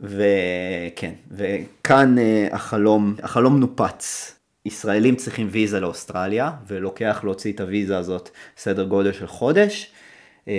וכן, 0.00 1.12
וכאן 1.30 2.18
אה, 2.18 2.48
החלום, 2.52 3.14
החלום 3.22 3.60
נופץ. 3.60 4.34
ישראלים 4.66 5.16
צריכים 5.16 5.48
ויזה 5.50 5.80
לאוסטרליה, 5.80 6.50
ולוקח 6.66 7.20
להוציא 7.24 7.52
את 7.52 7.60
הוויזה 7.60 7.98
הזאת 7.98 8.30
סדר 8.56 8.84
גודל 8.84 9.12
של 9.12 9.26
חודש, 9.26 9.92
אה, 10.48 10.54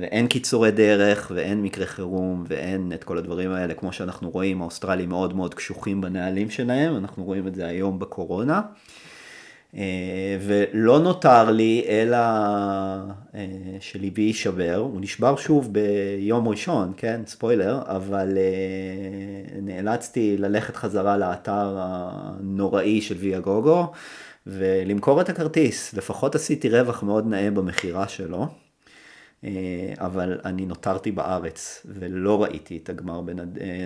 ואין 0.00 0.26
קיצורי 0.26 0.70
דרך, 0.70 1.32
ואין 1.34 1.62
מקרה 1.62 1.86
חירום, 1.86 2.44
ואין 2.48 2.92
את 2.94 3.04
כל 3.04 3.18
הדברים 3.18 3.50
האלה, 3.50 3.74
כמו 3.74 3.92
שאנחנו 3.92 4.30
רואים, 4.30 4.62
האוסטרלים 4.62 5.08
מאוד 5.08 5.36
מאוד 5.36 5.54
קשוחים 5.54 6.00
בנהלים 6.00 6.50
שלהם, 6.50 6.96
אנחנו 6.96 7.24
רואים 7.24 7.48
את 7.48 7.54
זה 7.54 7.66
היום 7.66 7.98
בקורונה. 7.98 8.60
אה, 9.76 10.36
ולא 10.40 10.98
נותר 10.98 11.50
לי 11.50 11.84
אלא 11.88 12.16
אה, 12.16 13.46
שליבי 13.80 14.22
יישבר, 14.22 14.76
הוא 14.76 15.00
נשבר 15.00 15.36
שוב 15.36 15.72
ביום 15.72 16.48
ראשון, 16.48 16.92
כן, 16.96 17.20
ספוילר, 17.26 17.82
אבל 17.86 18.38
אה, 18.38 19.60
נאלצתי 19.62 20.36
ללכת 20.36 20.76
חזרה 20.76 21.16
לאתר 21.16 21.76
הנוראי 21.78 23.00
של 23.00 23.14
ויה 23.18 23.40
גוגו 23.40 23.92
ולמכור 24.46 25.20
את 25.20 25.28
הכרטיס, 25.28 25.94
לפחות 25.94 26.34
עשיתי 26.34 26.68
רווח 26.68 27.02
מאוד 27.02 27.26
נאה 27.26 27.50
במכירה 27.50 28.08
שלו. 28.08 28.46
אבל 29.98 30.40
אני 30.44 30.66
נותרתי 30.66 31.12
בארץ 31.12 31.86
ולא 31.88 32.42
ראיתי 32.42 32.80
את 32.82 32.88
הגמר 32.88 33.20
בין 33.20 33.38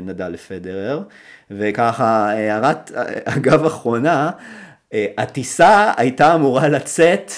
נדל 0.02 0.28
לפדרר 0.28 1.02
וככה 1.50 2.30
הערת 2.30 2.90
אגב 3.24 3.64
אחרונה 3.64 4.30
הטיסה 4.94 5.92
הייתה 5.96 6.34
אמורה 6.34 6.68
לצאת 6.68 7.32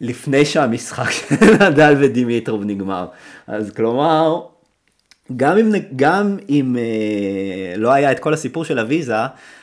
לפני 0.00 0.44
שהמשחק 0.44 1.10
של 1.10 1.34
נדל 1.60 1.96
ודימיטרוב 1.98 2.64
נגמר. 2.64 3.06
אז 3.46 3.70
כלומר, 3.70 4.40
גם 5.36 5.58
אם, 5.58 5.72
גם 5.96 6.36
אם 6.48 6.76
אה, 6.78 7.76
לא 7.76 7.92
היה 7.92 8.12
את 8.12 8.18
כל 8.18 8.34
הסיפור 8.34 8.64
של 8.64 8.78
הוויזה, 8.78 9.14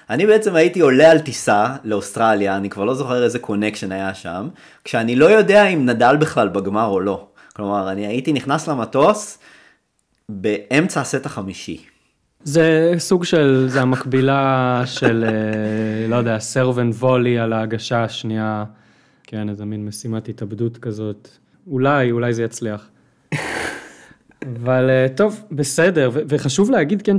אני 0.10 0.26
בעצם 0.26 0.56
הייתי 0.56 0.80
עולה 0.80 1.12
על 1.12 1.20
טיסה 1.20 1.76
לאוסטרליה, 1.84 2.58
אני 2.58 2.70
כבר 2.70 2.86
לא 2.86 2.94
זוכר 2.94 3.24
איזה 3.24 3.40
connection 3.40 3.92
היה 3.92 4.14
שם, 4.14 4.50
כשאני 4.84 5.16
לא 5.16 5.26
יודע 5.26 5.68
אם 5.68 5.86
נדל 5.86 6.16
בכלל 6.20 6.48
בגמר 6.48 6.88
או 6.88 7.00
לא. 7.00 7.28
כלומר, 7.56 7.92
אני 7.92 8.08
הייתי 8.08 8.34
נכנס 8.34 8.68
למטוס 8.68 9.38
באמצע 10.30 11.02
הסט 11.02 11.26
החמישי. 11.26 11.95
זה 12.46 12.94
סוג 12.98 13.24
של, 13.24 13.66
זה 13.70 13.82
המקבילה 13.82 14.82
של, 14.86 15.26
אה, 15.28 16.08
לא 16.08 16.16
יודע, 16.16 16.40
סרבן 16.40 16.90
וולי 16.90 17.40
על 17.40 17.54
ההגשה 17.54 18.04
השנייה, 18.04 18.64
כן, 19.24 19.50
איזה 19.50 19.66
מין 19.66 19.86
משימת 19.86 20.30
התאבדות 20.30 20.78
כזאת. 20.78 21.28
אולי, 21.68 22.12
אולי 22.12 22.34
זה 22.34 22.44
יצליח. 22.44 22.90
אבל 24.44 24.90
אה, 24.90 25.08
טוב, 25.16 25.44
בסדר, 25.52 26.10
וחשוב 26.14 26.72
להגיד, 26.72 27.02
כן, 27.02 27.16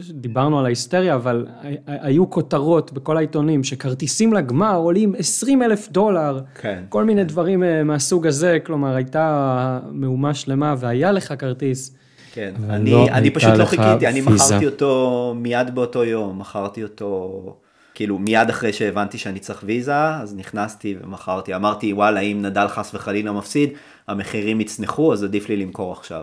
שדיברנו 0.00 0.58
על 0.58 0.64
ההיסטריה, 0.64 1.14
אבל 1.14 1.46
היו 1.86 2.30
כותרות 2.30 2.92
בכל 2.92 3.16
העיתונים 3.16 3.64
שכרטיסים 3.64 4.32
לגמר 4.32 4.76
עולים 4.76 5.14
20 5.18 5.62
אלף 5.62 5.88
דולר, 5.88 6.40
כן. 6.54 6.82
כל 6.88 7.04
מיני 7.04 7.24
דברים 7.24 7.64
אה, 7.64 7.84
מהסוג 7.84 8.26
הזה, 8.26 8.58
כלומר, 8.66 8.94
הייתה 8.94 9.80
מהומה 9.92 10.34
שלמה 10.34 10.74
והיה 10.78 11.12
לך 11.12 11.34
כרטיס. 11.38 11.94
כן, 12.32 12.54
אני, 12.70 12.90
לא 12.90 13.08
אני 13.08 13.30
פשוט 13.30 13.50
לא 13.50 13.64
חיכיתי, 13.64 14.06
אני 14.06 14.20
מכרתי 14.20 14.66
אותו 14.66 15.34
מיד 15.36 15.74
באותו 15.74 16.04
יום, 16.04 16.38
מכרתי 16.38 16.82
אותו, 16.82 17.56
כאילו 17.94 18.18
מיד 18.18 18.48
אחרי 18.48 18.72
שהבנתי 18.72 19.18
שאני 19.18 19.38
צריך 19.38 19.62
ויזה, 19.64 20.08
אז 20.14 20.34
נכנסתי 20.36 20.96
ומכרתי, 21.02 21.54
אמרתי 21.54 21.92
וואלה 21.92 22.20
אם 22.20 22.42
נדל 22.42 22.68
חס 22.68 22.94
וחלילה 22.94 23.32
מפסיד, 23.32 23.70
המחירים 24.08 24.60
יצנחו, 24.60 25.12
אז 25.12 25.24
עדיף 25.24 25.48
לי 25.48 25.56
למכור 25.56 25.92
עכשיו. 25.92 26.22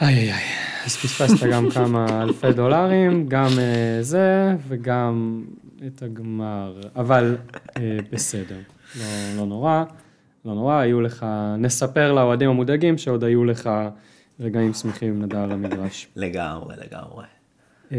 איי 0.00 0.14
איי 0.14 0.32
איי, 0.32 0.42
אז 0.86 0.96
פספסת 0.96 1.46
גם 1.46 1.70
כמה 1.74 2.22
אלפי 2.22 2.52
דולרים, 2.52 3.28
גם 3.28 3.48
uh, 3.48 3.58
זה 4.00 4.54
וגם 4.68 5.44
את 5.86 6.02
הגמר, 6.02 6.80
אבל 6.96 7.36
uh, 7.68 7.78
בסדר, 8.12 8.58
לא, 8.98 9.04
לא 9.36 9.46
נורא. 9.46 9.84
לא 10.44 10.54
נורא, 10.54 10.74
היו 10.74 11.00
לך, 11.00 11.26
נספר 11.58 12.12
לאוהדים 12.12 12.50
המודאגים 12.50 12.98
שעוד 12.98 13.24
היו 13.24 13.44
לך 13.44 13.70
רגעים 14.42 14.72
שמחים 14.72 15.08
עם 15.08 15.22
נדל 15.22 15.36
על 15.36 15.52
המגרש. 15.52 16.08
לגמרי, 16.16 16.74
לגמרי. 16.76 17.24
אמ, 17.92 17.98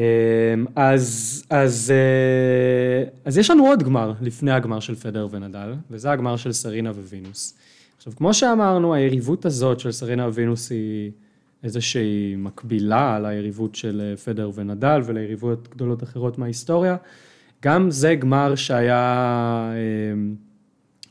אז, 0.76 1.44
אז, 1.50 1.94
אה, 1.96 3.10
אז 3.26 3.38
יש 3.38 3.50
לנו 3.50 3.68
עוד 3.68 3.84
גמר 3.84 4.14
לפני 4.22 4.52
הגמר 4.52 4.80
של 4.80 4.96
פדר 4.96 5.28
ונדל, 5.32 5.74
וזה 5.92 6.12
הגמר 6.12 6.36
של 6.36 6.52
סרינה 6.52 6.92
ווינוס. 6.92 7.58
עכשיו, 7.98 8.14
כמו 8.16 8.34
שאמרנו, 8.34 8.94
היריבות 8.94 9.46
הזאת 9.46 9.80
של 9.80 9.92
סרינה 9.92 10.28
ווינוס 10.28 10.72
היא 10.72 11.12
איזושהי 11.64 12.36
מקבילה 12.38 13.20
ליריבות 13.20 13.76
של 13.76 14.02
אה, 14.04 14.18
פדר 14.18 14.52
ונדל 14.56 15.02
וליריבויות 15.06 15.68
גדולות 15.76 16.04
אחרות 16.04 16.38
מההיסטוריה. 16.38 16.96
גם 17.64 17.92
זה 17.92 18.16
גמר 18.16 18.56
שהיה, 18.56 19.72
אמ, 20.14 20.36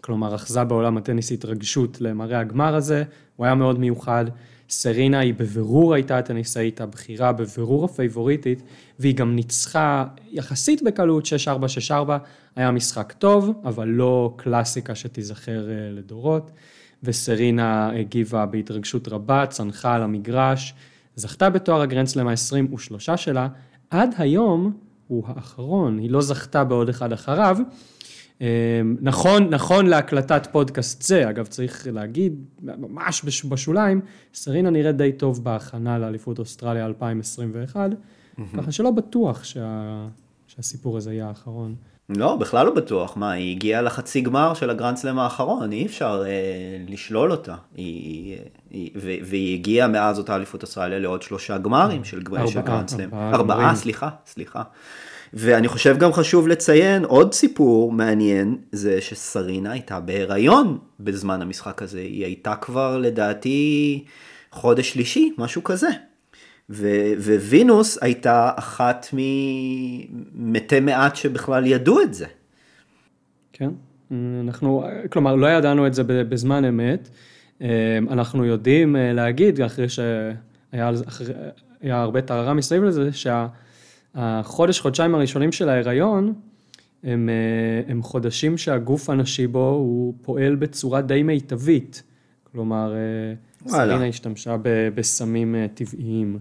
כלומר, 0.00 0.34
אחזה 0.34 0.64
בעולם 0.64 0.96
הטניס 0.96 1.32
התרגשות 1.32 2.00
למראה 2.00 2.40
הגמר 2.40 2.74
הזה, 2.74 3.04
הוא 3.36 3.46
היה 3.46 3.54
מאוד 3.54 3.80
מיוחד. 3.80 4.24
סרינה 4.73 5.19
היא 5.19 5.35
בבירור 5.35 5.94
הייתה 5.94 6.19
הטניסאית 6.19 6.81
הבכירה, 6.81 7.32
בבירור 7.32 7.85
הפייבוריטית, 7.85 8.62
והיא 8.99 9.15
גם 9.15 9.36
ניצחה 9.36 10.05
יחסית 10.31 10.82
בקלות 10.82 11.24
6-4-6-4, 11.90 11.93
היה 12.57 12.70
משחק 12.70 13.12
טוב, 13.12 13.53
אבל 13.65 13.89
לא 13.89 14.35
קלאסיקה 14.36 14.94
שתיזכר 14.94 15.70
אה, 15.70 15.90
לדורות, 15.90 16.51
וסרינה 17.03 17.90
הגיבה 18.01 18.47
בהתרגשות 18.47 19.09
רבה, 19.09 19.47
צנחה 19.47 19.94
על 19.94 20.03
המגרש, 20.03 20.74
זכתה 21.16 21.51
בתואר 21.51 21.81
הגרנדסלם 21.81 22.28
ה-23 22.28 23.16
שלה, 23.16 23.49
עד 23.90 24.15
היום 24.19 24.73
הוא 25.09 25.24
האחרון, 25.27 25.99
היא 25.99 26.11
לא 26.11 26.20
זכתה 26.20 26.65
בעוד 26.65 26.89
אחד 26.89 27.12
אחריו. 27.12 27.57
אמ, 28.43 28.97
נכון, 29.01 29.48
נכון 29.48 29.86
להקלטת 29.86 30.47
פודקאסט 30.52 31.02
זה, 31.02 31.31
אגב 31.31 31.47
צריך 31.47 31.86
להגיד, 31.93 32.44
ממש 32.62 33.24
בשוליים, 33.48 34.01
סרינה 34.35 34.70
נראית 34.70 34.97
די 34.97 35.12
טוב 35.12 35.44
בהכנה 35.44 35.98
לאליפות 35.98 36.39
אוסטרליה 36.39 36.86
2021, 36.86 37.90
ככה 38.56 38.73
שלא 38.73 38.90
בטוח 38.90 39.44
שה, 39.44 40.06
שהסיפור 40.47 40.97
הזה 40.97 41.12
יהיה 41.12 41.28
האחרון. 41.28 41.74
לא, 42.09 42.36
בכלל 42.36 42.66
לא 42.66 42.74
בטוח. 42.74 43.16
מה, 43.16 43.32
היא 43.32 43.56
הגיעה 43.56 43.82
לחצי 43.82 44.20
גמר 44.20 44.55
של 44.55 44.70
הגרנדסלם 44.70 45.19
האחרון, 45.19 45.73
אי 45.73 45.86
אפשר 45.86 46.23
אה, 46.27 46.31
לשלול 46.89 47.31
אותה. 47.31 47.55
היא, 47.74 48.36
היא, 48.70 48.90
ו, 48.97 49.12
והיא 49.24 49.59
הגיעה 49.59 49.89
מאז 49.89 50.19
אותה 50.19 50.36
אליפות 50.36 50.62
אוסטרליה 50.62 50.98
לעוד 50.98 51.23
שלושה 51.23 51.59
גמרים 51.59 52.05
של, 52.05 52.23
ארבעה, 52.27 52.47
של 52.47 52.60
גרנדסלם. 52.60 53.05
ארבעה 53.05 53.31
ארבעה, 53.35 53.56
גמרים. 53.59 53.74
סליחה, 53.74 54.09
סליחה. 54.27 54.62
ואני 55.34 55.68
חושב 55.68 55.98
גם 55.98 56.12
חשוב 56.12 56.48
לציין 56.48 57.04
עוד 57.04 57.34
סיפור 57.34 57.92
מעניין, 57.92 58.56
זה 58.72 59.00
שסרינה 59.00 59.72
הייתה 59.72 60.00
בהיריון 60.00 60.78
בזמן 61.00 61.42
המשחק 61.42 61.82
הזה. 61.82 61.98
היא 62.00 62.24
הייתה 62.24 62.54
כבר 62.56 62.98
לדעתי 62.98 64.04
חודש 64.50 64.92
שלישי, 64.92 65.32
משהו 65.38 65.64
כזה. 65.64 65.88
ו- 66.70 67.12
ווינוס 67.48 67.98
הייתה 68.02 68.50
אחת 68.56 69.06
ממתי 69.12 70.80
מעט 70.80 71.16
שבכלל 71.16 71.66
ידעו 71.66 72.02
את 72.02 72.14
זה. 72.14 72.26
כן, 73.52 73.70
אנחנו, 74.40 74.84
כלומר, 75.10 75.34
לא 75.34 75.46
ידענו 75.46 75.86
את 75.86 75.94
זה 75.94 76.02
בזמן 76.04 76.64
אמת. 76.64 77.09
אנחנו 78.10 78.44
יודעים 78.44 78.96
אה, 78.96 79.12
להגיד, 79.12 79.60
אחרי 79.60 79.88
שהיה 79.88 80.90
אחרי- 81.09 81.34
הרבה 81.82 82.20
טררה 82.20 82.54
מסביב 82.54 82.84
לזה, 82.84 83.12
שהחודש, 84.16 84.80
חודשיים 84.80 85.14
הראשונים 85.14 85.52
של 85.52 85.68
ההיריון, 85.68 86.32
הם, 87.05 87.28
אה, 87.28 87.93
הם 87.93 88.02
חודשים 88.02 88.59
שהגוף 88.59 89.10
הנשי 89.10 89.47
בו 89.47 89.68
הוא 89.68 90.14
פועל 90.22 90.55
בצורה 90.55 91.01
די 91.01 91.22
מיטבית. 91.22 92.02
כלומר, 92.52 92.94
אה, 92.94 92.98
וואלה. 93.62 93.93
סרינה 93.93 94.06
השתמשה 94.06 94.56
ב- 94.62 94.89
בסמים 94.94 95.55
אה, 95.55 95.66
טבעיים. 95.74 96.39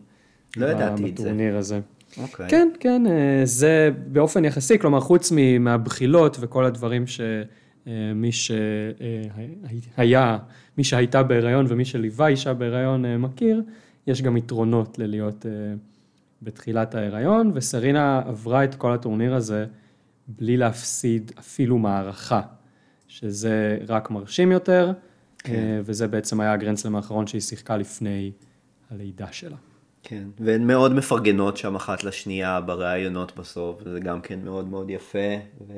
לא 0.57 0.65
ידעתי 0.65 1.09
את 1.09 1.17
זה. 1.17 1.23
בטורניר 1.23 1.57
הזה. 1.57 1.79
אוקיי. 2.21 2.49
כן, 2.49 2.69
כן, 2.79 3.03
זה 3.43 3.89
באופן 4.07 4.45
יחסי, 4.45 4.79
כלומר, 4.79 4.99
חוץ 4.99 5.31
מהבחילות 5.59 6.37
וכל 6.39 6.65
הדברים 6.65 7.03
שמי 7.07 8.31
שהיה, 8.31 10.37
מי 10.77 10.83
שהייתה 10.83 11.23
בהיריון 11.23 11.65
ומי 11.69 11.85
שליווה 11.85 12.27
אישה 12.27 12.53
בהיריון 12.53 13.17
מכיר, 13.17 13.63
יש 14.07 14.21
גם 14.21 14.37
יתרונות 14.37 14.99
ללהיות 14.99 15.45
אה, 15.45 15.51
בתחילת 16.41 16.95
ההיריון, 16.95 17.51
וסרינה 17.55 18.21
עברה 18.25 18.63
את 18.63 18.75
כל 18.75 18.93
הטורניר 18.93 19.35
הזה 19.35 19.65
בלי 20.27 20.57
להפסיד 20.57 21.31
אפילו 21.39 21.77
מערכה, 21.77 22.41
שזה 23.07 23.77
רק 23.87 24.11
מרשים 24.11 24.51
יותר, 24.51 24.91
כן. 25.37 25.81
וזה 25.85 26.07
בעצם 26.07 26.41
היה 26.41 26.53
הגרנדסלם 26.53 26.95
האחרון 26.95 27.27
שהיא 27.27 27.41
שיחקה 27.41 27.77
לפני 27.77 28.31
הלידה 28.89 29.27
שלה. 29.31 29.57
כן, 30.03 30.27
והן 30.39 30.67
מאוד 30.67 30.93
מפרגנות 30.93 31.57
שם 31.57 31.75
אחת 31.75 32.03
לשנייה 32.03 32.61
בראיונות 32.61 33.37
בסוף, 33.37 33.81
וזה 33.85 33.99
גם 33.99 34.21
כן 34.21 34.39
מאוד 34.43 34.67
מאוד 34.67 34.89
יפה, 34.89 35.35
ו... 35.67 35.73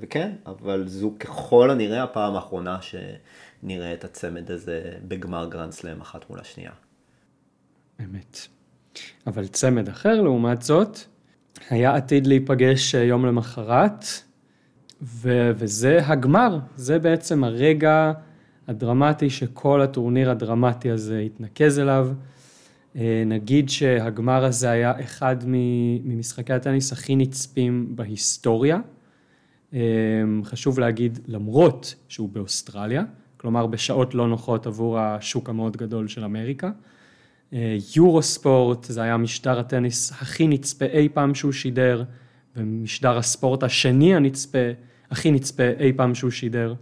וכן, 0.00 0.32
אבל 0.46 0.88
זו 0.88 1.14
ככל 1.20 1.70
הנראה 1.70 2.02
הפעם 2.02 2.34
האחרונה 2.34 2.78
שנראה 2.82 3.92
את 3.92 4.04
הצמד 4.04 4.50
הזה 4.50 4.92
בגמר 5.08 5.48
גרנד 5.50 5.72
סלאם 5.72 6.00
אחת 6.00 6.30
מול 6.30 6.40
השנייה. 6.40 6.72
אמת. 8.00 8.38
אבל 9.26 9.46
צמד 9.46 9.88
אחר, 9.88 10.22
לעומת 10.22 10.62
זאת, 10.62 10.98
היה 11.70 11.96
עתיד 11.96 12.26
להיפגש 12.26 12.94
אה, 12.94 13.02
יום 13.02 13.26
למחרת, 13.26 14.04
ו- 15.02 15.50
וזה 15.56 15.98
הגמר, 16.06 16.58
זה 16.76 16.98
בעצם 16.98 17.44
הרגע 17.44 18.12
הדרמטי 18.68 19.30
שכל 19.30 19.80
הטורניר 19.82 20.30
הדרמטי 20.30 20.90
הזה 20.90 21.18
התנקז 21.18 21.78
אליו. 21.78 22.08
אה, 22.96 23.22
נגיד 23.26 23.68
שהגמר 23.68 24.44
הזה 24.44 24.70
היה 24.70 25.00
אחד 25.00 25.36
ממשחקי 26.04 26.52
הטניס 26.52 26.92
הכי 26.92 27.16
נצפים 27.16 27.96
בהיסטוריה. 27.96 28.78
אה, 29.74 29.80
חשוב 30.44 30.78
להגיד, 30.78 31.18
למרות 31.26 31.94
שהוא 32.08 32.28
באוסטרליה, 32.28 33.04
כלומר 33.36 33.66
בשעות 33.66 34.14
לא 34.14 34.28
נוחות 34.28 34.66
עבור 34.66 34.98
השוק 34.98 35.48
המאוד 35.48 35.76
גדול 35.76 36.08
של 36.08 36.24
אמריקה. 36.24 36.70
אה, 37.54 37.76
יורו 37.96 38.22
ספורט, 38.22 38.84
זה 38.84 39.02
היה 39.02 39.16
משדר 39.16 39.58
הטניס 39.58 40.12
הכי 40.12 40.46
נצפה 40.46 40.84
אי 40.84 41.08
פעם 41.08 41.34
שהוא 41.34 41.52
שידר, 41.52 42.04
ומשדר 42.56 43.18
הספורט 43.18 43.62
השני 43.62 44.14
הנצפה, 44.14 44.58
הכי 45.10 45.30
נצפה 45.30 45.62
אי 45.80 45.92
פעם 45.92 46.14
שהוא 46.14 46.30
שידר. 46.30 46.74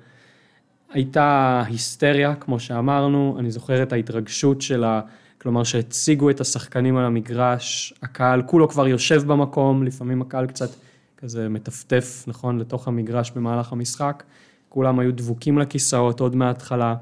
הייתה 0.92 1.62
היסטריה, 1.66 2.34
כמו 2.34 2.60
שאמרנו, 2.60 3.36
אני 3.38 3.50
זוכר 3.50 3.82
את 3.82 3.92
ההתרגשות 3.92 4.62
שלה, 4.62 5.00
כלומר 5.40 5.64
שהציגו 5.64 6.30
את 6.30 6.40
השחקנים 6.40 6.96
על 6.96 7.04
המגרש, 7.04 7.94
הקהל 8.02 8.42
כולו 8.42 8.68
כבר 8.68 8.88
יושב 8.88 9.22
במקום, 9.26 9.82
לפעמים 9.82 10.22
הקהל 10.22 10.46
קצת 10.46 10.70
כזה 11.16 11.48
מטפטף, 11.48 12.24
נכון, 12.26 12.58
לתוך 12.58 12.88
המגרש 12.88 13.30
במהלך 13.30 13.72
המשחק, 13.72 14.22
כולם 14.68 14.98
היו 14.98 15.12
דבוקים 15.12 15.58
לכיסאות 15.58 16.20
עוד 16.20 16.36
מההתחלה. 16.36 16.94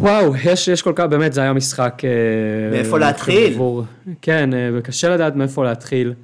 וואו, 0.00 0.36
יש, 0.44 0.68
יש 0.68 0.82
כל 0.82 0.92
כך, 0.96 1.04
באמת, 1.04 1.32
זה 1.32 1.40
היה 1.40 1.52
משחק... 1.52 2.02
אה, 2.04 2.10
מאיפה 2.70 2.98
להתחיל? 2.98 3.52
עבור, 3.52 3.84
כן, 4.22 4.54
אה, 4.54 4.70
וקשה 4.74 5.10
לדעת 5.10 5.36
מאיפה 5.36 5.64
להתחיל. 5.64 6.14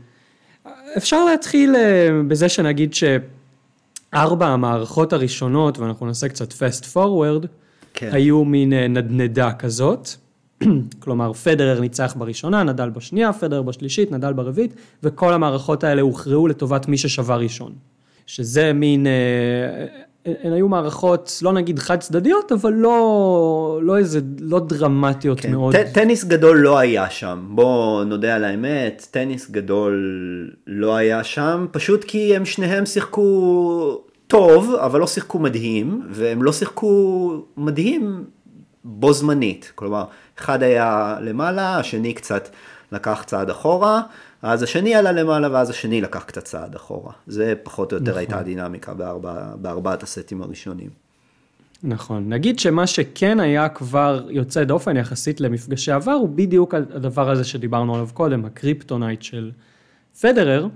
אפשר 0.97 1.25
להתחיל 1.25 1.77
אה, 1.77 2.09
בזה 2.29 2.49
שנגיד 2.49 2.95
שארבע 2.95 4.47
המערכות 4.47 5.13
הראשונות, 5.13 5.79
ואנחנו 5.79 6.07
נעשה 6.07 6.29
קצת 6.29 6.53
fast 6.53 6.85
forward, 6.95 7.47
כן. 7.95 8.11
היו 8.13 8.45
מין 8.45 8.73
נדנדה 8.73 9.53
כזאת. 9.53 10.09
כלומר, 11.03 11.33
פדרר 11.33 11.81
ניצח 11.81 12.15
בראשונה, 12.19 12.63
נדל 12.63 12.91
בשנייה, 12.91 13.33
פדרר 13.33 13.63
בשלישית, 13.63 14.13
נדל 14.13 14.33
ברביעית, 14.33 14.75
וכל 15.03 15.33
המערכות 15.33 15.85
האלה 15.85 16.03
הוכרעו 16.03 16.49
לטובת 16.49 16.89
מי 16.89 16.99
ששבר 16.99 17.41
ראשון. 17.41 17.73
שזה 18.27 18.73
מין, 18.73 19.07
אה, 19.07 19.87
הן 20.43 20.53
היו 20.53 20.69
מערכות, 20.69 21.39
לא 21.43 21.53
נגיד 21.53 21.79
חד 21.79 21.99
צדדיות, 22.01 22.53
אבל 22.53 22.73
לא, 22.73 23.81
לא 23.83 23.99
איזה, 23.99 24.21
לא 24.41 24.61
דרמטיות 24.61 25.41
כן. 25.41 25.51
מאוד. 25.53 25.77
ט- 25.77 25.93
טניס 25.95 26.25
גדול 26.25 26.59
לא 26.59 26.79
היה 26.79 27.11
שם, 27.11 27.39
בוא 27.49 28.05
נודה 28.05 28.35
על 28.35 28.45
האמת, 28.45 29.07
טניס 29.11 29.51
גדול 29.51 29.95
לא 30.67 30.97
היה 30.97 31.25
שם, 31.25 31.67
פשוט 31.71 32.05
כי 32.05 32.37
הם 32.37 32.45
שניהם 32.45 32.87
שיחקו 32.87 34.01
טוב, 34.27 34.75
אבל 34.75 35.01
לא 35.01 35.07
שיחקו 35.07 35.39
מדהים, 35.39 36.03
והם 36.11 36.43
לא 36.43 36.53
שיחקו 36.53 37.33
מדהים 37.57 38.25
בו 38.85 39.13
זמנית. 39.13 39.73
כלומר, 39.75 40.05
אחד 40.39 40.63
היה 40.63 41.17
למעלה, 41.21 41.79
השני 41.79 42.13
קצת 42.13 42.49
לקח 42.93 43.23
צעד 43.27 43.51
אחורה, 43.51 44.01
אז 44.43 44.63
השני 44.63 44.95
עלה 44.95 45.13
למעלה 45.13 45.53
ואז 45.53 45.71
השני 45.71 46.01
לקח 46.01 46.25
קצת 46.25 46.45
צעד 46.45 46.75
אחורה. 46.75 47.13
זה 47.27 47.55
פחות 47.63 47.93
או 47.93 47.97
יותר 47.97 48.11
נכון. 48.11 48.19
הייתה 48.19 48.39
הדינמיקה 48.39 48.95
בארבע, 48.95 49.57
בארבעת 49.57 50.03
הסטים 50.03 50.43
הראשונים. 50.43 50.91
נכון. 51.83 52.29
נגיד 52.29 52.59
שמה 52.59 52.87
שכן 52.87 53.41
היה 53.41 53.69
כבר 53.69 54.27
יוצא 54.31 54.65
דופן 54.65 54.97
יחסית 54.97 55.41
למפגשי 55.41 55.93
עבר, 55.93 56.13
הוא 56.13 56.29
בדיוק 56.29 56.75
הדבר 56.75 57.31
הזה 57.31 57.45
שדיברנו 57.45 57.95
עליו 57.95 58.09
קודם, 58.15 58.45
ה 58.45 58.52
kryptonite 58.52 59.23
של 59.23 59.51
פדרר, 60.21 60.67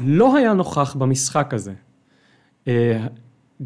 לא 0.00 0.36
היה 0.36 0.52
נוכח 0.52 0.94
במשחק 0.94 1.54
הזה. 1.54 1.72
אה, 2.68 3.06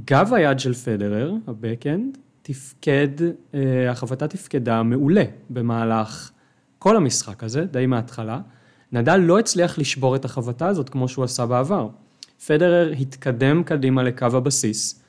גב 0.04 0.34
היד 0.34 0.58
של 0.58 0.74
פדרר, 0.74 1.32
הבקאנד, 1.46 2.18
תפקד, 2.42 3.08
אה, 3.54 3.90
החבטה 3.90 4.28
תפקדה 4.28 4.82
מעולה 4.82 5.24
במהלך 5.50 6.30
כל 6.78 6.96
המשחק 6.96 7.44
הזה, 7.44 7.64
די 7.64 7.86
מההתחלה. 7.86 8.40
נדל 8.92 9.16
לא 9.16 9.38
הצליח 9.38 9.78
לשבור 9.78 10.16
את 10.16 10.24
החבטה 10.24 10.66
הזאת 10.66 10.88
כמו 10.88 11.08
שהוא 11.08 11.24
עשה 11.24 11.46
בעבר. 11.46 11.88
פדרר 12.46 12.92
התקדם 13.00 13.62
קדימה 13.62 14.02
לקו 14.02 14.26
הבסיס, 14.26 15.02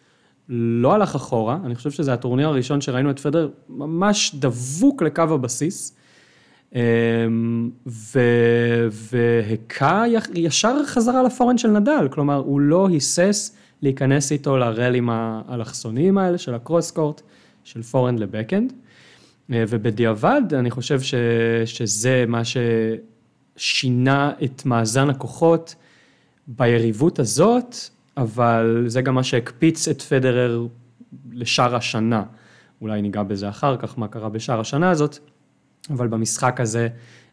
לא 0.49 0.93
הלך 0.93 1.15
אחורה, 1.15 1.57
אני 1.65 1.75
חושב 1.75 1.91
שזה 1.91 2.13
הטורניר 2.13 2.47
הראשון 2.47 2.81
שראינו 2.81 3.11
את 3.11 3.19
פדרר 3.19 3.49
ממש 3.69 4.35
דבוק 4.35 5.01
לקו 5.01 5.21
הבסיס, 5.21 5.97
אמ, 6.75 7.69
ו... 7.87 8.19
והכה 8.91 10.03
ישר 10.35 10.85
חזרה 10.85 11.23
לפורן 11.23 11.57
של 11.57 11.67
נדל, 11.67 12.07
כלומר 12.11 12.35
הוא 12.35 12.59
לא 12.59 12.87
היסס 12.87 13.55
להיכנס 13.81 14.31
איתו 14.31 14.57
לרלים 14.57 15.09
האלכסוניים 15.09 16.17
האלה 16.17 16.37
של 16.37 16.53
הקרוס 16.53 16.91
קורט, 16.91 17.21
של 17.63 17.81
פורן 17.81 18.17
לבקאנד, 18.17 18.73
אה, 19.53 19.63
ובדיעבד 19.67 20.41
אני 20.53 20.71
חושב 20.71 21.01
ש... 21.01 21.13
שזה 21.65 22.25
מה 22.27 22.41
ששינה 23.55 24.31
את 24.43 24.65
מאזן 24.65 25.09
הכוחות 25.09 25.75
ביריבות 26.47 27.19
הזאת, 27.19 27.75
אבל 28.17 28.83
זה 28.87 29.01
גם 29.01 29.15
מה 29.15 29.23
שהקפיץ 29.23 29.87
את 29.87 30.01
פדרר 30.01 30.67
לשאר 31.31 31.75
השנה. 31.75 32.23
אולי 32.81 33.01
ניגע 33.01 33.23
בזה 33.23 33.49
אחר 33.49 33.77
כך, 33.77 33.97
מה 33.97 34.07
קרה 34.07 34.29
בשאר 34.29 34.59
השנה 34.59 34.89
הזאת, 34.89 35.17
אבל 35.89 36.07
במשחק 36.07 36.59
הזה 36.59 36.87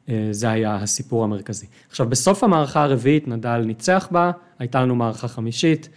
אה, 0.09 0.29
זה 0.31 0.51
היה 0.51 0.77
הסיפור 0.77 1.25
המרכזי. 1.25 1.67
עכשיו, 1.91 2.09
בסוף 2.09 2.45
המערכה 2.45 2.83
הרביעית 2.83 3.29
נדל 3.29 3.59
ניצח 3.59 4.09
בה, 4.11 4.31
הייתה 4.59 4.83
לנו 4.83 4.97
מערכה 4.97 5.29
חמישית, 5.29 5.89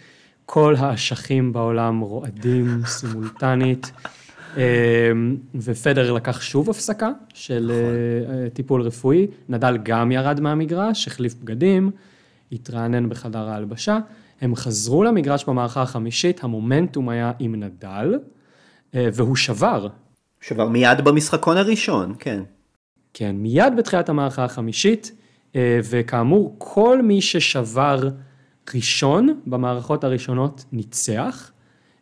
כל 0.46 0.74
האשכים 0.78 1.52
בעולם 1.52 2.00
רועדים 2.00 2.80
סימולטנית, 2.86 3.92
ופדר 5.54 6.12
לקח 6.12 6.40
שוב 6.40 6.70
הפסקה 6.70 7.10
של 7.34 7.62
נכון. 7.64 8.44
אה, 8.44 8.50
טיפול 8.50 8.82
רפואי, 8.82 9.26
נדל 9.48 9.78
גם 9.82 10.12
ירד 10.12 10.40
מהמגרש, 10.40 11.08
החליף 11.08 11.34
בגדים, 11.34 11.90
התרענן 12.52 13.08
בחדר 13.08 13.48
ההלבשה, 13.48 13.98
הם 14.40 14.54
חזרו 14.54 15.04
למגרש 15.04 15.44
במערכה 15.44 15.82
החמישית, 15.82 16.44
המומנטום 16.44 17.08
היה 17.08 17.32
עם 17.38 17.54
נדל, 17.54 18.18
והוא 18.94 19.36
שבר 19.36 19.88
שבר 20.42 20.68
מיד 20.68 21.00
במשחקון 21.04 21.56
הראשון, 21.56 22.14
כן. 22.18 22.42
כן, 23.14 23.36
מיד 23.36 23.76
בתחילת 23.76 24.08
המערכה 24.08 24.44
החמישית, 24.44 25.12
אה, 25.56 25.80
וכאמור, 25.90 26.54
כל 26.58 27.02
מי 27.02 27.20
ששבר 27.20 28.08
ראשון 28.74 29.40
במערכות 29.46 30.04
הראשונות 30.04 30.64
ניצח. 30.72 31.51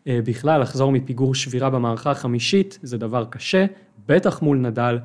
אה, 0.07 0.19
בכלל, 0.25 0.61
לחזור 0.61 0.93
מפיגור 0.93 1.35
שבירה 1.35 1.71
במערכה 1.71 2.11
החמישית 2.11 2.79
זה 2.83 2.99
דבר 2.99 3.25
קשה, 3.31 3.67
בטח 4.09 4.43
מול 4.43 4.59
נדל, 4.59 4.99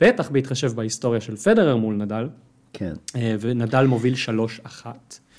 בטח 0.00 0.30
בהתחשב 0.30 0.72
בהיסטוריה 0.72 1.20
של 1.20 1.36
פדרר 1.36 1.76
מול 1.76 1.94
נדל. 1.94 2.28
כן. 2.72 2.92
אה, 3.16 3.36
ונדל 3.40 3.86
מוביל 3.86 4.14
3-1. 4.84 4.86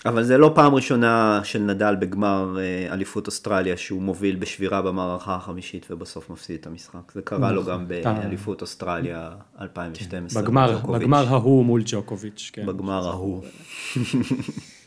אבל 0.05 0.23
זה 0.23 0.37
לא 0.37 0.51
פעם 0.55 0.75
ראשונה 0.75 1.41
של 1.43 1.59
נדל 1.59 1.95
בגמר 1.99 2.57
אה, 2.59 2.93
אליפות 2.93 3.27
אוסטרליה 3.27 3.77
שהוא 3.77 4.01
מוביל 4.01 4.35
בשבירה 4.35 4.81
במערכה 4.81 5.35
החמישית 5.35 5.87
ובסוף 5.89 6.29
מפסיד 6.29 6.57
את 6.59 6.67
המשחק. 6.67 7.11
זה 7.13 7.21
קרה 7.21 7.51
לו 7.51 7.65
גם 7.65 7.87
באליפות 7.87 8.61
אוסטרליה 8.61 9.29
2012. 9.61 10.41
כן, 10.41 10.47
בגמר, 10.47 10.77
בגמר 10.77 11.27
ההוא 11.27 11.65
מול 11.65 11.81
ג'וקוביץ'. 11.85 12.49
כן. 12.53 12.65
בגמר 12.65 13.07
ההוא. 13.07 13.43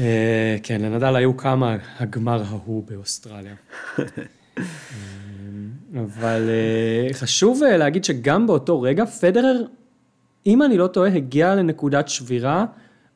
אה, 0.00 0.56
כן, 0.62 0.80
לנדל 0.80 1.16
היו 1.16 1.36
כמה 1.36 1.76
הגמר 1.98 2.42
ההוא 2.48 2.84
באוסטרליה. 2.86 3.54
אה, 3.98 4.04
אבל 5.94 6.50
חשוב 7.12 7.62
להגיד 7.78 8.04
שגם 8.04 8.46
באותו 8.46 8.80
רגע 8.80 9.06
פדרר, 9.06 9.64
אם 10.46 10.62
אני 10.62 10.78
לא 10.78 10.86
טועה, 10.86 11.14
הגיע 11.14 11.54
לנקודת 11.54 12.08
שבירה. 12.08 12.64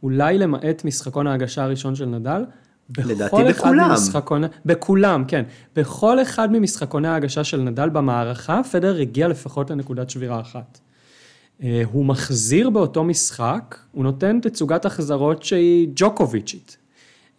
אולי 0.03 0.39
למעט 0.39 0.85
משחקון 0.85 1.27
ההגשה 1.27 1.65
הראשון 1.65 1.95
של 1.95 2.07
נדל. 2.07 2.45
לדעתי 2.99 3.37
בכולם. 3.49 3.91
ממשחקון, 3.91 4.43
בכולם, 4.67 5.25
כן. 5.29 5.45
בכל 5.77 6.23
אחד 6.23 6.53
ממשחקוני 6.53 7.09
ההגשה 7.09 7.45
של 7.45 7.61
נדל 7.61 7.89
במערכה, 7.89 8.61
פדר 8.73 8.97
הגיע 8.97 9.29
לפחות 9.29 9.71
לנקודת 9.71 10.11
שבירה 10.11 10.41
אחת. 10.41 10.81
אה, 11.63 11.83
הוא 11.93 12.05
מחזיר 12.05 12.71
באותו 12.71 13.05
משחק, 13.05 13.79
הוא 13.93 14.05
נותן 14.05 14.41
תצוגת 14.43 14.85
החזרות 14.85 15.43
שהיא 15.43 15.89
ג'וקוביצ'ית. 15.95 16.77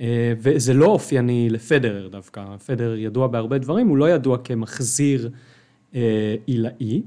אה, 0.02 0.34
וזה 0.38 0.74
לא 0.74 0.86
אופייני 0.86 1.50
לפדרר 1.50 2.08
דווקא, 2.08 2.58
פדרר 2.66 2.98
ידוע 2.98 3.28
בהרבה 3.28 3.58
דברים, 3.58 3.88
הוא 3.88 3.98
לא 3.98 4.10
ידוע 4.10 4.38
כמחזיר 4.44 5.30
אה, 5.96 6.36
עילאי. 6.46 7.02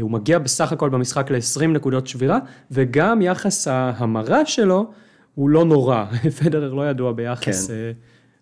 הוא 0.00 0.10
מגיע 0.10 0.38
בסך 0.38 0.72
הכל 0.72 0.88
במשחק 0.88 1.30
ל-20 1.30 1.66
נקודות 1.66 2.06
שבירה, 2.06 2.38
וגם 2.70 3.22
יחס 3.22 3.68
ההמרה 3.68 4.46
שלו 4.46 4.90
הוא 5.34 5.50
לא 5.50 5.64
נורא. 5.64 6.04
פדרר 6.38 6.74
לא 6.74 6.90
ידוע 6.90 7.12
ביחס 7.12 7.66
כן. 7.70 7.92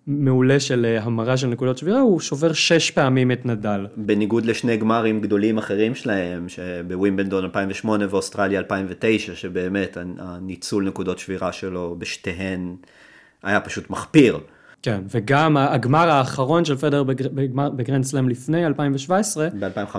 מעולה 0.06 0.60
של 0.60 0.84
אה, 0.84 1.02
המרה 1.02 1.36
של 1.36 1.46
נקודות 1.46 1.78
שבירה, 1.78 2.00
הוא 2.00 2.20
שובר 2.20 2.52
שש 2.52 2.90
פעמים 2.90 3.32
את 3.32 3.46
נדל. 3.46 3.86
בניגוד 3.96 4.46
לשני 4.46 4.76
גמרים 4.76 5.20
גדולים 5.20 5.58
אחרים 5.58 5.94
שלהם, 5.94 6.48
שבווימבלדון 6.48 7.44
2008 7.44 8.06
ואוסטרליה 8.10 8.58
2009, 8.58 9.34
שבאמת 9.34 9.96
הניצול 10.18 10.84
נקודות 10.84 11.18
שבירה 11.18 11.52
שלו 11.52 11.96
בשתיהן 11.98 12.76
היה 13.42 13.60
פשוט 13.60 13.90
מחפיר. 13.90 14.38
כן, 14.82 15.00
וגם 15.10 15.56
הגמר 15.56 16.10
האחרון 16.10 16.64
של 16.64 16.76
פדר 16.76 17.02
בגרנד 17.76 18.04
סלאם 18.04 18.28
לפני 18.28 18.66
2017, 18.66 19.48
ב-2015, 19.60 19.96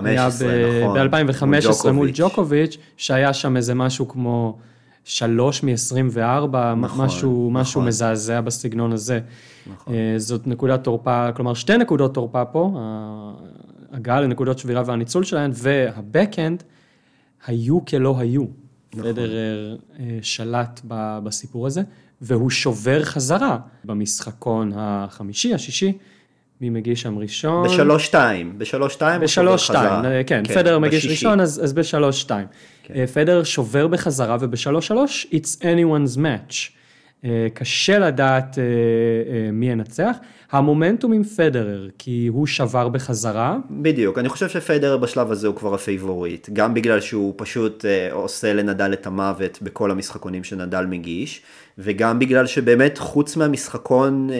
נכון, 0.82 1.10
ב-2015 1.10 1.90
מול 1.90 2.10
ג'וקוביץ', 2.14 2.76
שהיה 2.96 3.32
שם 3.32 3.56
איזה 3.56 3.74
משהו 3.74 4.08
כמו 4.08 4.58
שלוש 5.04 5.62
מ-24, 5.62 6.18
נכון, 6.76 7.04
משהו, 7.04 7.48
נכון. 7.50 7.60
משהו 7.60 7.82
מזעזע 7.82 8.40
בסגנון 8.40 8.92
הזה. 8.92 9.20
נכון. 9.72 9.94
אה, 9.94 10.14
זאת 10.16 10.46
נקודת 10.46 10.84
תורפה, 10.84 11.32
כלומר 11.32 11.54
שתי 11.54 11.78
נקודות 11.78 12.14
תורפה 12.14 12.44
פה, 12.44 12.74
הגעה 13.92 14.20
לנקודות 14.20 14.58
שבירה 14.58 14.82
והניצול 14.86 15.24
שלהן, 15.24 15.50
והבקאנד 15.54 16.62
היו 17.46 17.84
כלא 17.84 18.18
היו. 18.18 18.44
נכון. 18.94 19.12
פדרר 19.12 19.76
אה, 19.98 20.18
שלט 20.22 20.80
בסיפור 21.24 21.66
הזה. 21.66 21.82
והוא 22.22 22.50
שובר 22.50 23.04
חזרה 23.04 23.58
במשחקון 23.84 24.72
החמישי, 24.74 25.54
השישי. 25.54 25.98
מי 26.62 26.70
מגיש 26.70 27.02
שם 27.02 27.18
ראשון? 27.18 27.64
בשלוש-שתיים, 27.64 28.58
בשלוש-שתיים 28.58 29.20
בשלוש-שתיים, 29.20 30.04
אה, 30.04 30.24
כן, 30.26 30.42
כן, 30.46 30.54
פדרר 30.54 30.78
מגיש 30.78 30.98
בשישי. 30.98 31.14
ראשון, 31.14 31.40
אז, 31.40 31.60
אז 31.64 31.72
בשלוש-שתיים. 31.72 32.46
כן. 32.82 32.94
אה, 32.96 33.06
פדרר 33.06 33.44
שובר 33.44 33.86
בחזרה, 33.86 34.36
ובשלוש-שלוש, 34.40 35.26
it's 35.32 35.62
anyone's 35.62 36.16
match. 36.16 36.54
אה, 37.24 37.46
קשה 37.54 37.98
לדעת 37.98 38.58
מי 39.52 39.70
ינצח. 39.70 40.16
המומנטום 40.52 41.12
עם 41.12 41.24
פדרר, 41.24 41.88
כי 41.98 42.26
הוא 42.32 42.46
שבר 42.46 42.88
בחזרה. 42.88 43.56
בדיוק, 43.70 44.18
אני 44.18 44.28
חושב 44.28 44.48
שפדרר 44.48 44.96
בשלב 44.96 45.30
הזה 45.30 45.46
הוא 45.46 45.56
כבר 45.56 45.74
ה 45.74 45.82
favorite, 45.82 46.50
גם 46.52 46.74
בגלל 46.74 47.00
שהוא 47.00 47.34
פשוט 47.36 47.84
עושה 48.10 48.52
לנדל 48.52 48.92
את 48.92 49.06
המוות 49.06 49.58
בכל 49.62 49.90
המשחקונים 49.90 50.44
שנדל 50.44 50.86
מגיש. 50.86 51.42
וגם 51.78 52.18
בגלל 52.18 52.46
שבאמת 52.46 52.98
חוץ 52.98 53.36
מהמשחקון 53.36 54.30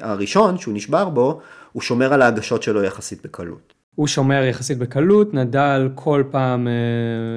הראשון 0.00 0.58
שהוא 0.58 0.74
נשבר 0.74 1.08
בו, 1.08 1.40
הוא 1.72 1.82
שומר 1.82 2.12
על 2.12 2.22
ההגשות 2.22 2.62
שלו 2.62 2.82
יחסית 2.82 3.24
בקלות. 3.24 3.74
הוא 3.94 4.06
שומר 4.06 4.44
יחסית 4.44 4.78
בקלות, 4.78 5.34
נדל 5.34 5.88
כל 5.94 6.24
פעם 6.30 6.68
אה, 6.68 6.72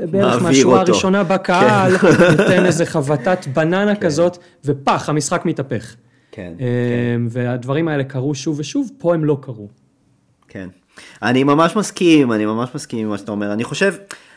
אה, 0.00 0.06
בערך 0.06 0.42
מהשורה 0.42 0.80
אותו. 0.80 0.92
הראשונה 0.92 1.24
בקהל, 1.24 1.98
כן. 1.98 2.08
נותן 2.38 2.64
איזה 2.64 2.86
חבטת 2.86 3.46
בננה 3.54 3.96
כזאת, 3.96 4.38
ופח, 4.64 5.08
המשחק 5.08 5.44
מתהפך. 5.44 5.94
כן, 6.32 6.52
אה, 6.60 6.66
והדברים 7.30 7.88
האלה 7.88 8.04
קרו 8.04 8.34
שוב 8.34 8.58
ושוב, 8.58 8.90
פה 8.98 9.14
הם 9.14 9.24
לא 9.24 9.38
קרו. 9.40 9.68
כן. 10.48 10.68
אני 11.22 11.44
ממש 11.44 11.76
מסכים, 11.76 12.32
אני 12.32 12.46
ממש 12.46 12.70
מסכים 12.74 12.98
עם 12.98 13.08
מה 13.08 13.18
שאתה 13.18 13.32
אומר. 13.32 13.52
אני 13.52 13.64
חושב, 13.64 13.94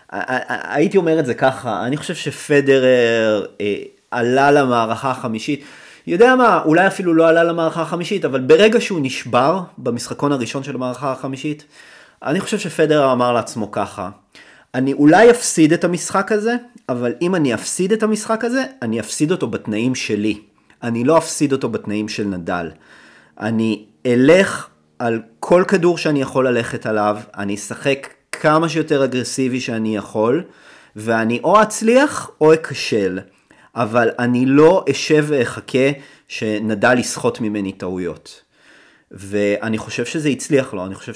הייתי 0.09 0.97
אומר 0.97 1.19
את 1.19 1.25
זה 1.25 1.33
ככה, 1.33 1.85
אני 1.85 1.97
חושב 1.97 2.15
שפדרר 2.15 3.45
אה, 3.61 3.75
עלה 4.11 4.51
למערכה 4.51 5.11
החמישית. 5.11 5.63
יודע 6.07 6.35
מה, 6.35 6.61
אולי 6.65 6.87
אפילו 6.87 7.13
לא 7.13 7.27
עלה 7.27 7.43
למערכה 7.43 7.81
החמישית, 7.81 8.25
אבל 8.25 8.39
ברגע 8.39 8.81
שהוא 8.81 8.99
נשבר 9.01 9.61
במשחקון 9.77 10.31
הראשון 10.31 10.63
של 10.63 10.75
המערכה 10.75 11.11
החמישית, 11.11 11.65
אני 12.23 12.39
חושב 12.39 12.59
שפדרר 12.59 13.11
אמר 13.11 13.33
לעצמו 13.33 13.71
ככה, 13.71 14.09
אני 14.75 14.93
אולי 14.93 15.31
אפסיד 15.31 15.73
את 15.73 15.83
המשחק 15.83 16.31
הזה, 16.31 16.55
אבל 16.89 17.13
אם 17.21 17.35
אני 17.35 17.53
אפסיד 17.53 17.91
את 17.91 18.03
המשחק 18.03 18.43
הזה, 18.43 18.63
אני 18.81 18.99
אפסיד 18.99 19.31
אותו 19.31 19.47
בתנאים 19.47 19.95
שלי. 19.95 20.39
אני 20.83 21.03
לא 21.03 21.17
אפסיד 21.17 21.51
אותו 21.51 21.69
בתנאים 21.69 22.07
של 22.07 22.23
נדל. 22.23 22.71
אני 23.39 23.85
אלך 24.05 24.67
על 24.99 25.21
כל 25.39 25.63
כדור 25.67 25.97
שאני 25.97 26.21
יכול 26.21 26.47
ללכת 26.47 26.85
עליו, 26.85 27.17
אני 27.37 27.55
אשחק 27.55 28.07
כמה 28.31 28.69
שיותר 28.69 29.03
אגרסיבי 29.03 29.59
שאני 29.59 29.95
יכול, 29.95 30.43
ואני 30.95 31.39
או 31.43 31.61
אצליח 31.61 32.31
או 32.41 32.53
אכשל. 32.53 33.19
אבל 33.75 34.09
אני 34.19 34.45
לא 34.45 34.85
אשב 34.91 35.25
ואחכה 35.27 35.89
שנדל 36.27 36.99
יסחוט 36.99 37.41
ממני 37.41 37.71
טעויות. 37.71 38.41
ואני 39.11 39.77
חושב 39.77 40.05
שזה 40.05 40.29
הצליח 40.29 40.73
לו, 40.73 40.85
אני 40.85 40.95
חושב 40.95 41.13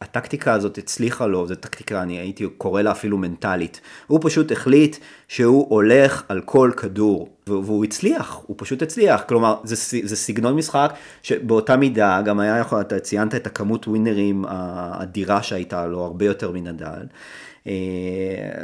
שהטקטיקה 0.00 0.52
הזאת 0.52 0.78
הצליחה 0.78 1.26
לו, 1.26 1.46
זו 1.46 1.54
טקטיקה, 1.54 2.02
אני 2.02 2.18
הייתי 2.18 2.46
קורא 2.58 2.82
לה 2.82 2.92
אפילו 2.92 3.18
מנטלית. 3.18 3.80
הוא 4.06 4.20
פשוט 4.22 4.52
החליט 4.52 4.96
שהוא 5.28 5.66
הולך 5.68 6.22
על 6.28 6.40
כל 6.40 6.70
כדור, 6.76 7.28
והוא 7.46 7.84
הצליח, 7.84 8.40
הוא 8.46 8.56
פשוט 8.58 8.82
הצליח. 8.82 9.22
כלומר, 9.28 9.56
זה, 9.64 9.76
זה 10.02 10.16
סגנון 10.16 10.54
משחק 10.56 10.92
שבאותה 11.22 11.76
מידה 11.76 12.22
גם 12.22 12.40
היה 12.40 12.58
יכול, 12.58 12.80
אתה 12.80 12.98
ציינת 12.98 13.34
את 13.34 13.46
הכמות 13.46 13.88
ווינרים 13.88 14.44
האדירה 14.48 15.42
שהייתה 15.42 15.86
לו, 15.86 16.04
הרבה 16.04 16.24
יותר 16.24 16.50
מנדל. 16.50 17.06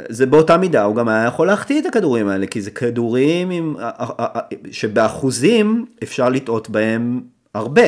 זה 0.09 0.25
באותה 0.25 0.57
מידה, 0.57 0.83
הוא 0.83 0.95
גם 0.95 1.07
היה 1.07 1.25
יכול 1.25 1.47
להחטיא 1.47 1.81
את 1.81 1.85
הכדורים 1.85 2.27
האלה, 2.27 2.47
כי 2.47 2.61
זה 2.61 2.71
כדורים 2.71 3.49
עם, 3.49 3.75
שבאחוזים 4.71 5.85
אפשר 6.03 6.29
לטעות 6.29 6.69
בהם 6.69 7.21
הרבה, 7.53 7.87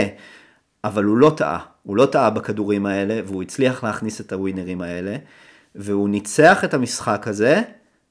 אבל 0.84 1.04
הוא 1.04 1.18
לא 1.18 1.34
טעה, 1.38 1.60
הוא 1.84 1.98
לא 1.98 2.06
טעה 2.06 2.30
בכדורים 2.30 2.86
האלה, 2.86 3.20
והוא 3.26 3.42
הצליח 3.42 3.84
להכניס 3.84 4.22
את 4.22 4.34
הווינרים 4.34 4.82
האלה, 4.82 5.16
והוא 5.76 6.10
ניצח 6.10 6.64
את 6.64 6.74
המשחק 6.74 7.28
הזה 7.28 7.62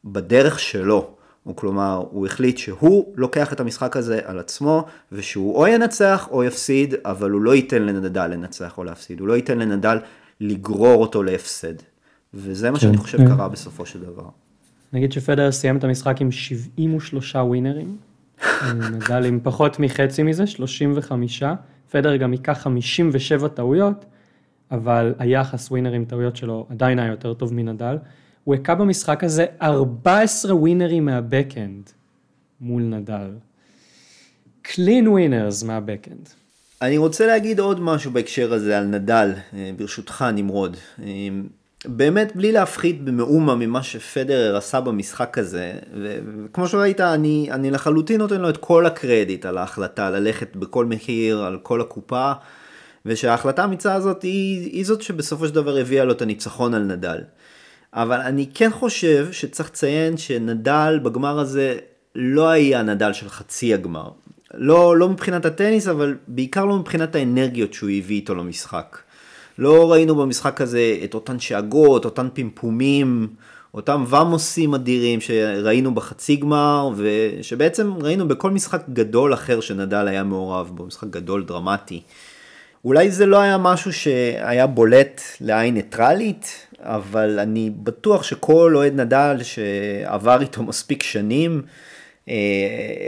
בדרך 0.04 0.58
שלו. 0.58 1.10
הוא 1.44 1.56
כלומר, 1.56 2.04
הוא 2.10 2.26
החליט 2.26 2.58
שהוא 2.58 3.12
לוקח 3.16 3.52
את 3.52 3.60
המשחק 3.60 3.96
הזה 3.96 4.20
על 4.24 4.38
עצמו, 4.38 4.84
ושהוא 5.12 5.56
או 5.56 5.66
ינצח 5.66 6.28
או 6.30 6.44
יפסיד, 6.44 6.94
אבל 7.04 7.30
הוא 7.30 7.40
לא 7.40 7.54
ייתן 7.54 7.82
לנדל 7.82 8.26
לנצח 8.26 8.78
או 8.78 8.84
להפסיד, 8.84 9.20
הוא 9.20 9.28
לא 9.28 9.36
ייתן 9.36 9.58
לנדל 9.58 9.98
לגרור 10.40 11.02
אותו 11.02 11.22
להפסד. 11.22 11.74
וזה 12.34 12.70
מה 12.70 12.80
שאני 12.80 12.96
חושב 12.96 13.18
קרה 13.28 13.48
בסופו 13.48 13.86
של 13.86 14.00
דבר. 14.00 14.28
נגיד 14.92 15.12
שפדר 15.12 15.52
סיים 15.52 15.76
את 15.76 15.84
המשחק 15.84 16.20
עם 16.20 16.30
73 16.30 17.34
ווינרים, 17.36 17.96
נדל 18.92 19.24
עם 19.24 19.40
פחות 19.42 19.78
מחצי 19.78 20.22
מזה, 20.22 20.46
35, 20.46 21.42
פדר 21.90 22.16
גם 22.16 22.32
ייקח 22.32 22.58
57 22.62 23.48
טעויות, 23.48 24.04
אבל 24.70 25.14
היחס 25.18 25.70
ווינרים 25.70 26.04
טעויות 26.04 26.36
שלו 26.36 26.66
עדיין 26.70 26.98
היה 26.98 27.10
יותר 27.10 27.34
טוב 27.34 27.54
מנדל. 27.54 27.96
הוא 28.44 28.54
הכה 28.54 28.74
במשחק 28.74 29.24
הזה 29.24 29.46
14 29.62 30.54
ווינרים 30.54 31.04
מה 31.04 31.21
backhand 31.21 31.90
מול 32.60 32.82
נדל. 32.82 33.30
clean 34.62 35.08
winners 35.08 35.62
מה 35.62 35.74
backhand. 35.74 36.28
אני 36.82 36.98
רוצה 36.98 37.26
להגיד 37.26 37.60
עוד 37.60 37.80
משהו 37.80 38.10
בהקשר 38.10 38.52
הזה 38.52 38.78
על 38.78 38.86
נדל, 38.86 39.32
ברשותך 39.76 40.24
נמרוד. 40.34 40.76
באמת 41.84 42.36
בלי 42.36 42.52
להפחית 42.52 43.04
במאומה 43.04 43.54
ממה 43.54 43.82
שפדרר 43.82 44.56
עשה 44.56 44.80
במשחק 44.80 45.38
הזה, 45.38 45.72
וכמו 46.44 46.68
שראית, 46.68 47.00
אני, 47.00 47.48
אני 47.50 47.70
לחלוטין 47.70 48.20
נותן 48.20 48.40
לו 48.40 48.48
את 48.48 48.56
כל 48.56 48.86
הקרדיט 48.86 49.46
על 49.46 49.58
ההחלטה 49.58 50.10
ללכת 50.10 50.56
בכל 50.56 50.84
מחיר, 50.84 51.44
על 51.44 51.58
כל 51.62 51.80
הקופה, 51.80 52.32
ושההחלטה 53.06 53.62
האמיצה 53.62 53.94
הזאת 53.94 54.22
היא, 54.22 54.70
היא 54.72 54.86
זאת 54.86 55.02
שבסופו 55.02 55.48
של 55.48 55.54
דבר 55.54 55.76
הביאה 55.76 56.04
לו 56.04 56.12
את 56.12 56.22
הניצחון 56.22 56.74
על 56.74 56.82
נדל. 56.82 57.18
אבל 57.94 58.20
אני 58.20 58.46
כן 58.54 58.70
חושב 58.70 59.28
שצריך 59.32 59.70
לציין 59.70 60.16
שנדל 60.16 61.00
בגמר 61.02 61.38
הזה 61.38 61.76
לא 62.14 62.48
היה 62.48 62.82
נדל 62.82 63.12
של 63.12 63.28
חצי 63.28 63.74
הגמר. 63.74 64.10
לא, 64.54 64.96
לא 64.96 65.08
מבחינת 65.08 65.44
הטניס, 65.44 65.88
אבל 65.88 66.16
בעיקר 66.28 66.64
לא 66.64 66.76
מבחינת 66.76 67.14
האנרגיות 67.14 67.74
שהוא 67.74 67.90
הביא 67.90 68.16
איתו 68.16 68.34
למשחק. 68.34 68.98
לא 69.58 69.92
ראינו 69.92 70.14
במשחק 70.14 70.60
הזה 70.60 70.96
את 71.04 71.14
אותן 71.14 71.40
שאגות, 71.40 72.04
אותן 72.04 72.28
פמפומים, 72.34 73.28
אותם 73.74 74.04
ומוסים 74.08 74.74
אדירים 74.74 75.20
שראינו 75.20 75.94
בחצי 75.94 76.36
גמר, 76.36 76.90
ושבעצם 76.96 77.92
ראינו 78.02 78.28
בכל 78.28 78.50
משחק 78.50 78.82
גדול 78.92 79.34
אחר 79.34 79.60
שנדל 79.60 80.08
היה 80.08 80.24
מעורב 80.24 80.70
בו, 80.74 80.86
משחק 80.86 81.08
גדול 81.10 81.44
דרמטי. 81.44 82.02
אולי 82.84 83.10
זה 83.10 83.26
לא 83.26 83.40
היה 83.40 83.58
משהו 83.58 83.92
שהיה 83.92 84.66
בולט 84.66 85.20
לעין 85.40 85.74
ניטרלית, 85.74 86.66
אבל 86.80 87.38
אני 87.38 87.70
בטוח 87.82 88.22
שכל 88.22 88.72
אוהד 88.76 89.00
נדל 89.00 89.36
שעבר 89.42 90.40
איתו 90.40 90.62
מספיק 90.62 91.02
שנים, 91.02 91.62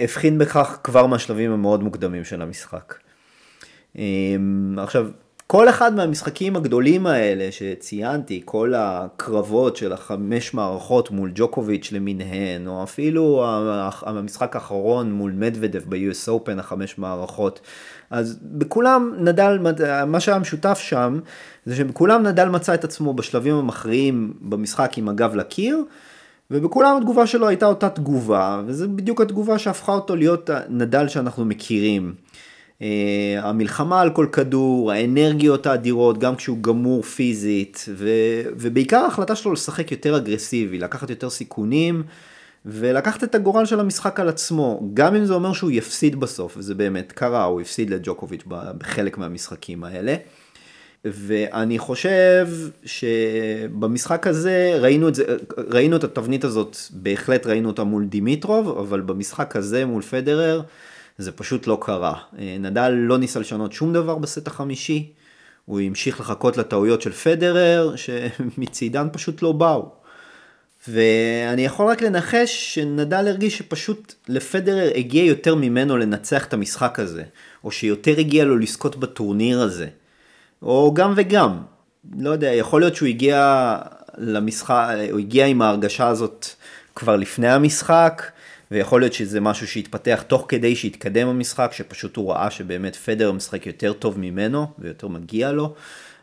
הבחין 0.02 0.38
בכך 0.38 0.78
כבר 0.84 1.06
מהשלבים 1.06 1.52
המאוד 1.52 1.82
מוקדמים 1.82 2.24
של 2.24 2.42
המשחק. 2.42 2.94
עכשיו, 4.76 5.06
כל 5.52 5.68
אחד 5.68 5.94
מהמשחקים 5.94 6.56
הגדולים 6.56 7.06
האלה 7.06 7.48
שציינתי, 7.50 8.42
כל 8.44 8.74
הקרבות 8.76 9.76
של 9.76 9.92
החמש 9.92 10.54
מערכות 10.54 11.10
מול 11.10 11.30
ג'וקוביץ' 11.34 11.92
למיניהן, 11.92 12.66
או 12.66 12.82
אפילו 12.82 13.44
המשחק 14.02 14.56
האחרון 14.56 15.12
מול 15.12 15.32
מדוודב 15.32 15.82
ב-US 15.88 16.28
Open, 16.28 16.58
החמש 16.58 16.98
מערכות, 16.98 17.60
אז 18.10 18.38
בכולם 18.42 19.14
נדל, 19.18 19.58
מה 20.06 20.20
שהיה 20.20 20.38
משותף 20.38 20.78
שם, 20.78 21.20
זה 21.66 21.76
שבכולם 21.76 22.22
נדל 22.22 22.48
מצא 22.48 22.74
את 22.74 22.84
עצמו 22.84 23.14
בשלבים 23.14 23.54
המכריעים 23.54 24.32
במשחק 24.40 24.98
עם 24.98 25.08
הגב 25.08 25.34
לקיר, 25.34 25.84
ובכולם 26.50 26.96
התגובה 26.96 27.26
שלו 27.26 27.48
הייתה 27.48 27.66
אותה 27.66 27.88
תגובה, 27.88 28.62
וזו 28.66 28.88
בדיוק 28.88 29.20
התגובה 29.20 29.58
שהפכה 29.58 29.92
אותו 29.92 30.16
להיות 30.16 30.50
נדל 30.68 31.08
שאנחנו 31.08 31.44
מכירים. 31.44 32.14
Uh, 32.82 32.84
המלחמה 33.42 34.00
על 34.00 34.10
כל 34.10 34.26
כדור, 34.32 34.92
האנרגיות 34.92 35.66
האדירות, 35.66 36.18
גם 36.18 36.36
כשהוא 36.36 36.58
גמור 36.60 37.02
פיזית, 37.02 37.84
ו, 37.88 38.08
ובעיקר 38.56 38.96
ההחלטה 38.96 39.36
שלו 39.36 39.52
לשחק 39.52 39.92
יותר 39.92 40.16
אגרסיבי, 40.16 40.78
לקחת 40.78 41.10
יותר 41.10 41.30
סיכונים, 41.30 42.02
ולקחת 42.66 43.24
את 43.24 43.34
הגורל 43.34 43.64
של 43.64 43.80
המשחק 43.80 44.20
על 44.20 44.28
עצמו, 44.28 44.90
גם 44.94 45.14
אם 45.14 45.24
זה 45.24 45.34
אומר 45.34 45.52
שהוא 45.52 45.70
יפסיד 45.70 46.20
בסוף, 46.20 46.56
וזה 46.56 46.74
באמת 46.74 47.12
קרה, 47.12 47.44
הוא 47.44 47.60
הפסיד 47.60 47.90
לג'וקוביץ' 47.90 48.42
בחלק 48.78 49.18
מהמשחקים 49.18 49.84
האלה. 49.84 50.14
ואני 51.04 51.78
חושב 51.78 52.48
שבמשחק 52.84 54.26
הזה 54.26 54.78
ראינו 54.80 55.08
את, 55.08 55.14
זה, 55.14 55.24
ראינו 55.68 55.96
את 55.96 56.04
התבנית 56.04 56.44
הזאת, 56.44 56.76
בהחלט 56.90 57.46
ראינו 57.46 57.68
אותה 57.68 57.84
מול 57.84 58.04
דימיטרוב, 58.04 58.78
אבל 58.78 59.00
במשחק 59.00 59.56
הזה 59.56 59.86
מול 59.86 60.02
פדרר, 60.02 60.62
זה 61.18 61.32
פשוט 61.32 61.66
לא 61.66 61.78
קרה. 61.80 62.14
נדל 62.38 62.88
לא 62.88 63.18
ניסה 63.18 63.40
לשנות 63.40 63.72
שום 63.72 63.92
דבר 63.92 64.14
בסט 64.14 64.46
החמישי, 64.46 65.12
הוא 65.64 65.80
המשיך 65.80 66.20
לחכות 66.20 66.56
לטעויות 66.56 67.02
של 67.02 67.12
פדרר, 67.12 67.94
שמצידן 68.02 69.08
פשוט 69.12 69.42
לא 69.42 69.52
באו. 69.52 70.02
ואני 70.88 71.64
יכול 71.64 71.86
רק 71.86 72.02
לנחש 72.02 72.74
שנדל 72.74 73.28
הרגיש 73.28 73.58
שפשוט 73.58 74.14
לפדרר 74.28 74.90
הגיע 74.96 75.24
יותר 75.24 75.54
ממנו 75.54 75.96
לנצח 75.96 76.46
את 76.46 76.54
המשחק 76.54 76.98
הזה, 76.98 77.22
או 77.64 77.70
שיותר 77.70 78.14
הגיע 78.18 78.44
לו 78.44 78.58
לזכות 78.58 78.96
בטורניר 78.96 79.60
הזה, 79.60 79.86
או 80.62 80.94
גם 80.94 81.12
וגם. 81.16 81.58
לא 82.18 82.30
יודע, 82.30 82.52
יכול 82.52 82.80
להיות 82.80 82.96
שהוא 82.96 83.08
הגיע 83.08 83.76
למשחק, 84.18 84.86
הוא 85.10 85.18
הגיע 85.18 85.46
עם 85.46 85.62
ההרגשה 85.62 86.08
הזאת 86.08 86.46
כבר 86.94 87.16
לפני 87.16 87.48
המשחק, 87.48 88.22
ויכול 88.72 89.00
להיות 89.00 89.12
שזה 89.12 89.40
משהו 89.40 89.68
שהתפתח 89.68 90.24
תוך 90.26 90.44
כדי 90.48 90.76
שהתקדם 90.76 91.28
המשחק, 91.28 91.70
שפשוט 91.72 92.16
הוא 92.16 92.32
ראה 92.32 92.50
שבאמת 92.50 92.96
פדר 92.96 93.32
משחק 93.32 93.66
יותר 93.66 93.92
טוב 93.92 94.18
ממנו 94.18 94.66
ויותר 94.78 95.08
מגיע 95.08 95.52
לו. 95.52 95.74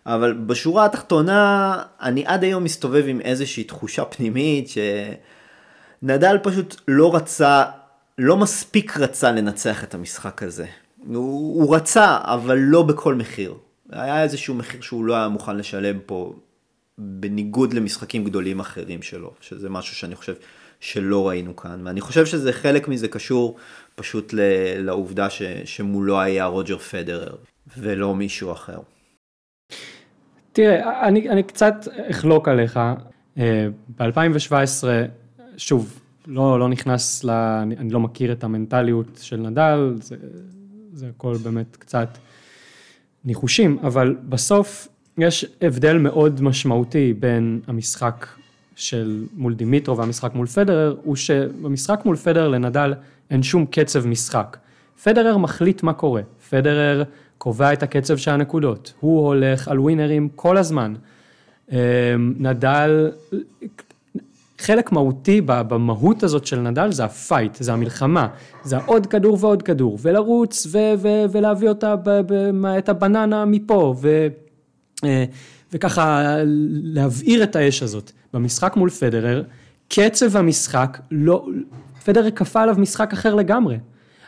אבל 0.05 0.33
בשורה 0.33 0.85
התחתונה, 0.85 1.83
אני 2.01 2.23
עד 2.25 2.43
היום 2.43 2.63
מסתובב 2.63 3.03
עם 3.07 3.21
איזושהי 3.21 3.63
תחושה 3.63 4.05
פנימית 4.05 4.69
שנדל 6.01 6.37
פשוט 6.43 6.75
לא 6.87 7.15
רצה, 7.15 7.63
לא 8.17 8.37
מספיק 8.37 8.97
רצה 8.97 9.31
לנצח 9.31 9.83
את 9.83 9.93
המשחק 9.93 10.43
הזה. 10.43 10.65
הוא, 11.07 11.63
הוא 11.63 11.75
רצה, 11.75 12.17
אבל 12.21 12.57
לא 12.57 12.83
בכל 12.83 13.15
מחיר. 13.15 13.53
היה 13.91 14.23
איזשהו 14.23 14.55
מחיר 14.55 14.81
שהוא 14.81 15.05
לא 15.05 15.15
היה 15.15 15.27
מוכן 15.27 15.57
לשלם 15.57 15.99
פה, 16.05 16.33
בניגוד 16.97 17.73
למשחקים 17.73 18.23
גדולים 18.23 18.59
אחרים 18.59 19.01
שלו, 19.01 19.33
שזה 19.41 19.69
משהו 19.69 19.95
שאני 19.95 20.15
חושב 20.15 20.33
שלא 20.79 21.27
ראינו 21.27 21.55
כאן, 21.55 21.81
ואני 21.87 22.01
חושב 22.01 22.25
שזה 22.25 22.53
חלק 22.53 22.87
מזה 22.87 23.07
קשור 23.07 23.57
פשוט 23.95 24.33
לעובדה 24.77 25.29
ש, 25.29 25.41
שמולו 25.65 26.21
היה 26.21 26.45
רוג'ר 26.45 26.77
פדרר, 26.77 27.35
ולא 27.77 28.15
מישהו 28.15 28.51
אחר. 28.51 28.79
תראה, 30.51 31.07
אני, 31.07 31.29
אני 31.29 31.43
קצת 31.43 31.75
אחלוק 32.11 32.47
עליך. 32.47 32.79
אה, 33.37 33.67
ב-2017, 33.97 34.83
שוב, 35.57 35.99
לא, 36.27 36.59
לא 36.59 36.69
נכנס 36.69 37.23
ל... 37.23 37.29
אני, 37.29 37.77
אני 37.77 37.89
לא 37.89 37.99
מכיר 37.99 38.31
את 38.31 38.43
המנטליות 38.43 39.19
של 39.21 39.37
נדל, 39.37 39.95
זה, 40.01 40.15
זה 40.93 41.07
הכל 41.15 41.35
באמת 41.43 41.75
קצת 41.75 42.17
ניחושים, 43.25 43.79
אבל 43.83 44.15
בסוף 44.29 44.87
יש 45.17 45.45
הבדל 45.61 45.97
מאוד 45.97 46.41
משמעותי 46.41 47.13
בין 47.13 47.61
המשחק 47.67 48.25
של 48.79 49.23
מול 49.33 49.53
דימיטרו 49.53 49.97
והמשחק 49.97 50.35
מול 50.35 50.47
פדרר, 50.47 50.95
הוא 51.03 51.15
שבמשחק 51.15 52.01
מול 52.05 52.15
פדרר 52.15 52.47
לנדל 52.47 52.93
אין 53.29 53.43
שום 53.43 53.65
קצב 53.65 54.07
משחק. 54.07 54.57
פדרר 55.03 55.37
מחליט 55.37 55.83
מה 55.83 55.93
קורה, 55.93 56.21
פדרר 56.49 57.03
קובע 57.37 57.73
את 57.73 57.83
הקצב 57.83 58.17
של 58.17 58.31
הנקודות, 58.31 58.93
הוא 58.99 59.27
הולך 59.27 59.67
על 59.67 59.79
ווינרים 59.79 60.29
כל 60.35 60.57
הזמן. 60.57 60.93
אמ, 61.71 61.77
נדל, 62.37 63.11
חלק 64.59 64.91
מהותי 64.91 65.41
במהות 65.45 66.23
הזאת 66.23 66.45
של 66.45 66.59
נדל 66.59 66.91
זה 66.91 67.05
הפייט, 67.05 67.55
זה 67.59 67.73
המלחמה, 67.73 68.27
זה 68.63 68.77
עוד 68.85 69.07
כדור 69.07 69.37
ועוד 69.41 69.61
כדור, 69.61 69.97
ולרוץ 70.01 70.67
ו- 70.71 70.93
ו- 70.97 71.25
ולהביא 71.31 71.69
אותה, 71.69 71.95
ב- 71.95 72.21
ב- 72.27 72.65
את 72.65 72.89
הבננה 72.89 73.45
מפה, 73.45 73.95
ו- 74.01 74.27
אה, 75.03 75.25
וככה 75.73 76.35
להבעיר 76.83 77.43
את 77.43 77.55
האש 77.55 77.83
הזאת. 77.83 78.11
במשחק 78.33 78.75
מול 78.75 78.89
פדרר, 78.89 79.43
קצב 79.87 80.37
המשחק, 80.37 80.99
לא, 81.11 81.47
פדרר 82.05 82.31
כפה 82.31 82.61
עליו 82.61 82.75
משחק 82.77 83.13
אחר 83.13 83.35
לגמרי. 83.35 83.77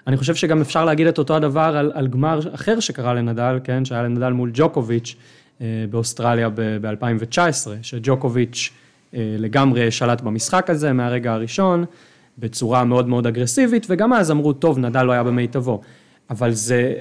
אני 0.08 0.18
חושב 0.18 0.36
שגם 0.36 0.62
אפשר 0.62 0.86
להגיד 0.86 1.08
את 1.08 1.18
אותו 1.18 1.36
הדבר 1.36 1.78
על, 1.78 1.92
על 1.94 2.08
גמר 2.08 2.40
אחר 2.56 2.80
שקרה 2.80 3.14
לנדל, 3.14 3.60
כן, 3.64 3.86
שהיה 3.86 4.04
לנדל 4.04 4.30
מול 4.30 4.52
ג'וקוביץ' 4.54 5.16
אה, 5.62 5.66
באוסטרליה 5.90 6.50
ב-2019, 6.56 7.68
שג'וקוביץ' 7.82 8.70
אה, 9.16 9.36
לגמרי 9.38 9.92
שלט 9.92 10.22
במשחק 10.22 10.70
הזה 10.70 10.94
מהרגע 10.94 11.34
הראשון, 11.34 11.86
בצורה 12.38 12.84
מאוד 12.84 13.08
מאוד 13.08 13.28
אגרסיבית, 13.28 13.88
וגם 13.90 14.14
אז 14.14 14.32
אמרו, 14.32 14.54
טוב, 14.54 14.80
נדל 14.80 15.04
לא 15.04 15.12
היה 15.12 15.24
במיטבו. 15.24 15.82
אבל 16.30 16.52
זה, 16.52 16.94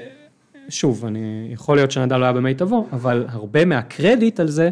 שוב, 0.68 1.04
אני, 1.06 1.48
יכול 1.52 1.76
להיות 1.76 1.90
שנדל 1.90 2.16
לא 2.16 2.24
היה 2.24 2.32
במיטבו, 2.32 2.86
אבל 2.92 3.24
הרבה 3.28 3.64
מהקרדיט 3.64 4.40
על 4.40 4.48
זה, 4.48 4.70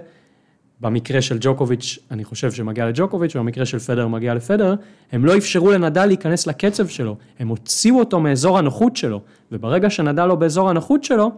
במקרה 0.81 1.23
של 1.23 1.37
ג'וקוביץ', 1.41 1.99
אני 2.11 2.25
חושב 2.25 2.53
שמגיע 2.53 2.89
לג'וקוביץ', 2.89 3.37
ובמקרה 3.37 3.67
של 3.67 3.79
פדר 3.79 4.09
מגיע 4.09 4.35
לפדר, 4.35 4.75
הם 5.13 5.25
לא 5.25 5.37
אפשרו 5.37 5.71
לנדל 5.71 6.07
להיכנס 6.07 6.47
לקצב 6.47 6.89
שלו, 6.89 7.17
הם 7.39 7.49
הוציאו 7.49 7.99
אותו 7.99 8.21
מאזור 8.21 8.59
הנוחות 8.59 8.97
שלו, 8.97 9.21
וברגע 9.53 9.91
שנדל 9.91 10.27
לא 10.27 10.35
באזור 10.35 10.71
הנוחות 10.71 11.05
שלו, 11.05 11.33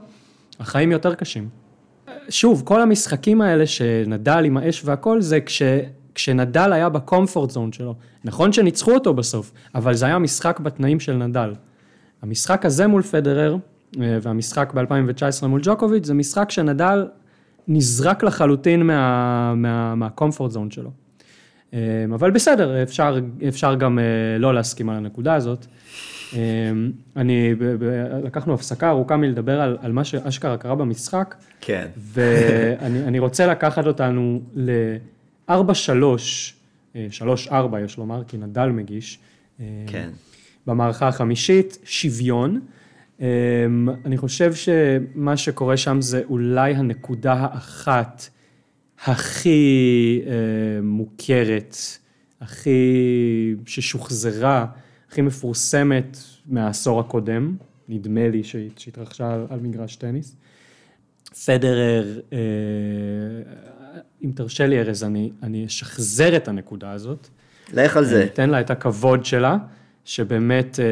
החיים 0.60 0.92
יותר 0.92 1.14
קשים. 1.14 1.48
שוב, 2.28 2.62
כל 2.64 2.82
המשחקים 2.82 3.40
האלה 3.40 3.66
שנדל 3.66 4.42
עם 4.44 4.56
האש 4.56 4.82
והכל, 4.84 5.20
זה 5.20 5.40
כש, 5.40 5.62
כשנדל 6.14 6.72
היה 6.72 6.88
בקומפורט 6.88 7.50
זון 7.50 7.72
שלו. 7.72 7.94
נכון 8.24 8.52
שניצחו 8.52 8.92
אותו 8.92 9.14
בסוף, 9.14 9.52
אבל 9.74 9.94
זה 9.94 10.06
היה 10.06 10.18
משחק 10.18 10.60
בתנאים 10.60 11.00
של 11.00 11.12
נדל. 11.12 11.54
המשחק 12.22 12.66
הזה 12.66 12.86
מול 12.86 13.02
פדרר, 13.02 13.56
אה, 14.00 14.18
והמשחק 14.22 14.72
ב-2019 14.74 15.46
מול 15.46 15.60
ג'וקוביץ', 15.62 16.06
זה 16.06 16.14
משחק 16.14 16.50
שנדל 16.50 17.06
נזרק 17.72 18.22
לחלוטין 18.22 18.82
מה, 18.82 19.54
מה, 19.54 19.94
מהקומפורט 19.94 20.50
זון 20.50 20.70
שלו. 20.70 20.90
אה, 21.74 21.78
אבל 22.14 22.30
בסדר, 22.30 22.82
אפשר, 22.82 23.18
אפשר 23.48 23.74
גם 23.74 23.98
אה, 23.98 24.04
לא 24.38 24.54
להסכים 24.54 24.88
על 24.88 24.96
הנקודה 24.96 25.34
הזאת. 25.34 25.66
אני, 27.16 27.54
לקחנו 28.24 28.54
הפסקה 28.54 28.90
ארוכה 28.90 29.16
מלדבר 29.16 29.60
על, 29.60 29.78
על 29.80 29.92
מה 29.92 30.04
שאשכרה 30.04 30.56
קרה 30.56 30.74
במשחק. 30.74 31.34
כן. 31.60 31.86
ואני 31.96 33.18
רוצה 33.18 33.46
לקחת 33.46 33.86
אותנו 33.86 34.40
ל-4-3, 34.54 35.52
3-4 36.94 37.52
יש 37.84 37.98
לומר, 37.98 38.22
כי 38.24 38.36
נדל 38.36 38.66
מגיש. 38.66 39.18
כן. 39.86 40.10
במערכה 40.66 41.08
החמישית, 41.08 41.78
שוויון. 41.84 42.60
אמ, 43.20 43.88
אני 44.04 44.18
חושב 44.18 44.54
שמה 44.54 45.36
שקורה 45.36 45.76
שם 45.76 46.00
זה 46.00 46.22
אולי 46.30 46.74
הנקודה 46.74 47.32
האחת 47.32 48.28
הכי 49.04 50.22
אמ, 50.26 50.86
מוכרת, 50.86 51.76
הכי 52.40 53.54
ששוחזרה, 53.66 54.66
הכי 55.08 55.20
מפורסמת 55.20 56.16
מהעשור 56.46 57.00
הקודם, 57.00 57.56
נדמה 57.88 58.28
לי 58.28 58.42
שהתרחשה 58.76 59.44
על 59.50 59.60
מגרש 59.60 59.96
טניס. 59.96 60.36
פדרר, 61.46 62.20
אה, 62.32 62.38
אם 64.24 64.30
תרשה 64.34 64.66
לי 64.66 64.80
ארז, 64.80 65.04
אני, 65.04 65.32
אני 65.42 65.66
אשחזר 65.66 66.36
את 66.36 66.48
הנקודה 66.48 66.92
הזאת. 66.92 67.28
לך 67.72 67.96
על 67.96 68.04
זה. 68.04 68.24
אתן 68.24 68.50
לה 68.50 68.60
את 68.60 68.70
הכבוד 68.70 69.24
שלה. 69.24 69.56
שבאמת, 70.04 70.80
אה, 70.80 70.84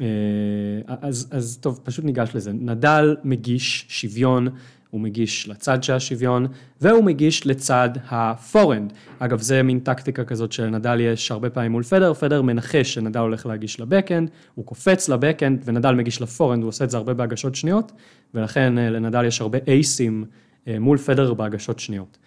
אה, 0.00 0.96
אז, 1.00 1.28
אז 1.30 1.58
טוב, 1.60 1.80
פשוט 1.84 2.04
ניגש 2.04 2.30
לזה. 2.34 2.52
נדל 2.52 3.16
מגיש 3.24 3.86
שוויון, 3.88 4.48
הוא 4.90 5.00
מגיש 5.00 5.48
לצד 5.48 5.82
של 5.82 5.92
השוויון, 5.92 6.46
והוא 6.80 7.04
מגיש 7.04 7.46
לצד 7.46 7.90
ה 8.08 8.16
forehand. 8.16 8.92
אגב, 9.18 9.40
זה 9.40 9.62
מין 9.62 9.78
טקטיקה 9.78 10.24
כזאת 10.24 10.52
שלנדל 10.52 11.00
יש 11.00 11.30
הרבה 11.30 11.50
פעמים 11.50 11.72
מול 11.72 11.82
פדרר, 11.82 12.14
פדרר 12.14 12.42
מנחש 12.42 12.94
שנדל 12.94 13.20
הולך 13.20 13.46
להגיש 13.46 13.80
ל 13.80 13.85
backhand, 13.85 14.30
הוא 14.54 14.64
קופץ 14.64 15.08
ל 15.08 15.13
backhand, 15.13 15.62
ונדל 15.64 15.94
מגיש 15.94 16.22
ל 16.22 16.26
forehand, 16.26 16.62
הוא 16.62 16.68
עושה 16.68 16.84
את 16.84 16.90
זה 16.90 16.96
הרבה 16.96 17.14
בהגשות 17.14 17.54
שניות, 17.54 17.92
ולכן 18.34 18.78
אה, 18.78 18.90
לנדל 18.90 19.24
יש 19.24 19.40
הרבה 19.40 19.58
אייסים 19.68 20.24
מול 20.66 20.98
פדרר 20.98 21.34
בהגשות 21.34 21.78
שניות. 21.78 22.18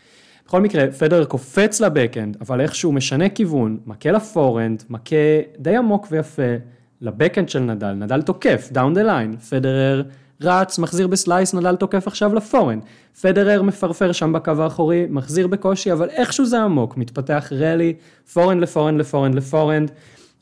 בכל 0.47 0.61
מקרה, 0.61 0.91
פדרר 0.91 1.25
קופץ 1.25 1.81
ל 1.81 1.87
backhand, 1.87 2.37
אבל 2.41 2.61
איכשהו 2.61 2.91
משנה 2.91 3.29
כיוון, 3.29 3.77
מכה 3.85 4.11
ל 4.11 4.18
forehand, 4.18 4.83
מכה 4.89 5.15
די 5.59 5.75
עמוק 5.75 6.07
ויפה 6.11 6.41
ל 7.01 7.06
backhand 7.06 7.49
של 7.49 7.59
נדל, 7.59 7.91
נדל 7.91 8.21
תוקף, 8.21 8.69
down 8.71 8.93
the 8.93 9.03
line, 9.03 9.37
פדרר 9.37 10.03
רץ, 10.41 10.79
מחזיר 10.79 11.07
ב 11.07 11.14
slice, 11.14 11.53
נדל 11.53 11.75
תוקף 11.75 12.07
עכשיו 12.07 12.35
ל 12.35 12.40
forehand, 12.40 12.81
פדרר 13.21 13.61
מפרפר 13.61 14.11
שם 14.11 14.33
בקו 14.33 14.51
האחורי, 14.59 15.05
מחזיר 15.09 15.47
בקושי, 15.47 15.91
אבל 15.91 16.09
איכשהו 16.09 16.45
זה 16.45 16.61
עמוק, 16.61 16.97
מתפתח 16.97 17.51
rally, 17.51 17.93
forehand 18.33 18.61
ל 18.61 18.65
forehand 18.65 18.99
ל 18.99 19.03
forehand 19.03 19.35
ל 19.35 19.41
forehand, 19.41 19.91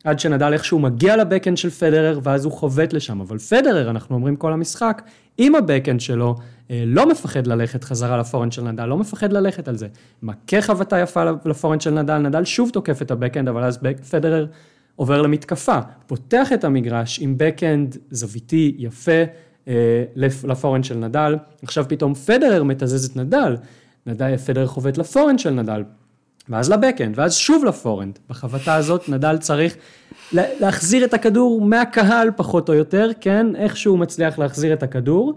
עד 0.05 0.19
שנדל 0.19 0.53
איכשהו 0.53 0.79
מגיע 0.79 1.17
ל 1.17 1.22
backhand 1.22 1.57
של 1.57 1.69
פדרר, 1.69 2.19
ואז 2.23 2.45
הוא 2.45 2.53
חובט 2.53 2.93
לשם, 2.93 3.21
אבל 3.21 3.37
פדרר, 3.37 3.89
אנחנו 3.89 4.15
אומרים 4.15 4.35
כל 4.35 4.53
המשחק, 4.53 5.01
עם 5.37 5.55
ה 5.55 5.60
backhand 5.60 6.01
שלו, 6.01 6.35
אה, 6.71 6.83
לא 6.85 7.09
מפחד 7.09 7.47
ללכת 7.47 7.83
חזרה 7.83 8.17
ל 8.17 8.21
forehand 8.21 8.51
של 8.51 8.63
נדל, 8.63 8.85
לא 8.85 8.97
מפחד 8.97 9.33
ללכת 9.33 9.67
על 9.67 9.75
זה. 9.75 9.87
מכה 10.23 10.61
חבטה 10.61 10.99
יפה 10.99 11.23
ל 11.45 11.49
forehand 11.49 11.81
של 11.81 11.91
נדל, 11.91 12.17
נדל 12.17 12.45
שוב 12.45 12.69
תוקף 12.69 13.01
את 13.01 13.11
ה 13.11 13.15
backhand, 13.15 13.47
אבל 13.47 13.63
אז 13.63 13.79
פדרר 14.09 14.45
עובר 14.95 15.21
למתקפה, 15.21 15.79
פותח 16.07 16.53
את 16.53 16.63
המגרש 16.63 17.19
עם 17.19 17.33
בקאנד 17.37 17.97
זוויתי 18.11 18.75
יפה 18.77 19.23
אה, 19.67 20.03
לפורנד 20.17 20.83
של 20.83 20.97
נדל, 20.97 21.35
עכשיו 21.63 21.85
פתאום 21.87 22.13
פדרר 22.13 22.63
מתזז 22.63 23.05
את 23.05 23.15
נדל, 23.15 23.55
נדל, 24.05 24.37
פדרר 24.37 24.67
חובט 24.67 24.97
לפורנד 24.97 25.39
של 25.39 25.49
נדל, 25.49 25.83
ואז 26.49 26.71
לבקאנד, 26.71 27.19
ואז 27.19 27.35
שוב 27.35 27.65
לפורנד. 27.65 28.19
בחבטה 28.29 28.75
הזאת 28.75 29.09
נדל 29.09 29.37
צריך 29.37 29.75
להחזיר 30.33 31.05
את 31.05 31.13
הכדור 31.13 31.61
מהקהל 31.61 32.31
פחות 32.35 32.69
או 32.69 32.73
יותר, 32.73 33.09
כן? 33.21 33.55
איכשהו 33.55 33.91
הוא 33.91 33.99
מצליח 33.99 34.39
להחזיר 34.39 34.73
את 34.73 34.83
הכדור. 34.83 35.33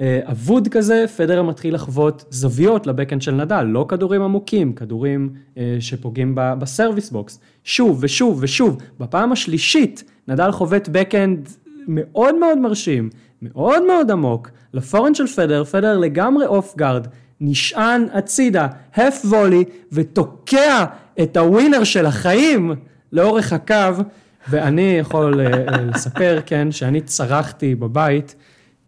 אה, 0.00 0.20
אבוד 0.24 0.68
כזה, 0.68 1.04
פדרר 1.16 1.42
מתחיל 1.42 1.74
לחוות 1.74 2.24
זוויות 2.30 2.86
לבקאנד 2.86 3.22
של 3.22 3.34
נדל, 3.34 3.62
לא 3.62 3.86
כדורים 3.88 4.22
עמוקים, 4.22 4.72
כדורים 4.72 5.32
אה, 5.58 5.76
שפוגעים 5.80 6.32
ב 6.34 6.43
service 6.43 7.10
box. 7.10 7.38
שוב 7.64 7.98
ושוב 8.00 8.38
ושוב, 8.42 8.78
בפעם 9.00 9.32
השלישית 9.32 10.04
נדל 10.28 10.50
חובט 10.50 10.88
backhand 10.92 11.48
מאוד 11.88 12.34
מאוד 12.34 12.58
מרשים, 12.58 13.10
מאוד 13.42 13.82
מאוד 13.86 14.10
עמוק, 14.10 14.50
ל 14.74 14.78
forehand 14.78 15.14
של 15.14 15.26
פדרר, 15.26 15.64
פדרר 15.64 15.98
לגמרי 15.98 16.46
off 16.46 16.76
guard, 16.76 17.06
נשען 17.40 18.06
הצידה, 18.12 18.66
half 18.94 19.24
volley, 19.24 19.64
ותוקע 19.92 20.84
את 21.22 21.36
ה 21.36 21.43
winner 21.43 21.84
של 21.84 22.06
החיים 22.06 22.72
לאורך 23.12 23.52
הקו, 23.52 24.02
ואני 24.50 24.82
יכול 25.00 25.40
אה, 25.40 25.64
לספר, 25.82 26.40
כן, 26.46 26.72
שאני 26.72 27.00
צרחתי 27.00 27.74
בבית. 27.74 28.34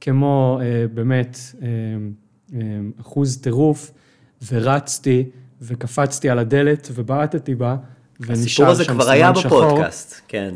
כמו 0.01 0.61
אה, 0.63 0.85
באמת 0.95 1.39
אה, 1.63 1.69
אה, 2.55 2.59
אחוז 3.01 3.39
טירוף, 3.41 3.91
ורצתי 4.53 5.25
וקפצתי 5.63 6.31
על 6.31 6.39
הדלת 6.39 6.89
ובעטתי 6.95 7.55
בה, 7.55 7.77
ונשאר 8.21 8.35
שם 8.35 8.45
סימן 8.45 8.49
שחור. 8.49 8.67
הסיפור 8.67 8.69
הזה 8.69 8.85
כבר 8.85 9.11
היה 9.11 9.33
בפודקאסט, 9.33 10.21
כן. 10.29 10.55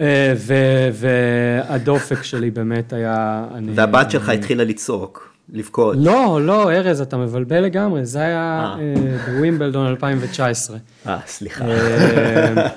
אה, 0.00 0.32
ו- 0.36 0.88
והדופק 0.92 2.22
שלי 2.22 2.50
באמת 2.50 2.92
היה... 2.92 3.44
אני- 3.54 3.72
והבת 3.74 4.10
שלך 4.10 4.28
אני- 4.28 4.38
התחילה 4.38 4.64
לצעוק, 4.64 5.29
לבכות. 5.52 5.96
לא, 5.98 6.38
לא, 6.42 6.72
ארז, 6.72 7.00
אתה 7.00 7.16
מבלבל 7.16 7.60
לגמרי, 7.60 8.06
זה 8.06 8.18
היה 8.18 8.74
אה. 8.78 8.80
אה, 8.80 9.32
בווימבלדון 9.32 9.86
2019. 9.86 10.76
אה, 11.06 11.18
סליחה. 11.26 11.64
אה, 11.68 12.68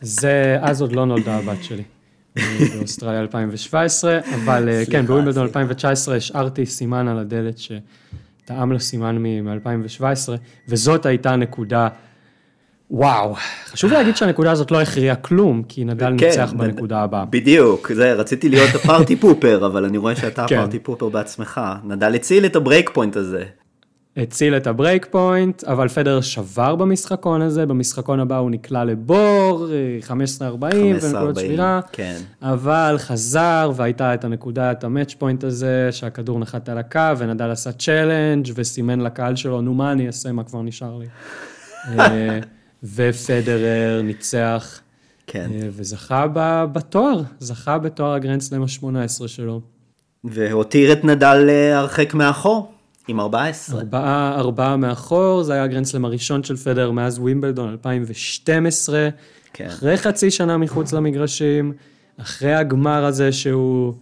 זה, 0.00 0.58
אז 0.60 0.82
עוד 0.82 0.92
לא 0.92 1.06
נולדה 1.06 1.36
הבת 1.36 1.64
שלי. 1.64 1.82
באוסטרליה 2.76 3.20
2017, 3.20 4.18
אבל 4.34 4.68
כן, 4.90 5.06
בווימבלדון 5.06 5.46
סליחה. 5.46 5.60
2019 5.60 6.16
השארתי 6.16 6.66
סימן 6.66 7.08
על 7.08 7.18
הדלת 7.18 7.58
שתאם 7.58 8.72
לו 8.72 8.80
סימן 8.80 9.18
מ-2017, 9.18 10.28
וזאת 10.68 11.06
הייתה 11.06 11.36
נקודה, 11.36 11.88
וואו. 12.90 13.34
חשוב 13.66 13.92
להגיד 13.92 14.16
שהנקודה 14.16 14.50
הזאת 14.52 14.70
לא 14.70 14.80
הכריעה 14.80 15.16
כלום, 15.16 15.62
כי 15.68 15.84
נדל 15.84 16.14
כן, 16.18 16.26
ניצח 16.26 16.52
נד- 16.52 16.58
בנקודה 16.58 17.00
הבאה. 17.00 17.24
בדיוק, 17.24 17.92
זה, 17.92 18.12
רציתי 18.12 18.48
להיות 18.48 18.74
ה 18.74 18.81
party 18.81 19.16
pooper, 19.16 19.66
אבל 19.66 19.84
אני 19.84 19.98
רואה 19.98 20.16
שאתה 20.16 20.44
כן. 20.48 20.56
ה 20.56 20.60
party 20.60 20.78
pooper 20.78 21.08
בעצמך. 21.08 21.60
נדל 21.84 22.14
הציל 22.14 22.46
את 22.46 22.56
ה 22.56 22.62
break 22.62 22.90
point 22.94 23.16
הזה. 23.16 23.44
הציל 24.16 24.56
את 24.56 24.66
ה 24.66 24.73
break 24.73 25.06
point, 25.10 25.64
אבל 25.64 25.88
פדרר 25.88 26.20
שבר 26.20 26.74
במשחקון 26.76 27.42
הזה, 27.42 27.66
במשחקון 27.66 28.20
הבא 28.20 28.36
הוא 28.38 28.50
נקלע 28.50 28.84
לבור, 28.84 29.68
אה, 29.72 29.98
15-40 30.02 30.06
ונקודות 31.02 31.36
15-40, 31.36 31.40
שבירה, 31.40 31.80
כן. 31.92 32.16
אבל 32.42 32.94
חזר 32.98 33.72
והייתה 33.76 34.14
את 34.14 34.24
הנקודה, 34.24 34.72
את 34.72 34.84
ה 34.84 34.89
match 34.89 35.14
point 35.14 35.44
הזה, 35.44 35.88
שהכדור 35.90 36.38
נחת 36.38 36.68
על 36.68 36.78
הקו, 36.78 37.00
ונדל 37.18 37.50
עשה 37.50 37.72
challenge 37.72 38.46
וסימן 38.54 39.00
לקהל 39.00 39.36
שלו, 39.36 39.60
נו 39.60 39.74
מה 39.74 39.92
אני 39.92 40.06
אעשה, 40.06 40.32
מה 40.32 40.44
כבר 40.44 40.62
נשאר 40.62 40.98
לי. 40.98 41.06
אה, 42.84 42.88
ופדרר 42.94 44.02
ניצח, 44.02 44.80
כן. 45.26 45.50
אה, 45.54 45.68
וזכה 45.70 46.26
בתואר, 46.72 47.22
זכה 47.38 47.78
בתואר 47.78 48.12
הגרנדסלם 48.12 48.62
ה-18 48.62 49.28
שלו. 49.28 49.60
והותיר 50.24 50.92
את 50.92 51.04
נדל 51.04 51.46
אה, 51.48 51.78
הרחק 51.78 52.14
מאחור, 52.14 52.72
עם 53.08 53.20
14. 53.20 53.80
ארבעה, 53.80 54.34
ארבעה 54.38 54.76
מאחור, 54.76 55.42
זה 55.42 55.52
היה 55.52 55.62
הגרנדסלם 55.62 56.04
הראשון 56.04 56.42
של 56.42 56.56
פדרר 56.56 56.90
מאז 56.90 57.18
ווימבלדון 57.18 57.70
2012. 57.70 59.08
כן. 59.52 59.66
אחרי 59.66 59.96
חצי 59.96 60.30
שנה 60.30 60.58
מחוץ 60.58 60.92
למגרשים, 60.92 61.72
אחרי 62.20 62.54
הגמר 62.54 63.04
הזה 63.04 63.32
שהוא 63.32 63.94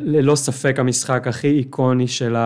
ללא 0.00 0.34
ספק 0.34 0.78
המשחק 0.78 1.26
הכי 1.26 1.48
איקוני 1.48 2.08
של 2.08 2.36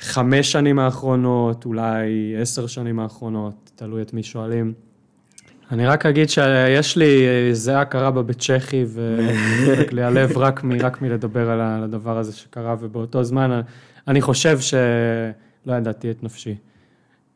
החמש 0.00 0.52
שנים 0.52 0.78
האחרונות, 0.78 1.64
אולי 1.64 2.34
עשר 2.40 2.66
שנים 2.66 2.98
האחרונות, 2.98 3.70
תלוי 3.74 4.02
את 4.02 4.14
מי 4.14 4.22
שואלים. 4.22 4.72
אני 5.70 5.86
רק 5.86 6.06
אגיד 6.06 6.28
שיש 6.28 6.96
לי 6.96 7.26
זיעה 7.52 7.84
קרה 7.84 8.10
בה 8.10 8.22
בצ'כי, 8.22 8.84
ודופק 8.88 9.92
לי 9.94 10.02
הלב 10.02 10.38
רק, 10.38 10.64
מ, 10.64 10.72
רק 10.80 11.02
מלדבר 11.02 11.50
על 11.50 11.60
הדבר 11.60 12.18
הזה 12.18 12.32
שקרה, 12.32 12.76
ובאותו 12.80 13.24
זמן 13.24 13.60
אני 14.08 14.20
חושב 14.20 14.58
שלא 14.60 15.72
ידעתי 15.72 16.10
את 16.10 16.22
נפשי. 16.22 16.54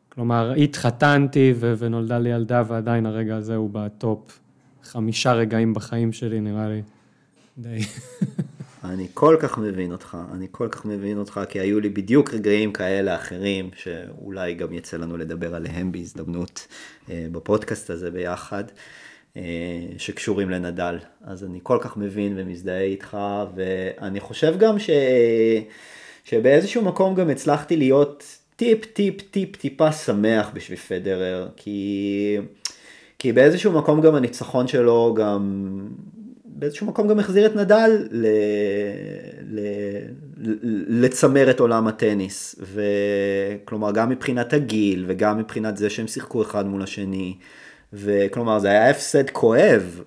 כלומר, 0.09 0.53
התחתנתי 0.53 1.53
ו- 1.55 1.73
ונולדה 1.77 2.19
לי 2.19 2.29
ילדה, 2.29 2.63
ועדיין 2.67 3.05
הרגע 3.05 3.35
הזה 3.35 3.55
הוא 3.55 3.69
בטופ. 3.71 4.39
חמישה 4.83 5.33
רגעים 5.33 5.73
בחיים 5.73 6.13
שלי, 6.13 6.39
נראה 6.39 6.67
לי. 6.67 6.81
די. 7.57 7.79
אני 8.83 9.07
כל 9.13 9.37
כך 9.39 9.57
מבין 9.57 9.91
אותך, 9.91 10.17
אני 10.33 10.47
כל 10.51 10.67
כך 10.71 10.85
מבין 10.85 11.17
אותך, 11.17 11.41
כי 11.49 11.59
היו 11.59 11.79
לי 11.79 11.89
בדיוק 11.89 12.33
רגעים 12.33 12.73
כאלה 12.73 13.15
אחרים, 13.15 13.69
שאולי 13.75 14.53
גם 14.53 14.73
יצא 14.73 14.97
לנו 14.97 15.17
לדבר 15.17 15.55
עליהם 15.55 15.91
בהזדמנות 15.91 16.67
אה, 17.09 17.27
בפודקאסט 17.31 17.89
הזה 17.89 18.11
ביחד, 18.11 18.63
אה, 19.37 19.41
שקשורים 19.97 20.49
לנדל. 20.49 20.97
אז 21.23 21.43
אני 21.43 21.59
כל 21.63 21.77
כך 21.81 21.97
מבין 21.97 22.33
ומזדהה 22.37 22.81
איתך, 22.81 23.17
ואני 23.55 24.19
חושב 24.19 24.55
גם 24.57 24.79
ש... 24.79 24.89
שבאיזשהו 26.23 26.85
מקום 26.85 27.15
גם 27.15 27.29
הצלחתי 27.29 27.77
להיות 27.77 28.37
טיפ 28.55 28.85
טיפ 28.85 29.21
טיפ 29.31 29.55
טיפה 29.55 29.91
שמח 29.91 30.49
בשביל 30.53 30.77
פדרר, 30.79 31.49
כי... 31.55 32.37
כי 33.19 33.31
באיזשהו 33.31 33.71
מקום 33.71 34.01
גם 34.01 34.15
הניצחון 34.15 34.67
שלו 34.67 35.13
גם 35.17 35.79
באיזשהו 36.61 36.87
מקום 36.87 37.07
גם 37.07 37.19
החזיר 37.19 37.45
את 37.45 37.55
נדל 37.55 38.07
ל... 38.11 38.27
ל... 39.49 39.59
לצמרת 41.03 41.59
עולם 41.59 41.87
הטניס, 41.87 42.55
וכלומר 42.61 43.91
גם 43.91 44.09
מבחינת 44.09 44.53
הגיל 44.53 45.05
וגם 45.07 45.37
מבחינת 45.37 45.77
זה 45.77 45.89
שהם 45.89 46.07
שיחקו 46.07 46.41
אחד 46.41 46.65
מול 46.65 46.83
השני, 46.83 47.37
וכלומר 47.93 48.59
זה 48.59 48.67
היה 48.67 48.89
הפסד 48.89 49.29
כואב, 49.29 50.01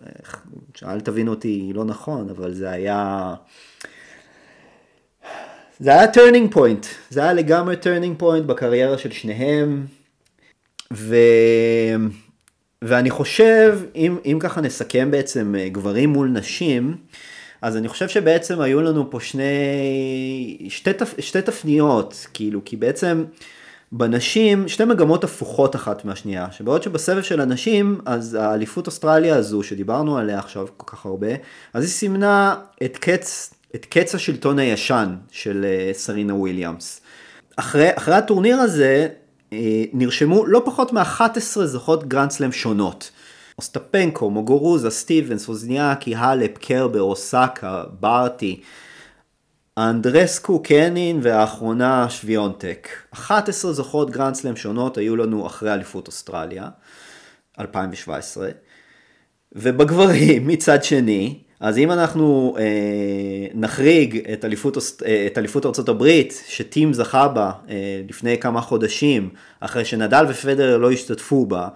אל 0.82 1.00
תבין 1.00 1.28
אותי 1.28 1.70
לא 1.74 1.84
נכון, 1.84 2.30
אבל 2.30 2.54
זה 2.54 2.70
היה... 2.70 3.34
זה 5.80 5.90
היה 5.90 6.12
turning 6.12 6.54
point, 6.54 6.86
זה 7.10 7.22
היה 7.22 7.32
לגמרי 7.32 7.76
turning 7.82 8.22
point 8.22 8.42
בקריירה 8.46 8.98
של 8.98 9.10
שניהם, 9.10 9.86
ו... 10.92 11.16
ואני 12.84 13.10
חושב, 13.10 13.78
אם, 13.94 14.16
אם 14.24 14.38
ככה 14.40 14.60
נסכם 14.60 15.10
בעצם 15.10 15.54
אה, 15.58 15.68
גברים 15.68 16.10
מול 16.10 16.28
נשים, 16.28 16.96
אז 17.62 17.76
אני 17.76 17.88
חושב 17.88 18.08
שבעצם 18.08 18.60
היו 18.60 18.82
לנו 18.82 19.10
פה 19.10 19.20
שני, 19.20 20.66
שתי, 20.68 20.92
תפ, 20.92 21.14
שתי 21.18 21.42
תפניות, 21.42 22.26
כאילו, 22.34 22.60
כי 22.64 22.76
בעצם 22.76 23.24
בנשים, 23.92 24.68
שתי 24.68 24.84
מגמות 24.84 25.24
הפוכות 25.24 25.76
אחת 25.76 26.04
מהשנייה, 26.04 26.46
שבעוד 26.50 26.82
שבסבב 26.82 27.22
של 27.22 27.40
הנשים, 27.40 28.00
אז 28.06 28.34
האליפות 28.34 28.86
אוסטרליה 28.86 29.36
הזו, 29.36 29.62
שדיברנו 29.62 30.18
עליה 30.18 30.38
עכשיו 30.38 30.66
כל 30.76 30.96
כך 30.96 31.06
הרבה, 31.06 31.32
אז 31.74 31.82
היא 31.82 31.90
סימנה 31.90 32.54
את 32.84 32.98
קץ, 32.98 33.54
את 33.74 33.86
קץ 33.86 34.14
השלטון 34.14 34.58
הישן 34.58 35.14
של 35.30 35.64
אה, 35.64 35.90
סרינה 35.92 36.34
וויליאמס. 36.34 37.00
אחרי, 37.56 37.90
אחרי 37.94 38.14
הטורניר 38.14 38.56
הזה, 38.56 39.08
נרשמו 39.92 40.46
לא 40.46 40.62
פחות 40.64 40.92
מ-11 40.92 41.64
זוכות 41.64 42.08
גרנדסלם 42.08 42.52
שונות. 42.52 43.10
אוסטפנקו, 43.58 44.30
מוגורוזה, 44.30 44.90
סטיבנס, 44.90 45.48
ווזניאקי, 45.48 46.14
האלפ, 46.14 46.58
קרבר, 46.58 47.02
אוסאקה, 47.02 47.84
ברטי, 48.00 48.60
אנדרייסקו, 49.78 50.62
קנין 50.62 51.20
והאחרונה 51.22 52.10
שוויונטק. 52.10 52.88
11 53.10 53.72
זוכות 53.72 54.10
גרנדסלם 54.10 54.56
שונות 54.56 54.98
היו 54.98 55.16
לנו 55.16 55.46
אחרי 55.46 55.74
אליפות 55.74 56.06
אוסטרליה, 56.06 56.68
2017. 57.60 58.48
ובגברים 59.52 60.46
מצד 60.46 60.84
שני, 60.84 61.38
אז 61.64 61.78
אם 61.78 61.90
אנחנו 61.90 62.56
אה, 62.58 62.64
נחריג 63.54 64.30
את 64.32 64.44
אליפות, 64.44 64.76
אה, 65.06 65.26
את 65.26 65.38
אליפות 65.38 65.66
ארצות 65.66 65.88
הברית, 65.88 66.42
שטים 66.48 66.92
זכה 66.92 67.28
בה 67.28 67.52
אה, 67.68 68.02
לפני 68.08 68.38
כמה 68.38 68.60
חודשים, 68.60 69.30
אחרי 69.60 69.84
שנדל 69.84 70.26
ופדרר 70.28 70.76
לא 70.76 70.90
השתתפו 70.90 71.46
בה, 71.46 71.68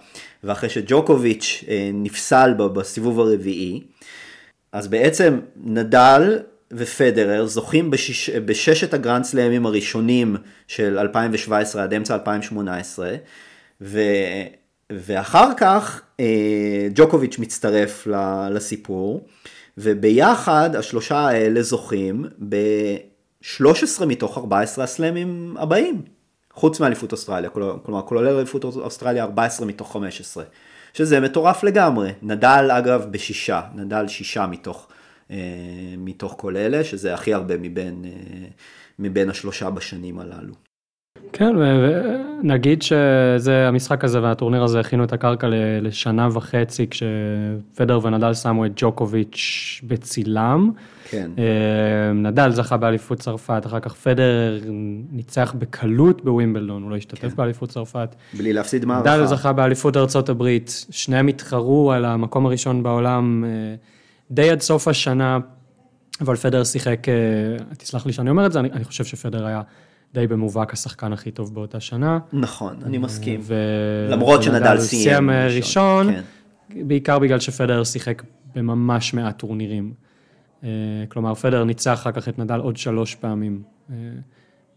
ואחרי 0.43 0.69
שג'וקוביץ' 0.69 1.63
אה, 1.67 1.89
נפסל 1.93 2.53
בה 2.57 2.67
בסיבוב 2.67 3.19
הרביעי, 3.19 3.83
אז 4.71 4.87
בעצם 4.87 5.39
נדל 5.63 6.39
ופדרר 6.73 7.45
זוכים 7.45 7.91
בשיש, 7.91 8.29
בששת 8.29 8.93
הגרנד 8.93 9.23
סלאמים 9.23 9.65
הראשונים 9.65 10.35
של 10.67 10.99
2017 10.99 11.83
עד 11.83 11.93
אמצע 11.93 12.13
2018, 12.13 13.15
ו, 13.81 14.01
ואחר 14.91 15.49
כך 15.57 16.01
אה, 16.19 16.87
ג'וקוביץ' 16.95 17.39
מצטרף 17.39 18.07
לסיפור, 18.51 19.27
וביחד 19.81 20.75
השלושה 20.75 21.17
האלה 21.17 21.61
זוכים 21.61 22.25
ב-13 22.49 24.05
מתוך 24.05 24.37
14 24.37 24.83
הסלאמים 24.83 25.55
הבאים, 25.59 26.01
חוץ 26.53 26.79
מאליפות 26.79 27.11
אוסטרליה, 27.11 27.49
כלומר, 27.49 28.01
כולל 28.05 28.27
אליפות 28.27 28.63
אוסטרליה 28.63 29.23
14 29.23 29.67
מתוך 29.67 29.93
15, 29.93 30.43
שזה 30.93 31.19
מטורף 31.19 31.63
לגמרי. 31.63 32.11
נדל 32.21 32.69
אגב 32.71 33.05
בשישה, 33.11 33.61
נדל 33.75 34.07
שישה 34.07 34.47
מתוך, 34.47 34.87
אה, 35.31 35.37
מתוך 35.97 36.35
כל 36.37 36.57
אלה, 36.57 36.83
שזה 36.83 37.13
הכי 37.13 37.33
הרבה 37.33 37.57
מבין, 37.57 38.05
אה, 38.05 38.47
מבין 38.99 39.29
השלושה 39.29 39.69
בשנים 39.69 40.19
הללו. 40.19 40.68
כן, 41.33 41.55
ונגיד 42.43 42.81
שזה, 42.81 43.67
המשחק 43.67 44.03
הזה 44.03 44.21
והטורניר 44.23 44.63
הזה 44.63 44.79
הכינו 44.79 45.03
את 45.03 45.13
הקרקע 45.13 45.47
לשנה 45.81 46.27
וחצי, 46.31 46.87
כשפדר 46.89 47.99
ונדל 48.03 48.33
שמו 48.33 48.65
את 48.65 48.71
ג'וקוביץ' 48.75 49.81
בצילם. 49.83 50.71
כן. 51.09 51.31
אה, 51.37 52.13
נדל 52.13 52.51
זכה 52.51 52.77
באליפות 52.77 53.19
צרפת, 53.19 53.61
אחר 53.65 53.79
כך 53.79 53.95
פדר 53.95 54.59
ניצח 55.11 55.55
בקלות 55.59 56.25
בווימבלדון, 56.25 56.83
הוא 56.83 56.91
לא 56.91 56.95
השתתף 56.95 57.33
באליפות 57.33 57.69
צרפת. 57.69 58.15
בלי 58.33 58.53
להפסיד 58.53 58.85
נדל 58.85 58.87
מערכה. 58.87 59.25
זכה 59.25 59.53
באליפות 59.53 59.97
ארצות 59.97 60.29
הברית, 60.29 60.85
שניהם 60.89 61.27
התחרו 61.27 61.91
על 61.91 62.05
המקום 62.05 62.45
הראשון 62.45 62.83
בעולם 62.83 63.43
אה, 63.43 63.49
די 64.31 64.49
עד 64.49 64.61
סוף 64.61 64.87
השנה, 64.87 65.39
אבל 66.21 66.35
פדר 66.35 66.63
שיחק, 66.63 67.09
אה, 67.09 67.13
תסלח 67.75 68.05
לי 68.05 68.13
שאני 68.13 68.29
אומר 68.29 68.45
את 68.45 68.51
זה, 68.51 68.59
אני, 68.59 68.71
אני 68.71 68.83
חושב 68.83 69.03
שפדר 69.03 69.45
היה 69.45 69.61
די 70.13 70.27
במובהק 70.27 70.73
השחקן 70.73 71.13
הכי 71.13 71.31
טוב 71.31 71.55
באותה 71.55 71.79
שנה. 71.79 72.19
נכון, 72.33 72.75
אני 72.83 72.97
מסכים. 72.97 73.39
ו... 73.43 73.55
למרות 74.09 74.43
שנדל 74.43 74.77
סיים 74.77 75.03
סיים 75.03 75.29
ראשון, 75.29 76.11
כן. 76.11 76.21
בעיקר 76.87 77.19
בגלל 77.19 77.39
שפדר 77.39 77.83
שיחק 77.83 78.23
בממש 78.55 79.13
מעט 79.13 79.39
טורנירים. 79.39 79.93
אה, 80.63 80.69
כלומר, 81.09 81.35
פדר 81.35 81.63
ניצח 81.63 81.93
אחר 81.93 82.11
כך 82.11 82.29
את 82.29 82.39
נדל 82.39 82.59
עוד 82.59 82.77
שלוש 82.77 83.15
פעמים 83.15 83.61
אה, 83.89 83.95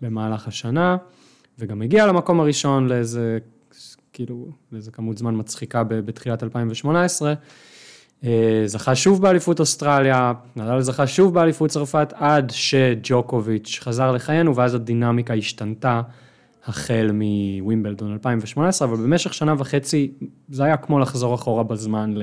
במהלך 0.01 0.49
השנה, 0.49 0.97
וגם 1.59 1.83
הגיע 1.83 2.07
למקום 2.07 2.41
הראשון 2.41 2.89
לאיזה, 2.89 3.39
כאילו, 4.13 4.49
לאיזה 4.73 4.91
כמות 4.91 5.19
זמן 5.19 5.35
מצחיקה 5.37 5.85
בתחילת 5.85 6.43
2018. 6.43 7.35
אה, 8.25 8.63
זכה 8.67 8.95
שוב 8.95 9.23
באליפות 9.23 9.61
אוסטרליה, 9.61 10.33
נדל 10.57 10.81
זכה 10.81 11.07
שוב 11.07 11.35
באליפות 11.35 11.71
צרפת, 11.71 12.13
עד 12.17 12.53
שג'וקוביץ' 12.55 13.79
חזר 13.83 14.13
לחיינו, 14.13 14.57
ואז 14.57 14.75
הדינמיקה 14.75 15.35
השתנתה 15.35 16.03
החל 16.67 17.11
מווימבלדון 17.13 18.13
2018, 18.13 18.89
אבל 18.89 18.97
במשך 18.97 19.35
שנה 19.35 19.55
וחצי 19.59 20.13
זה 20.49 20.65
היה 20.65 20.77
כמו 20.77 20.99
לחזור 20.99 21.35
אחורה 21.35 21.63
בזמן 21.63 22.15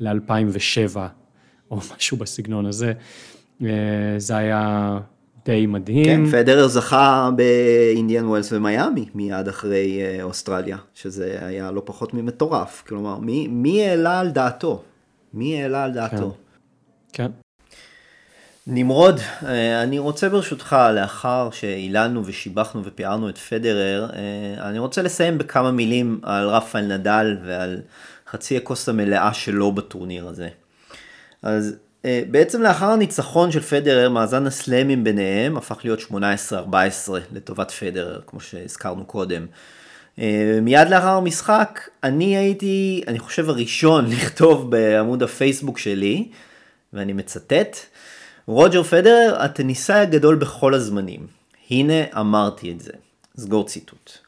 ל-2007, 0.00 0.96
או 1.70 1.76
משהו 1.96 2.16
בסגנון 2.16 2.66
הזה. 2.66 2.92
אה, 3.62 3.68
זה 4.16 4.36
היה 4.36 4.98
די 5.44 5.66
מדהים. 5.66 6.04
כן, 6.04 6.26
פדרר 6.26 6.68
זכה 6.68 7.30
באינדיאן 7.36 8.24
ווילס 8.24 8.52
ומיאמי 8.52 9.08
מיד 9.14 9.48
אחרי 9.48 10.00
אה, 10.02 10.22
אוסטרליה, 10.22 10.76
שזה 10.94 11.38
היה 11.40 11.70
לא 11.70 11.82
פחות 11.84 12.14
ממטורף. 12.14 12.82
כלומר, 12.88 13.18
מי, 13.18 13.48
מי 13.48 13.88
העלה 13.88 14.20
על 14.20 14.30
דעתו? 14.30 14.82
מי 15.34 15.62
העלה 15.62 15.84
על 15.84 15.92
דעתו? 15.92 16.36
כן. 17.12 17.30
נמרוד, 18.66 19.20
אה, 19.46 19.82
אני 19.82 19.98
רוצה 19.98 20.28
ברשותך, 20.28 20.76
לאחר 20.94 21.48
שהיללנו 21.52 22.26
ושיבחנו 22.26 22.84
ופיארנו 22.84 23.28
את 23.28 23.38
פדרר, 23.38 24.10
אה, 24.12 24.68
אני 24.68 24.78
רוצה 24.78 25.02
לסיים 25.02 25.38
בכמה 25.38 25.70
מילים 25.70 26.20
על 26.22 26.48
רפאל 26.48 26.96
נדל 26.96 27.36
ועל 27.44 27.80
חצי 28.30 28.56
הכוס 28.56 28.88
המלאה 28.88 29.34
שלו 29.34 29.72
בטורניר 29.72 30.28
הזה. 30.28 30.48
אז 31.42 31.76
אה, 32.04 32.22
בעצם 32.30 32.62
לאחר 32.62 32.90
הניצחון 32.90 33.52
של 33.52 33.60
פדרר, 33.60 34.08
מאזן 34.08 34.46
הסלאמים 34.46 35.04
ביניהם 35.04 35.56
הפך 35.56 35.80
להיות 35.84 36.00
18-14 36.00 36.12
לטובת 37.32 37.70
פדרר, 37.70 38.20
כמו 38.26 38.40
שהזכרנו 38.40 39.04
קודם. 39.04 39.46
מיד 40.62 40.88
לאחר 40.90 41.08
המשחק, 41.16 41.80
אני 42.04 42.36
הייתי, 42.36 43.02
אני 43.08 43.18
חושב 43.18 43.48
הראשון 43.48 44.06
לכתוב 44.12 44.70
בעמוד 44.70 45.22
הפייסבוק 45.22 45.78
שלי, 45.78 46.28
ואני 46.92 47.12
מצטט, 47.12 47.76
רוג'ר 48.46 48.82
פדרר, 48.82 49.36
הטניסאי 49.38 50.00
הגדול 50.00 50.36
בכל 50.36 50.74
הזמנים. 50.74 51.26
הנה 51.70 52.20
אמרתי 52.20 52.72
את 52.72 52.80
זה. 52.80 52.92
סגור 53.36 53.66
ציטוט. 53.66 54.18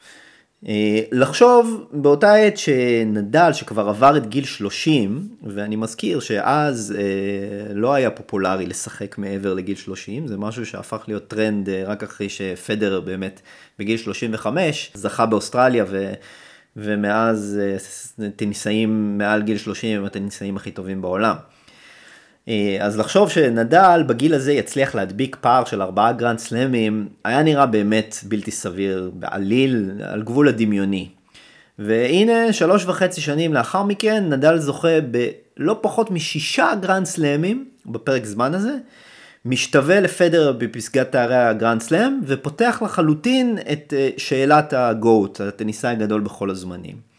אה, 0.69 1.01
לחשוב 1.13 1.89
באותה 1.93 2.35
עת 2.35 2.57
שנדל 2.57 3.53
שכבר 3.53 3.89
עבר 3.89 4.17
את 4.17 4.27
גיל 4.27 4.45
30, 4.45 5.29
ואני 5.43 5.77
מזכיר 5.77 6.21
שאז 6.21 6.95
אה, 6.99 7.75
לא 7.75 7.95
היה 7.95 8.11
פופולרי 8.11 8.67
לשחק 8.67 9.19
מעבר 9.19 9.55
לגיל 9.55 9.77
30, 9.77 10.27
זה 10.27 10.37
משהו 10.37 10.67
שהפך 10.67 11.05
להיות 11.09 11.29
טרנד 11.29 11.69
אה, 11.69 11.83
רק 11.87 12.03
אחרי 12.03 12.29
שפדרר 12.29 13.01
באמת 13.01 13.41
בגיל 13.79 13.97
35 13.97 14.91
זכה 14.95 15.27
באוסטרליה 15.27 15.85
ו... 15.89 16.13
ומאז 16.77 17.61
טניסאים 18.37 19.19
מעל 19.19 19.43
גיל 19.43 19.59
30 19.59 19.99
הם 19.99 20.05
הטניסאים 20.05 20.57
הכי 20.57 20.71
טובים 20.71 21.03
בעולם. 21.03 21.37
אה, 22.49 22.77
אז 22.81 22.99
לחשוב 22.99 23.31
שנדל 23.31 24.03
בגיל 24.07 24.35
הזה 24.35 24.53
יצליח 24.53 24.95
להדביק 24.95 25.37
פער 25.41 25.65
של 25.65 25.83
ארבעה 25.83 26.13
גרנד 26.13 26.39
סלאמים, 26.39 27.09
היה 27.25 27.43
נראה 27.43 27.67
באמת 27.67 28.17
בלתי 28.23 28.51
סביר 28.51 29.11
בעליל, 29.15 29.91
על 30.03 30.23
גבול 30.23 30.49
הדמיוני. 30.49 31.09
והנה 31.79 32.53
שלוש 32.53 32.85
וחצי 32.85 33.21
שנים 33.21 33.55
לאחר 33.55 33.83
מכן 33.83 34.25
נדל 34.29 34.59
זוכה 34.59 35.01
בלא 35.11 35.79
פחות 35.81 36.11
משישה 36.11 36.71
גרנד 36.81 37.07
סלאמים 37.07 37.69
בפרק 37.87 38.25
זמן 38.25 38.55
הזה, 38.55 38.77
משתווה 39.45 40.01
לפדרר 40.01 40.53
בפסגת 40.53 41.13
תארי 41.13 41.37
הגרנד 41.37 41.83
סלאם 41.83 42.21
ופותח 42.27 42.83
לחלוטין 42.85 43.59
את 43.73 43.95
אה, 43.97 44.09
שאלת 44.17 44.73
ה-GOAT, 44.73 45.41
הטניסאי 45.41 45.91
הגדול 45.91 46.21
בכל 46.21 46.51
הזמנים. 46.51 47.14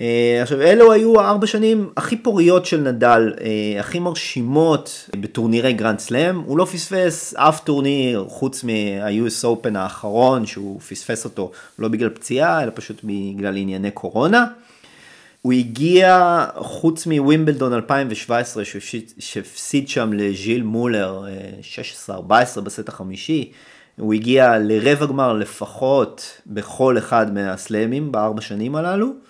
אה, 0.00 0.38
עכשיו 0.42 0.60
אלו 0.60 0.92
היו 0.92 1.20
הארבע 1.20 1.46
שנים 1.46 1.90
הכי 1.96 2.16
פוריות 2.16 2.66
של 2.66 2.80
נדל, 2.80 3.32
אה, 3.40 3.80
הכי 3.80 3.98
מרשימות 3.98 5.10
בטורנירי 5.20 5.72
גרנד 5.72 5.98
סלאם, 5.98 6.38
הוא 6.38 6.58
לא 6.58 6.64
פספס 6.64 7.34
אף 7.34 7.60
טורניר 7.60 8.24
חוץ 8.28 8.64
מה-US 8.64 9.44
Open 9.44 9.78
האחרון 9.78 10.46
שהוא 10.46 10.80
פספס 10.80 11.24
אותו 11.24 11.50
לא 11.78 11.88
בגלל 11.88 12.08
פציעה 12.08 12.62
אלא 12.62 12.70
פשוט 12.74 13.00
בגלל 13.04 13.56
ענייני 13.56 13.90
קורונה. 13.90 14.46
הוא 15.42 15.52
הגיע 15.52 16.44
חוץ 16.56 17.06
מווימבלדון 17.06 17.72
2017 17.72 18.62
שהפסיד 19.18 19.88
שם 19.88 20.12
לג'יל 20.12 20.62
מולר 20.62 21.24
16-14 22.08 22.10
אה, 22.10 22.42
בסט 22.62 22.88
החמישי. 22.88 23.52
הוא 23.98 24.14
הגיע 24.14 24.58
לרבע 24.58 25.06
גמר 25.06 25.32
לפחות 25.32 26.40
בכל 26.46 26.98
אחד 26.98 27.34
מהסלאמים 27.34 28.12
בארבע 28.12 28.40
שנים 28.40 28.76
הללו. 28.76 29.27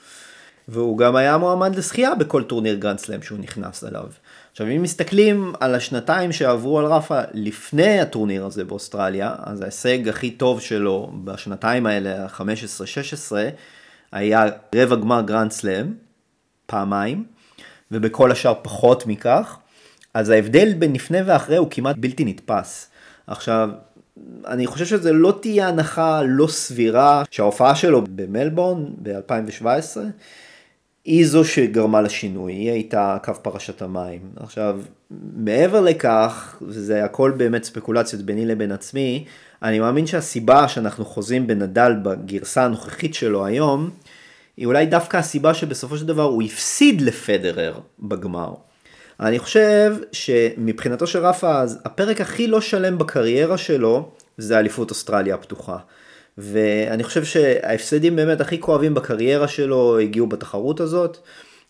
והוא 0.69 0.99
גם 0.99 1.17
היה 1.17 1.39
מועמד 1.39 1.77
לזכייה 1.77 2.15
בכל 2.15 2.43
טורניר 2.43 2.75
גרנד 2.75 2.99
סלאם 2.99 3.23
שהוא 3.23 3.39
נכנס 3.39 3.85
אליו. 3.85 4.07
עכשיו 4.51 4.67
אם 4.67 4.83
מסתכלים 4.83 5.53
על 5.61 5.75
השנתיים 5.75 6.33
שעברו 6.33 6.79
על 6.79 6.85
רפה 6.85 7.21
לפני 7.35 8.01
הטורניר 8.01 8.45
הזה 8.45 8.65
באוסטרליה, 8.65 9.35
אז 9.39 9.61
ההישג 9.61 10.09
הכי 10.09 10.31
טוב 10.31 10.61
שלו 10.61 11.13
בשנתיים 11.25 11.87
האלה, 11.87 12.25
ה-15-16, 12.25 13.33
היה 14.13 14.47
רבע 14.75 14.97
גמר 14.97 15.21
גרנד 15.21 15.51
סלאם, 15.51 15.87
פעמיים, 16.67 17.25
ובכל 17.91 18.33
השאר 18.33 18.55
פחות 18.63 19.07
מכך. 19.07 19.59
אז 20.15 20.31
ההבדל 20.31 20.75
בין 20.75 20.93
לפני 20.93 21.23
ואחרי 21.23 21.57
הוא 21.57 21.69
כמעט 21.71 21.97
בלתי 21.99 22.25
נתפס. 22.25 22.91
עכשיו, 23.27 23.71
אני 24.47 24.67
חושב 24.67 24.85
שזה 24.85 25.13
לא 25.13 25.39
תהיה 25.41 25.69
הנחה 25.69 26.23
לא 26.23 26.47
סבירה 26.47 27.23
שההופעה 27.31 27.75
שלו 27.75 28.05
במלבורן 28.05 28.85
ב-2017 29.03 29.97
היא 31.09 31.27
זו 31.27 31.45
שגרמה 31.45 32.03
לשינוי, 32.03 32.53
היא 32.53 32.71
הייתה 32.71 33.17
קו 33.25 33.33
פרשת 33.43 33.83
המים. 33.83 34.21
עכשיו, 34.37 34.81
מעבר 35.37 35.81
לכך, 35.81 36.57
וזה 36.63 37.05
הכל 37.05 37.33
באמת 37.37 37.65
ספקולציות 37.65 38.23
ביני 38.23 38.47
לבין 38.47 38.73
עצמי, 38.73 39.25
אני 39.63 39.81
מאמין 39.81 40.07
שהסיבה 40.07 40.69
שאנחנו 40.69 41.05
חוזים 41.05 41.47
בנדל 41.47 41.93
בגרסה 42.03 42.65
הנוכחית 42.65 43.15
שלו 43.15 43.47
היום, 43.47 43.91
היא 44.57 44.67
אולי 44.67 44.87
דווקא 44.87 45.17
הסיבה 45.17 45.55
שבסופו 45.55 45.97
של 45.97 46.07
דבר 46.07 46.23
הוא 46.23 46.43
הפסיד 46.43 47.01
לפדרר 47.01 47.75
בגמר. 48.01 48.55
אני 49.21 49.39
חושב 49.39 49.97
שמבחינתו 50.13 51.07
של 51.07 51.19
רפה, 51.19 51.63
הפרק 51.85 52.21
הכי 52.21 52.47
לא 52.47 52.61
שלם 52.61 52.99
בקריירה 52.99 53.59
שלו, 53.59 54.09
זה 54.39 54.59
אליפות 54.59 54.91
אוסטרליה 54.91 55.35
הפתוחה. 55.35 55.77
ואני 56.39 57.03
חושב 57.03 57.25
שההפסדים 57.25 58.17
באמת 58.17 58.41
הכי 58.41 58.61
כואבים 58.61 58.95
בקריירה 58.95 59.49
שלו 59.49 59.99
הגיעו 59.99 60.27
בתחרות 60.27 60.81
הזאת, 60.81 61.19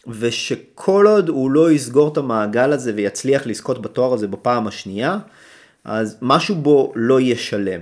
ושכל 0.06 1.06
עוד 1.08 1.28
הוא 1.28 1.50
לא 1.50 1.70
יסגור 1.72 2.12
את 2.12 2.16
המעגל 2.16 2.72
הזה 2.72 2.92
ויצליח 2.96 3.46
לזכות 3.46 3.82
בתואר 3.82 4.12
הזה 4.12 4.26
בפעם 4.26 4.66
השנייה, 4.66 5.18
אז 5.84 6.16
משהו 6.22 6.54
בו 6.54 6.92
לא 6.96 7.20
יהיה 7.20 7.36
שלם. 7.36 7.80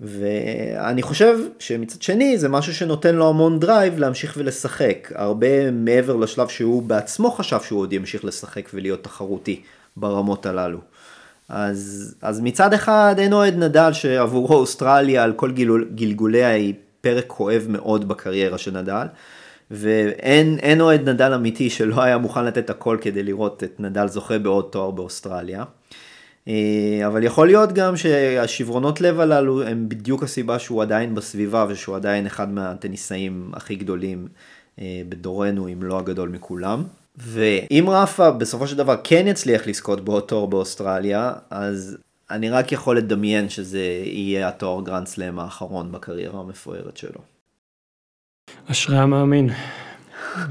ואני 0.00 1.02
חושב 1.02 1.38
שמצד 1.58 2.02
שני 2.02 2.38
זה 2.38 2.48
משהו 2.48 2.74
שנותן 2.74 3.14
לו 3.14 3.28
המון 3.28 3.60
דרייב 3.60 3.98
להמשיך 3.98 4.34
ולשחק, 4.36 5.12
הרבה 5.14 5.70
מעבר 5.70 6.16
לשלב 6.16 6.48
שהוא 6.48 6.82
בעצמו 6.82 7.30
חשב 7.30 7.58
שהוא 7.60 7.80
עוד 7.80 7.92
ימשיך 7.92 8.24
לשחק 8.24 8.70
ולהיות 8.74 9.04
תחרותי 9.04 9.62
ברמות 9.96 10.46
הללו. 10.46 10.78
אז, 11.48 12.14
אז 12.22 12.40
מצד 12.40 12.72
אחד 12.72 13.14
אין 13.18 13.32
אוהד 13.32 13.56
נדל 13.56 13.92
שעבורו 13.92 14.54
אוסטרליה 14.54 15.24
על 15.24 15.32
כל 15.32 15.52
גילול, 15.52 15.88
גלגוליה 15.94 16.48
היא 16.48 16.74
פרק 17.00 17.24
כואב 17.26 17.66
מאוד 17.68 18.08
בקריירה 18.08 18.58
של 18.58 18.80
נדל. 18.80 19.06
ואין 19.70 20.80
אוהד 20.80 21.08
נדל 21.08 21.32
אמיתי 21.32 21.70
שלא 21.70 22.02
היה 22.02 22.18
מוכן 22.18 22.44
לתת 22.44 22.70
הכל 22.70 22.98
כדי 23.00 23.22
לראות 23.22 23.64
את 23.64 23.80
נדל 23.80 24.08
זוכה 24.08 24.38
בעוד 24.38 24.68
תואר 24.70 24.90
באוסטרליה. 24.90 25.64
אה, 26.48 27.00
אבל 27.06 27.22
יכול 27.22 27.46
להיות 27.46 27.72
גם 27.72 27.96
שהשברונות 27.96 29.00
לב 29.00 29.20
הללו 29.20 29.62
הם 29.62 29.88
בדיוק 29.88 30.22
הסיבה 30.22 30.58
שהוא 30.58 30.82
עדיין 30.82 31.14
בסביבה 31.14 31.66
ושהוא 31.68 31.96
עדיין 31.96 32.26
אחד 32.26 32.52
מהטניסאים 32.52 33.50
הכי 33.54 33.76
גדולים 33.76 34.28
אה, 34.80 35.02
בדורנו, 35.08 35.68
אם 35.68 35.82
לא 35.82 35.98
הגדול 35.98 36.28
מכולם. 36.28 36.84
ואם 37.18 37.84
רפה 37.88 38.30
בסופו 38.30 38.66
של 38.66 38.76
דבר 38.76 38.96
כן 39.04 39.26
יצליח 39.26 39.66
לזכות 39.66 40.04
בעוד 40.04 40.22
תואר 40.22 40.46
באוסטרליה, 40.46 41.32
אז 41.50 41.98
אני 42.30 42.50
רק 42.50 42.72
יכול 42.72 42.98
לדמיין 42.98 43.48
שזה 43.48 43.80
יהיה 44.04 44.48
התואר 44.48 44.84
גרנד 44.84 45.06
סלאם 45.06 45.38
האחרון 45.38 45.92
בקריירה 45.92 46.40
המפוארת 46.40 46.96
שלו. 46.96 47.20
אשרי 48.70 48.98
המאמין. 48.98 49.50
אה, 50.36 50.44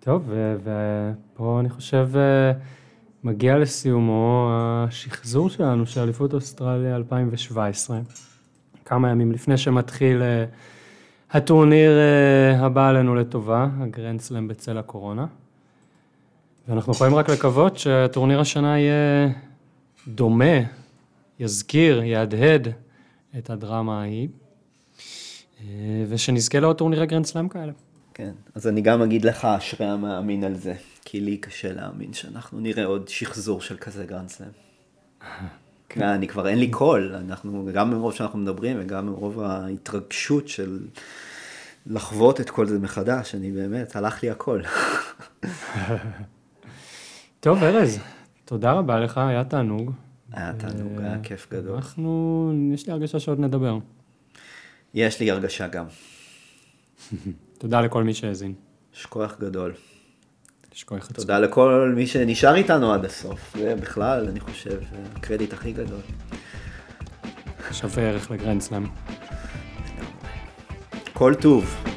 טוב, 0.00 0.30
ופה 0.64 1.60
אני 1.60 1.70
חושב 1.70 2.08
אה, 2.16 2.52
מגיע 3.24 3.58
לסיומו 3.58 4.50
השחזור 4.52 5.50
שלנו 5.50 5.86
של 5.86 6.00
אליפות 6.00 6.34
אוסטרליה 6.34 6.96
2017. 6.96 7.98
כמה 8.84 9.10
ימים 9.10 9.32
לפני 9.32 9.56
שמתחיל 9.56 10.22
אה, 10.22 10.44
הטורניר 11.30 11.90
הבא 12.58 12.88
עלינו 12.88 13.14
לטובה, 13.14 13.68
הגרנד 13.80 14.20
סלאם 14.20 14.48
בצל 14.48 14.78
הקורונה. 14.78 15.26
ואנחנו 16.68 16.92
יכולים 16.92 17.14
רק 17.14 17.30
לקוות 17.30 17.78
שהטורניר 17.78 18.40
השנה 18.40 18.78
יהיה 18.78 19.28
דומה, 20.08 20.54
יזכיר, 21.38 22.02
יהדהד 22.02 22.68
את 23.38 23.50
הדרמה 23.50 24.00
ההיא, 24.00 24.28
אה, 25.60 26.04
ושנזכה 26.08 26.60
לעוד 26.60 26.76
טורנירי 26.76 27.06
גרנד 27.06 27.26
סלאם 27.26 27.48
כאלה. 27.48 27.72
כן, 28.14 28.32
אז 28.54 28.66
אני 28.66 28.80
גם 28.80 29.02
אגיד 29.02 29.24
לך, 29.24 29.44
אשרי 29.44 29.86
המאמין 29.86 30.44
על 30.44 30.54
זה, 30.54 30.74
כי 31.04 31.20
לי 31.20 31.36
קשה 31.36 31.72
להאמין 31.72 32.12
שאנחנו 32.12 32.60
נראה 32.60 32.84
עוד 32.84 33.08
שחזור 33.08 33.60
של 33.60 33.76
כזה 33.76 34.04
גרנד 34.04 34.28
סלאם. 34.28 34.48
כן, 35.88 36.02
אני 36.02 36.28
כבר 36.28 36.48
אין 36.48 36.58
לי 36.58 36.70
קול, 36.70 37.14
אנחנו, 37.14 37.68
גם 37.74 37.90
מרוב 37.90 38.14
שאנחנו 38.14 38.38
מדברים 38.38 38.76
וגם 38.80 39.06
מרוב 39.06 39.40
ההתרגשות 39.40 40.48
של 40.48 40.78
לחוות 41.86 42.40
את 42.40 42.50
כל 42.50 42.66
זה 42.66 42.78
מחדש, 42.78 43.34
אני 43.34 43.52
באמת, 43.52 43.96
הלך 43.96 44.22
לי 44.22 44.30
הכל. 44.30 44.60
טוב, 47.44 47.62
ארז, 47.62 47.98
תודה 48.44 48.72
רבה 48.72 49.00
לך, 49.00 49.18
היה 49.18 49.44
תענוג. 49.44 49.90
היה 50.32 50.52
תענוג, 50.52 51.00
היה 51.00 51.16
כיף 51.22 51.46
גדול. 51.52 51.76
אנחנו, 51.76 52.52
יש 52.74 52.86
לי 52.86 52.92
הרגשה 52.92 53.20
שעוד 53.20 53.40
נדבר. 53.40 53.78
יש 54.94 55.20
לי 55.20 55.30
הרגשה 55.30 55.68
גם. 55.68 55.84
תודה 57.58 57.80
לכל 57.80 58.04
מי 58.04 58.14
שהאזין. 58.14 58.54
יש 58.96 59.06
כוח 59.06 59.36
גדול. 59.40 59.72
יש 60.74 60.84
כוח 60.84 60.98
עצום. 60.98 61.14
תודה 61.16 61.38
לכל 61.38 61.92
מי 61.96 62.06
שנשאר 62.06 62.54
איתנו 62.54 62.92
עד 62.92 63.04
הסוף, 63.04 63.56
זה 63.58 63.74
בכלל, 63.76 64.28
אני 64.28 64.40
חושב, 64.40 64.80
הקרדיט 65.16 65.52
הכי 65.52 65.72
גדול. 65.72 66.00
שווה 67.72 68.02
ערך 68.02 68.30
לגרנד 68.30 68.60
סלאם. 68.60 68.86
כל 71.12 71.34
טוב. 71.40 71.93